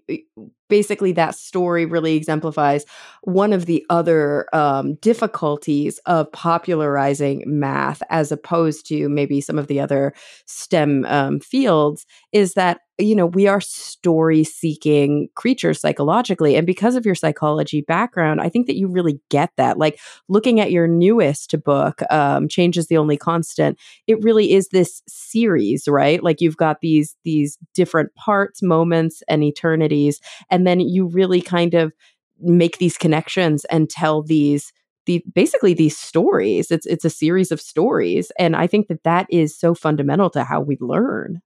basically 0.70 1.12
that 1.14 1.36
story 1.36 1.86
really 1.86 2.16
exemplifies 2.16 2.86
one 3.24 3.54
of 3.54 3.66
the 3.66 3.86
other 3.90 4.48
um, 4.54 4.96
difficulties 4.96 6.00
of 6.06 6.32
popularizing 6.32 7.44
math 7.46 8.02
as 8.10 8.32
opposed 8.32 8.86
to 8.88 9.08
maybe 9.10 9.42
some 9.42 9.60
of 9.60 9.68
the 9.68 9.80
other 9.80 10.14
STEM 10.46 11.06
um, 11.06 11.40
fields 11.40 12.06
is 12.32 12.54
that 12.54 12.82
you 13.00 13.16
know 13.16 13.26
we 13.26 13.48
are 13.48 13.60
story 13.60 14.44
seeking 14.44 15.28
creatures 15.36 15.80
psychologically 15.82 16.56
and 16.56 16.68
because 16.68 16.96
of 16.96 17.08
your 17.08 17.16
psychology 17.16 17.82
background 17.82 18.40
i 18.40 18.48
think 18.48 18.68
that 18.68 18.78
you 18.78 18.88
really 18.88 19.20
get 19.32 19.50
that 19.58 19.80
like 19.80 20.00
looking 20.30 20.60
at 20.60 20.72
your 20.72 20.88
newest 20.88 21.56
book 21.64 22.02
um, 22.12 22.48
change 22.48 22.78
is 22.78 22.90
the 22.90 22.98
only 22.98 23.18
constant 23.18 23.80
it 24.06 24.22
really 24.22 24.54
is 24.54 24.68
this 24.68 25.02
series 25.08 25.88
right? 25.88 26.24
Like 26.24 26.42
you've 26.42 26.58
got 26.58 26.82
these 26.82 27.16
these 27.24 27.58
different 27.74 28.14
parts 28.16 28.62
moments 28.62 29.24
and 29.28 29.44
eternities 29.44 30.20
and 30.54 30.68
then 30.68 30.80
you 30.80 31.08
really 31.08 31.42
kind 31.42 31.74
of 31.74 31.92
make 32.40 32.78
these 32.78 32.98
connections 32.98 33.66
and 33.66 33.90
tell 33.90 34.22
these 34.22 34.72
the 35.06 35.24
basically 35.34 35.74
these 35.74 35.98
stories 35.98 36.72
it's 36.72 36.86
it's 36.86 37.04
a 37.04 37.10
series 37.10 37.52
of 37.52 37.60
stories 37.60 38.32
and 38.40 38.56
i 38.56 38.68
think 38.68 38.88
that 38.88 39.04
that 39.04 39.26
is 39.30 39.58
so 39.58 39.74
fundamental 39.74 40.30
to 40.30 40.44
how 40.44 40.62
we 40.62 40.78
learn 40.80 41.42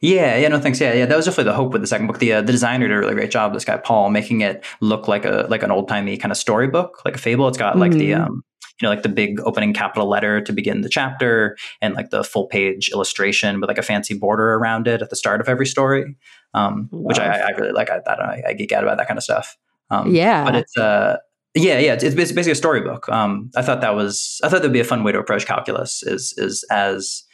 yeah, 0.00 0.36
yeah, 0.36 0.48
no 0.48 0.60
thanks. 0.60 0.80
Yeah, 0.80 0.92
yeah, 0.92 1.06
that 1.06 1.16
was 1.16 1.24
definitely 1.24 1.44
the 1.44 1.54
hope 1.54 1.72
with 1.72 1.80
the 1.80 1.86
second 1.86 2.08
book. 2.08 2.18
The 2.18 2.34
uh, 2.34 2.40
the 2.42 2.52
designer 2.52 2.88
did 2.88 2.96
a 2.96 3.00
really 3.00 3.14
great 3.14 3.30
job. 3.30 3.54
This 3.54 3.64
guy 3.64 3.78
Paul 3.78 4.10
making 4.10 4.42
it 4.42 4.62
look 4.80 5.08
like 5.08 5.24
a 5.24 5.46
like 5.48 5.62
an 5.62 5.70
old 5.70 5.88
timey 5.88 6.18
kind 6.18 6.30
of 6.30 6.36
storybook, 6.36 7.00
like 7.06 7.14
a 7.14 7.18
fable. 7.18 7.48
It's 7.48 7.56
got 7.56 7.70
mm-hmm. 7.70 7.80
like 7.80 7.92
the 7.92 8.10
mm-hmm. 8.10 8.22
um 8.22 8.44
you 8.80 8.86
know 8.86 8.90
like 8.90 9.02
the 9.02 9.08
big 9.08 9.40
opening 9.40 9.72
capital 9.72 10.08
letter 10.08 10.40
to 10.40 10.52
begin 10.52 10.82
the 10.82 10.88
chapter, 10.88 11.56
and 11.80 11.94
like 11.94 12.10
the 12.10 12.24
full 12.24 12.46
page 12.46 12.90
illustration 12.90 13.60
with 13.60 13.68
like 13.68 13.78
a 13.78 13.82
fancy 13.82 14.14
border 14.14 14.54
around 14.54 14.88
it 14.88 15.02
at 15.02 15.10
the 15.10 15.16
start 15.16 15.40
of 15.40 15.48
every 15.48 15.66
story, 15.66 16.16
um, 16.54 16.88
wow. 16.90 17.00
which 17.08 17.18
I, 17.18 17.38
I, 17.38 17.50
really 17.50 17.72
like. 17.72 17.90
I 17.90 18.00
that 18.04 18.20
I, 18.20 18.42
I, 18.48 18.52
geek 18.52 18.72
out 18.72 18.82
about 18.82 18.98
that 18.98 19.08
kind 19.08 19.18
of 19.18 19.24
stuff. 19.24 19.56
Um, 19.90 20.14
yeah, 20.14 20.44
but 20.44 20.54
it's 20.54 20.76
uh 20.76 21.16
yeah, 21.54 21.78
yeah, 21.78 21.94
it's, 21.94 22.04
it's 22.04 22.14
basically 22.14 22.52
a 22.52 22.56
storybook. 22.56 23.08
Um, 23.08 23.50
I 23.56 23.62
thought 23.62 23.80
that 23.80 23.94
was 23.94 24.40
I 24.44 24.48
thought 24.48 24.58
that'd 24.58 24.72
be 24.72 24.80
a 24.80 24.84
fun 24.84 25.02
way 25.02 25.12
to 25.12 25.18
approach 25.18 25.46
calculus. 25.46 26.02
Is 26.02 26.34
is 26.36 26.64
as 26.70 27.24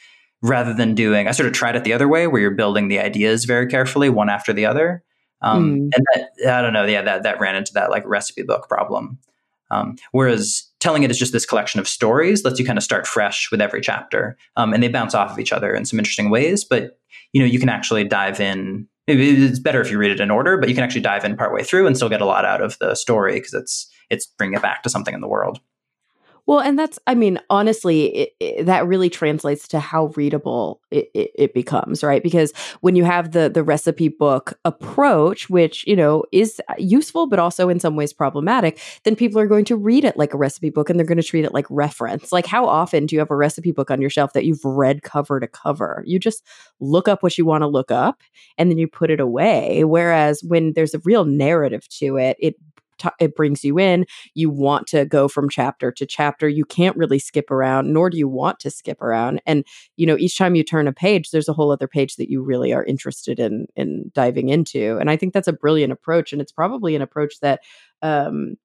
rather 0.44 0.74
than 0.74 0.94
doing, 0.94 1.26
I 1.26 1.32
sort 1.32 1.46
of 1.46 1.54
tried 1.54 1.74
it 1.74 1.84
the 1.84 1.94
other 1.94 2.06
way 2.06 2.26
where 2.26 2.40
you're 2.40 2.50
building 2.50 2.88
the 2.88 2.98
ideas 2.98 3.46
very 3.46 3.66
carefully, 3.66 4.10
one 4.10 4.28
after 4.28 4.52
the 4.52 4.66
other. 4.66 5.02
Um, 5.40 5.74
mm. 5.74 5.90
And 5.94 6.04
that, 6.14 6.54
I 6.54 6.62
don't 6.62 6.74
know, 6.74 6.84
yeah, 6.84 7.02
that, 7.02 7.22
that 7.22 7.40
ran 7.40 7.56
into 7.56 7.72
that 7.74 7.90
like 7.90 8.04
recipe 8.06 8.42
book 8.42 8.68
problem. 8.68 9.18
Um, 9.74 9.96
whereas 10.12 10.64
telling 10.80 11.02
it 11.02 11.10
as 11.10 11.18
just 11.18 11.32
this 11.32 11.46
collection 11.46 11.80
of 11.80 11.88
stories 11.88 12.44
lets 12.44 12.58
you 12.58 12.64
kind 12.64 12.78
of 12.78 12.84
start 12.84 13.06
fresh 13.06 13.50
with 13.50 13.60
every 13.60 13.80
chapter, 13.80 14.36
um, 14.56 14.72
and 14.72 14.82
they 14.82 14.88
bounce 14.88 15.14
off 15.14 15.32
of 15.32 15.38
each 15.38 15.52
other 15.52 15.74
in 15.74 15.84
some 15.84 15.98
interesting 15.98 16.30
ways. 16.30 16.64
But 16.64 16.98
you 17.32 17.40
know, 17.40 17.46
you 17.46 17.58
can 17.58 17.68
actually 17.68 18.04
dive 18.04 18.40
in. 18.40 18.86
It's 19.06 19.58
better 19.58 19.80
if 19.80 19.90
you 19.90 19.98
read 19.98 20.12
it 20.12 20.20
in 20.20 20.30
order, 20.30 20.56
but 20.56 20.68
you 20.68 20.74
can 20.74 20.84
actually 20.84 21.02
dive 21.02 21.24
in 21.24 21.36
partway 21.36 21.62
through 21.62 21.86
and 21.86 21.94
still 21.96 22.08
get 22.08 22.22
a 22.22 22.26
lot 22.26 22.44
out 22.44 22.62
of 22.62 22.78
the 22.78 22.94
story 22.94 23.34
because 23.34 23.52
it's 23.52 23.90
it's 24.10 24.26
bringing 24.26 24.56
it 24.56 24.62
back 24.62 24.82
to 24.82 24.90
something 24.90 25.14
in 25.14 25.20
the 25.20 25.28
world. 25.28 25.60
Well, 26.46 26.60
and 26.60 26.78
that's, 26.78 26.98
I 27.06 27.14
mean, 27.14 27.40
honestly, 27.48 28.04
it, 28.14 28.30
it, 28.38 28.66
that 28.66 28.86
really 28.86 29.08
translates 29.08 29.66
to 29.68 29.80
how 29.80 30.06
readable 30.14 30.80
it, 30.90 31.08
it, 31.14 31.54
becomes, 31.54 32.02
right? 32.04 32.22
Because 32.22 32.52
when 32.82 32.96
you 32.96 33.04
have 33.04 33.30
the 33.32 33.48
the 33.48 33.62
recipe 33.62 34.08
book 34.08 34.58
approach, 34.64 35.48
which 35.48 35.86
you 35.86 35.96
know 35.96 36.24
is 36.32 36.60
useful 36.78 37.26
but 37.26 37.38
also 37.38 37.68
in 37.68 37.80
some 37.80 37.96
ways 37.96 38.12
problematic, 38.12 38.78
then 39.04 39.16
people 39.16 39.40
are 39.40 39.46
going 39.46 39.64
to 39.66 39.76
read 39.76 40.04
it 40.04 40.16
like 40.18 40.34
a 40.34 40.36
recipe 40.36 40.68
book 40.68 40.90
and 40.90 40.98
they're 40.98 41.06
going 41.06 41.16
to 41.16 41.22
treat 41.22 41.44
it 41.46 41.54
like 41.54 41.66
reference. 41.70 42.30
Like, 42.32 42.46
how 42.46 42.66
often 42.66 43.06
do 43.06 43.14
you 43.16 43.20
have 43.20 43.30
a 43.30 43.36
recipe 43.36 43.72
book 43.72 43.90
on 43.90 44.00
your 44.00 44.10
shelf 44.10 44.32
that 44.34 44.44
you've 44.44 44.64
read 44.64 45.02
cover 45.02 45.40
to 45.40 45.46
cover? 45.46 46.02
You 46.06 46.18
just 46.18 46.44
look 46.80 47.08
up 47.08 47.22
what 47.22 47.38
you 47.38 47.46
want 47.46 47.62
to 47.62 47.68
look 47.68 47.90
up 47.90 48.20
and 48.58 48.70
then 48.70 48.78
you 48.78 48.86
put 48.88 49.10
it 49.10 49.20
away. 49.20 49.84
Whereas 49.84 50.42
when 50.46 50.72
there's 50.74 50.94
a 50.94 51.00
real 51.04 51.24
narrative 51.24 51.88
to 52.00 52.16
it, 52.18 52.36
it 52.38 52.56
t- 52.98 53.08
it 53.20 53.36
brings 53.36 53.64
you 53.64 53.78
in. 53.78 54.06
You 54.34 54.50
want 54.50 54.86
to 54.88 55.04
go 55.04 55.28
from 55.28 55.48
chapter 55.48 55.92
to 55.92 56.06
chapter. 56.06 56.48
You 56.48 56.64
can't 56.64 56.96
really 56.96 57.18
skip 57.18 57.50
around, 57.50 57.92
nor 57.92 58.10
do 58.10 58.18
you 58.18 58.28
want 58.28 58.60
to 58.60 58.70
skip 58.70 59.00
around. 59.02 59.40
And 59.46 59.64
you 59.96 60.06
know, 60.06 60.16
each 60.18 60.36
time 60.38 60.54
you 60.54 60.64
turn 60.64 60.88
a 60.88 60.92
page, 60.92 61.30
there's 61.30 61.48
a 61.48 61.52
whole 61.52 61.70
other 61.70 61.88
page 61.88 62.16
that 62.16 62.30
you 62.30 62.42
really 62.42 62.72
are 62.72 62.84
interested 62.84 63.38
in 63.38 63.66
in 63.76 64.10
diving 64.14 64.48
into. 64.48 64.98
And 64.98 65.10
I 65.10 65.16
think 65.16 65.32
that's 65.32 65.48
a 65.48 65.52
brilliant 65.52 65.92
approach, 65.92 66.32
and 66.32 66.40
it's 66.40 66.52
probably 66.52 66.94
an 66.94 67.02
approach 67.02 67.40
that 67.40 67.60
um, 68.02 68.56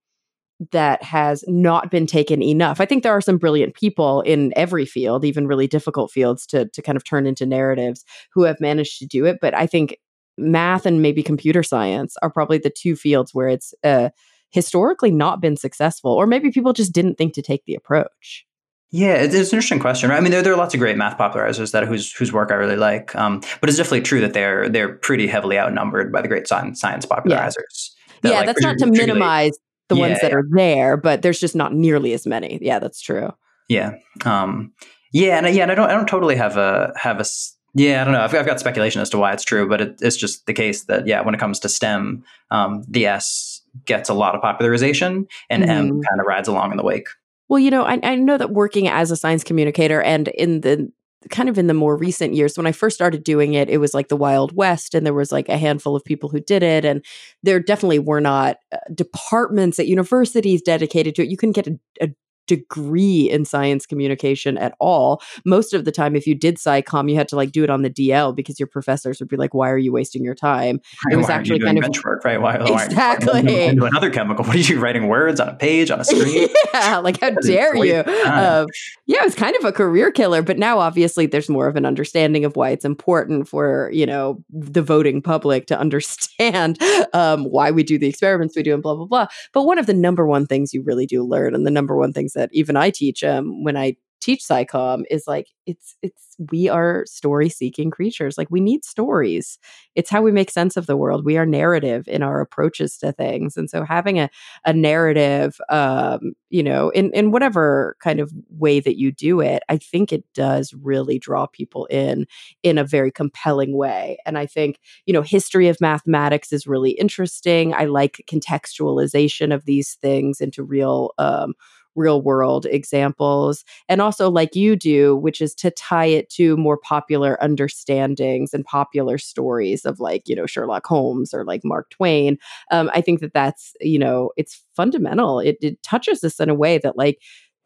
that 0.72 1.02
has 1.04 1.44
not 1.48 1.90
been 1.90 2.06
taken 2.06 2.44
enough. 2.44 2.82
I 2.82 2.86
think 2.86 3.04
there 3.04 3.14
are 3.14 3.22
some 3.22 3.38
brilliant 3.38 3.76
people 3.76 4.22
in 4.22 4.52
every 4.56 4.86
field, 4.86 5.24
even 5.24 5.48
really 5.48 5.68
difficult 5.68 6.12
fields, 6.12 6.46
to 6.48 6.68
to 6.68 6.82
kind 6.82 6.96
of 6.96 7.04
turn 7.04 7.26
into 7.26 7.46
narratives 7.46 8.04
who 8.34 8.44
have 8.44 8.60
managed 8.60 9.00
to 9.00 9.06
do 9.06 9.26
it. 9.26 9.38
But 9.42 9.56
I 9.56 9.68
think 9.68 9.98
math 10.40 10.86
and 10.86 11.02
maybe 11.02 11.24
computer 11.24 11.64
science 11.64 12.16
are 12.22 12.30
probably 12.30 12.58
the 12.58 12.70
two 12.70 12.96
fields 12.96 13.34
where 13.34 13.48
it's 13.48 13.74
uh, 13.84 14.10
historically 14.50 15.12
not 15.12 15.42
been 15.42 15.58
successful, 15.58 16.12
or 16.12 16.26
maybe 16.26 16.52
people 16.52 16.74
just 16.74 16.94
didn't 16.94 17.16
think 17.16 17.34
to 17.34 17.42
take 17.42 17.66
the 17.66 17.76
approach. 17.76 18.46
Yeah, 18.92 19.14
it's 19.14 19.36
an 19.36 19.42
interesting 19.42 19.80
question. 19.80 20.10
Right? 20.10 20.18
I 20.18 20.20
mean, 20.20 20.32
there, 20.32 20.42
there 20.42 20.54
are 20.54 20.58
lots 20.58 20.74
of 20.74 20.80
great 20.80 20.98
math 20.98 21.18
popularizers 21.18 21.72
that 21.74 21.86
whose 21.88 22.12
whose 22.12 22.34
work 22.34 22.52
I 22.52 22.56
really 22.56 22.76
like, 22.76 23.16
um, 23.16 23.42
but 23.62 23.70
it's 23.70 23.78
definitely 23.78 24.02
true 24.02 24.20
that 24.22 24.34
they're 24.34 24.68
they're 24.68 24.96
pretty 24.96 25.28
heavily 25.28 25.60
outnumbered 25.60 26.12
by 26.12 26.22
the 26.22 26.28
great 26.28 26.48
science 26.48 26.82
science 26.82 27.06
popularizers. 27.06 27.54
Yeah, 27.54 28.22
that, 28.22 28.30
yeah 28.30 28.38
like, 28.38 28.46
that's 28.48 28.62
not 28.62 28.78
to 28.80 28.88
minimize 28.88 29.58
the 29.90 29.96
yeah, 29.96 30.02
ones 30.02 30.22
that 30.22 30.32
yeah. 30.32 30.38
are 30.38 30.44
there, 30.50 30.98
but 30.98 31.22
there's 31.22 31.40
just 31.40 31.56
not 31.56 31.72
nearly 31.74 32.14
as 32.14 32.26
many. 32.26 32.58
Yeah, 32.62 32.80
that's 32.80 33.00
true. 33.00 33.32
Yeah, 33.68 33.92
um, 34.26 34.74
yeah, 35.14 35.38
and 35.38 35.56
yeah, 35.56 35.64
and 35.64 35.72
I 35.72 35.76
don't 35.76 35.90
I 35.90 35.94
don't 35.94 36.08
totally 36.08 36.36
have 36.36 36.58
a 36.58 36.92
have 36.96 37.20
a 37.20 37.26
yeah, 37.74 38.02
I 38.02 38.04
don't 38.04 38.14
know. 38.14 38.22
I've, 38.22 38.34
I've 38.34 38.46
got 38.46 38.60
speculation 38.60 39.02
as 39.02 39.10
to 39.12 39.18
why 39.18 39.34
it's 39.34 39.44
true, 39.44 39.68
but 39.68 39.82
it, 39.82 40.00
it's 40.02 40.18
just 40.18 40.46
the 40.46 40.54
case 40.54 40.84
that 40.86 41.08
yeah, 41.08 41.22
when 41.22 41.34
it 41.34 41.40
comes 41.40 41.60
to 41.60 41.70
STEM, 41.70 42.24
um, 42.52 42.84
the 42.88 43.06
S 43.06 43.62
gets 43.86 44.10
a 44.10 44.14
lot 44.14 44.36
of 44.36 44.42
popularization, 44.42 45.28
and 45.50 45.64
mm-hmm. 45.64 45.72
M 45.72 45.88
kind 46.02 46.20
of 46.20 46.26
rides 46.26 46.48
along 46.48 46.72
in 46.72 46.78
the 46.78 46.84
wake. 46.84 47.08
Well, 47.48 47.60
you 47.60 47.72
know, 47.72 47.84
I, 47.84 48.00
I 48.04 48.16
know 48.16 48.38
that 48.38 48.52
working 48.52 48.88
as 48.88 49.12
a 49.12 49.16
science 49.16 49.44
communicator 49.44 50.02
and 50.02 50.28
in 50.30 50.62
the 50.62 50.92
kind 51.30 51.50
of 51.50 51.58
in 51.58 51.68
the 51.68 51.74
more 51.74 51.98
recent 51.98 52.34
years 52.34 52.56
when 52.56 52.66
i 52.66 52.72
first 52.72 52.96
started 52.96 53.26
doing 53.26 53.54
it 53.54 53.70
it 53.70 53.78
was 53.78 53.94
like 53.94 54.08
the 54.08 54.16
wild 54.16 54.56
west 54.56 54.96
and 54.96 55.06
there 55.06 55.14
was 55.14 55.34
like 55.34 55.50
a 55.50 55.58
handful 55.58 55.94
of 55.94 56.04
people 56.06 56.30
who 56.30 56.40
did 56.40 56.64
it 56.64 56.86
and 56.86 57.04
there 57.44 57.60
definitely 57.60 58.00
were 58.00 58.22
not 58.22 58.56
uh, 58.72 58.78
departments 58.96 59.80
at 59.80 59.88
universities 59.88 60.62
dedicated 60.62 61.14
to 61.14 61.24
it 61.24 61.30
you 61.30 61.36
couldn't 61.36 61.52
get 61.52 61.68
a, 61.68 61.78
a 62.02 62.08
degree 62.50 63.30
in 63.30 63.46
science 63.46 63.86
communication 63.86 64.58
at 64.58 64.76
all. 64.80 65.22
Most 65.46 65.74
of 65.74 65.86
the 65.86 65.92
time, 65.92 66.16
if 66.16 66.26
you 66.26 66.36
did 66.36 66.58
SciComm, 66.58 67.10
you 67.10 67.16
had 67.16 67.28
to 67.30 67.36
like 67.36 67.52
do 67.52 67.64
it 67.64 67.70
on 67.70 67.84
the 67.84 67.90
DL 67.90 68.36
because 68.36 68.60
your 68.60 68.68
professors 68.68 69.20
would 69.20 69.30
be 69.30 69.38
like, 69.38 69.54
"Why 69.54 69.70
are 69.70 69.78
you 69.78 69.92
wasting 69.92 70.24
your 70.24 70.36
time?" 70.36 70.82
Right, 71.06 71.14
it 71.14 71.18
was 71.18 71.30
actually 71.30 71.60
kind 71.60 71.78
of 71.78 71.84
bench 71.84 72.04
work, 72.04 72.26
right? 72.26 72.42
Why, 72.42 72.56
exactly 72.56 73.44
why 73.44 73.50
into 73.50 73.86
another 73.86 74.10
chemical? 74.10 74.46
What 74.50 74.56
are 74.56 74.60
you 74.60 74.80
writing 74.80 75.08
words 75.08 75.40
on 75.40 75.48
a 75.48 75.54
page 75.54 75.92
on 75.92 76.00
a 76.00 76.04
screen? 76.04 76.50
yeah, 76.74 76.98
like 76.98 77.22
how 77.22 77.30
dare 77.30 77.76
you? 77.76 78.00
Um, 78.00 78.66
yeah, 79.06 79.22
it 79.22 79.26
was 79.26 79.36
kind 79.36 79.56
of 79.56 79.64
a 79.64 79.72
career 79.72 80.12
killer. 80.12 80.42
But 80.42 80.58
now, 80.58 80.80
obviously, 80.80 81.28
there's 81.28 81.50
more 81.50 81.68
of 81.68 81.76
an 81.76 81.86
understanding 81.86 82.46
of 82.46 82.56
why 82.56 82.72
it's 82.72 82.86
important 82.86 83.48
for 83.48 83.92
you 83.94 84.08
know 84.08 84.44
the 84.50 84.82
voting 84.82 85.22
public 85.22 85.68
to 85.68 85.80
understand 85.86 86.82
um, 87.14 87.44
why 87.44 87.70
we 87.70 87.84
do 87.84 88.00
the 88.00 88.08
experiments 88.08 88.56
we 88.56 88.64
do 88.64 88.74
and 88.74 88.82
blah 88.82 88.96
blah 88.96 89.06
blah. 89.06 89.28
But 89.54 89.64
one 89.64 89.78
of 89.78 89.86
the 89.86 89.94
number 89.94 90.26
one 90.26 90.48
things 90.48 90.74
you 90.74 90.82
really 90.82 91.06
do 91.06 91.24
learn, 91.24 91.54
and 91.54 91.66
the 91.66 91.72
number 91.72 91.96
one 91.96 92.12
things 92.12 92.34
that 92.40 92.50
even 92.54 92.78
I 92.78 92.90
teach 92.90 93.24
um, 93.24 93.64
when 93.64 93.78
I 93.78 93.96
teach 94.22 94.44
SciComm 94.44 95.04
is 95.10 95.26
like 95.28 95.48
it's 95.66 95.96
it's 96.02 96.36
we 96.52 96.68
are 96.68 97.06
story 97.06 97.48
seeking 97.50 97.90
creatures 97.90 98.38
like 98.38 98.50
we 98.50 98.60
need 98.60 98.84
stories. 98.84 99.58
It's 99.96 100.10
how 100.10 100.22
we 100.22 100.32
make 100.32 100.52
sense 100.52 100.76
of 100.78 100.88
the 100.88 100.98
world. 100.98 101.26
We 101.26 101.38
are 101.38 101.46
narrative 101.46 102.08
in 102.08 102.22
our 102.24 102.42
approaches 102.42 102.98
to 102.98 103.12
things. 103.12 103.56
And 103.56 103.70
so 103.70 103.84
having 103.84 104.20
a, 104.20 104.30
a 104.66 104.74
narrative 104.74 105.60
um 105.70 106.34
you 106.50 106.64
know 106.64 106.90
in 106.90 107.12
in 107.14 107.32
whatever 107.32 107.96
kind 108.02 108.20
of 108.20 108.32
way 108.50 108.80
that 108.80 108.98
you 108.98 109.12
do 109.12 109.40
it 109.40 109.64
i 109.70 109.78
think 109.78 110.12
it 110.12 110.24
does 110.34 110.74
really 110.82 111.20
draw 111.20 111.46
people 111.46 111.86
in 111.88 112.26
in 112.64 112.78
a 112.78 112.84
very 112.84 113.12
compelling 113.12 113.76
way. 113.78 114.18
And 114.26 114.38
i 114.38 114.46
think 114.46 114.80
you 115.06 115.14
know 115.14 115.22
history 115.22 115.68
of 115.68 115.80
mathematics 115.82 116.52
is 116.52 116.68
really 116.68 116.92
interesting. 116.92 117.74
I 117.74 117.86
like 117.86 118.24
contextualization 118.30 119.54
of 119.54 119.66
these 119.66 119.96
things 120.02 120.42
into 120.42 120.64
real 120.64 121.14
um 121.18 121.54
real 122.00 122.22
world 122.22 122.66
examples. 122.66 123.64
And 123.88 124.02
also, 124.02 124.32
like 124.32 124.56
you 124.56 124.76
do, 124.76 125.16
which 125.18 125.42
is 125.42 125.54
to 125.56 125.70
tie 125.72 126.06
it 126.06 126.30
to 126.32 126.58
more 126.58 126.78
popular 126.78 127.38
understandings 127.44 128.54
and 128.54 128.66
popular 128.66 129.18
stories 129.18 129.86
of 129.86 130.00
like, 130.00 130.28
you 130.28 130.36
know, 130.36 130.48
Sherlock 130.48 130.88
Holmes 130.88 131.34
or 131.34 131.44
like 131.44 131.62
Mark 131.64 131.90
Twain. 131.92 132.38
Um, 132.72 132.90
I 132.94 133.02
think 133.02 133.20
that 133.20 133.34
that's, 133.34 133.74
you 133.82 134.00
know, 134.00 134.32
it's 134.38 134.64
fundamental. 134.76 135.40
It, 135.40 135.58
it 135.62 135.84
touches 135.84 136.24
us 136.24 136.40
in 136.40 136.50
a 136.50 136.56
way 136.56 136.80
that 136.80 136.98
like, 136.98 137.20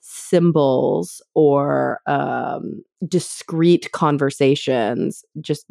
symbols 0.06 1.22
or 1.34 2.02
um, 2.08 2.84
discrete 3.08 3.90
conversations 3.94 5.24
just 5.40 5.66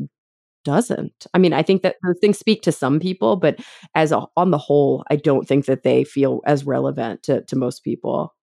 doesn't. 0.65 1.27
I 1.35 1.39
mean, 1.39 1.53
I 1.53 1.63
think 1.63 1.83
that 1.83 1.97
those 2.03 2.19
things 2.19 2.39
speak 2.39 2.63
to 2.63 2.73
some 2.73 2.99
people, 2.99 3.37
but 3.37 3.61
as 3.95 4.11
a, 4.11 4.23
on 4.39 4.51
the 4.51 4.57
whole, 4.57 5.05
I 5.11 5.17
don't 5.17 5.47
think 5.47 5.67
that 5.67 5.83
they 5.83 6.03
feel 6.03 6.41
as 6.47 6.65
relevant 6.65 7.23
to 7.25 7.43
to 7.43 7.57
most 7.57 7.85
people. 7.85 8.35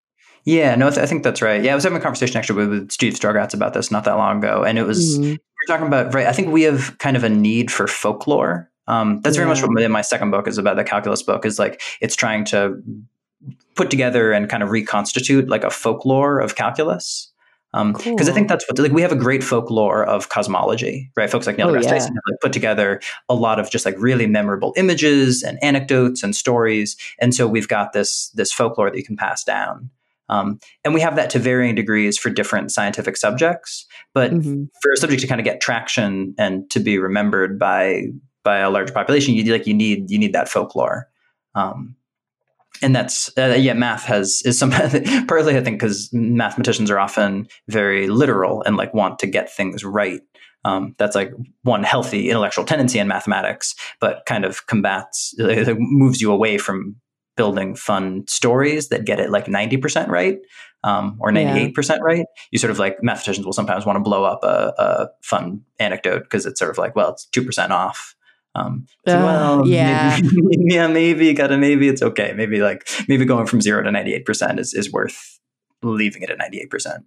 Yeah, 0.45 0.75
no, 0.75 0.87
I 0.87 1.05
think 1.05 1.23
that's 1.23 1.41
right. 1.41 1.63
Yeah, 1.63 1.73
I 1.73 1.75
was 1.75 1.83
having 1.83 1.97
a 1.97 2.01
conversation 2.01 2.37
actually 2.37 2.57
with, 2.57 2.69
with 2.69 2.91
Steve 2.91 3.13
Strogatz 3.13 3.53
about 3.53 3.73
this 3.73 3.91
not 3.91 4.05
that 4.05 4.17
long 4.17 4.39
ago, 4.39 4.63
and 4.63 4.77
it 4.77 4.83
was 4.83 5.17
mm-hmm. 5.17 5.31
we 5.31 5.33
are 5.33 5.67
talking 5.67 5.87
about 5.87 6.13
right. 6.13 6.27
I 6.27 6.31
think 6.31 6.49
we 6.49 6.63
have 6.63 6.97
kind 6.97 7.17
of 7.17 7.23
a 7.23 7.29
need 7.29 7.71
for 7.71 7.87
folklore. 7.87 8.69
Um, 8.87 9.21
that's 9.21 9.35
yeah. 9.35 9.43
very 9.43 9.53
much 9.53 9.61
what 9.61 9.91
my 9.91 10.01
second 10.01 10.31
book 10.31 10.47
is 10.47 10.57
about. 10.57 10.75
The 10.75 10.83
calculus 10.83 11.21
book 11.21 11.45
is 11.45 11.59
like 11.59 11.81
it's 12.01 12.15
trying 12.15 12.45
to 12.45 12.81
put 13.75 13.89
together 13.89 14.31
and 14.31 14.49
kind 14.49 14.63
of 14.63 14.71
reconstitute 14.71 15.47
like 15.47 15.63
a 15.63 15.69
folklore 15.69 16.39
of 16.39 16.55
calculus. 16.55 17.31
Because 17.71 17.85
um, 17.85 17.93
cool. 17.93 18.19
I 18.19 18.33
think 18.33 18.47
that's 18.47 18.67
what 18.67 18.79
like 18.79 18.91
we 18.91 19.03
have 19.03 19.11
a 19.11 19.15
great 19.15 19.43
folklore 19.43 20.03
of 20.03 20.29
cosmology, 20.29 21.11
right? 21.15 21.29
Folks 21.29 21.45
like 21.45 21.55
Neil 21.55 21.69
oh, 21.69 21.73
deGrasse 21.73 21.83
yeah. 21.83 21.89
Tyson 21.89 22.15
have 22.15 22.23
like, 22.27 22.39
put 22.41 22.51
together 22.51 22.99
a 23.29 23.35
lot 23.35 23.59
of 23.59 23.69
just 23.69 23.85
like 23.85 23.95
really 23.99 24.25
memorable 24.25 24.73
images 24.75 25.43
and 25.43 25.63
anecdotes 25.63 26.23
and 26.23 26.35
stories, 26.35 26.97
and 27.19 27.35
so 27.35 27.47
we've 27.47 27.67
got 27.67 27.93
this 27.93 28.29
this 28.29 28.51
folklore 28.51 28.89
that 28.89 28.97
you 28.97 29.03
can 29.03 29.15
pass 29.15 29.43
down. 29.43 29.91
Um, 30.29 30.59
and 30.85 30.93
we 30.93 31.01
have 31.01 31.15
that 31.15 31.29
to 31.31 31.39
varying 31.39 31.75
degrees 31.75 32.17
for 32.17 32.29
different 32.29 32.71
scientific 32.71 33.17
subjects. 33.17 33.85
But 34.13 34.31
mm-hmm. 34.31 34.65
for 34.81 34.91
a 34.91 34.97
subject 34.97 35.21
to 35.21 35.27
kind 35.27 35.41
of 35.41 35.45
get 35.45 35.61
traction 35.61 36.35
and 36.37 36.69
to 36.69 36.79
be 36.79 36.97
remembered 36.97 37.59
by 37.59 38.07
by 38.43 38.59
a 38.59 38.69
large 38.69 38.93
population, 38.93 39.33
you 39.33 39.51
like 39.51 39.67
you 39.67 39.73
need 39.73 40.09
you 40.09 40.17
need 40.17 40.33
that 40.33 40.49
folklore. 40.49 41.07
Um, 41.55 41.95
and 42.81 42.95
that's 42.95 43.35
uh, 43.37 43.55
yeah, 43.57 43.73
math 43.73 44.05
has 44.05 44.41
is 44.45 44.57
some 44.57 44.71
partly 45.27 45.57
I 45.57 45.61
think 45.61 45.79
because 45.79 46.09
mathematicians 46.13 46.91
are 46.91 46.99
often 46.99 47.47
very 47.67 48.07
literal 48.07 48.63
and 48.63 48.77
like 48.77 48.93
want 48.93 49.19
to 49.19 49.27
get 49.27 49.51
things 49.51 49.83
right. 49.83 50.21
Um, 50.65 50.93
that's 50.97 51.15
like 51.15 51.31
one 51.63 51.83
healthy 51.83 52.29
intellectual 52.29 52.65
tendency 52.65 52.99
in 52.99 53.07
mathematics, 53.07 53.75
but 54.01 54.25
kind 54.25 54.43
of 54.43 54.67
combats, 54.67 55.33
it 55.39 55.77
moves 55.79 56.21
you 56.21 56.31
away 56.31 56.57
from 56.57 56.97
building 57.39 57.73
fun 57.73 58.25
stories 58.27 58.89
that 58.89 59.05
get 59.05 59.17
it 59.17 59.29
like 59.29 59.45
90% 59.45 60.09
right 60.09 60.39
um, 60.83 61.15
or 61.21 61.31
98% 61.31 61.73
yeah. 61.89 61.97
right. 62.01 62.25
You 62.51 62.59
sort 62.59 62.71
of 62.71 62.79
like 62.79 63.01
mathematicians 63.01 63.45
will 63.45 63.53
sometimes 63.53 63.85
want 63.85 63.95
to 63.95 64.01
blow 64.01 64.25
up 64.25 64.41
a, 64.43 64.73
a 64.77 65.07
fun 65.21 65.61
anecdote 65.79 66.23
because 66.23 66.45
it's 66.45 66.59
sort 66.59 66.69
of 66.69 66.77
like, 66.77 66.97
well, 66.97 67.11
it's 67.13 67.29
2% 67.31 67.69
off. 67.69 68.13
Um, 68.55 68.87
so, 69.07 69.17
uh, 69.17 69.23
well, 69.23 69.67
yeah, 69.69 70.19
maybe, 70.21 70.57
yeah, 70.67 70.87
maybe 70.87 71.33
gotta, 71.33 71.57
maybe 71.57 71.87
it's 71.87 72.01
okay. 72.01 72.33
Maybe 72.35 72.59
like, 72.59 72.89
maybe 73.07 73.23
going 73.23 73.45
from 73.45 73.61
zero 73.61 73.81
to 73.83 73.89
98% 73.89 74.59
is, 74.59 74.73
is 74.73 74.91
worth 74.91 75.39
leaving 75.81 76.21
it 76.23 76.29
at 76.29 76.39
98%. 76.39 77.05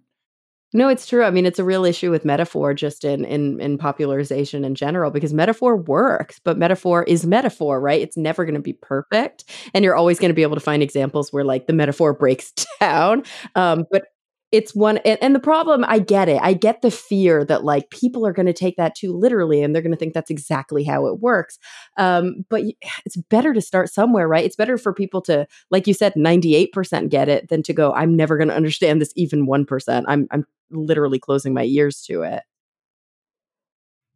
No, 0.75 0.89
it's 0.89 1.05
true. 1.05 1.23
I 1.23 1.29
mean, 1.29 1.45
it's 1.45 1.59
a 1.59 1.63
real 1.63 1.85
issue 1.85 2.09
with 2.09 2.25
metaphor 2.25 2.73
just 2.73 3.03
in 3.05 3.25
in 3.25 3.59
in 3.61 3.77
popularization 3.77 4.65
in 4.65 4.73
general 4.73 5.11
because 5.11 5.31
metaphor 5.33 5.77
works, 5.77 6.39
but 6.43 6.57
metaphor 6.57 7.03
is 7.03 7.25
metaphor, 7.27 7.79
right? 7.79 8.01
It's 8.01 8.17
never 8.17 8.43
going 8.43 8.55
to 8.55 8.59
be 8.61 8.73
perfect, 8.73 9.43
and 9.75 9.83
you're 9.85 9.95
always 9.95 10.19
going 10.19 10.29
to 10.29 10.33
be 10.35 10.41
able 10.41 10.55
to 10.55 10.59
find 10.61 10.81
examples 10.81 11.31
where 11.31 11.43
like 11.43 11.67
the 11.67 11.73
metaphor 11.73 12.13
breaks 12.13 12.51
down. 12.79 13.23
Um, 13.55 13.85
but 13.91 14.05
it's 14.53 14.73
one 14.73 14.97
and, 14.99 15.35
the 15.35 15.39
problem 15.39 15.83
i 15.87 15.99
get 15.99 16.29
it. 16.29 16.39
I 16.41 16.53
get 16.53 16.81
the 16.81 16.91
fear 16.91 17.43
that 17.45 17.63
like 17.63 17.89
people 17.89 18.25
are 18.25 18.31
going 18.31 18.45
to 18.45 18.53
take 18.53 18.77
that 18.77 18.95
too 18.95 19.11
literally 19.11 19.63
and 19.63 19.73
they're 19.73 19.81
going 19.81 19.91
to 19.91 19.97
think 19.97 20.13
that's 20.13 20.29
exactly 20.29 20.83
how 20.83 21.07
it 21.07 21.19
works. 21.19 21.57
Um, 21.97 22.45
but 22.49 22.63
it's 23.05 23.17
better 23.17 23.53
to 23.53 23.61
start 23.61 23.91
somewhere 23.91 24.27
right? 24.27 24.45
It's 24.45 24.55
better 24.55 24.77
for 24.77 24.93
people 24.93 25.21
to 25.23 25.47
like 25.71 25.87
you 25.87 25.93
said 25.93 26.13
98% 26.13 27.09
get 27.09 27.27
it 27.27 27.49
than 27.49 27.63
to 27.63 27.73
go 27.73 27.93
i'm 27.93 28.15
never 28.15 28.37
going 28.37 28.47
to 28.47 28.55
understand 28.55 29.01
this 29.01 29.11
even 29.15 29.47
1% 29.47 30.03
i'm 30.07 30.27
i'm 30.31 30.45
literally 30.71 31.19
closing 31.19 31.53
my 31.53 31.63
ears 31.63 32.01
to 32.03 32.21
it 32.21 32.43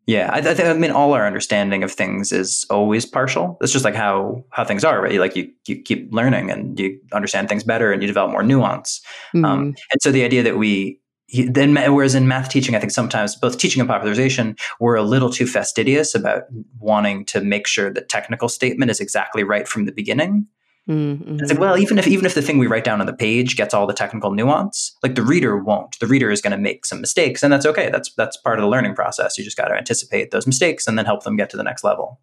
yeah, 0.08 0.30
I, 0.32 0.40
I, 0.40 0.70
I, 0.70 0.74
mean, 0.74 0.92
all 0.92 1.14
our 1.14 1.28
understanding 1.28 1.84
of 1.84 1.92
things 1.92 2.32
is 2.32 2.66
always 2.70 3.06
partial. 3.06 3.58
It's 3.60 3.74
just 3.74 3.84
like 3.84 3.94
how 3.94 4.46
how 4.52 4.64
things 4.64 4.86
are, 4.86 5.02
right? 5.02 5.20
Like 5.20 5.36
you 5.36 5.52
you 5.68 5.82
keep 5.82 6.12
learning 6.14 6.50
and 6.50 6.80
you 6.80 6.98
understand 7.12 7.50
things 7.50 7.66
better 7.66 7.92
and 7.92 8.02
you 8.02 8.08
develop 8.08 8.32
more 8.32 8.42
nuance. 8.42 9.02
Mm-hmm. 9.36 9.46
Um, 9.46 9.62
and 9.92 10.02
so 10.02 10.12
the 10.12 10.24
idea 10.24 10.44
that 10.44 10.58
we 10.58 11.02
then 11.50 11.76
whereas 11.94 12.16
in 12.16 12.30
math 12.30 12.50
teaching, 12.50 12.74
I 12.74 12.80
think 12.80 12.94
sometimes 12.94 13.36
both 13.36 13.58
teaching 13.58 13.82
and 13.82 13.90
popularization 13.90 14.56
we're 14.80 14.96
a 14.96 15.04
little 15.04 15.30
too 15.30 15.46
fastidious 15.46 16.16
about 16.16 16.44
wanting 16.80 17.26
to 17.26 17.42
make 17.42 17.68
sure 17.68 17.92
the 17.92 18.00
technical 18.00 18.48
statement 18.48 18.90
is 18.90 19.02
exactly 19.02 19.44
right 19.44 19.68
from 19.68 19.84
the 19.84 19.92
beginning. 19.92 20.48
Mm-hmm. 20.88 21.40
It's 21.40 21.52
like, 21.52 21.60
well, 21.60 21.78
even 21.78 22.00
if 22.00 22.08
even 22.08 22.26
if 22.26 22.34
the 22.34 22.42
thing 22.42 22.60
we 22.60 22.68
write 22.68 22.86
down 22.86 23.02
on 23.02 23.08
the 23.08 23.14
page 23.14 23.58
gets 23.58 23.74
all 23.74 23.86
the 23.86 23.94
technical 23.94 24.32
nuance, 24.32 24.96
like 25.04 25.16
the 25.16 25.24
reader 25.24 25.58
won't. 25.58 26.00
The 26.00 26.08
reader 26.08 26.32
is 26.32 26.42
going 26.42 26.52
to 26.52 26.58
make 26.58 26.86
some 26.86 27.02
mistakes, 27.02 27.44
and 27.44 27.52
that's 27.52 27.66
okay. 27.66 27.90
That's 27.90 28.14
that's 28.16 28.38
part 28.38 28.58
of 28.58 28.64
the 28.64 28.70
learning 28.70 28.96
process. 28.96 29.38
You 29.38 29.44
just 29.44 29.58
got 29.58 29.68
to 29.68 29.76
anticipate 29.76 30.32
those 30.32 30.48
mistakes 30.48 30.88
and 30.88 30.98
then 30.98 31.06
help 31.06 31.24
them 31.24 31.36
get 31.36 31.50
to 31.50 31.58
the 31.58 31.64
next 31.64 31.84
level. 31.84 32.22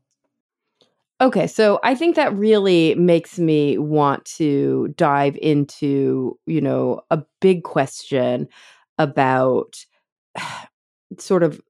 Okay, 1.20 1.46
so 1.46 1.78
I 1.84 1.94
think 1.94 2.16
that 2.16 2.34
really 2.34 2.94
makes 2.96 3.38
me 3.38 3.78
want 3.78 4.24
to 4.36 4.88
dive 4.96 5.36
into, 5.40 6.38
you 6.46 6.60
know, 6.60 7.02
a 7.10 7.22
big 7.40 7.62
question 7.62 8.48
about 8.98 9.76
sort 11.18 11.42
of 11.42 11.60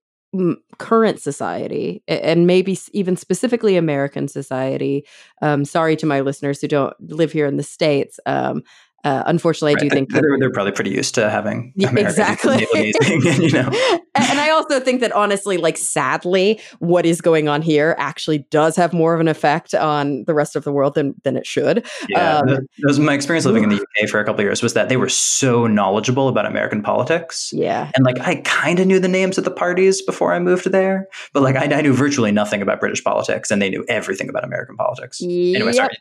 current 0.79 1.21
society 1.21 2.03
and 2.09 2.47
maybe 2.47 2.79
even 2.93 3.17
specifically 3.17 3.77
American 3.77 4.29
society. 4.29 5.05
Um, 5.43 5.65
sorry 5.65 5.97
to 5.97 6.07
my 6.07 6.21
listeners 6.21 6.61
who 6.61 6.69
don't 6.69 6.95
live 7.01 7.33
here 7.33 7.47
in 7.47 7.57
the 7.57 7.63
States. 7.63 8.19
Um, 8.27 8.63
uh, 9.05 9.23
unfortunately, 9.27 9.75
right. 9.75 9.83
I 9.83 9.89
do 9.89 9.91
think 9.91 10.11
they're, 10.11 10.39
they're, 10.39 10.51
probably 10.51 10.73
pretty 10.73 10.91
used 10.91 11.15
to 11.17 11.29
having 11.29 11.75
exactly. 11.79 12.67
and, 12.75 13.39
you 13.39 13.53
know. 13.53 13.69
and 14.15 14.41
I 14.41 14.51
also 14.51 14.81
think 14.81 15.03
that 15.03 15.13
honestly, 15.13 15.59
like 15.59 15.77
sadly, 15.77 16.59
what 16.79 17.05
is 17.05 17.21
going 17.21 17.47
on 17.47 17.61
here 17.61 17.95
actually 17.99 18.39
does 18.51 18.77
have 18.77 18.95
more 18.95 19.13
of 19.13 19.21
an 19.21 19.29
effect 19.29 19.75
on 19.75 20.25
the 20.25 20.33
rest 20.33 20.57
of 20.57 20.65
the 20.65 20.73
world 20.73 20.95
than 20.95 21.15
than 21.23 21.37
it 21.37 21.47
should. 21.47 21.87
Yeah, 22.09 22.39
um, 22.39 22.47
that 22.47 22.67
was 22.85 22.99
my 22.99 23.13
experience 23.13 23.45
living 23.45 23.63
in 23.63 23.69
the 23.69 23.77
UK 24.03 24.09
for 24.09 24.21
a 24.21 24.25
couple 24.25 24.43
years. 24.43 24.63
Was 24.63 24.73
that 24.73 24.89
they 24.89 24.97
were 24.97 25.11
so 25.11 25.67
knowledgeable 25.67 26.29
about 26.29 26.47
American 26.47 26.83
politics. 26.83 27.51
Yeah, 27.53 27.91
and 27.95 28.07
like 28.07 28.19
I 28.21 28.37
kind 28.37 28.81
of 28.81 28.87
knew 28.87 29.01
the 29.01 29.09
names 29.09 29.37
of 29.37 29.45
the 29.45 29.51
parties 29.51 30.01
before 30.01 30.33
I 30.33 30.39
moved 30.39 30.71
there, 30.71 31.09
but 31.35 31.43
like 31.43 31.57
I, 31.57 31.65
I, 31.65 31.83
knew 31.83 31.93
virtually 31.93 32.33
nothing 32.33 32.63
about 32.63 32.81
British 32.81 33.05
politics, 33.05 33.51
and 33.51 33.61
they 33.61 33.69
knew 33.69 33.85
everything 33.87 34.31
about 34.31 34.45
American 34.45 34.77
politics. 34.77 35.21
Yep. 35.21 35.57
Anyway, 35.57 35.73
sorry. 35.73 35.95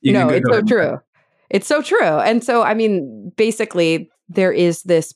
You 0.00 0.12
no, 0.12 0.28
it's 0.28 0.48
so 0.48 0.62
true. 0.62 1.00
It's 1.50 1.66
so 1.66 1.82
true. 1.82 2.00
And 2.00 2.42
so, 2.44 2.62
I 2.62 2.74
mean, 2.74 3.32
basically, 3.36 4.10
there 4.28 4.52
is 4.52 4.82
this 4.82 5.14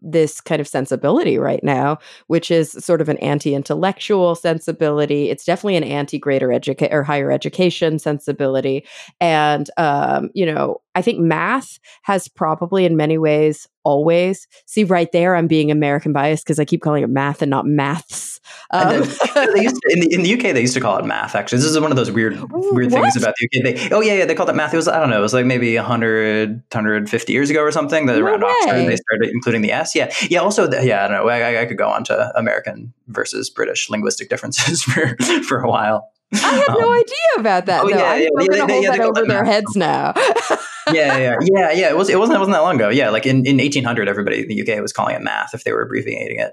this 0.00 0.40
kind 0.40 0.60
of 0.60 0.66
sensibility 0.66 1.36
right 1.36 1.62
now, 1.62 1.98
which 2.28 2.50
is 2.50 2.72
sort 2.72 3.02
of 3.02 3.10
an 3.10 3.18
anti-intellectual 3.18 4.34
sensibility. 4.34 5.28
It's 5.28 5.44
definitely 5.44 5.76
an 5.76 5.84
anti-greater 5.84 6.50
educate 6.50 6.94
or 6.94 7.02
higher 7.02 7.30
education 7.30 7.98
sensibility. 7.98 8.86
And 9.20 9.68
um, 9.76 10.30
you 10.34 10.46
know, 10.46 10.80
I 10.94 11.02
think 11.02 11.18
math 11.18 11.78
has 12.02 12.26
probably 12.26 12.86
in 12.86 12.96
many 12.96 13.18
ways 13.18 13.68
always 13.86 14.48
see 14.66 14.82
right 14.82 15.12
there 15.12 15.36
i'm 15.36 15.46
being 15.46 15.70
american 15.70 16.12
biased 16.12 16.44
because 16.44 16.58
i 16.58 16.64
keep 16.64 16.82
calling 16.82 17.04
it 17.04 17.08
math 17.08 17.40
and 17.40 17.50
not 17.50 17.64
maths 17.64 18.40
um, 18.70 19.02
to, 19.04 19.78
in, 19.88 20.00
the, 20.00 20.08
in 20.10 20.22
the 20.22 20.34
uk 20.34 20.40
they 20.40 20.60
used 20.60 20.74
to 20.74 20.80
call 20.80 20.98
it 20.98 21.04
math 21.04 21.36
actually 21.36 21.58
this 21.58 21.66
is 21.66 21.78
one 21.78 21.92
of 21.92 21.96
those 21.96 22.10
weird 22.10 22.34
weird 22.50 22.90
what? 22.90 23.02
things 23.02 23.16
about 23.16 23.32
the 23.38 23.46
uk 23.46 23.64
they, 23.64 23.94
oh 23.94 24.00
yeah 24.00 24.14
yeah 24.14 24.24
they 24.24 24.34
called 24.34 24.50
it 24.50 24.56
math 24.56 24.74
it 24.74 24.76
was 24.76 24.88
i 24.88 24.98
don't 24.98 25.08
know 25.08 25.18
it 25.18 25.22
was 25.22 25.32
like 25.32 25.46
maybe 25.46 25.76
100 25.76 26.50
150 26.50 27.32
years 27.32 27.48
ago 27.48 27.60
or 27.60 27.70
something 27.70 28.06
that 28.06 28.18
no 28.18 28.24
around 28.24 28.42
way. 28.42 28.48
oxford 28.48 28.86
they 28.86 28.96
started 28.96 29.30
including 29.32 29.62
the 29.62 29.70
s 29.70 29.94
yeah 29.94 30.12
yeah 30.28 30.40
also 30.40 30.66
the, 30.66 30.84
yeah 30.84 31.04
i 31.04 31.08
don't 31.08 31.16
know 31.16 31.28
I, 31.28 31.62
I, 31.62 31.66
could 31.66 31.78
go 31.78 31.88
on 31.88 32.02
to 32.04 32.36
american 32.36 32.92
versus 33.06 33.48
british 33.48 33.88
linguistic 33.88 34.28
differences 34.28 34.82
for 34.82 35.16
for 35.46 35.60
a 35.60 35.68
while 35.68 36.10
I 36.32 36.38
have 36.38 36.68
um, 36.70 36.80
no 36.80 36.92
idea 36.92 37.14
about 37.38 37.66
that. 37.66 37.84
Oh, 37.84 37.88
though. 37.88 37.96
Yeah, 37.96 38.10
I'm 38.10 38.20
yeah, 38.20 38.28
going 38.34 38.50
to 38.50 38.72
hold 38.72 38.84
yeah, 38.84 38.90
that 38.90 39.00
over 39.00 39.26
their 39.26 39.44
heads 39.44 39.76
now. 39.76 40.12
yeah, 40.92 41.16
yeah, 41.16 41.36
yeah, 41.40 41.72
yeah. 41.72 41.90
It 41.90 41.96
was. 41.96 42.08
It 42.08 42.18
wasn't. 42.18 42.36
It 42.36 42.38
wasn't 42.40 42.54
that 42.54 42.62
long 42.62 42.76
ago. 42.76 42.88
Yeah, 42.88 43.10
like 43.10 43.26
in, 43.26 43.46
in 43.46 43.56
1800, 43.58 44.08
everybody 44.08 44.42
in 44.42 44.48
the 44.48 44.60
UK 44.60 44.80
was 44.80 44.92
calling 44.92 45.16
it 45.16 45.22
math 45.22 45.54
if 45.54 45.64
they 45.64 45.72
were 45.72 45.82
abbreviating 45.82 46.40
it. 46.40 46.52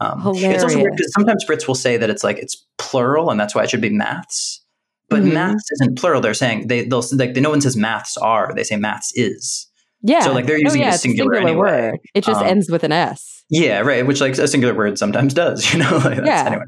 Um, 0.00 0.20
Hilarious. 0.20 0.54
It's 0.54 0.64
also 0.64 0.78
weird 0.78 0.96
because 0.96 1.12
sometimes 1.12 1.44
Brits 1.44 1.68
will 1.68 1.74
say 1.74 1.96
that 1.96 2.10
it's 2.10 2.24
like 2.24 2.38
it's 2.38 2.66
plural 2.78 3.30
and 3.30 3.38
that's 3.38 3.54
why 3.54 3.62
it 3.62 3.70
should 3.70 3.80
be 3.80 3.90
maths. 3.90 4.60
But 5.08 5.22
mm-hmm. 5.22 5.34
maths 5.34 5.64
isn't 5.72 5.98
plural. 5.98 6.20
They're 6.20 6.34
saying 6.34 6.68
they 6.68 6.84
they'll 6.84 7.04
like 7.12 7.36
no 7.36 7.50
one 7.50 7.60
says 7.60 7.76
maths 7.76 8.16
are. 8.16 8.52
They 8.54 8.64
say 8.64 8.76
maths 8.76 9.12
is. 9.14 9.68
Yeah. 10.02 10.20
So 10.20 10.32
like 10.32 10.46
they're 10.46 10.58
using 10.58 10.82
oh, 10.82 10.86
yeah, 10.86 10.94
a 10.94 10.98
singular, 10.98 11.34
singular 11.34 11.50
anyway. 11.50 11.90
word. 11.90 11.98
It 12.14 12.24
just 12.24 12.40
um, 12.40 12.46
ends 12.46 12.70
with 12.70 12.84
an 12.84 12.92
S. 12.92 13.33
Yeah, 13.50 13.80
right. 13.80 14.06
Which 14.06 14.20
like 14.20 14.36
a 14.38 14.48
singular 14.48 14.74
word 14.74 14.98
sometimes 14.98 15.34
does. 15.34 15.64
You 15.74 15.80
know. 15.80 15.98
like 16.04 16.18
yeah. 16.24 16.44
Anyway. 16.46 16.64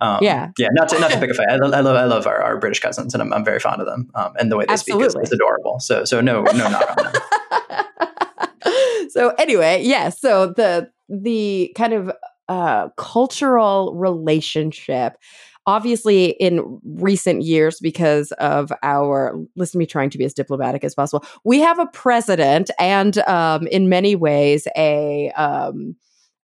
Um, 0.00 0.18
yeah. 0.20 0.50
Yeah. 0.58 0.68
Not 0.72 0.88
to 0.90 0.98
not 0.98 1.10
to 1.10 1.18
pick 1.20 1.30
a 1.30 1.34
fight. 1.34 1.48
I, 1.48 1.54
I 1.54 1.80
love 1.80 1.96
I 1.96 2.04
love 2.04 2.26
our, 2.26 2.42
our 2.42 2.58
British 2.58 2.80
cousins, 2.80 3.14
and 3.14 3.22
I'm, 3.22 3.32
I'm 3.32 3.44
very 3.44 3.60
fond 3.60 3.80
of 3.80 3.86
them. 3.86 4.10
Um, 4.14 4.32
and 4.38 4.50
the 4.50 4.56
way 4.56 4.64
they 4.66 4.72
Absolutely. 4.72 5.10
speak 5.10 5.22
is, 5.22 5.28
is 5.28 5.32
adorable. 5.32 5.80
So 5.80 6.04
so 6.04 6.20
no 6.20 6.42
no 6.42 6.68
knock 6.68 6.96
on 6.96 7.12
them. 7.12 9.10
so 9.10 9.30
anyway, 9.38 9.82
yes. 9.82 9.86
Yeah, 9.86 10.08
so 10.08 10.46
the 10.52 10.90
the 11.08 11.72
kind 11.76 11.92
of 11.92 12.12
uh, 12.48 12.88
cultural 12.96 13.94
relationship 13.94 15.16
obviously 15.66 16.30
in 16.40 16.80
recent 16.82 17.42
years 17.42 17.78
because 17.78 18.32
of 18.32 18.72
our 18.82 19.38
listen 19.54 19.72
to 19.72 19.78
me 19.78 19.84
trying 19.84 20.08
to 20.08 20.16
be 20.16 20.24
as 20.24 20.32
diplomatic 20.32 20.82
as 20.82 20.94
possible 20.94 21.22
we 21.44 21.60
have 21.60 21.78
a 21.78 21.84
president 21.88 22.70
and 22.78 23.18
um, 23.28 23.66
in 23.66 23.86
many 23.86 24.16
ways 24.16 24.66
a 24.78 25.30
um, 25.32 25.94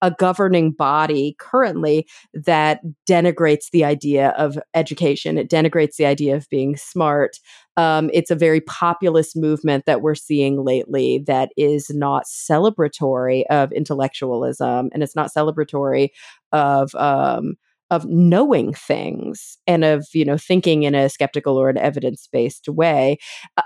a 0.02 0.12
governing 0.12 0.72
body 0.72 1.36
currently 1.40 2.08
that 2.34 2.82
denigrates 3.08 3.70
the 3.72 3.84
idea 3.84 4.30
of 4.38 4.58
education. 4.74 5.38
It 5.38 5.50
denigrates 5.50 5.96
the 5.96 6.06
idea 6.06 6.36
of 6.36 6.50
being 6.50 6.76
smart. 6.76 7.40
Um, 7.78 8.10
it's 8.14 8.32
a 8.32 8.36
very 8.36 8.62
populist 8.62 9.36
movement 9.36 9.86
that 9.86 10.02
we're 10.02 10.16
seeing 10.16 10.64
lately 10.64 11.24
that 11.28 11.52
is 11.58 11.90
not 11.90 12.26
celebratory 12.26 13.44
of 13.50 13.72
intellectualism 13.72 14.90
and 14.94 15.04
it's 15.04 15.16
not 15.16 15.32
celebratory 15.36 16.10
of 16.52 16.94
um, 16.96 17.56
of 17.92 18.06
knowing 18.06 18.74
things 18.74 19.58
and 19.68 19.84
of 19.84 20.08
you 20.14 20.26
know 20.26 20.38
thinking 20.38 20.84
in 20.84 20.96
a 20.96 21.10
skeptical 21.10 21.58
or 21.58 21.70
an 21.70 21.78
evidence-based 21.78 22.68
way 22.70 23.18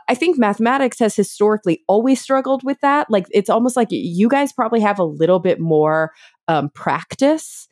i 0.09 0.15
think 0.15 0.38
mathematics 0.38 0.99
has 0.99 1.15
historically 1.15 1.82
always 1.88 2.19
struggled 2.19 2.63
with 2.63 2.80
that 2.82 3.09
like 3.09 3.28
it's 3.32 3.49
almost 3.49 3.78
like 3.78 3.88
you 3.91 4.28
guys 4.28 4.51
probably 4.51 4.82
have 4.82 4.99
a 4.99 5.03
little 5.03 5.39
bit 5.39 5.59
more 5.59 6.11
um, 6.47 6.69
practice 6.73 7.67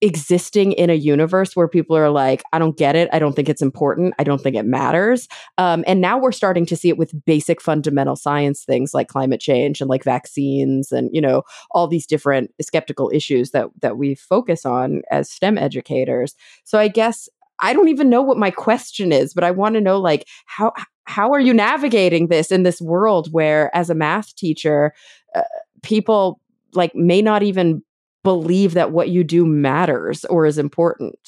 existing 0.00 0.72
in 0.72 0.90
a 0.90 0.94
universe 0.94 1.56
where 1.56 1.68
people 1.68 1.96
are 1.96 2.10
like, 2.10 2.42
I 2.52 2.58
don't 2.58 2.76
get 2.76 2.94
it. 2.94 3.08
I 3.12 3.18
don't 3.18 3.34
think 3.34 3.48
it's 3.48 3.62
important. 3.62 4.14
I 4.18 4.24
don't 4.24 4.40
think 4.40 4.54
it 4.54 4.64
matters. 4.64 5.28
Um, 5.58 5.84
and 5.86 6.00
now 6.00 6.18
we're 6.18 6.32
starting 6.32 6.66
to 6.66 6.76
see 6.76 6.88
it 6.88 6.98
with 6.98 7.12
basic 7.24 7.60
fundamental 7.60 8.14
science 8.14 8.64
things 8.64 8.94
like 8.94 9.08
climate 9.08 9.40
change 9.40 9.80
and 9.80 9.90
like 9.90 10.04
vaccines 10.04 10.92
and, 10.92 11.10
you 11.12 11.20
know, 11.20 11.42
all 11.72 11.88
these 11.88 12.06
different 12.06 12.52
skeptical 12.60 13.10
issues 13.12 13.50
that 13.50 13.68
that 13.80 13.96
we 13.96 14.14
focus 14.14 14.64
on 14.64 15.02
as 15.10 15.30
STEM 15.30 15.58
educators. 15.58 16.34
So 16.64 16.78
I 16.78 16.88
guess 16.88 17.28
I 17.60 17.72
don't 17.72 17.88
even 17.88 18.08
know 18.08 18.22
what 18.22 18.36
my 18.36 18.50
question 18.50 19.12
is, 19.12 19.34
but 19.34 19.44
I 19.44 19.50
want 19.50 19.74
to 19.74 19.80
know 19.80 19.98
like 19.98 20.26
how 20.46 20.72
how 21.04 21.32
are 21.32 21.40
you 21.40 21.54
navigating 21.54 22.28
this 22.28 22.52
in 22.52 22.62
this 22.62 22.80
world 22.80 23.32
where 23.32 23.74
as 23.74 23.90
a 23.90 23.94
math 23.94 24.36
teacher 24.36 24.92
uh, 25.34 25.42
people 25.82 26.40
like 26.74 26.94
may 26.94 27.22
not 27.22 27.42
even 27.42 27.82
believe 28.22 28.74
that 28.74 28.90
what 28.90 29.08
you 29.08 29.24
do 29.24 29.46
matters 29.46 30.24
or 30.26 30.46
is 30.46 30.58
important. 30.58 31.18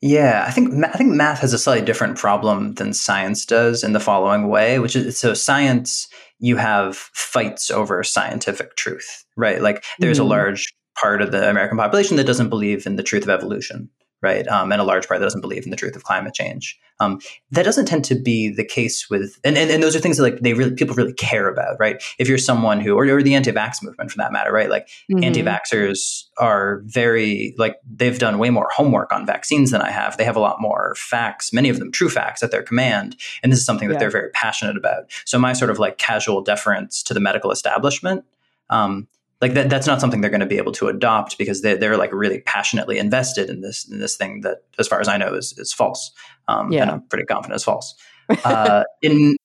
Yeah, 0.00 0.44
I 0.46 0.52
think 0.52 0.84
I 0.84 0.92
think 0.92 1.10
math 1.10 1.40
has 1.40 1.52
a 1.52 1.58
slightly 1.58 1.84
different 1.84 2.16
problem 2.16 2.74
than 2.74 2.92
science 2.92 3.44
does 3.44 3.82
in 3.82 3.94
the 3.94 4.00
following 4.00 4.48
way, 4.48 4.78
which 4.78 4.94
is 4.94 5.18
so 5.18 5.34
science 5.34 6.08
you 6.38 6.56
have 6.56 6.96
fights 6.96 7.68
over 7.70 8.04
scientific 8.04 8.76
truth, 8.76 9.24
right? 9.36 9.60
Like 9.60 9.84
there's 9.98 10.18
mm-hmm. 10.18 10.26
a 10.26 10.30
large 10.30 10.72
part 11.00 11.20
of 11.20 11.32
the 11.32 11.48
American 11.48 11.78
population 11.78 12.16
that 12.16 12.26
doesn't 12.26 12.48
believe 12.48 12.86
in 12.86 12.94
the 12.94 13.02
truth 13.02 13.24
of 13.24 13.30
evolution 13.30 13.90
right? 14.20 14.46
Um, 14.48 14.72
and 14.72 14.80
a 14.80 14.84
large 14.84 15.06
part 15.06 15.20
that 15.20 15.26
doesn't 15.26 15.40
believe 15.40 15.64
in 15.64 15.70
the 15.70 15.76
truth 15.76 15.94
of 15.94 16.04
climate 16.04 16.34
change. 16.34 16.78
Um, 17.00 17.20
that 17.52 17.62
doesn't 17.62 17.86
tend 17.86 18.04
to 18.06 18.16
be 18.16 18.50
the 18.52 18.64
case 18.64 19.08
with, 19.08 19.38
and, 19.44 19.56
and, 19.56 19.70
and, 19.70 19.82
those 19.82 19.94
are 19.94 20.00
things 20.00 20.16
that 20.16 20.24
like 20.24 20.40
they 20.40 20.52
really 20.54 20.74
people 20.74 20.96
really 20.96 21.12
care 21.12 21.48
about, 21.48 21.76
right? 21.78 22.02
If 22.18 22.28
you're 22.28 22.38
someone 22.38 22.80
who, 22.80 22.96
or, 22.96 23.04
or 23.06 23.22
the 23.22 23.36
anti-vax 23.36 23.84
movement 23.84 24.10
for 24.10 24.18
that 24.18 24.32
matter, 24.32 24.52
right? 24.52 24.68
Like 24.68 24.88
mm-hmm. 25.10 25.22
anti-vaxxers 25.22 26.24
are 26.38 26.82
very 26.86 27.54
like 27.56 27.76
they've 27.88 28.18
done 28.18 28.38
way 28.38 28.50
more 28.50 28.68
homework 28.74 29.12
on 29.12 29.26
vaccines 29.26 29.70
than 29.70 29.80
I 29.80 29.92
have. 29.92 30.16
They 30.16 30.24
have 30.24 30.34
a 30.34 30.40
lot 30.40 30.60
more 30.60 30.96
facts, 30.96 31.52
many 31.52 31.68
of 31.68 31.78
them 31.78 31.92
true 31.92 32.08
facts 32.08 32.42
at 32.42 32.50
their 32.50 32.64
command, 32.64 33.16
and 33.44 33.52
this 33.52 33.60
is 33.60 33.64
something 33.64 33.86
that 33.88 33.94
yeah. 33.94 34.00
they're 34.00 34.10
very 34.10 34.30
passionate 34.30 34.76
about. 34.76 35.04
So 35.24 35.38
my 35.38 35.52
sort 35.52 35.70
of 35.70 35.78
like 35.78 35.98
casual 35.98 36.42
deference 36.42 37.04
to 37.04 37.14
the 37.14 37.20
medical 37.20 37.52
establishment. 37.52 38.24
Um, 38.70 39.06
like 39.40 39.54
that 39.54 39.70
that's 39.70 39.86
not 39.86 40.00
something 40.00 40.20
they're 40.20 40.30
going 40.30 40.40
to 40.40 40.46
be 40.46 40.58
able 40.58 40.72
to 40.72 40.88
adopt 40.88 41.38
because 41.38 41.62
they're, 41.62 41.76
they're 41.76 41.96
like 41.96 42.12
really 42.12 42.40
passionately 42.40 42.98
invested 42.98 43.48
in 43.48 43.60
this 43.60 43.88
in 43.88 43.98
this 44.00 44.16
thing 44.16 44.40
that 44.42 44.58
as 44.78 44.88
far 44.88 45.00
as 45.00 45.08
i 45.08 45.16
know 45.16 45.34
is 45.34 45.56
is 45.58 45.72
false. 45.72 46.10
Um, 46.48 46.72
yeah. 46.72 46.82
and 46.82 46.90
i'm 46.90 47.02
pretty 47.02 47.24
confident 47.24 47.56
is 47.56 47.64
false. 47.64 47.94
Uh, 48.44 48.84
in 49.00 49.36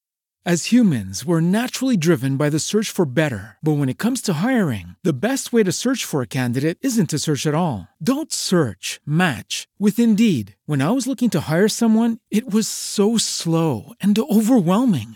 as 0.45 0.65
humans 0.65 1.23
we're 1.23 1.39
naturally 1.39 1.95
driven 1.95 2.35
by 2.35 2.49
the 2.49 2.59
search 2.59 2.89
for 2.89 3.05
better. 3.05 3.55
But 3.63 3.77
when 3.77 3.87
it 3.87 3.97
comes 3.97 4.21
to 4.23 4.43
hiring 4.43 4.97
the 5.01 5.13
best 5.13 5.53
way 5.53 5.63
to 5.63 5.71
search 5.71 6.03
for 6.03 6.21
a 6.21 6.27
candidate 6.27 6.77
isn't 6.81 7.09
to 7.11 7.19
search 7.19 7.47
at 7.47 7.53
all. 7.53 7.87
Don't 8.03 8.33
search 8.33 8.99
match 9.05 9.69
with 9.79 9.99
indeed. 9.99 10.57
When 10.65 10.81
i 10.81 10.91
was 10.91 11.07
looking 11.07 11.29
to 11.29 11.41
hire 11.49 11.69
someone 11.69 12.17
it 12.29 12.49
was 12.49 12.67
so 12.67 13.17
slow 13.17 13.93
and 14.01 14.19
overwhelming 14.19 15.15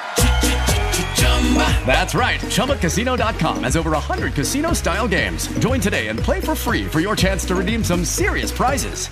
That's 1.85 2.15
right. 2.15 2.39
ChumbaCasino.com 2.39 3.63
has 3.63 3.75
over 3.75 3.91
100 3.91 4.33
casino 4.33 4.71
style 4.71 5.07
games. 5.07 5.47
Join 5.59 5.81
today 5.81 6.07
and 6.07 6.17
play 6.17 6.39
for 6.39 6.55
free 6.55 6.85
for 6.85 7.01
your 7.01 7.17
chance 7.17 7.43
to 7.45 7.55
redeem 7.55 7.83
some 7.83 8.05
serious 8.05 8.51
prizes. 8.51 9.09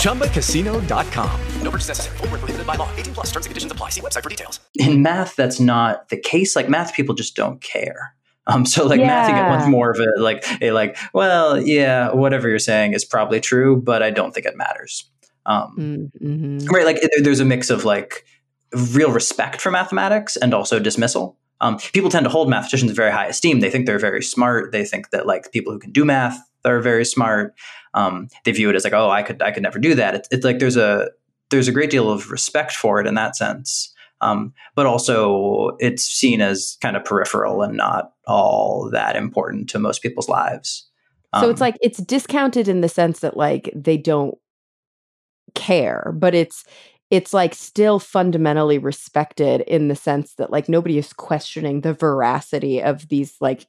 ChumbaCasino.com. 0.00 1.40
No 1.62 1.70
purchase 1.70 1.88
necessary. 1.88 2.16
Full 2.18 2.28
prohibited 2.28 2.66
by 2.66 2.76
law. 2.76 2.88
18 2.96 3.12
plus 3.12 3.26
terms 3.26 3.44
and 3.44 3.50
conditions 3.50 3.72
apply. 3.72 3.90
See 3.90 4.00
website 4.00 4.22
for 4.22 4.30
details. 4.30 4.60
In 4.76 5.02
math, 5.02 5.36
that's 5.36 5.60
not 5.60 6.08
the 6.08 6.16
case. 6.16 6.56
Like 6.56 6.68
math 6.70 6.94
people 6.94 7.14
just 7.14 7.36
don't 7.36 7.60
care. 7.60 8.14
Um, 8.46 8.64
so 8.64 8.86
like 8.86 9.00
yeah. 9.00 9.06
math, 9.06 9.28
you 9.28 9.34
get 9.34 9.48
much 9.48 9.68
more 9.68 9.90
of 9.90 9.98
a 9.98 10.20
like 10.20 10.44
a 10.62 10.70
like, 10.70 10.96
well, 11.12 11.60
yeah, 11.60 12.12
whatever 12.12 12.48
you're 12.48 12.58
saying 12.58 12.94
is 12.94 13.04
probably 13.04 13.40
true, 13.40 13.76
but 13.76 14.02
I 14.02 14.10
don't 14.10 14.32
think 14.32 14.46
it 14.46 14.56
matters. 14.56 15.10
Um, 15.46 16.10
mm-hmm. 16.20 16.66
Right? 16.66 16.84
Like 16.84 17.00
there's 17.18 17.40
a 17.40 17.44
mix 17.44 17.70
of 17.70 17.84
like 17.84 18.24
real 18.72 19.10
respect 19.10 19.60
for 19.60 19.70
mathematics 19.70 20.36
and 20.36 20.54
also 20.54 20.78
dismissal. 20.78 21.36
Um, 21.60 21.78
people 21.78 22.10
tend 22.10 22.24
to 22.24 22.30
hold 22.30 22.50
mathematicians 22.50 22.90
in 22.90 22.96
very 22.96 23.10
high 23.10 23.26
esteem. 23.26 23.60
They 23.60 23.70
think 23.70 23.86
they're 23.86 23.98
very 23.98 24.22
smart. 24.22 24.72
They 24.72 24.84
think 24.84 25.10
that 25.10 25.26
like 25.26 25.52
people 25.52 25.72
who 25.72 25.78
can 25.78 25.92
do 25.92 26.04
math 26.04 26.38
are 26.64 26.80
very 26.80 27.04
smart. 27.04 27.54
Um, 27.94 28.28
they 28.44 28.52
view 28.52 28.68
it 28.68 28.76
as 28.76 28.84
like, 28.84 28.92
oh, 28.92 29.10
I 29.10 29.22
could 29.22 29.40
I 29.40 29.52
could 29.52 29.62
never 29.62 29.78
do 29.78 29.94
that. 29.94 30.14
It's, 30.14 30.28
it's, 30.30 30.44
like 30.44 30.58
there's 30.58 30.76
a 30.76 31.08
there's 31.50 31.68
a 31.68 31.72
great 31.72 31.90
deal 31.90 32.10
of 32.10 32.30
respect 32.30 32.72
for 32.72 33.00
it 33.00 33.06
in 33.06 33.14
that 33.14 33.36
sense. 33.36 33.94
Um, 34.20 34.52
but 34.74 34.86
also 34.86 35.76
it's 35.78 36.02
seen 36.02 36.40
as 36.40 36.76
kind 36.80 36.96
of 36.96 37.04
peripheral 37.04 37.62
and 37.62 37.76
not 37.76 38.12
all 38.26 38.90
that 38.90 39.14
important 39.14 39.68
to 39.70 39.78
most 39.78 40.02
people's 40.02 40.28
lives. 40.28 40.88
so 41.38 41.50
it's 41.50 41.60
um, 41.60 41.66
like 41.66 41.76
it's 41.82 41.98
discounted 41.98 42.66
in 42.66 42.80
the 42.80 42.88
sense 42.88 43.20
that 43.20 43.36
like 43.36 43.70
they 43.74 43.96
don't 43.96 44.36
care, 45.54 46.12
but 46.14 46.34
it's 46.34 46.64
it's 47.10 47.32
like 47.32 47.54
still 47.54 47.98
fundamentally 47.98 48.78
respected 48.78 49.60
in 49.62 49.88
the 49.88 49.94
sense 49.94 50.34
that 50.34 50.50
like 50.50 50.68
nobody 50.68 50.98
is 50.98 51.12
questioning 51.12 51.82
the 51.82 51.94
veracity 51.94 52.82
of 52.82 53.08
these 53.08 53.36
like 53.40 53.66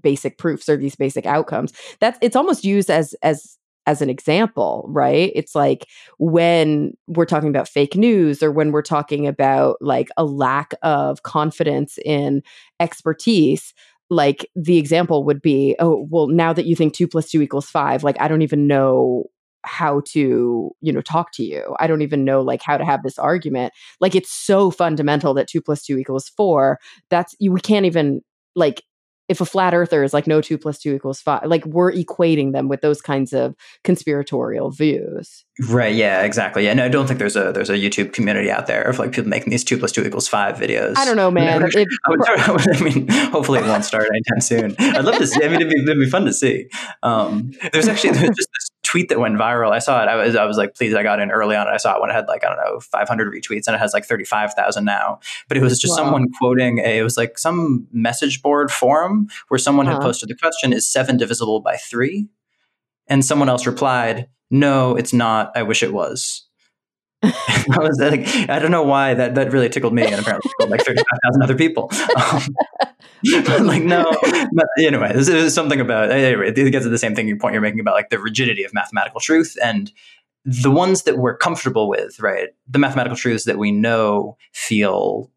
basic 0.00 0.36
proofs 0.38 0.68
or 0.68 0.76
these 0.76 0.96
basic 0.96 1.24
outcomes. 1.26 1.72
That's 2.00 2.18
it's 2.20 2.36
almost 2.36 2.64
used 2.64 2.90
as 2.90 3.14
as 3.22 3.56
as 3.86 4.02
an 4.02 4.10
example 4.10 4.84
right? 4.88 5.32
It's 5.34 5.54
like 5.54 5.86
when 6.18 6.92
we're 7.06 7.24
talking 7.24 7.48
about 7.48 7.68
fake 7.68 7.96
news 7.96 8.42
or 8.42 8.50
when 8.50 8.72
we're 8.72 8.82
talking 8.82 9.26
about 9.26 9.76
like 9.80 10.08
a 10.16 10.24
lack 10.24 10.74
of 10.82 11.22
confidence 11.22 11.98
in 12.04 12.42
expertise 12.80 13.72
like 14.08 14.48
the 14.54 14.78
example 14.78 15.24
would 15.24 15.42
be 15.42 15.74
oh 15.80 16.06
well 16.10 16.28
now 16.28 16.52
that 16.52 16.66
you 16.66 16.76
think 16.76 16.94
2 16.94 17.08
plus 17.08 17.28
2 17.28 17.42
equals 17.42 17.68
5 17.68 18.04
like 18.04 18.20
i 18.20 18.28
don't 18.28 18.42
even 18.42 18.66
know 18.68 19.24
how 19.66 20.02
to 20.12 20.70
you 20.80 20.92
know 20.92 21.02
talk 21.02 21.32
to 21.32 21.42
you. 21.42 21.74
I 21.80 21.86
don't 21.86 22.02
even 22.02 22.24
know 22.24 22.40
like 22.42 22.62
how 22.62 22.76
to 22.76 22.84
have 22.84 23.02
this 23.02 23.18
argument. 23.18 23.72
Like 24.00 24.14
it's 24.14 24.30
so 24.30 24.70
fundamental 24.70 25.34
that 25.34 25.48
two 25.48 25.60
plus 25.60 25.82
two 25.82 25.98
equals 25.98 26.28
four. 26.28 26.78
That's 27.10 27.34
you 27.38 27.52
we 27.52 27.60
can't 27.60 27.86
even 27.86 28.22
like 28.54 28.82
if 29.28 29.40
a 29.40 29.46
flat 29.46 29.74
earther 29.74 30.04
is 30.04 30.14
like 30.14 30.26
no 30.26 30.40
two 30.40 30.58
plus 30.58 30.78
two 30.78 30.94
equals 30.94 31.20
five 31.20 31.44
like 31.46 31.64
we're 31.66 31.92
equating 31.92 32.52
them 32.52 32.68
with 32.68 32.80
those 32.80 33.00
kinds 33.00 33.32
of 33.32 33.54
conspiratorial 33.84 34.70
views 34.70 35.45
right 35.68 35.94
yeah 35.94 36.22
exactly 36.22 36.64
yeah 36.64 36.74
no 36.74 36.84
i 36.84 36.88
don't 36.88 37.06
think 37.06 37.18
there's 37.18 37.36
a 37.36 37.52
there's 37.52 37.70
a 37.70 37.74
youtube 37.74 38.12
community 38.12 38.50
out 38.50 38.66
there 38.66 38.82
of 38.82 38.98
like 38.98 39.12
people 39.12 39.28
making 39.28 39.50
these 39.50 39.64
two 39.64 39.78
plus 39.78 39.92
two 39.92 40.04
equals 40.04 40.28
five 40.28 40.56
videos 40.56 40.94
i 40.96 41.04
don't 41.04 41.16
know 41.16 41.30
man 41.30 41.62
I, 41.62 41.66
would, 42.08 42.20
I, 42.28 42.82
mean 42.82 43.08
hopefully 43.08 43.60
it 43.60 43.66
won't 43.66 43.84
start 43.84 44.06
anytime 44.10 44.40
soon 44.40 44.76
i'd 44.78 45.04
love 45.04 45.16
to 45.16 45.26
see 45.26 45.42
i 45.42 45.48
mean 45.48 45.60
it'd 45.60 45.70
be, 45.70 45.82
it'd 45.82 45.98
be 45.98 46.10
fun 46.10 46.24
to 46.26 46.32
see 46.32 46.68
um, 47.02 47.52
there's 47.72 47.88
actually 47.88 48.10
there's 48.10 48.36
just 48.36 48.48
this 48.52 48.70
tweet 48.82 49.08
that 49.08 49.18
went 49.18 49.36
viral 49.36 49.72
i 49.72 49.78
saw 49.78 50.02
it 50.02 50.08
i 50.08 50.14
was 50.14 50.36
i 50.36 50.44
was 50.44 50.56
like 50.56 50.74
please 50.74 50.94
i 50.94 51.02
got 51.02 51.20
in 51.20 51.30
early 51.30 51.56
on 51.56 51.66
it. 51.66 51.70
i 51.70 51.76
saw 51.76 51.96
it 51.96 52.00
when 52.00 52.10
it 52.10 52.12
had 52.12 52.28
like 52.28 52.44
i 52.44 52.48
don't 52.48 52.58
know 52.58 52.78
500 52.80 53.32
retweets 53.32 53.66
and 53.66 53.74
it 53.74 53.78
has 53.78 53.92
like 53.92 54.04
35000 54.06 54.84
now 54.84 55.18
but 55.48 55.56
it 55.56 55.62
was 55.62 55.78
just 55.78 55.92
wow. 55.92 56.04
someone 56.04 56.26
quoting 56.38 56.78
a 56.78 56.98
it 56.98 57.02
was 57.02 57.16
like 57.16 57.38
some 57.38 57.86
message 57.92 58.42
board 58.42 58.70
forum 58.70 59.28
where 59.48 59.58
someone 59.58 59.86
uh-huh. 59.86 59.96
had 59.96 60.02
posted 60.02 60.28
the 60.28 60.34
question, 60.34 60.72
is 60.72 60.90
seven 60.90 61.16
divisible 61.16 61.60
by 61.60 61.76
three? 61.76 62.28
And 63.08 63.24
someone 63.24 63.48
else 63.48 63.66
replied, 63.66 64.28
no, 64.50 64.96
it's 64.96 65.12
not. 65.12 65.52
I 65.54 65.62
wish 65.62 65.82
it 65.82 65.92
was. 65.92 66.46
I 67.22 67.78
was 67.78 67.98
like, 67.98 68.26
I 68.48 68.58
don't 68.58 68.70
know 68.70 68.82
why 68.82 69.14
that, 69.14 69.34
that 69.34 69.50
really 69.50 69.68
tickled 69.68 69.94
me 69.94 70.04
and 70.04 70.14
apparently 70.14 70.48
tickled 70.50 70.70
like 70.70 70.84
35,000 70.84 71.42
other 71.42 71.56
people. 71.56 71.90
Um, 72.16 72.42
but 73.46 73.62
like, 73.62 73.82
no, 73.82 74.04
but 74.52 74.66
anyway, 74.78 75.12
this 75.12 75.28
is 75.28 75.54
something 75.54 75.80
about, 75.80 76.10
anyway, 76.10 76.52
it 76.54 76.70
gets 76.70 76.84
to 76.84 76.90
the 76.90 76.98
same 76.98 77.14
thing 77.14 77.36
point 77.38 77.54
you're 77.54 77.62
making 77.62 77.80
about 77.80 77.94
like 77.94 78.10
the 78.10 78.18
rigidity 78.18 78.64
of 78.64 78.74
mathematical 78.74 79.20
truth 79.20 79.56
and 79.62 79.90
the 80.44 80.70
ones 80.70 81.02
that 81.02 81.18
we're 81.18 81.36
comfortable 81.36 81.88
with, 81.88 82.20
right? 82.20 82.50
The 82.68 82.78
mathematical 82.78 83.16
truths 83.16 83.44
that 83.44 83.58
we 83.58 83.72
know 83.72 84.36
feel 84.52 85.30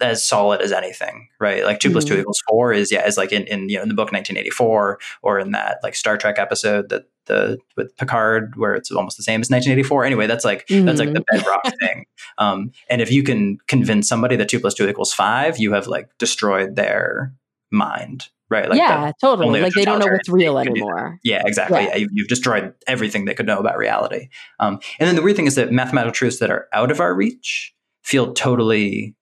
as 0.00 0.24
solid 0.24 0.60
as 0.60 0.72
anything, 0.72 1.28
right? 1.40 1.64
Like 1.64 1.80
2 1.80 1.88
mm-hmm. 1.88 1.94
plus 1.94 2.04
two 2.04 2.14
mm-hmm. 2.14 2.20
equals 2.20 2.42
four 2.48 2.72
is 2.72 2.92
yeah, 2.92 3.06
is 3.06 3.16
like 3.16 3.32
in, 3.32 3.44
in 3.44 3.68
you 3.68 3.76
know 3.76 3.82
in 3.82 3.88
the 3.88 3.94
book 3.94 4.12
1984 4.12 4.98
or 5.22 5.38
in 5.38 5.52
that 5.52 5.78
like 5.82 5.94
Star 5.94 6.16
Trek 6.16 6.38
episode 6.38 6.88
that 6.90 7.08
the 7.28 7.58
with 7.76 7.96
Picard 7.96 8.56
where 8.56 8.74
it's 8.74 8.90
almost 8.90 9.16
the 9.16 9.22
same 9.22 9.40
as 9.40 9.50
1984. 9.50 10.04
Anyway, 10.04 10.26
that's 10.26 10.44
like 10.44 10.66
mm-hmm. 10.66 10.86
that's 10.86 10.98
like 10.98 11.12
the 11.12 11.20
mm-hmm. 11.20 11.36
bedrock 11.38 11.78
thing. 11.78 12.06
Um, 12.38 12.72
and 12.90 13.00
if 13.00 13.12
you 13.12 13.22
can 13.22 13.58
convince 13.68 14.08
somebody 14.08 14.34
that 14.36 14.48
two 14.48 14.60
plus 14.60 14.74
two 14.74 14.88
equals 14.88 15.12
five, 15.12 15.58
you 15.58 15.72
have 15.72 15.86
like 15.86 16.08
destroyed 16.18 16.74
their 16.74 17.32
mind, 17.70 18.28
right? 18.50 18.68
Like 18.68 18.78
yeah, 18.78 19.12
totally. 19.20 19.60
Like 19.60 19.74
they 19.74 19.84
don't 19.84 20.00
know 20.00 20.10
what's 20.10 20.28
real 20.28 20.58
anymore. 20.58 21.18
Yeah, 21.22 21.42
exactly. 21.44 21.82
Yeah. 21.82 21.96
yeah 21.96 22.06
you, 22.12 22.24
have 22.24 22.28
destroyed 22.28 22.74
everything 22.86 23.24
they 23.24 23.34
could 23.34 23.46
know 23.46 23.58
about 23.58 23.78
reality. 23.78 24.28
Um, 24.58 24.80
and 24.98 25.06
then 25.06 25.16
the 25.16 25.22
weird 25.22 25.36
thing 25.36 25.46
is 25.46 25.54
that 25.54 25.70
mathematical 25.70 26.12
truths 26.12 26.38
that 26.38 26.50
are 26.50 26.66
out 26.72 26.90
of 26.90 27.00
our 27.00 27.14
reach 27.14 27.74
feel 28.02 28.32
totally 28.32 29.14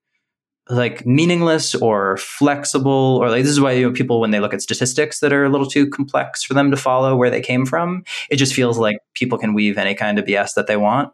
like 0.69 1.07
meaningless 1.07 1.75
or 1.75 2.17
flexible 2.17 3.19
or 3.23 3.31
like 3.31 3.43
this 3.43 3.53
is 3.53 3.61
why 3.61 3.73
you 3.73 3.87
know, 3.87 3.93
people 3.93 4.21
when 4.21 4.33
they 4.33 4.41
look 4.41 4.53
at 4.53 4.63
statistics 4.63 5.21
that 5.21 5.33
are 5.33 5.45
a 5.45 5.49
little 5.49 5.67
too 5.67 5.89
complex 5.89 6.43
for 6.43 6.55
them 6.55 6.71
to 6.71 6.77
follow 6.77 7.15
where 7.15 7.31
they 7.31 7.41
came 7.41 7.65
from 7.65 8.03
it 8.31 8.37
just 8.37 8.53
feels 8.53 8.77
like 8.77 8.99
people 9.15 9.39
can 9.39 9.55
weave 9.55 9.79
any 9.79 9.95
kind 9.95 10.19
of 10.19 10.25
bs 10.25 10.55
that 10.55 10.67
they 10.67 10.77
want. 10.77 11.13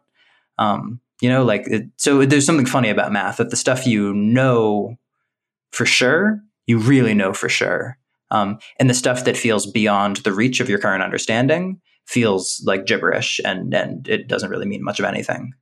Um, 0.58 1.00
you 1.20 1.28
know 1.28 1.44
like 1.44 1.66
it, 1.66 1.84
so 1.96 2.24
there's 2.24 2.46
something 2.46 2.66
funny 2.66 2.88
about 2.88 3.12
math 3.12 3.36
that 3.36 3.50
the 3.50 3.56
stuff 3.56 3.86
you 3.86 4.14
know 4.14 4.96
for 5.70 5.84
sure 5.84 6.40
you 6.66 6.78
really 6.78 7.14
know 7.14 7.32
for 7.32 7.48
sure. 7.48 7.98
Um, 8.30 8.58
and 8.78 8.88
the 8.88 8.94
stuff 8.94 9.24
that 9.24 9.36
feels 9.36 9.66
beyond 9.66 10.16
the 10.18 10.32
reach 10.32 10.60
of 10.60 10.68
your 10.68 10.78
current 10.78 11.02
understanding 11.02 11.80
feels 12.06 12.62
like 12.64 12.86
gibberish 12.86 13.40
and 13.44 13.74
and 13.74 14.08
it 14.08 14.28
doesn't 14.28 14.50
really 14.50 14.66
mean 14.66 14.82
much 14.82 14.98
of 14.98 15.04
anything. 15.04 15.52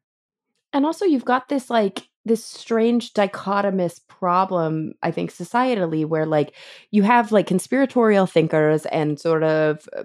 And 0.73 0.87
also 0.87 1.05
you've 1.05 1.25
got 1.25 1.49
this 1.49 1.69
like 1.69 2.09
this 2.25 2.45
strange 2.45 3.13
dichotomous 3.13 4.01
problem 4.09 4.93
i 5.03 5.11
think 5.11 5.33
societally 5.33 6.05
where 6.05 6.27
like 6.27 6.55
you 6.91 7.03
have 7.03 7.33
like 7.33 7.47
conspiratorial 7.47 8.27
thinkers 8.27 8.87
and 8.87 9.19
sort 9.19 9.43
of 9.43 9.89
uh, 9.97 10.05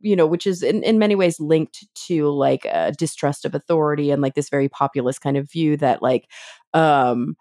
you 0.00 0.14
know 0.14 0.26
which 0.26 0.46
is 0.46 0.62
in, 0.62 0.82
in 0.82 0.98
many 0.98 1.14
ways 1.14 1.40
linked 1.40 1.86
to 1.94 2.28
like 2.28 2.64
a 2.66 2.92
distrust 2.92 3.44
of 3.44 3.54
authority 3.54 4.10
and 4.10 4.20
like 4.22 4.34
this 4.34 4.50
very 4.50 4.68
populist 4.68 5.20
kind 5.20 5.36
of 5.36 5.50
view 5.50 5.76
that 5.76 6.02
like 6.02 6.28
um 6.74 7.36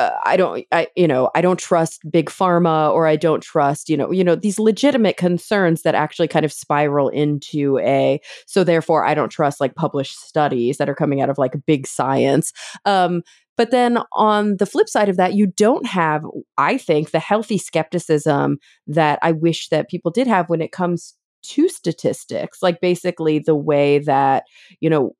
uh, 0.00 0.18
I 0.24 0.38
don't, 0.38 0.66
I, 0.72 0.88
you 0.96 1.06
know, 1.06 1.30
I 1.34 1.42
don't 1.42 1.58
trust 1.58 2.10
big 2.10 2.30
pharma 2.30 2.90
or 2.90 3.06
I 3.06 3.16
don't 3.16 3.42
trust, 3.42 3.90
you 3.90 3.98
know, 3.98 4.10
you 4.10 4.24
know, 4.24 4.34
these 4.34 4.58
legitimate 4.58 5.18
concerns 5.18 5.82
that 5.82 5.94
actually 5.94 6.26
kind 6.26 6.46
of 6.46 6.54
spiral 6.54 7.10
into 7.10 7.78
a, 7.80 8.18
so 8.46 8.64
therefore 8.64 9.04
I 9.04 9.12
don't 9.12 9.28
trust 9.28 9.60
like 9.60 9.74
published 9.74 10.18
studies 10.18 10.78
that 10.78 10.88
are 10.88 10.94
coming 10.94 11.20
out 11.20 11.28
of 11.28 11.36
like 11.36 11.52
big 11.66 11.86
science. 11.86 12.50
Um, 12.86 13.22
But 13.60 13.72
then 13.72 13.98
on 14.14 14.56
the 14.56 14.64
flip 14.64 14.88
side 14.88 15.10
of 15.10 15.18
that, 15.18 15.34
you 15.34 15.46
don't 15.46 15.84
have, 15.84 16.24
I 16.56 16.78
think, 16.78 17.10
the 17.10 17.18
healthy 17.18 17.58
skepticism 17.58 18.56
that 18.86 19.18
I 19.20 19.32
wish 19.32 19.68
that 19.68 19.90
people 19.90 20.10
did 20.10 20.26
have 20.26 20.48
when 20.48 20.62
it 20.62 20.72
comes 20.72 21.14
to 21.42 21.68
statistics. 21.68 22.62
Like 22.62 22.80
basically 22.80 23.38
the 23.38 23.54
way 23.54 23.98
that, 23.98 24.44
you 24.80 24.88
know, 24.88 25.14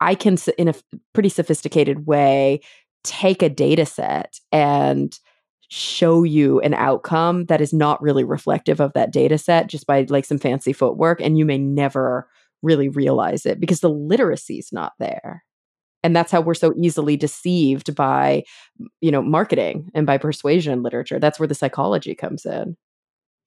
I 0.00 0.14
can, 0.14 0.38
in 0.56 0.68
a 0.68 0.74
pretty 1.12 1.28
sophisticated 1.28 2.06
way, 2.06 2.60
take 3.04 3.42
a 3.42 3.50
data 3.50 3.84
set 3.84 4.40
and 4.50 5.14
show 5.68 6.22
you 6.22 6.60
an 6.60 6.72
outcome 6.72 7.44
that 7.44 7.60
is 7.60 7.74
not 7.74 8.00
really 8.00 8.24
reflective 8.24 8.80
of 8.80 8.94
that 8.94 9.12
data 9.12 9.36
set 9.36 9.66
just 9.66 9.86
by 9.86 10.06
like 10.08 10.24
some 10.24 10.38
fancy 10.38 10.72
footwork 10.72 11.20
and 11.20 11.36
you 11.36 11.44
may 11.44 11.58
never 11.58 12.26
really 12.62 12.88
realize 12.88 13.44
it 13.44 13.60
because 13.60 13.80
the 13.80 13.90
literacy 13.90 14.58
is 14.58 14.70
not 14.72 14.94
there 14.98 15.44
and 16.06 16.14
that's 16.14 16.30
how 16.30 16.40
we're 16.40 16.54
so 16.54 16.72
easily 16.76 17.16
deceived 17.16 17.96
by 17.96 18.44
you 19.00 19.10
know 19.10 19.20
marketing 19.20 19.90
and 19.92 20.06
by 20.06 20.16
persuasion 20.18 20.84
literature. 20.84 21.18
That's 21.18 21.40
where 21.40 21.48
the 21.48 21.54
psychology 21.54 22.14
comes 22.14 22.46
in. 22.46 22.76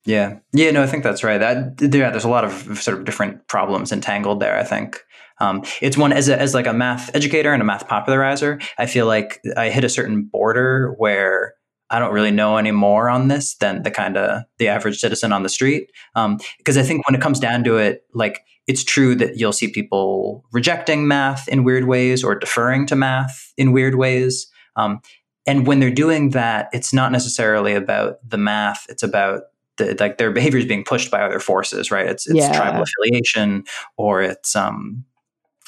Yeah. 0.05 0.39
Yeah 0.53 0.71
no 0.71 0.83
i 0.83 0.87
think 0.87 1.03
that's 1.03 1.23
right. 1.23 1.37
That 1.37 1.75
yeah 1.81 2.09
there's 2.09 2.25
a 2.25 2.29
lot 2.29 2.43
of 2.43 2.77
sort 2.77 2.97
of 2.97 3.05
different 3.05 3.47
problems 3.47 3.91
entangled 3.91 4.41
there 4.41 4.57
i 4.57 4.63
think. 4.63 5.01
Um, 5.41 5.63
it's 5.81 5.97
one 5.97 6.11
as 6.11 6.27
a, 6.27 6.37
as 6.37 6.53
like 6.53 6.67
a 6.67 6.73
math 6.73 7.15
educator 7.15 7.53
and 7.53 7.61
a 7.61 7.65
math 7.65 7.87
popularizer 7.87 8.59
i 8.77 8.85
feel 8.85 9.05
like 9.05 9.39
i 9.55 9.69
hit 9.69 9.85
a 9.85 9.89
certain 9.89 10.23
border 10.23 10.93
where 10.97 11.53
I 11.91 11.97
don't 11.97 12.13
really 12.13 12.29
know 12.29 12.57
any 12.57 12.71
more 12.71 13.09
on 13.09 13.29
this 13.29 13.55
than 13.55 13.81
the 13.81 13.89
kind 13.89 14.15
of 14.15 14.43
the 14.59 14.67
average 14.67 14.99
citizen 14.99 15.31
on 15.31 15.41
the 15.41 15.49
street. 15.49 15.89
Because 16.13 16.77
um, 16.77 16.83
I 16.83 16.83
think 16.83 17.07
when 17.07 17.15
it 17.15 17.21
comes 17.21 17.39
down 17.39 17.63
to 17.63 17.77
it, 17.77 18.03
like 18.13 18.41
it's 18.69 18.83
true 18.83 19.15
that 19.15 19.37
you'll 19.37 19.51
see 19.51 19.67
people 19.67 20.45
rejecting 20.51 21.07
math 21.07 21.47
in 21.47 21.63
weird 21.63 21.85
ways 21.85 22.23
or 22.23 22.35
deferring 22.35 22.85
to 22.85 22.95
math 22.95 23.51
in 23.57 23.71
weird 23.71 23.95
ways. 23.95 24.47
Um, 24.75 25.01
and 25.47 25.65
when 25.65 25.79
they're 25.79 25.89
doing 25.89 26.29
that, 26.29 26.69
it's 26.71 26.93
not 26.93 27.11
necessarily 27.11 27.73
about 27.73 28.17
the 28.29 28.37
math; 28.37 28.85
it's 28.87 29.01
about 29.01 29.41
the, 29.77 29.97
like 29.99 30.19
their 30.19 30.29
behavior 30.29 30.59
is 30.59 30.67
being 30.67 30.83
pushed 30.83 31.09
by 31.09 31.23
other 31.23 31.39
forces, 31.39 31.89
right? 31.89 32.05
It's 32.05 32.27
it's 32.27 32.37
yeah. 32.37 32.55
tribal 32.55 32.83
affiliation, 32.83 33.63
or 33.97 34.21
it's 34.21 34.55
um, 34.55 35.03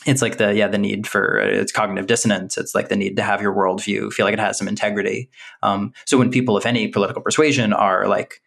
it's 0.05 0.21
like 0.21 0.37
the 0.37 0.53
yeah 0.53 0.67
the 0.67 0.77
need 0.77 1.07
for 1.07 1.39
it's 1.39 1.71
cognitive 1.71 2.05
dissonance 2.05 2.55
it's 2.57 2.75
like 2.75 2.89
the 2.89 2.95
need 2.95 3.15
to 3.17 3.23
have 3.23 3.41
your 3.41 3.53
worldview 3.53 4.11
feel 4.11 4.25
like 4.25 4.33
it 4.33 4.39
has 4.39 4.57
some 4.57 4.67
integrity 4.67 5.29
um, 5.63 5.93
so 6.05 6.17
when 6.17 6.31
people 6.31 6.57
of 6.57 6.65
any 6.65 6.87
political 6.87 7.21
persuasion 7.21 7.71
are 7.71 8.07
like 8.07 8.41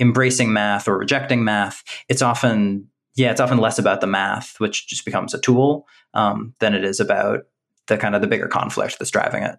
embracing 0.00 0.52
math 0.52 0.88
or 0.88 0.96
rejecting 0.96 1.44
math 1.44 1.82
it's 2.08 2.22
often 2.22 2.88
yeah 3.14 3.30
it's 3.30 3.40
often 3.40 3.58
less 3.58 3.78
about 3.78 4.00
the 4.00 4.06
math 4.06 4.58
which 4.58 4.86
just 4.86 5.04
becomes 5.04 5.34
a 5.34 5.40
tool 5.40 5.86
um, 6.14 6.54
than 6.60 6.74
it 6.74 6.84
is 6.84 7.00
about 7.00 7.40
the 7.86 7.98
kind 7.98 8.14
of 8.14 8.20
the 8.20 8.28
bigger 8.28 8.48
conflict 8.48 8.98
that's 8.98 9.10
driving 9.10 9.42
it 9.42 9.58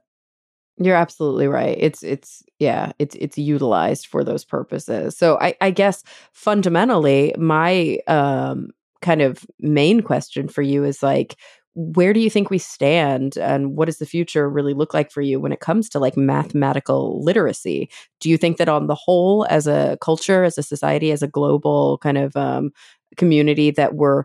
you're 0.78 0.96
absolutely 0.96 1.48
right. 1.48 1.78
It's 1.80 2.04
it's 2.04 2.44
yeah, 2.60 2.92
it's 3.00 3.16
it's 3.16 3.38
utilized 3.38 4.08
for 4.08 4.24
those 4.24 4.44
purposes. 4.44 5.18
So 5.18 5.40
I 5.40 5.56
I 5.62 5.72
guess 5.72 6.04
fundamentally 6.34 7.34
my 7.38 8.00
um 8.08 8.72
kind 9.02 9.22
of 9.22 9.46
main 9.60 10.02
question 10.02 10.48
for 10.48 10.62
you 10.62 10.84
is 10.84 11.02
like 11.02 11.38
where 11.76 12.14
do 12.14 12.22
you 12.22 12.30
think 12.30 12.50
we 12.50 12.58
stand 12.58 13.38
and 13.38 13.76
what 13.76 13.86
does 13.86 13.98
the 13.98 14.06
future 14.06 14.50
really 14.50 14.74
look 14.74 14.94
like 14.94 15.12
for 15.12 15.22
you 15.22 15.40
when 15.40 15.52
it 15.52 15.60
comes 15.60 15.90
to 15.90 16.00
like 16.00 16.16
mathematical 16.16 17.22
literacy 17.22 17.90
do 18.22 18.30
you 18.30 18.38
think 18.38 18.58
that 18.58 18.70
on 18.70 18.88
the 18.88 18.96
whole 18.96 19.46
as 19.50 19.68
a 19.68 19.98
culture 20.02 20.46
as 20.46 20.58
a 20.58 20.64
society 20.64 21.12
as 21.12 21.22
a 21.22 21.28
global 21.28 21.98
kind 22.00 22.18
of 22.18 22.36
um, 22.38 22.72
community 23.18 23.72
that 23.72 23.96
we're 23.96 24.24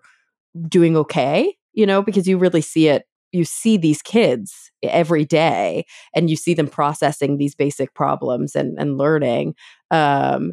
doing 0.68 0.96
okay 0.96 1.54
you 1.72 1.86
know 1.86 2.02
because 2.02 2.26
you 2.26 2.38
really 2.38 2.60
see 2.60 2.88
it 2.88 3.04
you 3.32 3.44
see 3.44 3.76
these 3.76 4.02
kids 4.02 4.70
every 4.82 5.24
day 5.24 5.84
and 6.14 6.28
you 6.28 6.36
see 6.36 6.54
them 6.54 6.66
processing 6.66 7.36
these 7.36 7.54
basic 7.54 7.94
problems 7.94 8.56
and, 8.56 8.76
and 8.78 8.98
learning 8.98 9.54
um, 9.90 10.52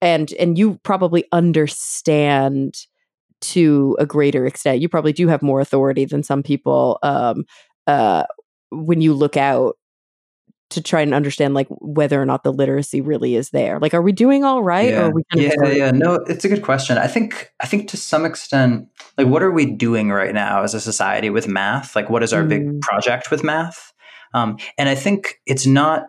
and 0.00 0.32
and 0.34 0.58
you 0.58 0.78
probably 0.82 1.24
understand 1.32 2.74
to 3.40 3.96
a 3.98 4.06
greater 4.06 4.46
extent. 4.46 4.80
You 4.80 4.88
probably 4.88 5.12
do 5.12 5.28
have 5.28 5.42
more 5.42 5.60
authority 5.60 6.04
than 6.04 6.22
some 6.22 6.42
people 6.42 6.98
um, 7.02 7.44
uh, 7.86 8.24
when 8.70 9.00
you 9.00 9.14
look 9.14 9.36
out 9.36 9.76
to 10.70 10.82
try 10.82 11.00
and 11.00 11.14
understand 11.14 11.54
like 11.54 11.66
whether 11.70 12.20
or 12.20 12.26
not 12.26 12.44
the 12.44 12.52
literacy 12.52 13.00
really 13.00 13.34
is 13.34 13.50
there. 13.50 13.78
Like, 13.78 13.94
are 13.94 14.02
we 14.02 14.12
doing 14.12 14.44
all 14.44 14.62
right? 14.62 14.90
Yeah, 14.90 15.06
or 15.06 15.10
we 15.10 15.22
yeah, 15.34 15.52
yeah. 15.66 15.90
No, 15.90 16.14
it's 16.26 16.44
a 16.44 16.48
good 16.48 16.62
question. 16.62 16.98
I 16.98 17.06
think 17.06 17.50
I 17.60 17.66
think 17.66 17.88
to 17.88 17.96
some 17.96 18.24
extent, 18.24 18.88
like, 19.16 19.26
what 19.26 19.42
are 19.42 19.50
we 19.50 19.66
doing 19.66 20.10
right 20.10 20.34
now 20.34 20.62
as 20.62 20.74
a 20.74 20.80
society 20.80 21.30
with 21.30 21.48
math? 21.48 21.96
Like, 21.96 22.10
what 22.10 22.22
is 22.22 22.32
our 22.32 22.42
mm. 22.42 22.48
big 22.48 22.80
project 22.82 23.30
with 23.30 23.42
math? 23.42 23.92
Um, 24.34 24.58
and 24.76 24.88
I 24.88 24.94
think 24.94 25.40
it's 25.46 25.66
not 25.66 26.08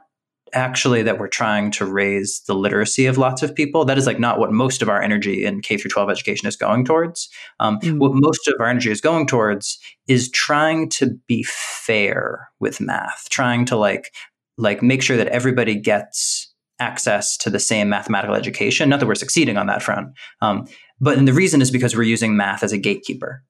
actually 0.53 1.03
that 1.03 1.19
we're 1.19 1.27
trying 1.27 1.71
to 1.71 1.85
raise 1.85 2.41
the 2.47 2.53
literacy 2.53 3.05
of 3.05 3.17
lots 3.17 3.43
of 3.43 3.55
people. 3.55 3.85
That 3.85 3.97
is 3.97 4.07
like 4.07 4.19
not 4.19 4.39
what 4.39 4.51
most 4.51 4.81
of 4.81 4.89
our 4.89 5.01
energy 5.01 5.45
in 5.45 5.61
K 5.61 5.77
through 5.77 5.91
12 5.91 6.09
education 6.09 6.47
is 6.47 6.55
going 6.55 6.85
towards. 6.85 7.29
Um, 7.59 7.79
mm. 7.79 7.97
What 7.99 8.11
most 8.13 8.47
of 8.47 8.55
our 8.59 8.67
energy 8.67 8.91
is 8.91 9.01
going 9.01 9.27
towards 9.27 9.79
is 10.07 10.29
trying 10.31 10.89
to 10.89 11.17
be 11.27 11.43
fair 11.43 12.49
with 12.59 12.81
math, 12.81 13.27
trying 13.29 13.65
to 13.65 13.77
like 13.77 14.11
like 14.59 14.83
make 14.83 15.01
sure 15.01 15.17
that 15.17 15.27
everybody 15.27 15.75
gets 15.75 16.53
access 16.79 17.37
to 17.37 17.49
the 17.49 17.59
same 17.59 17.89
mathematical 17.89 18.35
education. 18.35 18.89
Not 18.89 18.99
that 18.99 19.07
we're 19.07 19.15
succeeding 19.15 19.57
on 19.57 19.67
that 19.67 19.83
front, 19.83 20.09
um, 20.41 20.67
but 20.99 21.17
and 21.17 21.27
the 21.27 21.33
reason 21.33 21.61
is 21.61 21.71
because 21.71 21.95
we're 21.95 22.03
using 22.03 22.37
math 22.37 22.63
as 22.63 22.71
a 22.71 22.77
gatekeeper, 22.77 23.43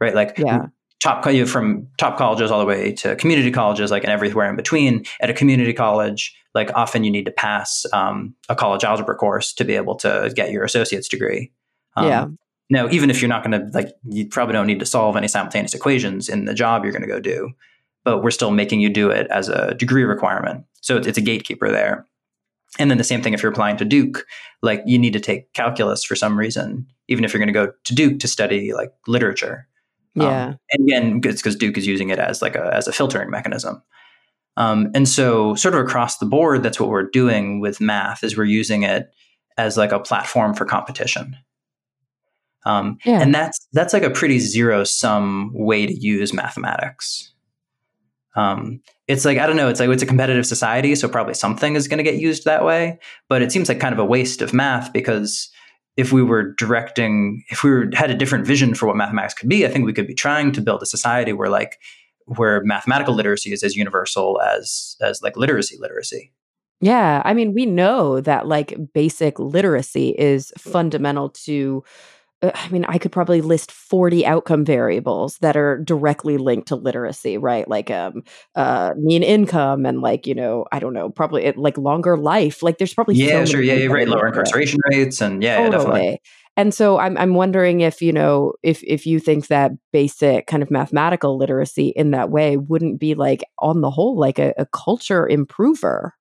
right? 0.00 0.14
Like 0.14 0.38
yeah 0.38 0.66
top 1.06 1.24
from 1.48 1.86
top 1.98 2.18
colleges 2.18 2.50
all 2.50 2.58
the 2.58 2.66
way 2.66 2.92
to 2.92 3.16
community 3.16 3.50
colleges, 3.50 3.90
like 3.90 4.02
and 4.02 4.12
everywhere 4.12 4.50
in 4.50 4.56
between. 4.56 5.04
At 5.20 5.30
a 5.30 5.34
community 5.34 5.72
college, 5.72 6.34
like 6.54 6.70
often 6.74 7.04
you 7.04 7.10
need 7.10 7.26
to 7.26 7.30
pass 7.30 7.84
um, 7.92 8.34
a 8.48 8.56
college 8.56 8.84
algebra 8.84 9.14
course 9.14 9.52
to 9.54 9.64
be 9.64 9.74
able 9.74 9.96
to 9.96 10.32
get 10.34 10.50
your 10.50 10.64
associate's 10.64 11.08
degree. 11.08 11.52
Um, 11.96 12.08
yeah. 12.08 12.26
Now, 12.68 12.88
even 12.90 13.10
if 13.10 13.22
you're 13.22 13.28
not 13.28 13.44
going 13.44 13.60
to 13.60 13.70
like, 13.72 13.94
you 14.04 14.26
probably 14.26 14.54
don't 14.54 14.66
need 14.66 14.80
to 14.80 14.86
solve 14.86 15.16
any 15.16 15.28
simultaneous 15.28 15.74
equations 15.74 16.28
in 16.28 16.46
the 16.46 16.54
job 16.54 16.82
you're 16.82 16.92
going 16.92 17.02
to 17.02 17.08
go 17.08 17.20
do, 17.20 17.50
but 18.06 18.22
we're 18.22 18.30
still 18.30 18.52
making 18.52 18.78
you 18.78 18.88
do 18.88 19.10
it 19.10 19.26
as 19.30 19.48
a 19.48 19.74
degree 19.74 20.04
requirement. 20.04 20.64
So 20.80 20.96
it's, 20.96 21.08
it's 21.08 21.18
a 21.18 21.22
gatekeeper 21.22 21.72
there. 21.72 22.06
And 22.78 22.88
then 22.88 22.98
the 22.98 23.04
same 23.04 23.20
thing 23.20 23.34
if 23.34 23.42
you're 23.42 23.50
applying 23.50 23.76
to 23.78 23.84
Duke, 23.84 24.24
like 24.62 24.80
you 24.86 24.96
need 24.96 25.12
to 25.14 25.20
take 25.20 25.52
calculus 25.54 26.04
for 26.04 26.14
some 26.14 26.38
reason, 26.38 26.86
even 27.08 27.24
if 27.24 27.34
you're 27.34 27.40
going 27.40 27.48
to 27.48 27.52
go 27.52 27.72
to 27.82 27.94
Duke 27.94 28.20
to 28.20 28.28
study 28.28 28.72
like 28.72 28.92
literature. 29.08 29.66
Yeah. 30.14 30.44
Um, 30.44 30.58
and 30.70 30.88
again, 30.88 31.20
it's 31.24 31.42
because 31.42 31.56
Duke 31.56 31.76
is 31.76 31.86
using 31.86 32.10
it 32.10 32.20
as 32.20 32.42
like 32.42 32.54
a 32.54 32.72
as 32.72 32.86
a 32.86 32.92
filtering 32.92 33.28
mechanism. 33.28 33.82
Um, 34.56 34.92
and 34.94 35.08
so, 35.08 35.56
sort 35.56 35.74
of 35.74 35.80
across 35.80 36.18
the 36.18 36.26
board, 36.26 36.62
that's 36.62 36.78
what 36.78 36.88
we're 36.88 37.10
doing 37.10 37.60
with 37.60 37.80
math 37.80 38.22
is 38.22 38.36
we're 38.36 38.44
using 38.44 38.84
it 38.84 39.10
as 39.58 39.76
like 39.76 39.92
a 39.92 39.98
platform 39.98 40.54
for 40.54 40.64
competition. 40.64 41.36
Um, 42.64 42.98
yeah. 43.04 43.20
And 43.20 43.34
that's 43.34 43.66
that's 43.72 43.92
like 43.92 44.04
a 44.04 44.10
pretty 44.10 44.38
zero 44.38 44.84
sum 44.84 45.50
way 45.54 45.86
to 45.86 45.92
use 45.92 46.32
mathematics. 46.32 47.32
Um, 48.36 48.80
it's 49.08 49.24
like 49.24 49.38
I 49.38 49.46
don't 49.46 49.56
know. 49.56 49.68
It's 49.68 49.80
like 49.80 49.88
it's 49.88 50.02
a 50.02 50.06
competitive 50.06 50.46
society, 50.46 50.94
so 50.94 51.08
probably 51.08 51.34
something 51.34 51.74
is 51.74 51.88
going 51.88 51.98
to 51.98 52.04
get 52.04 52.20
used 52.20 52.44
that 52.44 52.64
way. 52.64 52.98
But 53.28 53.42
it 53.42 53.50
seems 53.50 53.68
like 53.68 53.80
kind 53.80 53.92
of 53.92 53.98
a 53.98 54.04
waste 54.04 54.42
of 54.42 54.52
math 54.52 54.92
because 54.92 55.50
if 55.96 56.12
we 56.12 56.22
were 56.22 56.52
directing, 56.54 57.42
if 57.48 57.64
we 57.64 57.70
were, 57.70 57.88
had 57.94 58.10
a 58.10 58.14
different 58.14 58.46
vision 58.46 58.74
for 58.74 58.86
what 58.86 58.96
mathematics 58.96 59.34
could 59.34 59.48
be, 59.48 59.64
I 59.64 59.70
think 59.70 59.86
we 59.86 59.94
could 59.94 60.06
be 60.06 60.14
trying 60.14 60.52
to 60.52 60.60
build 60.60 60.82
a 60.82 60.86
society 60.86 61.32
where 61.32 61.48
like 61.48 61.78
where 62.26 62.62
mathematical 62.64 63.14
literacy 63.14 63.52
is 63.52 63.62
as 63.62 63.74
universal 63.74 64.40
as 64.42 64.96
as 65.00 65.22
like 65.22 65.36
literacy 65.36 65.76
literacy. 65.78 66.32
Yeah, 66.80 67.22
I 67.24 67.32
mean, 67.32 67.54
we 67.54 67.64
know 67.64 68.20
that 68.20 68.46
like 68.46 68.76
basic 68.92 69.38
literacy 69.38 70.10
is 70.10 70.52
fundamental 70.58 71.30
to 71.30 71.82
I 72.42 72.68
mean, 72.68 72.84
I 72.86 72.98
could 72.98 73.12
probably 73.12 73.40
list 73.40 73.72
40 73.72 74.26
outcome 74.26 74.64
variables 74.64 75.38
that 75.38 75.56
are 75.56 75.78
directly 75.78 76.36
linked 76.36 76.68
to 76.68 76.76
literacy, 76.76 77.38
right? 77.38 77.66
Like 77.66 77.90
um 77.90 78.22
uh 78.54 78.92
mean 78.96 79.22
income 79.22 79.86
and 79.86 80.02
like, 80.02 80.26
you 80.26 80.34
know, 80.34 80.66
I 80.70 80.78
don't 80.78 80.92
know, 80.92 81.08
probably 81.08 81.44
it, 81.44 81.56
like 81.56 81.78
longer 81.78 82.16
life. 82.18 82.62
Like 82.62 82.78
there's 82.78 82.94
probably 82.94 83.14
Yeah, 83.14 83.44
so 83.44 83.52
sure. 83.52 83.62
Yeah, 83.62 83.74
yeah, 83.74 83.86
right. 83.86 84.08
Lower 84.08 84.26
incarceration 84.28 84.80
rates 84.90 85.20
and 85.22 85.42
yeah, 85.42 85.56
totally. 85.56 85.74
yeah, 85.74 85.78
definitely. 85.78 86.20
And 86.58 86.74
so 86.74 86.98
I'm 86.98 87.16
I'm 87.18 87.34
wondering 87.34 87.80
if, 87.80 88.00
you 88.02 88.12
know, 88.12 88.52
if 88.62 88.82
if 88.84 89.06
you 89.06 89.18
think 89.20 89.46
that 89.48 89.72
basic 89.92 90.46
kind 90.46 90.62
of 90.62 90.70
mathematical 90.70 91.36
literacy 91.38 91.88
in 91.96 92.10
that 92.12 92.30
way 92.30 92.56
wouldn't 92.56 93.00
be 93.00 93.14
like 93.14 93.44
on 93.60 93.80
the 93.80 93.90
whole 93.90 94.18
like 94.18 94.38
a, 94.38 94.52
a 94.58 94.66
culture 94.66 95.26
improver. 95.28 96.14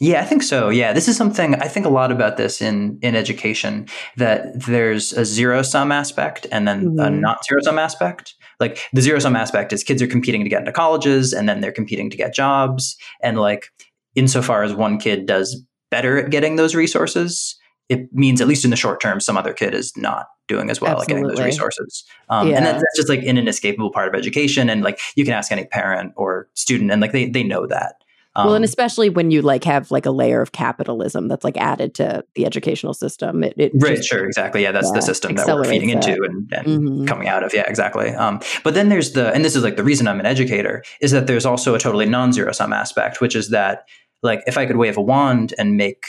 Yeah, 0.00 0.20
I 0.20 0.24
think 0.24 0.42
so. 0.42 0.68
Yeah, 0.68 0.92
this 0.92 1.08
is 1.08 1.16
something 1.16 1.56
I 1.56 1.66
think 1.66 1.84
a 1.84 1.88
lot 1.90 2.12
about 2.12 2.36
this 2.36 2.62
in 2.62 2.98
in 3.02 3.16
education 3.16 3.88
that 4.16 4.60
there's 4.66 5.12
a 5.12 5.24
zero 5.24 5.62
sum 5.62 5.90
aspect 5.90 6.46
and 6.52 6.68
then 6.68 6.90
mm-hmm. 6.90 7.00
a 7.00 7.10
not 7.10 7.44
zero 7.44 7.60
sum 7.62 7.78
aspect. 7.78 8.34
Like 8.60 8.80
the 8.92 9.02
zero 9.02 9.18
sum 9.18 9.34
aspect 9.34 9.72
is 9.72 9.82
kids 9.82 10.00
are 10.00 10.06
competing 10.06 10.44
to 10.44 10.50
get 10.50 10.60
into 10.60 10.72
colleges 10.72 11.32
and 11.32 11.48
then 11.48 11.60
they're 11.60 11.72
competing 11.72 12.10
to 12.10 12.16
get 12.16 12.34
jobs 12.34 12.96
and 13.22 13.38
like 13.38 13.66
insofar 14.14 14.62
as 14.62 14.72
one 14.72 14.98
kid 14.98 15.26
does 15.26 15.62
better 15.90 16.18
at 16.18 16.30
getting 16.30 16.56
those 16.56 16.74
resources, 16.74 17.56
it 17.88 18.12
means 18.12 18.40
at 18.40 18.48
least 18.48 18.64
in 18.64 18.70
the 18.70 18.76
short 18.76 19.00
term, 19.00 19.20
some 19.20 19.36
other 19.36 19.52
kid 19.52 19.74
is 19.74 19.96
not 19.96 20.26
doing 20.46 20.70
as 20.70 20.80
well 20.80 21.00
at 21.00 21.08
getting 21.08 21.26
those 21.26 21.40
resources. 21.40 22.04
Um, 22.28 22.48
Yeah. 22.48 22.56
And 22.56 22.66
that, 22.66 22.74
that's 22.74 22.96
just 22.96 23.08
like 23.08 23.20
an 23.20 23.38
inescapable 23.38 23.90
part 23.90 24.08
of 24.08 24.14
education. 24.14 24.68
And 24.68 24.82
like 24.82 25.00
you 25.14 25.24
can 25.24 25.34
ask 25.34 25.50
any 25.52 25.64
parent 25.66 26.12
or 26.16 26.48
student, 26.54 26.90
and 26.90 27.00
like 27.00 27.12
they 27.12 27.28
they 27.28 27.42
know 27.42 27.66
that. 27.66 28.02
Well, 28.44 28.54
and 28.54 28.62
Um, 28.62 28.64
especially 28.64 29.10
when 29.10 29.30
you 29.30 29.42
like 29.42 29.64
have 29.64 29.90
like 29.90 30.06
a 30.06 30.10
layer 30.10 30.40
of 30.40 30.52
capitalism 30.52 31.28
that's 31.28 31.44
like 31.44 31.56
added 31.56 31.94
to 31.96 32.24
the 32.34 32.46
educational 32.46 32.94
system, 32.94 33.42
it, 33.44 33.54
it 33.56 33.72
Right, 33.74 33.96
just- 33.96 34.08
sure, 34.08 34.24
exactly. 34.24 34.62
Yeah, 34.62 34.72
that's 34.72 34.88
yeah, 34.88 34.94
the 34.94 35.02
system 35.02 35.34
that 35.36 35.46
we're 35.46 35.64
feeding 35.64 35.90
accelerates 35.96 36.06
into 36.28 36.46
that. 36.50 36.66
and, 36.66 36.76
and 36.76 37.00
Mhm. 37.04 37.06
coming 37.08 37.28
out 37.28 37.42
of. 37.44 37.52
Yeah, 37.52 37.64
exactly. 37.66 38.10
Um, 38.10 38.40
but 38.64 38.74
then 38.74 38.88
there's 38.88 39.12
the, 39.12 39.32
and 39.34 39.44
this 39.44 39.54
is 39.56 39.62
like 39.62 39.76
the 39.76 39.84
reason 39.84 40.08
I'm 40.08 40.20
an 40.20 40.26
educator, 40.26 40.82
is 41.00 41.10
that 41.12 41.26
there's 41.26 41.44
also 41.46 41.74
a 41.74 41.78
totally 41.78 42.06
non 42.06 42.32
zero 42.32 42.52
sum 42.52 42.72
aspect, 42.72 43.20
which 43.20 43.34
is 43.36 43.50
that, 43.50 43.84
like, 44.22 44.40
if 44.46 44.56
I 44.58 44.66
could 44.66 44.76
wave 44.76 44.96
a 44.96 45.02
wand 45.02 45.54
and 45.58 45.76
make 45.76 46.04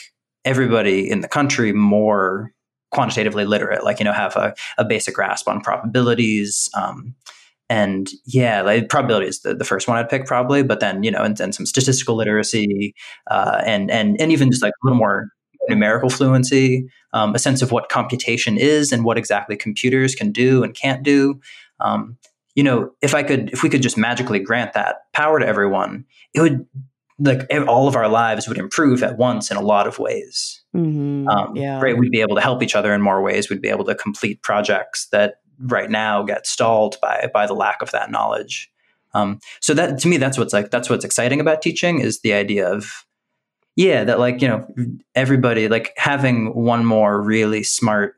everybody 0.46 1.10
in 1.10 1.22
the 1.22 1.28
country 1.28 1.74
more 1.74 2.52
quantitatively 2.92 3.46
literate, 3.46 3.84
like, 3.84 4.00
you 4.00 4.06
know, 4.06 4.14
have 4.14 4.36
a, 4.36 4.54
a 4.78 4.86
basic 4.86 5.14
grasp 5.14 5.48
on 5.48 5.62
probabilities, 5.62 6.70
um, 6.76 7.14
and 7.70 8.10
yeah, 8.26 8.62
like 8.62 8.90
probability 8.90 9.28
is 9.28 9.42
the, 9.42 9.54
the 9.54 9.64
first 9.64 9.88
one 9.88 9.98
I'd 9.98 10.10
pick 10.10 10.26
probably, 10.26 10.64
but 10.64 10.80
then 10.80 11.04
you 11.04 11.12
know, 11.12 11.24
and, 11.24 11.40
and 11.40 11.54
some 11.54 11.66
statistical 11.66 12.16
literacy, 12.16 12.94
uh, 13.30 13.62
and 13.66 13.92
and 13.92 14.20
and 14.20 14.32
even 14.32 14.50
just 14.50 14.64
like 14.64 14.74
a 14.84 14.86
little 14.86 14.98
more 14.98 15.30
numerical 15.70 16.10
fluency, 16.10 16.90
um, 17.14 17.36
a 17.36 17.40
sense 17.40 17.62
of 17.62 17.72
what 17.72 17.90
computation 17.90 18.58
is 18.58 18.92
and 18.92 19.06
what 19.06 19.18
exactly 19.18 19.56
computers 19.56 20.16
can 20.16 20.32
do 20.32 20.64
and 20.64 20.76
can't 20.76 21.04
do. 21.04 21.40
Um, 21.80 22.18
you 22.56 22.64
know, 22.64 22.92
if 23.02 23.14
I 23.14 23.24
could, 23.24 23.52
if 23.52 23.62
we 23.64 23.70
could 23.70 23.84
just 23.84 23.98
magically 23.98 24.40
grant 24.40 24.74
that 24.74 25.12
power 25.14 25.40
to 25.40 25.48
everyone, 25.48 26.06
it 26.34 26.42
would 26.42 26.66
like 27.20 27.48
all 27.68 27.88
of 27.88 27.96
our 27.96 28.08
lives 28.08 28.48
would 28.48 28.58
improve 28.58 29.04
at 29.04 29.18
once 29.18 29.52
in 29.52 29.58
a 29.58 29.62
lot 29.62 29.88
of 29.88 30.00
ways. 30.00 30.62
Mhm. 30.76 31.28
Um, 31.28 31.56
yeah. 31.56 31.80
Right, 31.80 31.98
we'd 31.98 32.12
be 32.12 32.22
able 32.22 32.36
to 32.36 32.42
help 32.42 32.64
each 32.64 32.76
other 32.76 32.94
in 32.94 33.02
more 33.02 33.22
ways. 33.22 33.50
We'd 33.50 33.62
be 33.62 33.70
able 33.70 33.86
to 33.86 33.96
complete 33.96 34.42
projects 34.42 35.08
that 35.12 35.36
right 35.60 35.90
now 35.90 36.24
get 36.24 36.48
stalled 36.48 36.98
by 37.02 37.30
by 37.34 37.46
the 37.46 37.54
lack 37.54 37.82
of 37.82 37.92
that 37.92 38.12
knowledge. 38.12 38.72
Um, 39.14 39.40
so 39.60 39.74
that 39.74 40.00
to 40.00 40.08
me, 40.08 40.18
that's 40.18 40.38
what's 40.38 40.54
like 40.54 40.72
that's 40.72 40.90
what's 40.90 41.06
exciting 41.06 41.40
about 41.40 41.62
teaching 41.62 42.00
is 42.00 42.22
the 42.22 42.34
idea 42.34 42.72
of 42.72 43.06
yeah 43.76 44.04
that 44.04 44.20
like 44.20 44.42
you 44.42 44.48
know 44.48 44.68
everybody 45.16 45.68
like 45.68 45.94
having 45.98 46.54
one 46.54 46.86
more 46.86 47.22
really 47.22 47.64
smart, 47.64 48.16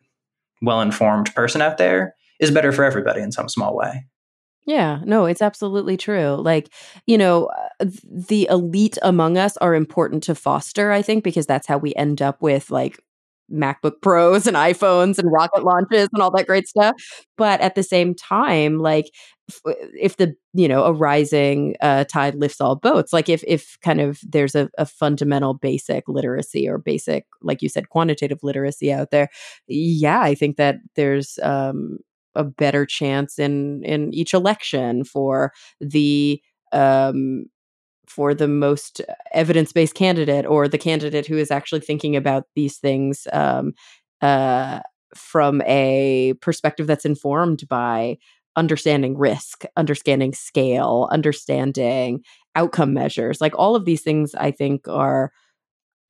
well 0.62 0.82
informed 0.82 1.34
person 1.34 1.62
out 1.62 1.78
there 1.78 2.16
is 2.40 2.52
better 2.52 2.72
for 2.72 2.84
everybody 2.84 3.22
in 3.22 3.32
some 3.32 3.48
small 3.48 3.76
way. 3.76 4.06
Yeah, 4.66 5.00
no, 5.06 5.26
it's 5.26 5.42
absolutely 5.42 5.98
true. 5.98 6.36
Like, 6.36 6.70
you 7.08 7.18
know, 7.18 7.46
uh, 7.80 7.86
the 8.06 8.48
elite 8.50 8.98
among 9.02 9.38
us 9.38 9.58
are 9.58 9.74
important 9.74 10.24
to 10.24 10.36
foster, 10.36 10.92
I 10.92 11.02
think, 11.02 11.24
because 11.24 11.48
that's 11.48 11.66
how 11.66 11.80
we 11.80 11.96
end 11.96 12.22
up 12.22 12.42
with 12.44 12.70
like 12.70 13.00
MacBook 13.52 14.02
Pros 14.02 14.48
and 14.48 14.58
iPhones 14.58 15.18
and 15.20 15.32
rocket 15.32 15.64
launches 15.64 16.10
and 16.14 16.22
all 16.22 16.32
that 16.32 16.48
great 16.48 16.68
stuff. 16.68 16.96
But 17.38 17.62
at 17.62 17.76
the 17.76 17.84
same 17.84 18.16
time, 18.16 18.80
like, 18.80 19.12
if 20.00 20.18
the 20.18 20.36
you 20.54 20.68
know 20.68 20.84
a 20.86 20.94
rising 20.94 21.76
uh, 21.82 22.06
tide 22.06 22.36
lifts 22.36 22.62
all 22.62 22.76
boats, 22.76 23.12
like 23.14 23.30
if 23.30 23.44
if 23.48 23.78
kind 23.84 24.00
of 24.02 24.20
there's 24.24 24.56
a, 24.56 24.70
a 24.78 24.86
fundamental 24.86 25.54
basic 25.54 26.04
literacy 26.08 26.68
or 26.70 26.78
basic, 26.78 27.26
like 27.42 27.62
you 27.62 27.70
said, 27.70 27.90
quantitative 27.90 28.40
literacy 28.44 28.92
out 28.92 29.12
there, 29.12 29.30
yeah, 29.68 30.22
I 30.22 30.36
think 30.36 30.58
that 30.58 30.78
there's 30.96 31.38
um, 31.44 31.98
a 32.36 32.44
better 32.44 32.86
chance 32.86 33.38
in 33.40 33.84
in 33.84 34.14
each 34.14 34.34
election 34.34 35.04
for 35.04 35.52
the 35.82 36.42
um 36.72 37.46
for 38.12 38.34
the 38.34 38.48
most 38.48 39.02
evidence-based 39.34 39.96
candidate 39.96 40.46
or 40.46 40.68
the 40.68 40.78
candidate 40.78 41.26
who 41.26 41.38
is 41.38 41.52
actually 41.52 41.80
thinking 41.80 42.16
about 42.16 42.44
these 42.56 42.78
things 42.78 43.28
um 43.32 43.74
uh 44.22 44.80
from 45.16 45.62
a 45.64 46.34
perspective 46.42 46.88
that's 46.88 47.06
informed 47.06 47.68
by 47.68 48.18
understanding 48.58 49.18
risk 49.18 49.64
understanding 49.78 50.34
scale 50.34 51.08
understanding 51.12 52.22
outcome 52.56 52.94
measures 52.94 53.40
like 53.40 53.54
all 53.58 53.76
of 53.76 53.86
these 53.86 54.02
things 54.02 54.36
i 54.36 54.52
think 54.52 54.88
are 54.88 55.32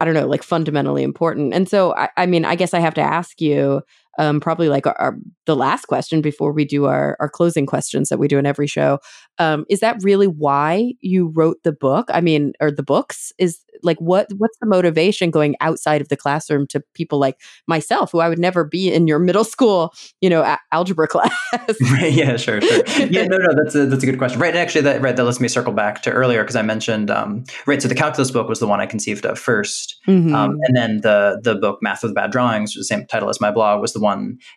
I 0.02 0.06
don't 0.06 0.16
know, 0.16 0.26
like 0.26 0.42
fundamentally 0.42 1.04
important. 1.04 1.54
And 1.54 1.70
so, 1.70 1.96
I, 1.96 2.10
I 2.18 2.26
mean, 2.26 2.44
I 2.44 2.56
guess 2.56 2.74
I 2.74 2.80
have 2.80 2.96
to 2.96 3.02
ask 3.02 3.40
you, 3.40 3.84
um, 4.22 4.40
probably 4.40 4.70
like 4.70 4.86
our, 4.86 4.96
our, 5.00 5.18
the 5.48 5.56
last 5.56 5.86
question 5.88 6.22
before 6.22 6.54
we 6.54 6.64
do 6.64 6.86
our, 6.86 7.18
our 7.20 7.28
closing 7.28 7.66
questions 7.66 8.10
that 8.10 8.20
we 8.20 8.28
do 8.28 8.38
in 8.38 8.46
every 8.46 8.68
show. 8.68 9.00
Um, 9.40 9.66
is 9.70 9.80
that 9.80 9.98
really 10.04 10.28
why 10.28 10.94
you 11.02 11.32
wrote 11.36 11.58
the 11.64 11.72
book? 11.72 12.08
I 12.14 12.22
mean, 12.22 12.54
or 12.62 12.70
the 12.72 12.84
books? 12.84 13.34
Is 13.40 13.60
like 13.84 13.98
what 13.98 14.28
what's 14.38 14.58
the 14.60 14.68
motivation 14.68 15.32
going 15.32 15.56
outside 15.60 16.02
of 16.02 16.10
the 16.10 16.16
classroom 16.18 16.68
to 16.68 16.84
people 16.94 17.18
like 17.18 17.38
myself, 17.68 18.12
who 18.12 18.20
I 18.20 18.30
would 18.30 18.38
never 18.38 18.64
be 18.64 18.94
in 18.94 19.08
your 19.08 19.18
middle 19.18 19.44
school, 19.44 19.92
you 20.22 20.30
know, 20.30 20.44
a- 20.44 20.60
algebra 20.72 21.08
class? 21.16 21.32
right. 21.92 22.14
Yeah. 22.14 22.38
Sure. 22.38 22.62
Sure. 22.62 22.84
Yeah. 23.08 23.26
No. 23.26 23.38
No. 23.38 23.56
That's 23.64 23.74
a 23.74 23.88
that's 23.88 24.04
a 24.04 24.06
good 24.06 24.20
question. 24.20 24.40
Right. 24.40 24.56
Actually, 24.56 24.82
that 24.82 25.02
right. 25.02 25.16
That 25.16 25.24
lets 25.24 25.40
me 25.40 25.48
circle 25.48 25.74
back 25.74 26.04
to 26.04 26.12
earlier 26.12 26.44
because 26.44 26.56
I 26.56 26.62
mentioned 26.62 27.10
um, 27.10 27.44
right. 27.66 27.82
So 27.82 27.88
the 27.88 27.96
calculus 27.96 28.30
book 28.30 28.48
was 28.48 28.60
the 28.60 28.68
one 28.68 28.80
I 28.80 28.86
conceived 28.86 29.26
of 29.26 29.40
1st 29.40 29.96
Mhm. 30.08 30.34
um, 30.36 30.58
and 30.68 30.78
then 30.78 31.02
the 31.02 31.40
the 31.44 31.56
book 31.56 31.80
Math 31.82 32.04
with 32.04 32.14
Bad 32.14 32.32
Drawings, 32.32 32.72
which 32.72 32.82
is 32.82 32.88
the 32.88 32.96
same 32.96 33.08
title 33.08 33.30
as 33.30 33.42
my 33.42 33.50
blog, 33.52 33.82
was 33.82 33.94
the 33.94 34.00
one 34.00 34.11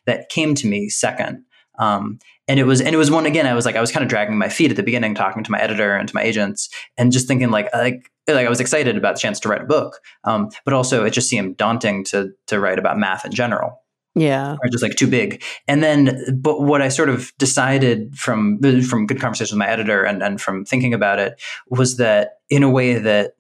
that 0.06 0.28
came 0.28 0.54
to 0.56 0.66
me 0.66 0.88
second. 0.88 1.44
Um, 1.78 2.18
and 2.46 2.60
it 2.60 2.64
was 2.64 2.80
and 2.80 2.94
it 2.94 2.98
was 2.98 3.10
one 3.10 3.26
again. 3.26 3.46
I 3.46 3.54
was 3.54 3.64
like 3.64 3.76
I 3.76 3.80
was 3.80 3.90
kind 3.90 4.04
of 4.04 4.08
dragging 4.08 4.38
my 4.38 4.48
feet 4.48 4.70
at 4.70 4.76
the 4.76 4.82
beginning, 4.82 5.14
talking 5.14 5.42
to 5.42 5.50
my 5.50 5.60
editor 5.60 5.96
and 5.96 6.08
to 6.08 6.14
my 6.14 6.22
agents, 6.22 6.68
and 6.96 7.10
just 7.10 7.26
thinking 7.26 7.50
like 7.50 7.68
like 7.74 8.10
like 8.28 8.46
I 8.46 8.50
was 8.50 8.60
excited 8.60 8.96
about 8.96 9.16
the 9.16 9.20
chance 9.20 9.40
to 9.40 9.48
write 9.48 9.62
a 9.62 9.66
book, 9.66 9.98
um, 10.24 10.50
but 10.64 10.74
also 10.74 11.04
it 11.04 11.12
just 11.12 11.28
seemed 11.28 11.56
daunting 11.56 12.04
to 12.06 12.30
to 12.48 12.60
write 12.60 12.78
about 12.78 12.98
math 12.98 13.24
in 13.24 13.32
general 13.32 13.80
yeah. 14.14 14.56
are 14.62 14.68
just 14.70 14.82
like 14.82 14.94
too 14.94 15.08
big. 15.08 15.42
And 15.66 15.82
then, 15.82 16.38
but 16.40 16.60
what 16.60 16.82
I 16.82 16.88
sort 16.88 17.08
of 17.08 17.32
decided 17.38 18.14
from 18.16 18.60
from 18.82 19.06
good 19.06 19.20
conversations 19.20 19.52
with 19.52 19.58
my 19.58 19.68
editor 19.68 20.04
and 20.04 20.22
and 20.22 20.40
from 20.40 20.64
thinking 20.64 20.94
about 20.94 21.18
it 21.18 21.40
was 21.68 21.96
that 21.96 22.38
in 22.48 22.62
a 22.62 22.70
way 22.70 22.94
that 22.98 23.32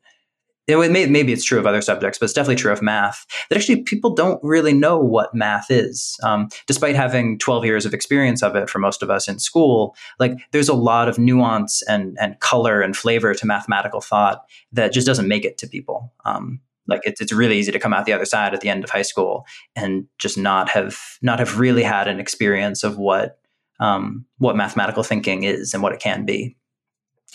it 0.66 0.90
may, 0.90 1.06
maybe 1.06 1.32
it's 1.32 1.44
true 1.44 1.58
of 1.58 1.66
other 1.66 1.82
subjects, 1.82 2.18
but 2.18 2.24
it's 2.24 2.32
definitely 2.32 2.56
true 2.56 2.72
of 2.72 2.82
math. 2.82 3.26
That 3.48 3.56
actually 3.56 3.82
people 3.82 4.14
don't 4.14 4.40
really 4.42 4.72
know 4.72 4.98
what 4.98 5.34
math 5.34 5.70
is, 5.70 6.18
um, 6.22 6.48
despite 6.66 6.96
having 6.96 7.38
12 7.38 7.64
years 7.64 7.86
of 7.86 7.92
experience 7.92 8.42
of 8.42 8.56
it 8.56 8.70
for 8.70 8.78
most 8.78 9.02
of 9.02 9.10
us 9.10 9.28
in 9.28 9.38
school. 9.38 9.94
Like 10.18 10.32
there's 10.52 10.68
a 10.68 10.74
lot 10.74 11.08
of 11.08 11.18
nuance 11.18 11.82
and 11.82 12.16
and 12.20 12.38
color 12.40 12.80
and 12.80 12.96
flavor 12.96 13.34
to 13.34 13.46
mathematical 13.46 14.00
thought 14.00 14.44
that 14.72 14.92
just 14.92 15.06
doesn't 15.06 15.28
make 15.28 15.44
it 15.44 15.58
to 15.58 15.66
people. 15.66 16.12
Um, 16.24 16.60
like 16.86 17.00
it's 17.04 17.20
it's 17.20 17.32
really 17.32 17.58
easy 17.58 17.72
to 17.72 17.78
come 17.78 17.92
out 17.92 18.06
the 18.06 18.12
other 18.12 18.24
side 18.24 18.54
at 18.54 18.60
the 18.60 18.68
end 18.68 18.84
of 18.84 18.90
high 18.90 19.02
school 19.02 19.46
and 19.76 20.06
just 20.18 20.38
not 20.38 20.68
have 20.70 20.98
not 21.22 21.38
have 21.38 21.58
really 21.58 21.82
had 21.82 22.08
an 22.08 22.20
experience 22.20 22.84
of 22.84 22.98
what 22.98 23.38
um, 23.80 24.24
what 24.38 24.56
mathematical 24.56 25.02
thinking 25.02 25.42
is 25.42 25.74
and 25.74 25.82
what 25.82 25.92
it 25.92 26.00
can 26.00 26.24
be. 26.24 26.56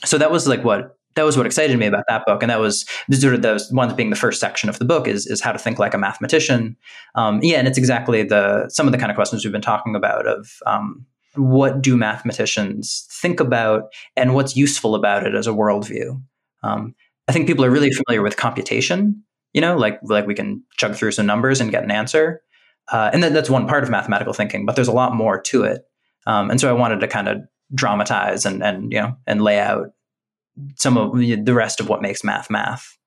So 0.05 0.17
that 0.17 0.31
was 0.31 0.47
like 0.47 0.63
what 0.63 0.98
that 1.19 1.25
was 1.25 1.35
what 1.35 1.45
excited 1.45 1.77
me 1.77 1.85
about 1.85 2.05
that 2.07 2.25
book, 2.25 2.41
and 2.41 2.49
that 2.49 2.59
was 2.59 2.85
sort 3.11 3.35
of 3.35 3.41
those 3.41 3.69
ones 3.71 3.93
being 3.93 4.09
the 4.09 4.15
first 4.15 4.39
section 4.39 4.69
of 4.69 4.79
the 4.79 4.85
book 4.85 5.07
is 5.07 5.27
is 5.27 5.41
how 5.41 5.51
to 5.51 5.59
think 5.59 5.77
like 5.77 5.93
a 5.93 5.97
mathematician. 5.97 6.77
Um, 7.15 7.41
yeah, 7.43 7.57
and 7.57 7.67
it's 7.67 7.77
exactly 7.77 8.23
the 8.23 8.69
some 8.69 8.87
of 8.87 8.93
the 8.93 8.97
kind 8.97 9.11
of 9.11 9.15
questions 9.15 9.43
we've 9.43 9.51
been 9.51 9.61
talking 9.61 9.95
about 9.95 10.25
of 10.25 10.49
um, 10.65 11.05
what 11.35 11.81
do 11.81 11.97
mathematicians 11.97 13.05
think 13.11 13.39
about 13.39 13.83
and 14.15 14.33
what's 14.33 14.55
useful 14.55 14.95
about 14.95 15.27
it 15.27 15.35
as 15.35 15.45
a 15.45 15.51
worldview. 15.51 16.21
Um, 16.63 16.95
I 17.27 17.33
think 17.33 17.47
people 17.47 17.65
are 17.65 17.69
really 17.69 17.91
familiar 17.91 18.21
with 18.21 18.37
computation. 18.37 19.23
You 19.53 19.61
know, 19.61 19.77
like 19.77 19.99
like 20.03 20.25
we 20.25 20.35
can 20.35 20.63
chug 20.77 20.95
through 20.95 21.11
some 21.11 21.25
numbers 21.25 21.59
and 21.59 21.69
get 21.69 21.83
an 21.83 21.91
answer, 21.91 22.41
uh, 22.91 23.09
and 23.11 23.21
that, 23.23 23.33
that's 23.33 23.49
one 23.49 23.67
part 23.67 23.83
of 23.83 23.89
mathematical 23.89 24.33
thinking. 24.33 24.65
But 24.65 24.75
there's 24.75 24.87
a 24.87 24.93
lot 24.93 25.13
more 25.13 25.41
to 25.41 25.63
it, 25.63 25.81
um, 26.27 26.49
and 26.49 26.61
so 26.61 26.69
I 26.69 26.73
wanted 26.73 27.01
to 27.01 27.07
kind 27.09 27.27
of 27.27 27.41
dramatize 27.73 28.45
and 28.45 28.63
and 28.63 28.91
you 28.91 28.99
know 28.99 29.15
and 29.27 29.41
lay 29.41 29.59
out 29.59 29.89
some 30.75 30.97
of 30.97 31.17
the 31.17 31.53
rest 31.53 31.79
of 31.79 31.89
what 31.89 32.01
makes 32.01 32.23
math 32.23 32.49
math. 32.49 32.97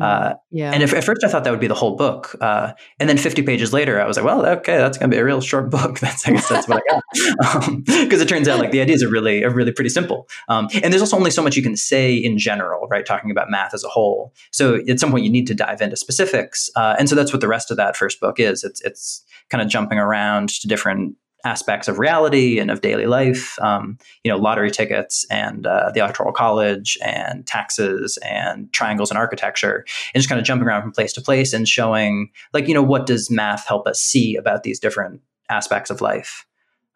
Uh, 0.00 0.34
yeah. 0.50 0.72
And 0.72 0.82
if, 0.82 0.92
at 0.92 1.04
first 1.04 1.24
I 1.24 1.28
thought 1.28 1.44
that 1.44 1.50
would 1.50 1.60
be 1.60 1.66
the 1.66 1.74
whole 1.74 1.96
book, 1.96 2.36
uh, 2.40 2.72
and 2.98 3.08
then 3.08 3.18
50 3.18 3.42
pages 3.42 3.72
later, 3.72 4.00
I 4.00 4.06
was 4.06 4.16
like, 4.16 4.26
well, 4.26 4.44
okay, 4.44 4.76
that's 4.76 4.98
going 4.98 5.10
to 5.10 5.14
be 5.14 5.18
a 5.18 5.24
real 5.24 5.40
short 5.40 5.70
book. 5.76 5.98
That's 6.00 6.26
I 6.26 6.32
guess 6.32 6.48
that's 6.48 6.68
what 6.68 6.82
I 6.86 6.92
got, 6.92 7.84
because 7.84 8.20
it 8.20 8.28
turns 8.28 8.48
out 8.48 8.58
like 8.58 8.70
the 8.70 8.80
ideas 8.80 9.02
are 9.02 9.08
really 9.08 9.44
are 9.44 9.50
really 9.50 9.72
pretty 9.72 9.90
simple. 9.90 10.28
Um, 10.48 10.68
and 10.82 10.92
there's 10.92 11.02
also 11.02 11.16
only 11.16 11.30
so 11.30 11.42
much 11.42 11.56
you 11.56 11.62
can 11.62 11.76
say 11.76 12.14
in 12.14 12.38
general, 12.38 12.86
right? 12.88 13.06
Talking 13.06 13.30
about 13.30 13.50
math 13.50 13.74
as 13.74 13.84
a 13.84 13.88
whole. 13.88 14.34
So 14.52 14.80
at 14.88 15.00
some 15.00 15.10
point 15.10 15.24
you 15.24 15.30
need 15.30 15.46
to 15.46 15.54
dive 15.54 15.80
into 15.80 15.96
specifics, 15.96 16.70
uh, 16.76 16.96
and 16.98 17.08
so 17.08 17.14
that's 17.14 17.32
what 17.32 17.40
the 17.40 17.48
rest 17.48 17.70
of 17.70 17.76
that 17.76 17.96
first 17.96 18.20
book 18.20 18.38
is. 18.38 18.64
It's 18.64 18.80
it's 18.82 19.24
kind 19.50 19.62
of 19.62 19.68
jumping 19.68 19.98
around 19.98 20.50
to 20.50 20.68
different 20.68 21.16
aspects 21.46 21.88
of 21.88 21.98
reality 21.98 22.58
and 22.58 22.70
of 22.70 22.80
daily 22.80 23.06
life, 23.06 23.56
um, 23.62 23.96
you 24.24 24.30
know, 24.30 24.36
lottery 24.36 24.70
tickets 24.70 25.24
and 25.30 25.66
uh, 25.66 25.90
the 25.94 26.00
electoral 26.00 26.32
college 26.32 26.98
and 27.04 27.46
taxes 27.46 28.18
and 28.24 28.72
triangles 28.72 29.10
and 29.10 29.18
architecture, 29.18 29.84
and 30.12 30.20
just 30.20 30.28
kind 30.28 30.40
of 30.40 30.46
jumping 30.46 30.66
around 30.66 30.82
from 30.82 30.92
place 30.92 31.12
to 31.12 31.20
place 31.20 31.52
and 31.52 31.68
showing, 31.68 32.30
like, 32.52 32.66
you 32.68 32.74
know, 32.74 32.82
what 32.82 33.06
does 33.06 33.30
math 33.30 33.66
help 33.66 33.86
us 33.86 34.02
see 34.02 34.36
about 34.36 34.62
these 34.64 34.80
different 34.80 35.20
aspects 35.48 35.90
of 35.90 36.00
life. 36.00 36.44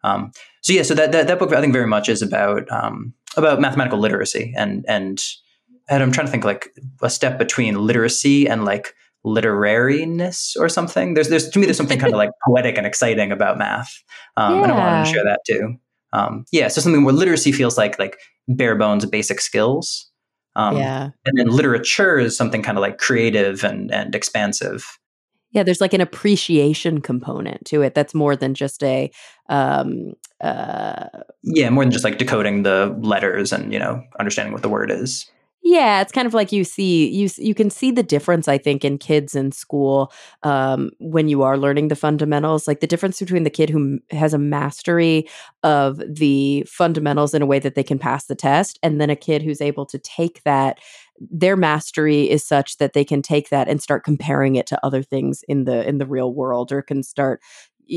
Um, 0.03 0.31
so 0.61 0.73
yeah, 0.73 0.83
so 0.83 0.93
that, 0.95 1.11
that 1.11 1.27
that 1.27 1.39
book 1.39 1.53
I 1.53 1.61
think 1.61 1.73
very 1.73 1.87
much 1.87 2.09
is 2.09 2.21
about 2.21 2.69
um, 2.71 3.13
about 3.37 3.61
mathematical 3.61 3.99
literacy 3.99 4.53
and 4.57 4.83
and 4.87 5.23
and 5.89 6.03
I'm 6.03 6.11
trying 6.11 6.27
to 6.27 6.31
think 6.31 6.45
like 6.45 6.73
a 7.01 7.09
step 7.09 7.37
between 7.37 7.75
literacy 7.75 8.47
and 8.47 8.65
like 8.65 8.95
literariness 9.25 10.55
or 10.59 10.69
something. 10.69 11.13
There's 11.13 11.29
there's 11.29 11.49
to 11.49 11.59
me 11.59 11.65
there's 11.65 11.77
something 11.77 11.99
kind 11.99 12.13
of 12.13 12.17
like 12.17 12.31
poetic 12.47 12.77
and 12.77 12.87
exciting 12.87 13.31
about 13.31 13.57
math, 13.57 13.91
um, 14.37 14.55
yeah. 14.55 14.63
and 14.63 14.71
I 14.71 14.77
wanted 14.77 15.05
to 15.05 15.11
share 15.11 15.23
that 15.23 15.41
too. 15.45 15.75
Um, 16.13 16.45
yeah, 16.51 16.67
so 16.67 16.81
something 16.81 17.03
where 17.03 17.13
literacy 17.13 17.51
feels 17.51 17.77
like 17.77 17.99
like 17.99 18.17
bare 18.47 18.75
bones 18.75 19.05
basic 19.05 19.39
skills. 19.39 20.09
Um, 20.55 20.77
yeah, 20.77 21.09
and 21.25 21.37
then 21.37 21.47
literature 21.47 22.17
is 22.17 22.35
something 22.35 22.61
kind 22.61 22.77
of 22.77 22.81
like 22.81 22.97
creative 22.97 23.63
and 23.63 23.91
and 23.91 24.15
expansive. 24.15 24.97
Yeah, 25.51 25.63
there's 25.63 25.81
like 25.81 25.93
an 25.93 26.01
appreciation 26.01 27.01
component 27.01 27.65
to 27.65 27.81
it 27.81 27.93
that's 27.93 28.13
more 28.13 28.35
than 28.35 28.53
just 28.53 28.81
a 28.83 29.11
um 29.49 30.13
uh 30.39 31.07
yeah, 31.43 31.69
more 31.69 31.83
than 31.83 31.91
just 31.91 32.05
like 32.05 32.17
decoding 32.17 32.63
the 32.63 32.97
letters 33.01 33.51
and, 33.51 33.73
you 33.73 33.79
know, 33.79 34.03
understanding 34.19 34.53
what 34.53 34.61
the 34.61 34.69
word 34.69 34.91
is. 34.91 35.29
Yeah, 35.71 36.01
it's 36.01 36.11
kind 36.11 36.25
of 36.27 36.33
like 36.33 36.51
you 36.51 36.65
see 36.65 37.07
you 37.09 37.29
you 37.37 37.53
can 37.55 37.69
see 37.69 37.91
the 37.91 38.03
difference 38.03 38.49
I 38.49 38.57
think 38.57 38.83
in 38.83 38.97
kids 38.97 39.35
in 39.35 39.51
school 39.53 40.11
um, 40.43 40.89
when 40.99 41.29
you 41.29 41.43
are 41.43 41.57
learning 41.57 41.87
the 41.87 41.95
fundamentals, 41.95 42.67
like 42.67 42.81
the 42.81 42.87
difference 42.87 43.19
between 43.19 43.43
the 43.43 43.49
kid 43.49 43.69
who 43.69 43.99
has 44.09 44.33
a 44.33 44.37
mastery 44.37 45.27
of 45.63 46.01
the 46.07 46.65
fundamentals 46.67 47.33
in 47.33 47.41
a 47.41 47.45
way 47.45 47.59
that 47.59 47.75
they 47.75 47.83
can 47.83 47.99
pass 47.99 48.25
the 48.25 48.35
test, 48.35 48.79
and 48.83 48.99
then 48.99 49.09
a 49.09 49.15
kid 49.15 49.41
who's 49.43 49.61
able 49.61 49.85
to 49.85 49.97
take 49.99 50.43
that 50.43 50.79
their 51.31 51.55
mastery 51.55 52.29
is 52.29 52.43
such 52.43 52.77
that 52.77 52.93
they 52.93 53.05
can 53.05 53.21
take 53.21 53.49
that 53.49 53.69
and 53.69 53.81
start 53.81 54.03
comparing 54.03 54.55
it 54.55 54.65
to 54.67 54.85
other 54.85 55.03
things 55.03 55.43
in 55.47 55.63
the 55.65 55.87
in 55.87 55.99
the 55.99 56.05
real 56.07 56.33
world, 56.33 56.71
or 56.73 56.81
can 56.81 57.01
start 57.03 57.39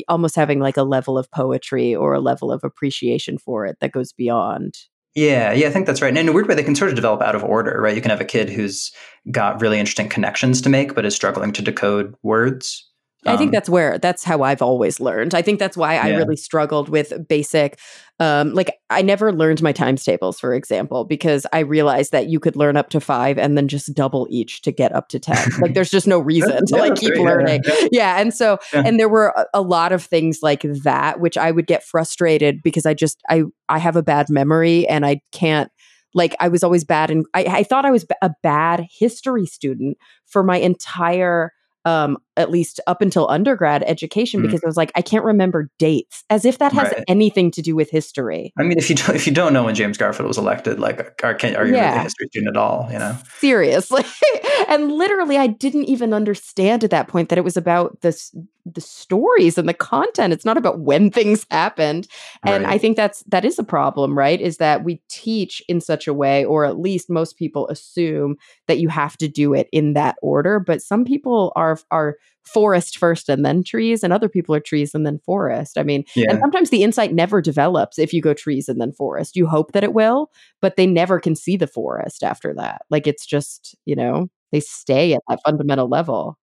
almost 0.09 0.37
having 0.37 0.61
like 0.61 0.77
a 0.77 0.83
level 0.85 1.19
of 1.19 1.31
poetry 1.33 1.95
or 1.95 2.15
a 2.15 2.21
level 2.21 2.53
of 2.53 2.63
appreciation 2.65 3.39
for 3.39 3.67
it 3.67 3.77
that 3.81 3.93
goes 3.93 4.13
beyond 4.13 4.75
yeah, 5.15 5.53
yeah, 5.53 5.69
I 5.69 5.71
think 5.71 5.87
that's 5.87 6.03
right. 6.03 6.09
And 6.09 6.19
in 6.19 6.29
a 6.29 6.33
weird 6.33 6.49
way, 6.49 6.55
they 6.55 6.65
can 6.65 6.75
sort 6.75 6.91
of 6.91 6.97
develop 6.97 7.23
out 7.23 7.35
of 7.35 7.45
order, 7.45 7.81
right? 7.81 7.95
You 7.95 8.03
can 8.03 8.11
have 8.11 8.21
a 8.21 8.25
kid 8.25 8.51
who's 8.51 8.93
got 9.31 9.61
really 9.61 9.79
interesting 9.79 10.09
connections 10.09 10.61
to 10.63 10.69
make, 10.69 10.95
but 10.95 11.05
is 11.05 11.15
struggling 11.15 11.53
to 11.53 11.63
decode 11.63 12.15
words. 12.23 12.89
I 13.27 13.37
think 13.37 13.49
um, 13.49 13.53
that's 13.53 13.69
where 13.69 13.99
that's 13.99 14.25
how 14.25 14.43
I've 14.43 14.63
always 14.63 15.01
learned. 15.01 15.35
I 15.35 15.43
think 15.43 15.59
that's 15.59 15.77
why 15.77 15.97
I 15.97 16.11
really 16.11 16.37
struggled 16.37 16.89
with 16.89 17.13
basic 17.29 17.79
um 18.21 18.55
like 18.55 18.79
I 18.91 19.03
never 19.03 19.33
learned 19.33 19.61
my 19.61 19.73
times 19.73 20.05
tables 20.05 20.39
for 20.39 20.55
example 20.55 21.05
because 21.05 21.47
I 21.53 21.61
realized 21.61 22.13
that 22.13 22.29
you 22.29 22.39
could 22.39 22.55
learn 22.55 22.77
up 22.77 22.91
to 22.91 23.01
5 23.01 23.39
and 23.39 23.57
then 23.57 23.67
just 23.67 23.93
double 23.93 24.29
each 24.31 24.63
to 24.63 24.71
get 24.71 24.95
up 24.95 25.09
to 25.09 25.19
10. 25.19 25.61
like 25.61 25.75
there's 25.75 25.91
just 25.91 26.07
no 26.07 26.19
reason 26.21 26.65
to 26.67 26.77
like 26.77 26.95
keep 26.95 27.17
learning. 27.17 27.63
Yeah. 27.65 27.89
yeah. 27.91 28.21
and 28.21 28.33
so 28.33 28.59
and 28.73 29.01
there 29.01 29.09
were 29.09 29.35
a, 29.37 29.47
a 29.55 29.63
lot 29.63 29.93
of 29.93 30.05
things 30.05 30.41
like 30.43 30.63
that 30.85 31.19
which 31.19 31.37
I 31.37 31.51
would 31.51 31.67
get 31.67 31.83
frustrated 31.83 32.63
because 32.63 32.87
I 32.87 32.95
just 32.95 33.21
I 33.29 33.43
I 33.69 33.79
have 33.79 33.97
a 33.97 34.03
bad 34.03 34.31
memory 34.31 34.87
and 34.87 35.05
I 35.05 35.21
can't 35.33 35.71
like 36.15 36.37
I 36.39 36.49
was 36.49 36.63
always 36.63 36.85
bad 36.85 37.11
and 37.11 37.27
I, 37.35 37.45
I 37.45 37.63
thought 37.65 37.85
I 37.85 37.91
was 37.91 38.07
a 38.23 38.31
bad 38.43 38.87
history 38.97 39.47
student 39.47 39.99
for 40.27 40.45
my 40.45 40.59
entire 40.59 41.51
um, 41.85 42.17
at 42.37 42.51
least 42.51 42.81
up 42.87 43.01
until 43.01 43.29
undergrad 43.29 43.83
education 43.85 44.41
mm-hmm. 44.41 44.49
because 44.49 44.63
I 44.65 44.67
was 44.67 44.77
like, 44.77 44.93
I 44.95 45.03
can't 45.03 45.25
remember 45.25 45.71
dates, 45.79 46.25
as 46.31 46.45
if 46.45 46.59
that 46.59 46.73
has 46.73 46.93
right. 46.93 47.05
anything 47.09 47.51
to 47.53 47.63
do 47.63 47.75
with 47.77 47.91
history. 47.91 48.53
I 48.59 48.63
mean, 48.63 48.79
if 48.79 48.91
you 48.91 48.97
don't, 48.97 49.15
if 49.15 49.27
you 49.27 49.33
don't 49.33 49.53
know 49.53 49.65
when 49.65 49.75
James 49.75 49.99
Garfield 49.99 50.29
was 50.29 50.39
elected, 50.39 50.81
like, 50.81 51.23
are, 51.23 51.35
can, 51.35 51.57
are 51.57 51.67
you 51.67 51.75
yeah. 51.75 51.89
really 51.89 52.01
a 52.01 52.03
history 52.03 52.29
student 52.29 52.57
at 52.57 52.61
all? 52.61 52.89
You 52.91 52.99
know, 52.99 53.17
seriously. 53.39 54.05
and 54.69 54.93
literally, 54.93 55.37
I 55.37 55.47
didn't 55.47 55.85
even 55.85 56.13
understand 56.13 56.85
at 56.85 56.91
that 56.91 57.09
point 57.09 57.29
that 57.29 57.39
it 57.39 57.45
was 57.45 57.57
about 57.57 58.01
this 58.01 58.35
the 58.67 58.81
stories 58.81 59.59
and 59.59 59.69
the 59.69 59.75
content. 59.75 60.33
It's 60.33 60.45
not 60.45 60.57
about 60.57 60.81
when 60.81 61.11
things 61.11 61.47
happened. 61.51 62.09
And 62.45 62.65
right. 62.65 62.75
I 62.75 62.79
think 62.79 62.97
that's 62.97 63.23
that 63.25 63.45
is 63.45 63.59
a 63.59 63.65
problem, 63.65 64.17
right? 64.17 64.41
Is 64.41 64.57
that 64.57 64.85
we 64.85 65.03
teach 65.09 65.63
in 65.69 65.81
such 65.81 66.07
a 66.07 66.15
way, 66.15 66.45
or 66.45 66.65
at 66.65 66.79
least 66.79 67.11
most 67.11 67.37
people 67.37 67.69
assume 67.69 68.37
that 68.67 68.79
you 68.79 68.89
have 68.89 69.17
to 69.19 69.29
do 69.29 69.55
it 69.55 69.69
in 69.73 69.93
that 69.95 70.17
order. 70.23 70.59
But 70.61 70.83
some 70.83 71.05
people 71.05 71.53
are 71.57 71.79
are 71.91 72.17
forest 72.45 72.99
first 72.99 73.29
and 73.29 73.45
then 73.45 73.65
trees, 73.65 74.03
and 74.03 74.13
other 74.13 74.29
people 74.29 74.55
are 74.55 74.61
trees 74.61 74.95
and 74.95 75.07
then 75.07 75.19
forest. 75.25 75.79
I 75.79 75.83
mean, 75.83 76.05
yeah. 76.15 76.31
and 76.31 76.41
sometimes 76.41 76.71
the 76.71 76.83
insight 76.83 77.13
never 77.13 77.41
develops 77.41 77.99
if 77.99 78.13
you 78.13 78.21
go 78.21 78.35
trees 78.35 78.69
and 78.69 78.81
then 78.81 78.93
forest. 78.93 79.37
You 79.37 79.47
hope 79.47 79.73
that 79.73 79.85
it 79.85 79.95
will, 79.95 80.31
but 80.61 80.77
they 80.77 80.87
never 80.87 81.19
can 81.21 81.35
see 81.35 81.57
the 81.57 81.67
forest 81.67 82.23
after 82.23 82.55
that. 82.55 82.83
Like 82.91 83.07
it's 83.07 83.27
just, 83.27 83.75
you 83.87 83.97
know, 83.97 84.29
they 84.53 84.61
stay 84.61 85.15
at 85.15 85.23
that 85.29 85.41
fundamental 85.45 85.89
level. 85.89 86.39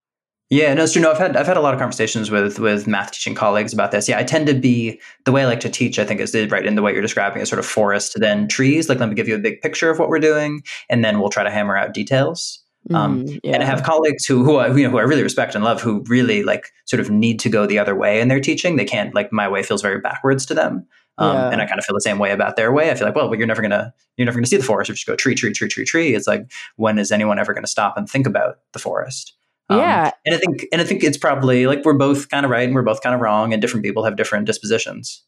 Yeah, 0.52 0.74
no, 0.74 0.82
it's 0.82 0.94
true. 0.94 1.02
No, 1.02 1.12
I've 1.12 1.18
had 1.18 1.36
I've 1.36 1.46
had 1.46 1.56
a 1.56 1.60
lot 1.60 1.74
of 1.74 1.78
conversations 1.78 2.28
with 2.28 2.58
with 2.58 2.88
math 2.88 3.12
teaching 3.12 3.36
colleagues 3.36 3.72
about 3.72 3.92
this. 3.92 4.08
Yeah, 4.08 4.18
I 4.18 4.24
tend 4.24 4.48
to 4.48 4.54
be 4.54 5.00
the 5.24 5.30
way 5.30 5.42
I 5.42 5.46
like 5.46 5.60
to 5.60 5.68
teach. 5.68 5.96
I 5.96 6.04
think 6.04 6.20
is 6.20 6.34
right 6.50 6.66
in 6.66 6.74
the 6.74 6.82
way 6.82 6.92
you're 6.92 7.02
describing, 7.02 7.40
is 7.40 7.48
sort 7.48 7.60
of 7.60 7.66
forest, 7.66 8.16
then 8.18 8.48
trees. 8.48 8.88
Like, 8.88 8.98
let 8.98 9.08
me 9.08 9.14
give 9.14 9.28
you 9.28 9.36
a 9.36 9.38
big 9.38 9.60
picture 9.60 9.90
of 9.90 10.00
what 10.00 10.08
we're 10.08 10.18
doing, 10.18 10.62
and 10.88 11.04
then 11.04 11.20
we'll 11.20 11.30
try 11.30 11.44
to 11.44 11.50
hammer 11.50 11.76
out 11.76 11.94
details. 11.94 12.59
Um, 12.92 13.26
mm, 13.26 13.40
yeah. 13.44 13.54
And 13.54 13.62
I 13.62 13.66
have 13.66 13.82
colleagues 13.82 14.24
who 14.24 14.42
who 14.42 14.56
I, 14.56 14.74
you 14.74 14.84
know 14.84 14.90
who 14.90 14.98
I 14.98 15.02
really 15.02 15.22
respect 15.22 15.54
and 15.54 15.62
love, 15.62 15.82
who 15.82 16.02
really 16.08 16.42
like 16.42 16.72
sort 16.86 17.00
of 17.00 17.10
need 17.10 17.38
to 17.40 17.48
go 17.48 17.66
the 17.66 17.78
other 17.78 17.94
way 17.94 18.20
in 18.20 18.28
their 18.28 18.40
teaching. 18.40 18.76
They 18.76 18.84
can't 18.84 19.14
like 19.14 19.32
my 19.32 19.48
way 19.48 19.62
feels 19.62 19.82
very 19.82 20.00
backwards 20.00 20.46
to 20.46 20.54
them. 20.54 20.86
Um, 21.18 21.36
yeah. 21.36 21.50
And 21.50 21.60
I 21.60 21.66
kind 21.66 21.78
of 21.78 21.84
feel 21.84 21.94
the 21.94 22.00
same 22.00 22.18
way 22.18 22.30
about 22.30 22.56
their 22.56 22.72
way. 22.72 22.90
I 22.90 22.94
feel 22.94 23.06
like, 23.06 23.14
well, 23.14 23.28
well, 23.28 23.38
you're 23.38 23.46
never 23.46 23.62
gonna 23.62 23.92
you're 24.16 24.24
never 24.24 24.38
gonna 24.38 24.46
see 24.46 24.56
the 24.56 24.62
forest 24.62 24.88
if 24.88 24.94
you 24.94 24.96
just 24.96 25.06
go 25.06 25.16
tree, 25.16 25.34
tree, 25.34 25.52
tree, 25.52 25.68
tree, 25.68 25.84
tree. 25.84 26.14
It's 26.14 26.26
like 26.26 26.50
when 26.76 26.98
is 26.98 27.12
anyone 27.12 27.38
ever 27.38 27.52
going 27.52 27.64
to 27.64 27.70
stop 27.70 27.96
and 27.96 28.08
think 28.08 28.26
about 28.26 28.60
the 28.72 28.78
forest? 28.78 29.34
Um, 29.68 29.78
yeah. 29.78 30.10
And 30.24 30.34
I 30.34 30.38
think 30.38 30.66
and 30.72 30.80
I 30.80 30.84
think 30.84 31.04
it's 31.04 31.18
probably 31.18 31.66
like 31.66 31.84
we're 31.84 31.94
both 31.94 32.30
kind 32.30 32.44
of 32.44 32.50
right 32.50 32.64
and 32.64 32.74
we're 32.74 32.82
both 32.82 33.02
kind 33.02 33.14
of 33.14 33.20
wrong 33.20 33.52
and 33.52 33.60
different 33.60 33.84
people 33.84 34.04
have 34.04 34.16
different 34.16 34.46
dispositions. 34.46 35.22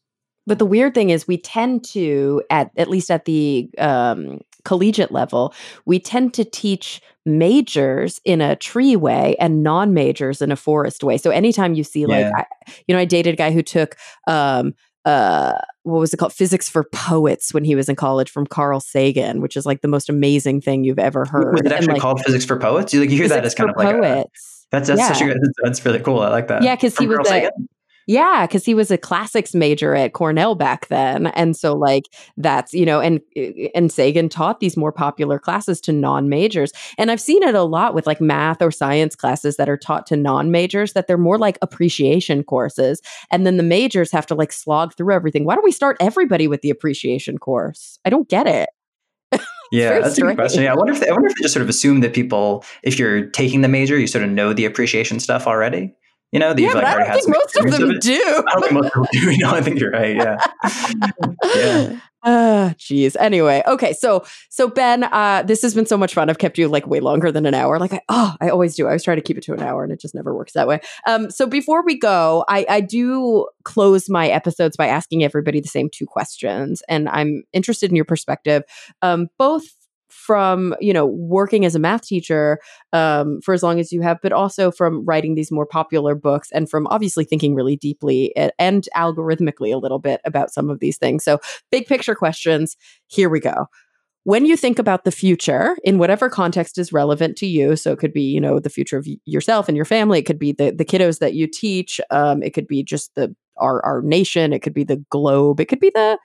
But 0.45 0.59
the 0.59 0.65
weird 0.65 0.93
thing 0.93 1.11
is 1.11 1.27
we 1.27 1.37
tend 1.37 1.85
to 1.89 2.41
at 2.49 2.71
at 2.75 2.89
least 2.89 3.09
at 3.11 3.25
the 3.25 3.69
um, 3.77 4.41
collegiate 4.65 5.11
level, 5.11 5.53
we 5.85 5.99
tend 5.99 6.33
to 6.35 6.45
teach 6.45 7.01
majors 7.25 8.19
in 8.25 8.41
a 8.41 8.55
tree 8.55 8.95
way 8.95 9.35
and 9.39 9.63
non-majors 9.63 10.41
in 10.41 10.51
a 10.51 10.55
forest 10.55 11.03
way. 11.03 11.17
So 11.17 11.31
anytime 11.31 11.73
you 11.73 11.83
see 11.83 12.01
yeah. 12.01 12.07
like 12.07 12.33
I, 12.35 12.73
you 12.87 12.95
know 12.95 12.99
I 12.99 13.05
dated 13.05 13.33
a 13.33 13.37
guy 13.37 13.51
who 13.51 13.61
took 13.61 13.95
um 14.27 14.73
uh 15.05 15.53
what 15.83 15.99
was 15.99 16.13
it 16.13 16.17
called 16.17 16.33
physics 16.33 16.69
for 16.69 16.83
poets 16.83 17.53
when 17.53 17.63
he 17.63 17.75
was 17.75 17.89
in 17.89 17.95
college 17.95 18.29
from 18.29 18.47
carl 18.47 18.79
sagan 18.79 19.41
which 19.41 19.57
is 19.57 19.65
like 19.65 19.81
the 19.81 19.87
most 19.87 20.07
amazing 20.09 20.61
thing 20.61 20.85
you've 20.85 20.97
ever 20.97 21.25
heard 21.25 21.51
was 21.51 21.61
it 21.65 21.73
actually 21.73 21.87
and, 21.87 21.93
like, 21.93 22.01
called 22.01 22.21
physics 22.21 22.45
for 22.45 22.57
poets 22.57 22.93
you 22.93 23.01
like 23.01 23.09
you 23.09 23.17
hear 23.17 23.27
that 23.27 23.43
as 23.43 23.53
kind 23.53 23.69
of 23.69 23.75
like 23.75 23.93
poets. 23.93 24.65
a, 24.65 24.67
that's 24.71 24.87
that's 24.87 24.99
yeah. 24.99 25.11
such 25.11 25.21
a 25.21 25.25
good 25.25 25.37
that's 25.61 25.83
really 25.83 25.99
cool 25.99 26.19
i 26.19 26.29
like 26.29 26.47
that 26.47 26.63
yeah 26.63 26.73
because 26.73 26.97
he 26.97 27.05
was 27.05 27.29
a, 27.29 27.51
yeah, 28.07 28.45
because 28.45 28.65
he 28.65 28.73
was 28.73 28.91
a 28.91 28.97
classics 28.97 29.53
major 29.53 29.95
at 29.95 30.13
Cornell 30.13 30.55
back 30.55 30.87
then, 30.87 31.27
and 31.27 31.55
so 31.55 31.73
like 31.73 32.05
that's 32.37 32.73
you 32.73 32.85
know, 32.85 32.99
and 32.99 33.21
eh, 33.35 33.69
and 33.73 33.91
Sagan 33.91 34.29
taught 34.29 34.59
these 34.59 34.75
more 34.75 34.91
popular 34.91 35.39
classes 35.39 35.79
to 35.81 35.91
non 35.91 36.29
majors, 36.29 36.71
and 36.97 37.11
I've 37.11 37.21
seen 37.21 37.43
it 37.43 37.55
a 37.55 37.63
lot 37.63 37.93
with 37.93 38.05
like 38.05 38.19
math 38.19 38.61
or 38.61 38.71
science 38.71 39.15
classes 39.15 39.57
that 39.57 39.69
are 39.69 39.77
taught 39.77 40.05
to 40.07 40.17
non 40.17 40.51
majors 40.51 40.93
that 40.93 41.07
they're 41.07 41.17
more 41.17 41.37
like 41.37 41.57
appreciation 41.61 42.43
courses, 42.43 43.01
and 43.31 43.45
then 43.45 43.57
the 43.57 43.63
majors 43.63 44.11
have 44.11 44.25
to 44.27 44.35
like 44.35 44.51
slog 44.51 44.93
through 44.95 45.13
everything. 45.13 45.45
Why 45.45 45.55
don't 45.55 45.63
we 45.63 45.71
start 45.71 45.97
everybody 45.99 46.47
with 46.47 46.61
the 46.61 46.69
appreciation 46.69 47.37
course? 47.37 47.99
I 48.05 48.09
don't 48.09 48.27
get 48.27 48.47
it. 48.47 48.69
yeah, 49.71 49.99
that's 49.99 50.15
strange. 50.15 50.17
a 50.17 50.35
good 50.35 50.35
question. 50.35 50.63
Yeah, 50.63 50.73
I 50.73 50.75
wonder 50.75 50.93
if 50.93 50.99
they, 50.99 51.09
I 51.09 51.11
wonder 51.11 51.27
if 51.27 51.35
they 51.35 51.43
just 51.43 51.53
sort 51.53 51.63
of 51.63 51.69
assume 51.69 52.01
that 52.01 52.13
people, 52.13 52.63
if 52.83 52.99
you're 52.99 53.27
taking 53.27 53.61
the 53.61 53.67
major, 53.67 53.97
you 53.97 54.07
sort 54.07 54.23
of 54.23 54.29
know 54.29 54.53
the 54.53 54.65
appreciation 54.65 55.19
stuff 55.19 55.47
already. 55.47 55.93
You 56.33 56.39
know, 56.39 56.55
yeah, 56.57 56.73
like, 56.73 56.83
I 56.83 56.97
don't 56.97 57.13
think 57.13 57.27
most 57.29 57.57
of 57.57 57.71
them 57.71 57.99
do. 57.99 58.43
I 58.47 58.53
don't 58.53 58.61
think 58.61 58.73
most 58.73 58.85
of 58.87 58.91
them 58.93 59.05
do. 59.11 59.37
No, 59.43 59.51
I 59.51 59.61
think 59.61 59.79
you're 59.79 59.91
right. 59.91 60.15
Yeah. 60.15 60.37
yeah. 61.55 61.99
Ah, 62.23 62.73
geez. 62.77 63.15
Anyway, 63.17 63.61
okay. 63.67 63.93
So, 63.93 64.25
so 64.49 64.67
Ben, 64.67 65.03
uh, 65.03 65.43
this 65.43 65.61
has 65.61 65.75
been 65.75 65.85
so 65.85 65.95
much 65.95 66.15
fun. 66.15 66.31
I've 66.31 66.39
kept 66.39 66.57
you 66.57 66.67
like 66.69 66.87
way 66.87 67.01
longer 67.01 67.31
than 67.31 67.45
an 67.45 67.53
hour. 67.53 67.77
Like, 67.77 67.93
I, 67.93 68.01
oh, 68.09 68.35
I 68.41 68.49
always 68.49 68.75
do. 68.75 68.87
I 68.87 68.93
was 68.93 69.03
trying 69.03 69.17
to 69.17 69.21
keep 69.21 69.37
it 69.37 69.43
to 69.43 69.53
an 69.53 69.61
hour, 69.61 69.83
and 69.83 69.93
it 69.93 70.01
just 70.01 70.15
never 70.15 70.33
works 70.33 70.53
that 70.53 70.67
way. 70.67 70.79
Um, 71.05 71.29
so 71.29 71.45
before 71.45 71.83
we 71.85 71.99
go, 71.99 72.45
I, 72.47 72.65
I 72.67 72.81
do 72.81 73.47
close 73.63 74.09
my 74.09 74.29
episodes 74.29 74.75
by 74.75 74.87
asking 74.87 75.23
everybody 75.23 75.59
the 75.59 75.67
same 75.67 75.87
two 75.87 76.07
questions, 76.07 76.81
and 76.89 77.09
I'm 77.09 77.43
interested 77.53 77.91
in 77.91 77.95
your 77.95 78.05
perspective, 78.05 78.63
um, 79.03 79.27
both 79.37 79.65
from 80.13 80.75
you 80.79 80.93
know 80.93 81.05
working 81.05 81.65
as 81.65 81.75
a 81.75 81.79
math 81.79 82.03
teacher 82.03 82.59
um, 82.93 83.41
for 83.41 83.53
as 83.53 83.63
long 83.63 83.79
as 83.79 83.91
you 83.91 84.01
have 84.01 84.19
but 84.21 84.31
also 84.31 84.71
from 84.71 85.03
writing 85.05 85.35
these 85.35 85.51
more 85.51 85.65
popular 85.65 86.15
books 86.15 86.49
and 86.53 86.69
from 86.69 86.87
obviously 86.87 87.25
thinking 87.25 87.55
really 87.55 87.75
deeply 87.75 88.35
and, 88.35 88.51
and 88.59 88.87
algorithmically 88.95 89.73
a 89.73 89.77
little 89.77 89.99
bit 89.99 90.21
about 90.23 90.53
some 90.53 90.69
of 90.69 90.79
these 90.79 90.97
things. 90.97 91.23
So 91.23 91.39
big 91.71 91.87
picture 91.87 92.15
questions 92.15 92.77
here 93.07 93.29
we 93.29 93.39
go. 93.39 93.67
When 94.25 94.45
you 94.45 94.55
think 94.55 94.79
about 94.79 95.03
the 95.03 95.11
future 95.11 95.75
in 95.83 95.97
whatever 95.97 96.29
context 96.29 96.77
is 96.77 96.93
relevant 96.93 97.35
to 97.37 97.45
you 97.45 97.75
so 97.75 97.91
it 97.91 97.99
could 97.99 98.13
be 98.13 98.21
you 98.21 98.39
know 98.39 98.59
the 98.59 98.69
future 98.69 98.97
of 98.97 99.07
yourself 99.25 99.67
and 99.67 99.75
your 99.75 99.85
family 99.85 100.19
it 100.19 100.25
could 100.25 100.39
be 100.39 100.53
the, 100.53 100.71
the 100.71 100.85
kiddos 100.85 101.19
that 101.19 101.33
you 101.33 101.47
teach 101.47 101.99
um, 102.11 102.41
it 102.41 102.53
could 102.53 102.67
be 102.67 102.83
just 102.83 103.13
the 103.15 103.35
our, 103.57 103.83
our 103.85 104.01
nation 104.01 104.53
it 104.53 104.59
could 104.59 104.73
be 104.73 104.83
the 104.83 105.03
globe 105.09 105.59
it 105.59 105.65
could 105.65 105.79
be 105.79 105.91
the 105.93 106.17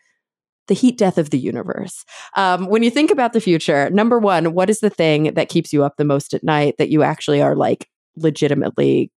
the 0.69 0.75
heat 0.75 0.97
death 0.97 1.19
of 1.19 1.31
the 1.31 1.39
universe. 1.39 2.05
Um, 2.37 2.67
when 2.67 2.83
you 2.83 2.91
think 2.91 3.11
about 3.11 3.33
the 3.33 3.41
future, 3.41 3.91
number 3.91 4.19
one, 4.19 4.55
what 4.55 4.71
is 4.71 4.81
the 4.81 4.91
thing 4.91 5.35
that 5.35 5.49
keeps 5.49 5.73
you 5.73 5.83
up 5.83 5.97
the 5.97 6.05
most 6.05 6.35
at 6.35 6.45
night 6.45 6.77
that 6.79 6.91
you 6.91 7.03
actually 7.03 7.43
are 7.43 7.57
like 7.57 7.89
legitimately 8.17 9.11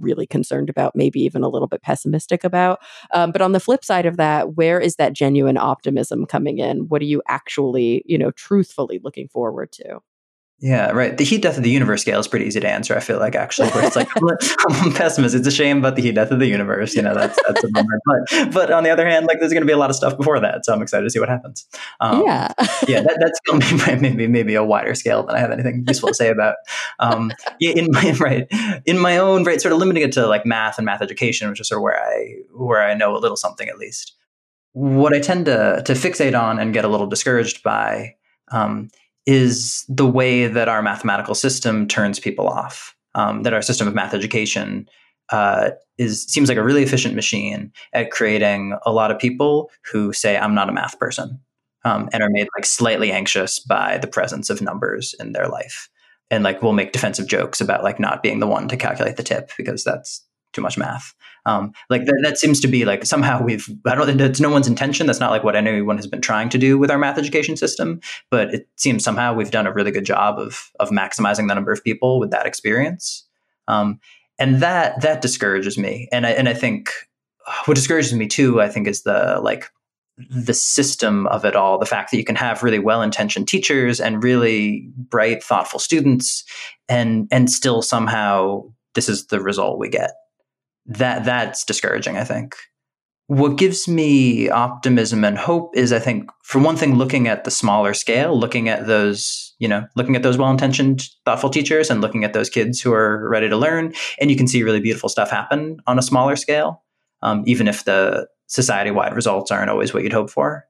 really 0.00 0.26
concerned 0.26 0.68
about, 0.68 0.96
maybe 0.96 1.20
even 1.20 1.42
a 1.42 1.48
little 1.48 1.68
bit 1.68 1.82
pessimistic 1.82 2.44
about? 2.44 2.80
Um, 3.14 3.32
but 3.32 3.40
on 3.40 3.52
the 3.52 3.60
flip 3.60 3.84
side 3.84 4.06
of 4.06 4.16
that, 4.16 4.54
where 4.54 4.80
is 4.80 4.96
that 4.96 5.12
genuine 5.12 5.56
optimism 5.56 6.26
coming 6.26 6.58
in? 6.58 6.88
What 6.88 7.02
are 7.02 7.06
you 7.06 7.22
actually, 7.28 8.02
you 8.04 8.18
know, 8.18 8.32
truthfully 8.32 9.00
looking 9.02 9.28
forward 9.28 9.72
to? 9.72 10.00
Yeah, 10.58 10.90
right. 10.92 11.16
The 11.16 11.24
heat 11.24 11.42
death 11.42 11.58
of 11.58 11.64
the 11.64 11.70
universe 11.70 12.00
scale 12.00 12.18
is 12.18 12.26
pretty 12.26 12.46
easy 12.46 12.60
to 12.60 12.68
answer. 12.68 12.96
I 12.96 13.00
feel 13.00 13.18
like 13.18 13.34
actually, 13.34 13.68
where 13.70 13.84
it's 13.84 13.94
like 13.94 14.08
I'm 14.68 14.90
a 14.90 14.94
pessimist. 14.94 15.34
It's 15.34 15.46
a 15.46 15.50
shame 15.50 15.78
about 15.78 15.96
the 15.96 16.02
heat 16.02 16.14
death 16.14 16.30
of 16.30 16.38
the 16.38 16.46
universe. 16.46 16.94
You 16.94 17.02
know, 17.02 17.14
that's 17.14 17.38
that's 17.46 17.62
a 17.62 17.68
bummer. 17.68 18.00
But 18.06 18.52
but 18.54 18.70
on 18.70 18.82
the 18.82 18.88
other 18.88 19.06
hand, 19.06 19.26
like 19.26 19.38
there's 19.38 19.52
going 19.52 19.62
to 19.62 19.66
be 19.66 19.74
a 19.74 19.76
lot 19.76 19.90
of 19.90 19.96
stuff 19.96 20.16
before 20.16 20.40
that, 20.40 20.64
so 20.64 20.72
I'm 20.72 20.80
excited 20.80 21.04
to 21.04 21.10
see 21.10 21.20
what 21.20 21.28
happens. 21.28 21.66
Um, 22.00 22.22
yeah, 22.24 22.52
yeah, 22.88 23.02
that, 23.02 23.18
that's 23.20 23.38
going 23.46 23.60
to 23.60 23.86
be 23.86 23.96
maybe 24.00 24.26
maybe 24.28 24.54
a 24.54 24.64
wider 24.64 24.94
scale 24.94 25.24
than 25.24 25.36
I 25.36 25.40
have 25.40 25.50
anything 25.50 25.84
useful 25.86 26.08
to 26.08 26.14
say 26.14 26.30
about. 26.30 26.56
Um, 27.00 27.32
yeah, 27.60 27.72
in 27.72 27.88
my 27.90 28.12
right 28.12 28.46
in 28.86 28.98
my 28.98 29.18
own 29.18 29.44
right, 29.44 29.60
sort 29.60 29.72
of 29.72 29.78
limiting 29.78 30.04
it 30.04 30.12
to 30.12 30.26
like 30.26 30.46
math 30.46 30.78
and 30.78 30.86
math 30.86 31.02
education, 31.02 31.50
which 31.50 31.60
is 31.60 31.68
sort 31.68 31.80
of 31.80 31.82
where 31.82 32.02
I 32.02 32.36
where 32.54 32.82
I 32.82 32.94
know 32.94 33.14
a 33.14 33.18
little 33.18 33.36
something 33.36 33.68
at 33.68 33.76
least. 33.76 34.14
What 34.72 35.12
I 35.12 35.20
tend 35.20 35.46
to 35.46 35.82
to 35.84 35.92
fixate 35.92 36.38
on 36.38 36.58
and 36.58 36.72
get 36.72 36.86
a 36.86 36.88
little 36.88 37.06
discouraged 37.06 37.62
by. 37.62 38.14
Um, 38.52 38.90
is 39.26 39.84
the 39.88 40.06
way 40.06 40.46
that 40.46 40.68
our 40.68 40.82
mathematical 40.82 41.34
system 41.34 41.86
turns 41.88 42.18
people 42.18 42.48
off. 42.48 42.94
Um, 43.14 43.42
that 43.44 43.54
our 43.54 43.62
system 43.62 43.88
of 43.88 43.94
math 43.94 44.12
education 44.12 44.88
uh, 45.30 45.70
is 45.98 46.24
seems 46.24 46.48
like 46.48 46.58
a 46.58 46.62
really 46.62 46.82
efficient 46.82 47.14
machine 47.14 47.72
at 47.92 48.10
creating 48.10 48.76
a 48.84 48.92
lot 48.92 49.10
of 49.10 49.18
people 49.18 49.70
who 49.90 50.12
say, 50.12 50.36
"I'm 50.36 50.54
not 50.54 50.68
a 50.68 50.72
math 50.72 50.98
person," 50.98 51.40
um, 51.84 52.08
and 52.12 52.22
are 52.22 52.30
made 52.30 52.48
like 52.56 52.66
slightly 52.66 53.10
anxious 53.10 53.58
by 53.58 53.98
the 53.98 54.06
presence 54.06 54.50
of 54.50 54.60
numbers 54.60 55.14
in 55.18 55.32
their 55.32 55.48
life, 55.48 55.88
and 56.30 56.44
like 56.44 56.62
will 56.62 56.74
make 56.74 56.92
defensive 56.92 57.26
jokes 57.26 57.60
about 57.60 57.82
like 57.82 57.98
not 57.98 58.22
being 58.22 58.38
the 58.40 58.46
one 58.46 58.68
to 58.68 58.76
calculate 58.76 59.16
the 59.16 59.22
tip 59.22 59.50
because 59.56 59.82
that's 59.82 60.22
too 60.52 60.60
much 60.60 60.78
math. 60.78 61.14
Um, 61.46 61.72
like 61.88 62.04
that, 62.04 62.20
that 62.22 62.38
seems 62.38 62.60
to 62.60 62.68
be 62.68 62.84
like 62.84 63.06
somehow 63.06 63.42
we've 63.42 63.68
I 63.86 63.94
don't 63.94 64.20
it's 64.20 64.40
no 64.40 64.50
one's 64.50 64.66
intention. 64.66 65.06
That's 65.06 65.20
not 65.20 65.30
like 65.30 65.44
what 65.44 65.56
anyone 65.56 65.96
has 65.96 66.06
been 66.06 66.20
trying 66.20 66.48
to 66.50 66.58
do 66.58 66.76
with 66.76 66.90
our 66.90 66.98
math 66.98 67.18
education 67.18 67.56
system. 67.56 68.00
But 68.30 68.52
it 68.52 68.68
seems 68.76 69.04
somehow 69.04 69.32
we've 69.32 69.50
done 69.50 69.66
a 69.66 69.72
really 69.72 69.92
good 69.92 70.04
job 70.04 70.38
of 70.38 70.70
of 70.80 70.90
maximizing 70.90 71.48
the 71.48 71.54
number 71.54 71.72
of 71.72 71.82
people 71.82 72.18
with 72.18 72.30
that 72.32 72.46
experience. 72.46 73.24
Um, 73.68 74.00
and 74.38 74.60
that 74.60 75.00
that 75.00 75.22
discourages 75.22 75.78
me. 75.78 76.08
And 76.12 76.26
I 76.26 76.30
and 76.30 76.48
I 76.48 76.54
think 76.54 76.90
what 77.66 77.74
discourages 77.74 78.12
me 78.12 78.26
too, 78.26 78.60
I 78.60 78.68
think, 78.68 78.88
is 78.88 79.02
the 79.02 79.40
like 79.42 79.70
the 80.30 80.54
system 80.54 81.26
of 81.28 81.44
it 81.44 81.54
all 81.54 81.78
the 81.78 81.86
fact 81.86 82.10
that 82.10 82.16
you 82.16 82.24
can 82.24 82.36
have 82.36 82.62
really 82.62 82.78
well-intentioned 82.78 83.46
teachers 83.46 84.00
and 84.00 84.24
really 84.24 84.90
bright 84.96 85.44
thoughtful 85.44 85.78
students 85.78 86.42
and 86.88 87.28
and 87.30 87.50
still 87.50 87.82
somehow 87.82 88.62
this 88.94 89.10
is 89.10 89.26
the 89.26 89.40
result 89.40 89.78
we 89.78 89.90
get 89.90 90.12
that 90.86 91.24
that's 91.24 91.64
discouraging, 91.64 92.16
I 92.16 92.24
think. 92.24 92.56
What 93.28 93.58
gives 93.58 93.88
me 93.88 94.48
optimism 94.50 95.24
and 95.24 95.36
hope 95.36 95.76
is 95.76 95.92
I 95.92 95.98
think 95.98 96.30
for 96.44 96.60
one 96.60 96.76
thing 96.76 96.94
looking 96.94 97.26
at 97.26 97.42
the 97.42 97.50
smaller 97.50 97.92
scale, 97.92 98.38
looking 98.38 98.68
at 98.68 98.86
those, 98.86 99.54
you 99.58 99.66
know, 99.66 99.84
looking 99.96 100.14
at 100.14 100.22
those 100.22 100.38
well-intentioned 100.38 101.08
thoughtful 101.24 101.50
teachers 101.50 101.90
and 101.90 102.00
looking 102.00 102.22
at 102.22 102.34
those 102.34 102.48
kids 102.48 102.80
who 102.80 102.92
are 102.92 103.28
ready 103.28 103.48
to 103.48 103.56
learn 103.56 103.92
and 104.20 104.30
you 104.30 104.36
can 104.36 104.46
see 104.46 104.62
really 104.62 104.78
beautiful 104.78 105.08
stuff 105.08 105.28
happen 105.28 105.78
on 105.88 105.98
a 105.98 106.02
smaller 106.02 106.36
scale. 106.36 106.84
Um, 107.22 107.42
even 107.46 107.66
if 107.66 107.84
the 107.84 108.28
society-wide 108.46 109.14
results 109.14 109.50
aren't 109.50 109.70
always 109.70 109.92
what 109.92 110.04
you'd 110.04 110.12
hope 110.12 110.30
for. 110.30 110.64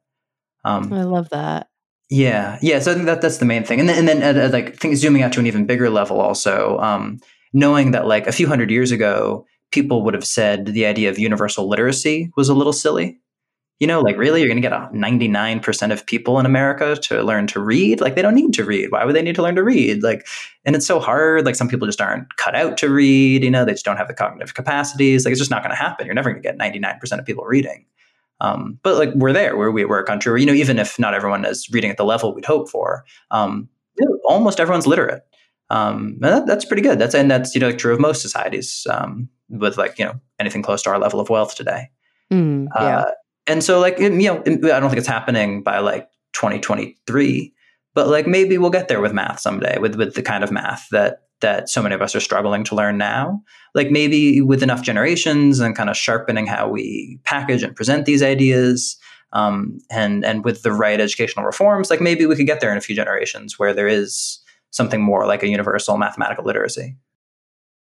Um, 0.64 0.92
I 0.92 1.02
love 1.02 1.28
that. 1.30 1.68
Yeah, 2.08 2.58
yeah. 2.62 2.78
So 2.78 2.92
I 2.92 2.94
think 2.94 3.06
that 3.06 3.20
that's 3.20 3.38
the 3.38 3.44
main 3.44 3.64
thing, 3.64 3.80
and 3.80 3.88
then 3.88 3.98
and 3.98 4.22
then 4.22 4.38
uh, 4.38 4.48
like 4.52 4.76
think 4.76 4.94
zooming 4.96 5.22
out 5.22 5.32
to 5.32 5.40
an 5.40 5.46
even 5.46 5.66
bigger 5.66 5.90
level, 5.90 6.20
also 6.20 6.78
um, 6.78 7.18
knowing 7.52 7.90
that 7.90 8.06
like 8.06 8.26
a 8.26 8.32
few 8.32 8.46
hundred 8.46 8.70
years 8.70 8.92
ago, 8.92 9.44
people 9.70 10.02
would 10.02 10.14
have 10.14 10.26
said 10.26 10.66
the 10.66 10.86
idea 10.86 11.10
of 11.10 11.18
universal 11.18 11.68
literacy 11.68 12.30
was 12.36 12.48
a 12.48 12.54
little 12.54 12.72
silly. 12.72 13.20
You 13.78 13.86
know, 13.86 14.00
like 14.00 14.16
really, 14.16 14.40
you're 14.40 14.48
going 14.48 14.62
to 14.62 14.66
get 14.66 14.72
a 14.72 14.88
99% 14.94 15.92
of 15.92 16.06
people 16.06 16.40
in 16.40 16.46
America 16.46 16.96
to 16.96 17.22
learn 17.22 17.46
to 17.48 17.60
read? 17.60 18.00
Like, 18.00 18.14
they 18.14 18.22
don't 18.22 18.34
need 18.34 18.54
to 18.54 18.64
read. 18.64 18.90
Why 18.90 19.04
would 19.04 19.14
they 19.14 19.20
need 19.20 19.34
to 19.34 19.42
learn 19.42 19.54
to 19.56 19.62
read? 19.62 20.02
Like, 20.02 20.26
and 20.64 20.74
it's 20.74 20.86
so 20.86 20.98
hard. 20.98 21.44
Like, 21.44 21.56
some 21.56 21.68
people 21.68 21.86
just 21.86 22.00
aren't 22.00 22.34
cut 22.36 22.54
out 22.54 22.78
to 22.78 22.88
read. 22.88 23.44
You 23.44 23.50
know, 23.50 23.66
they 23.66 23.72
just 23.72 23.84
don't 23.84 23.98
have 23.98 24.08
the 24.08 24.14
cognitive 24.14 24.54
capacities. 24.54 25.26
Like, 25.26 25.32
it's 25.32 25.40
just 25.40 25.50
not 25.50 25.62
going 25.62 25.76
to 25.76 25.76
happen. 25.76 26.06
You're 26.06 26.14
never 26.14 26.30
going 26.30 26.42
to 26.42 26.48
get 26.48 26.58
99% 26.58 27.18
of 27.18 27.26
people 27.26 27.44
reading. 27.44 27.84
Um, 28.40 28.78
but 28.82 28.96
like, 28.96 29.14
we're 29.14 29.34
there. 29.34 29.58
We're, 29.58 29.70
we're 29.70 30.00
a 30.00 30.04
country 30.04 30.32
where, 30.32 30.38
you 30.38 30.46
know, 30.46 30.54
even 30.54 30.78
if 30.78 30.98
not 30.98 31.12
everyone 31.12 31.44
is 31.44 31.68
reading 31.70 31.90
at 31.90 31.98
the 31.98 32.04
level 32.04 32.34
we'd 32.34 32.46
hope 32.46 32.70
for, 32.70 33.04
um, 33.30 33.68
almost 34.24 34.58
everyone's 34.58 34.86
literate. 34.86 35.22
Um, 35.70 36.16
that, 36.20 36.46
that's 36.46 36.64
pretty 36.64 36.82
good. 36.82 36.98
That's 36.98 37.14
and 37.14 37.30
that's 37.30 37.54
you 37.54 37.60
know 37.60 37.72
true 37.72 37.92
of 37.92 38.00
most 38.00 38.22
societies. 38.22 38.86
Um, 38.88 39.28
with 39.48 39.78
like 39.78 39.98
you 39.98 40.04
know 40.04 40.20
anything 40.38 40.62
close 40.62 40.82
to 40.82 40.90
our 40.90 40.98
level 40.98 41.20
of 41.20 41.28
wealth 41.28 41.54
today. 41.54 41.90
Mm, 42.32 42.68
yeah. 42.74 42.98
Uh, 43.00 43.10
and 43.46 43.62
so 43.62 43.80
like 43.80 43.98
you 43.98 44.10
know 44.10 44.38
I 44.40 44.80
don't 44.80 44.88
think 44.88 44.98
it's 44.98 45.06
happening 45.06 45.62
by 45.62 45.78
like 45.78 46.08
2023, 46.32 47.52
but 47.94 48.08
like 48.08 48.26
maybe 48.26 48.58
we'll 48.58 48.70
get 48.70 48.88
there 48.88 49.00
with 49.00 49.12
math 49.12 49.40
someday 49.40 49.78
with 49.78 49.94
with 49.96 50.14
the 50.14 50.22
kind 50.22 50.44
of 50.44 50.50
math 50.50 50.86
that 50.90 51.22
that 51.40 51.68
so 51.68 51.82
many 51.82 51.94
of 51.94 52.02
us 52.02 52.14
are 52.14 52.20
struggling 52.20 52.64
to 52.64 52.74
learn 52.74 52.96
now. 52.96 53.42
Like 53.74 53.90
maybe 53.90 54.40
with 54.40 54.62
enough 54.62 54.82
generations 54.82 55.60
and 55.60 55.76
kind 55.76 55.90
of 55.90 55.96
sharpening 55.96 56.46
how 56.46 56.68
we 56.68 57.20
package 57.24 57.62
and 57.62 57.76
present 57.76 58.06
these 58.06 58.22
ideas. 58.22 58.96
Um, 59.32 59.78
and 59.90 60.24
and 60.24 60.44
with 60.44 60.62
the 60.62 60.72
right 60.72 61.00
educational 61.00 61.44
reforms, 61.44 61.90
like 61.90 62.00
maybe 62.00 62.26
we 62.26 62.36
could 62.36 62.46
get 62.46 62.60
there 62.60 62.70
in 62.70 62.78
a 62.78 62.80
few 62.80 62.96
generations 62.96 63.58
where 63.58 63.74
there 63.74 63.88
is 63.88 64.38
something 64.70 65.02
more 65.02 65.26
like 65.26 65.42
a 65.42 65.48
universal 65.48 65.98
mathematical 65.98 66.44
literacy. 66.44 66.96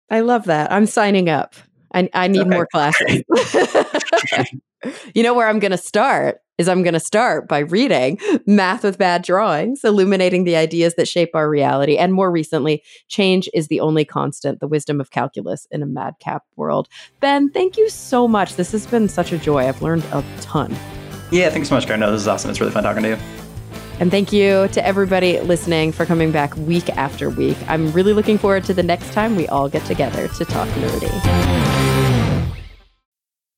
I 0.10 0.22
love 0.22 0.45
that. 0.45 0.72
I'm 0.72 0.86
signing 0.86 1.30
up. 1.30 1.56
I, 1.94 2.10
I 2.14 2.27
need 2.27 2.41
okay. 2.41 2.49
more 2.49 2.68
classes. 2.72 3.23
you 5.15 5.23
know 5.23 5.34
where 5.34 5.48
I'm 5.48 5.60
going 5.60 5.72
to 5.72 5.77
start 5.77 6.40
is 6.57 6.69
I'm 6.69 6.84
going 6.84 6.94
to 6.94 6.99
start 6.99 7.48
by 7.48 7.60
reading 7.60 8.18
Math 8.45 8.84
with 8.84 8.98
Bad 8.98 9.23
Drawings, 9.23 9.84
illuminating 9.84 10.45
the 10.45 10.56
ideas 10.56 10.95
that 10.95 11.07
shape 11.07 11.32
our 11.34 11.49
reality. 11.49 11.98
And 11.98 12.14
more 12.14 12.32
recently, 12.32 12.82
Change 13.10 13.49
is 13.53 13.68
the 13.68 13.82
Only 13.82 14.06
Constant, 14.06 14.60
the 14.60 14.68
wisdom 14.68 15.02
of 15.02 15.11
calculus 15.11 15.68
in 15.72 15.84
a 15.84 15.86
madcap 15.86 16.44
world. 16.56 16.88
Ben, 17.19 17.49
thank 17.49 17.77
you 17.77 17.90
so 17.90 18.27
much. 18.27 18.56
This 18.56 18.72
has 18.72 18.86
been 18.86 19.10
such 19.10 19.32
a 19.34 19.38
joy. 19.38 19.68
I've 19.68 19.82
learned 19.82 20.06
a 20.14 20.23
ton. 20.41 20.76
Yeah, 21.32 21.49
thanks 21.49 21.69
so 21.69 21.76
much, 21.76 21.88
Cara. 21.88 21.98
No, 21.98 22.11
this 22.11 22.22
is 22.22 22.27
awesome. 22.27 22.52
It's 22.52 22.60
really 22.61 22.72
fun 22.72 22.84
talking 22.84 23.03
to 23.03 23.10
you. 23.10 23.44
And 23.99 24.11
thank 24.11 24.34
you 24.34 24.67
to 24.69 24.85
everybody 24.85 25.39
listening 25.39 25.91
for 25.91 26.05
coming 26.05 26.31
back 26.31 26.55
week 26.57 26.89
after 26.89 27.30
week. 27.30 27.57
I'm 27.67 27.91
really 27.91 28.13
looking 28.13 28.38
forward 28.38 28.63
to 28.65 28.73
the 28.73 28.84
next 28.84 29.13
time 29.13 29.35
we 29.35 29.47
all 29.47 29.69
get 29.69 29.85
together 29.85 30.27
to 30.27 30.45
talk 30.45 30.67
nerdy. 30.69 31.85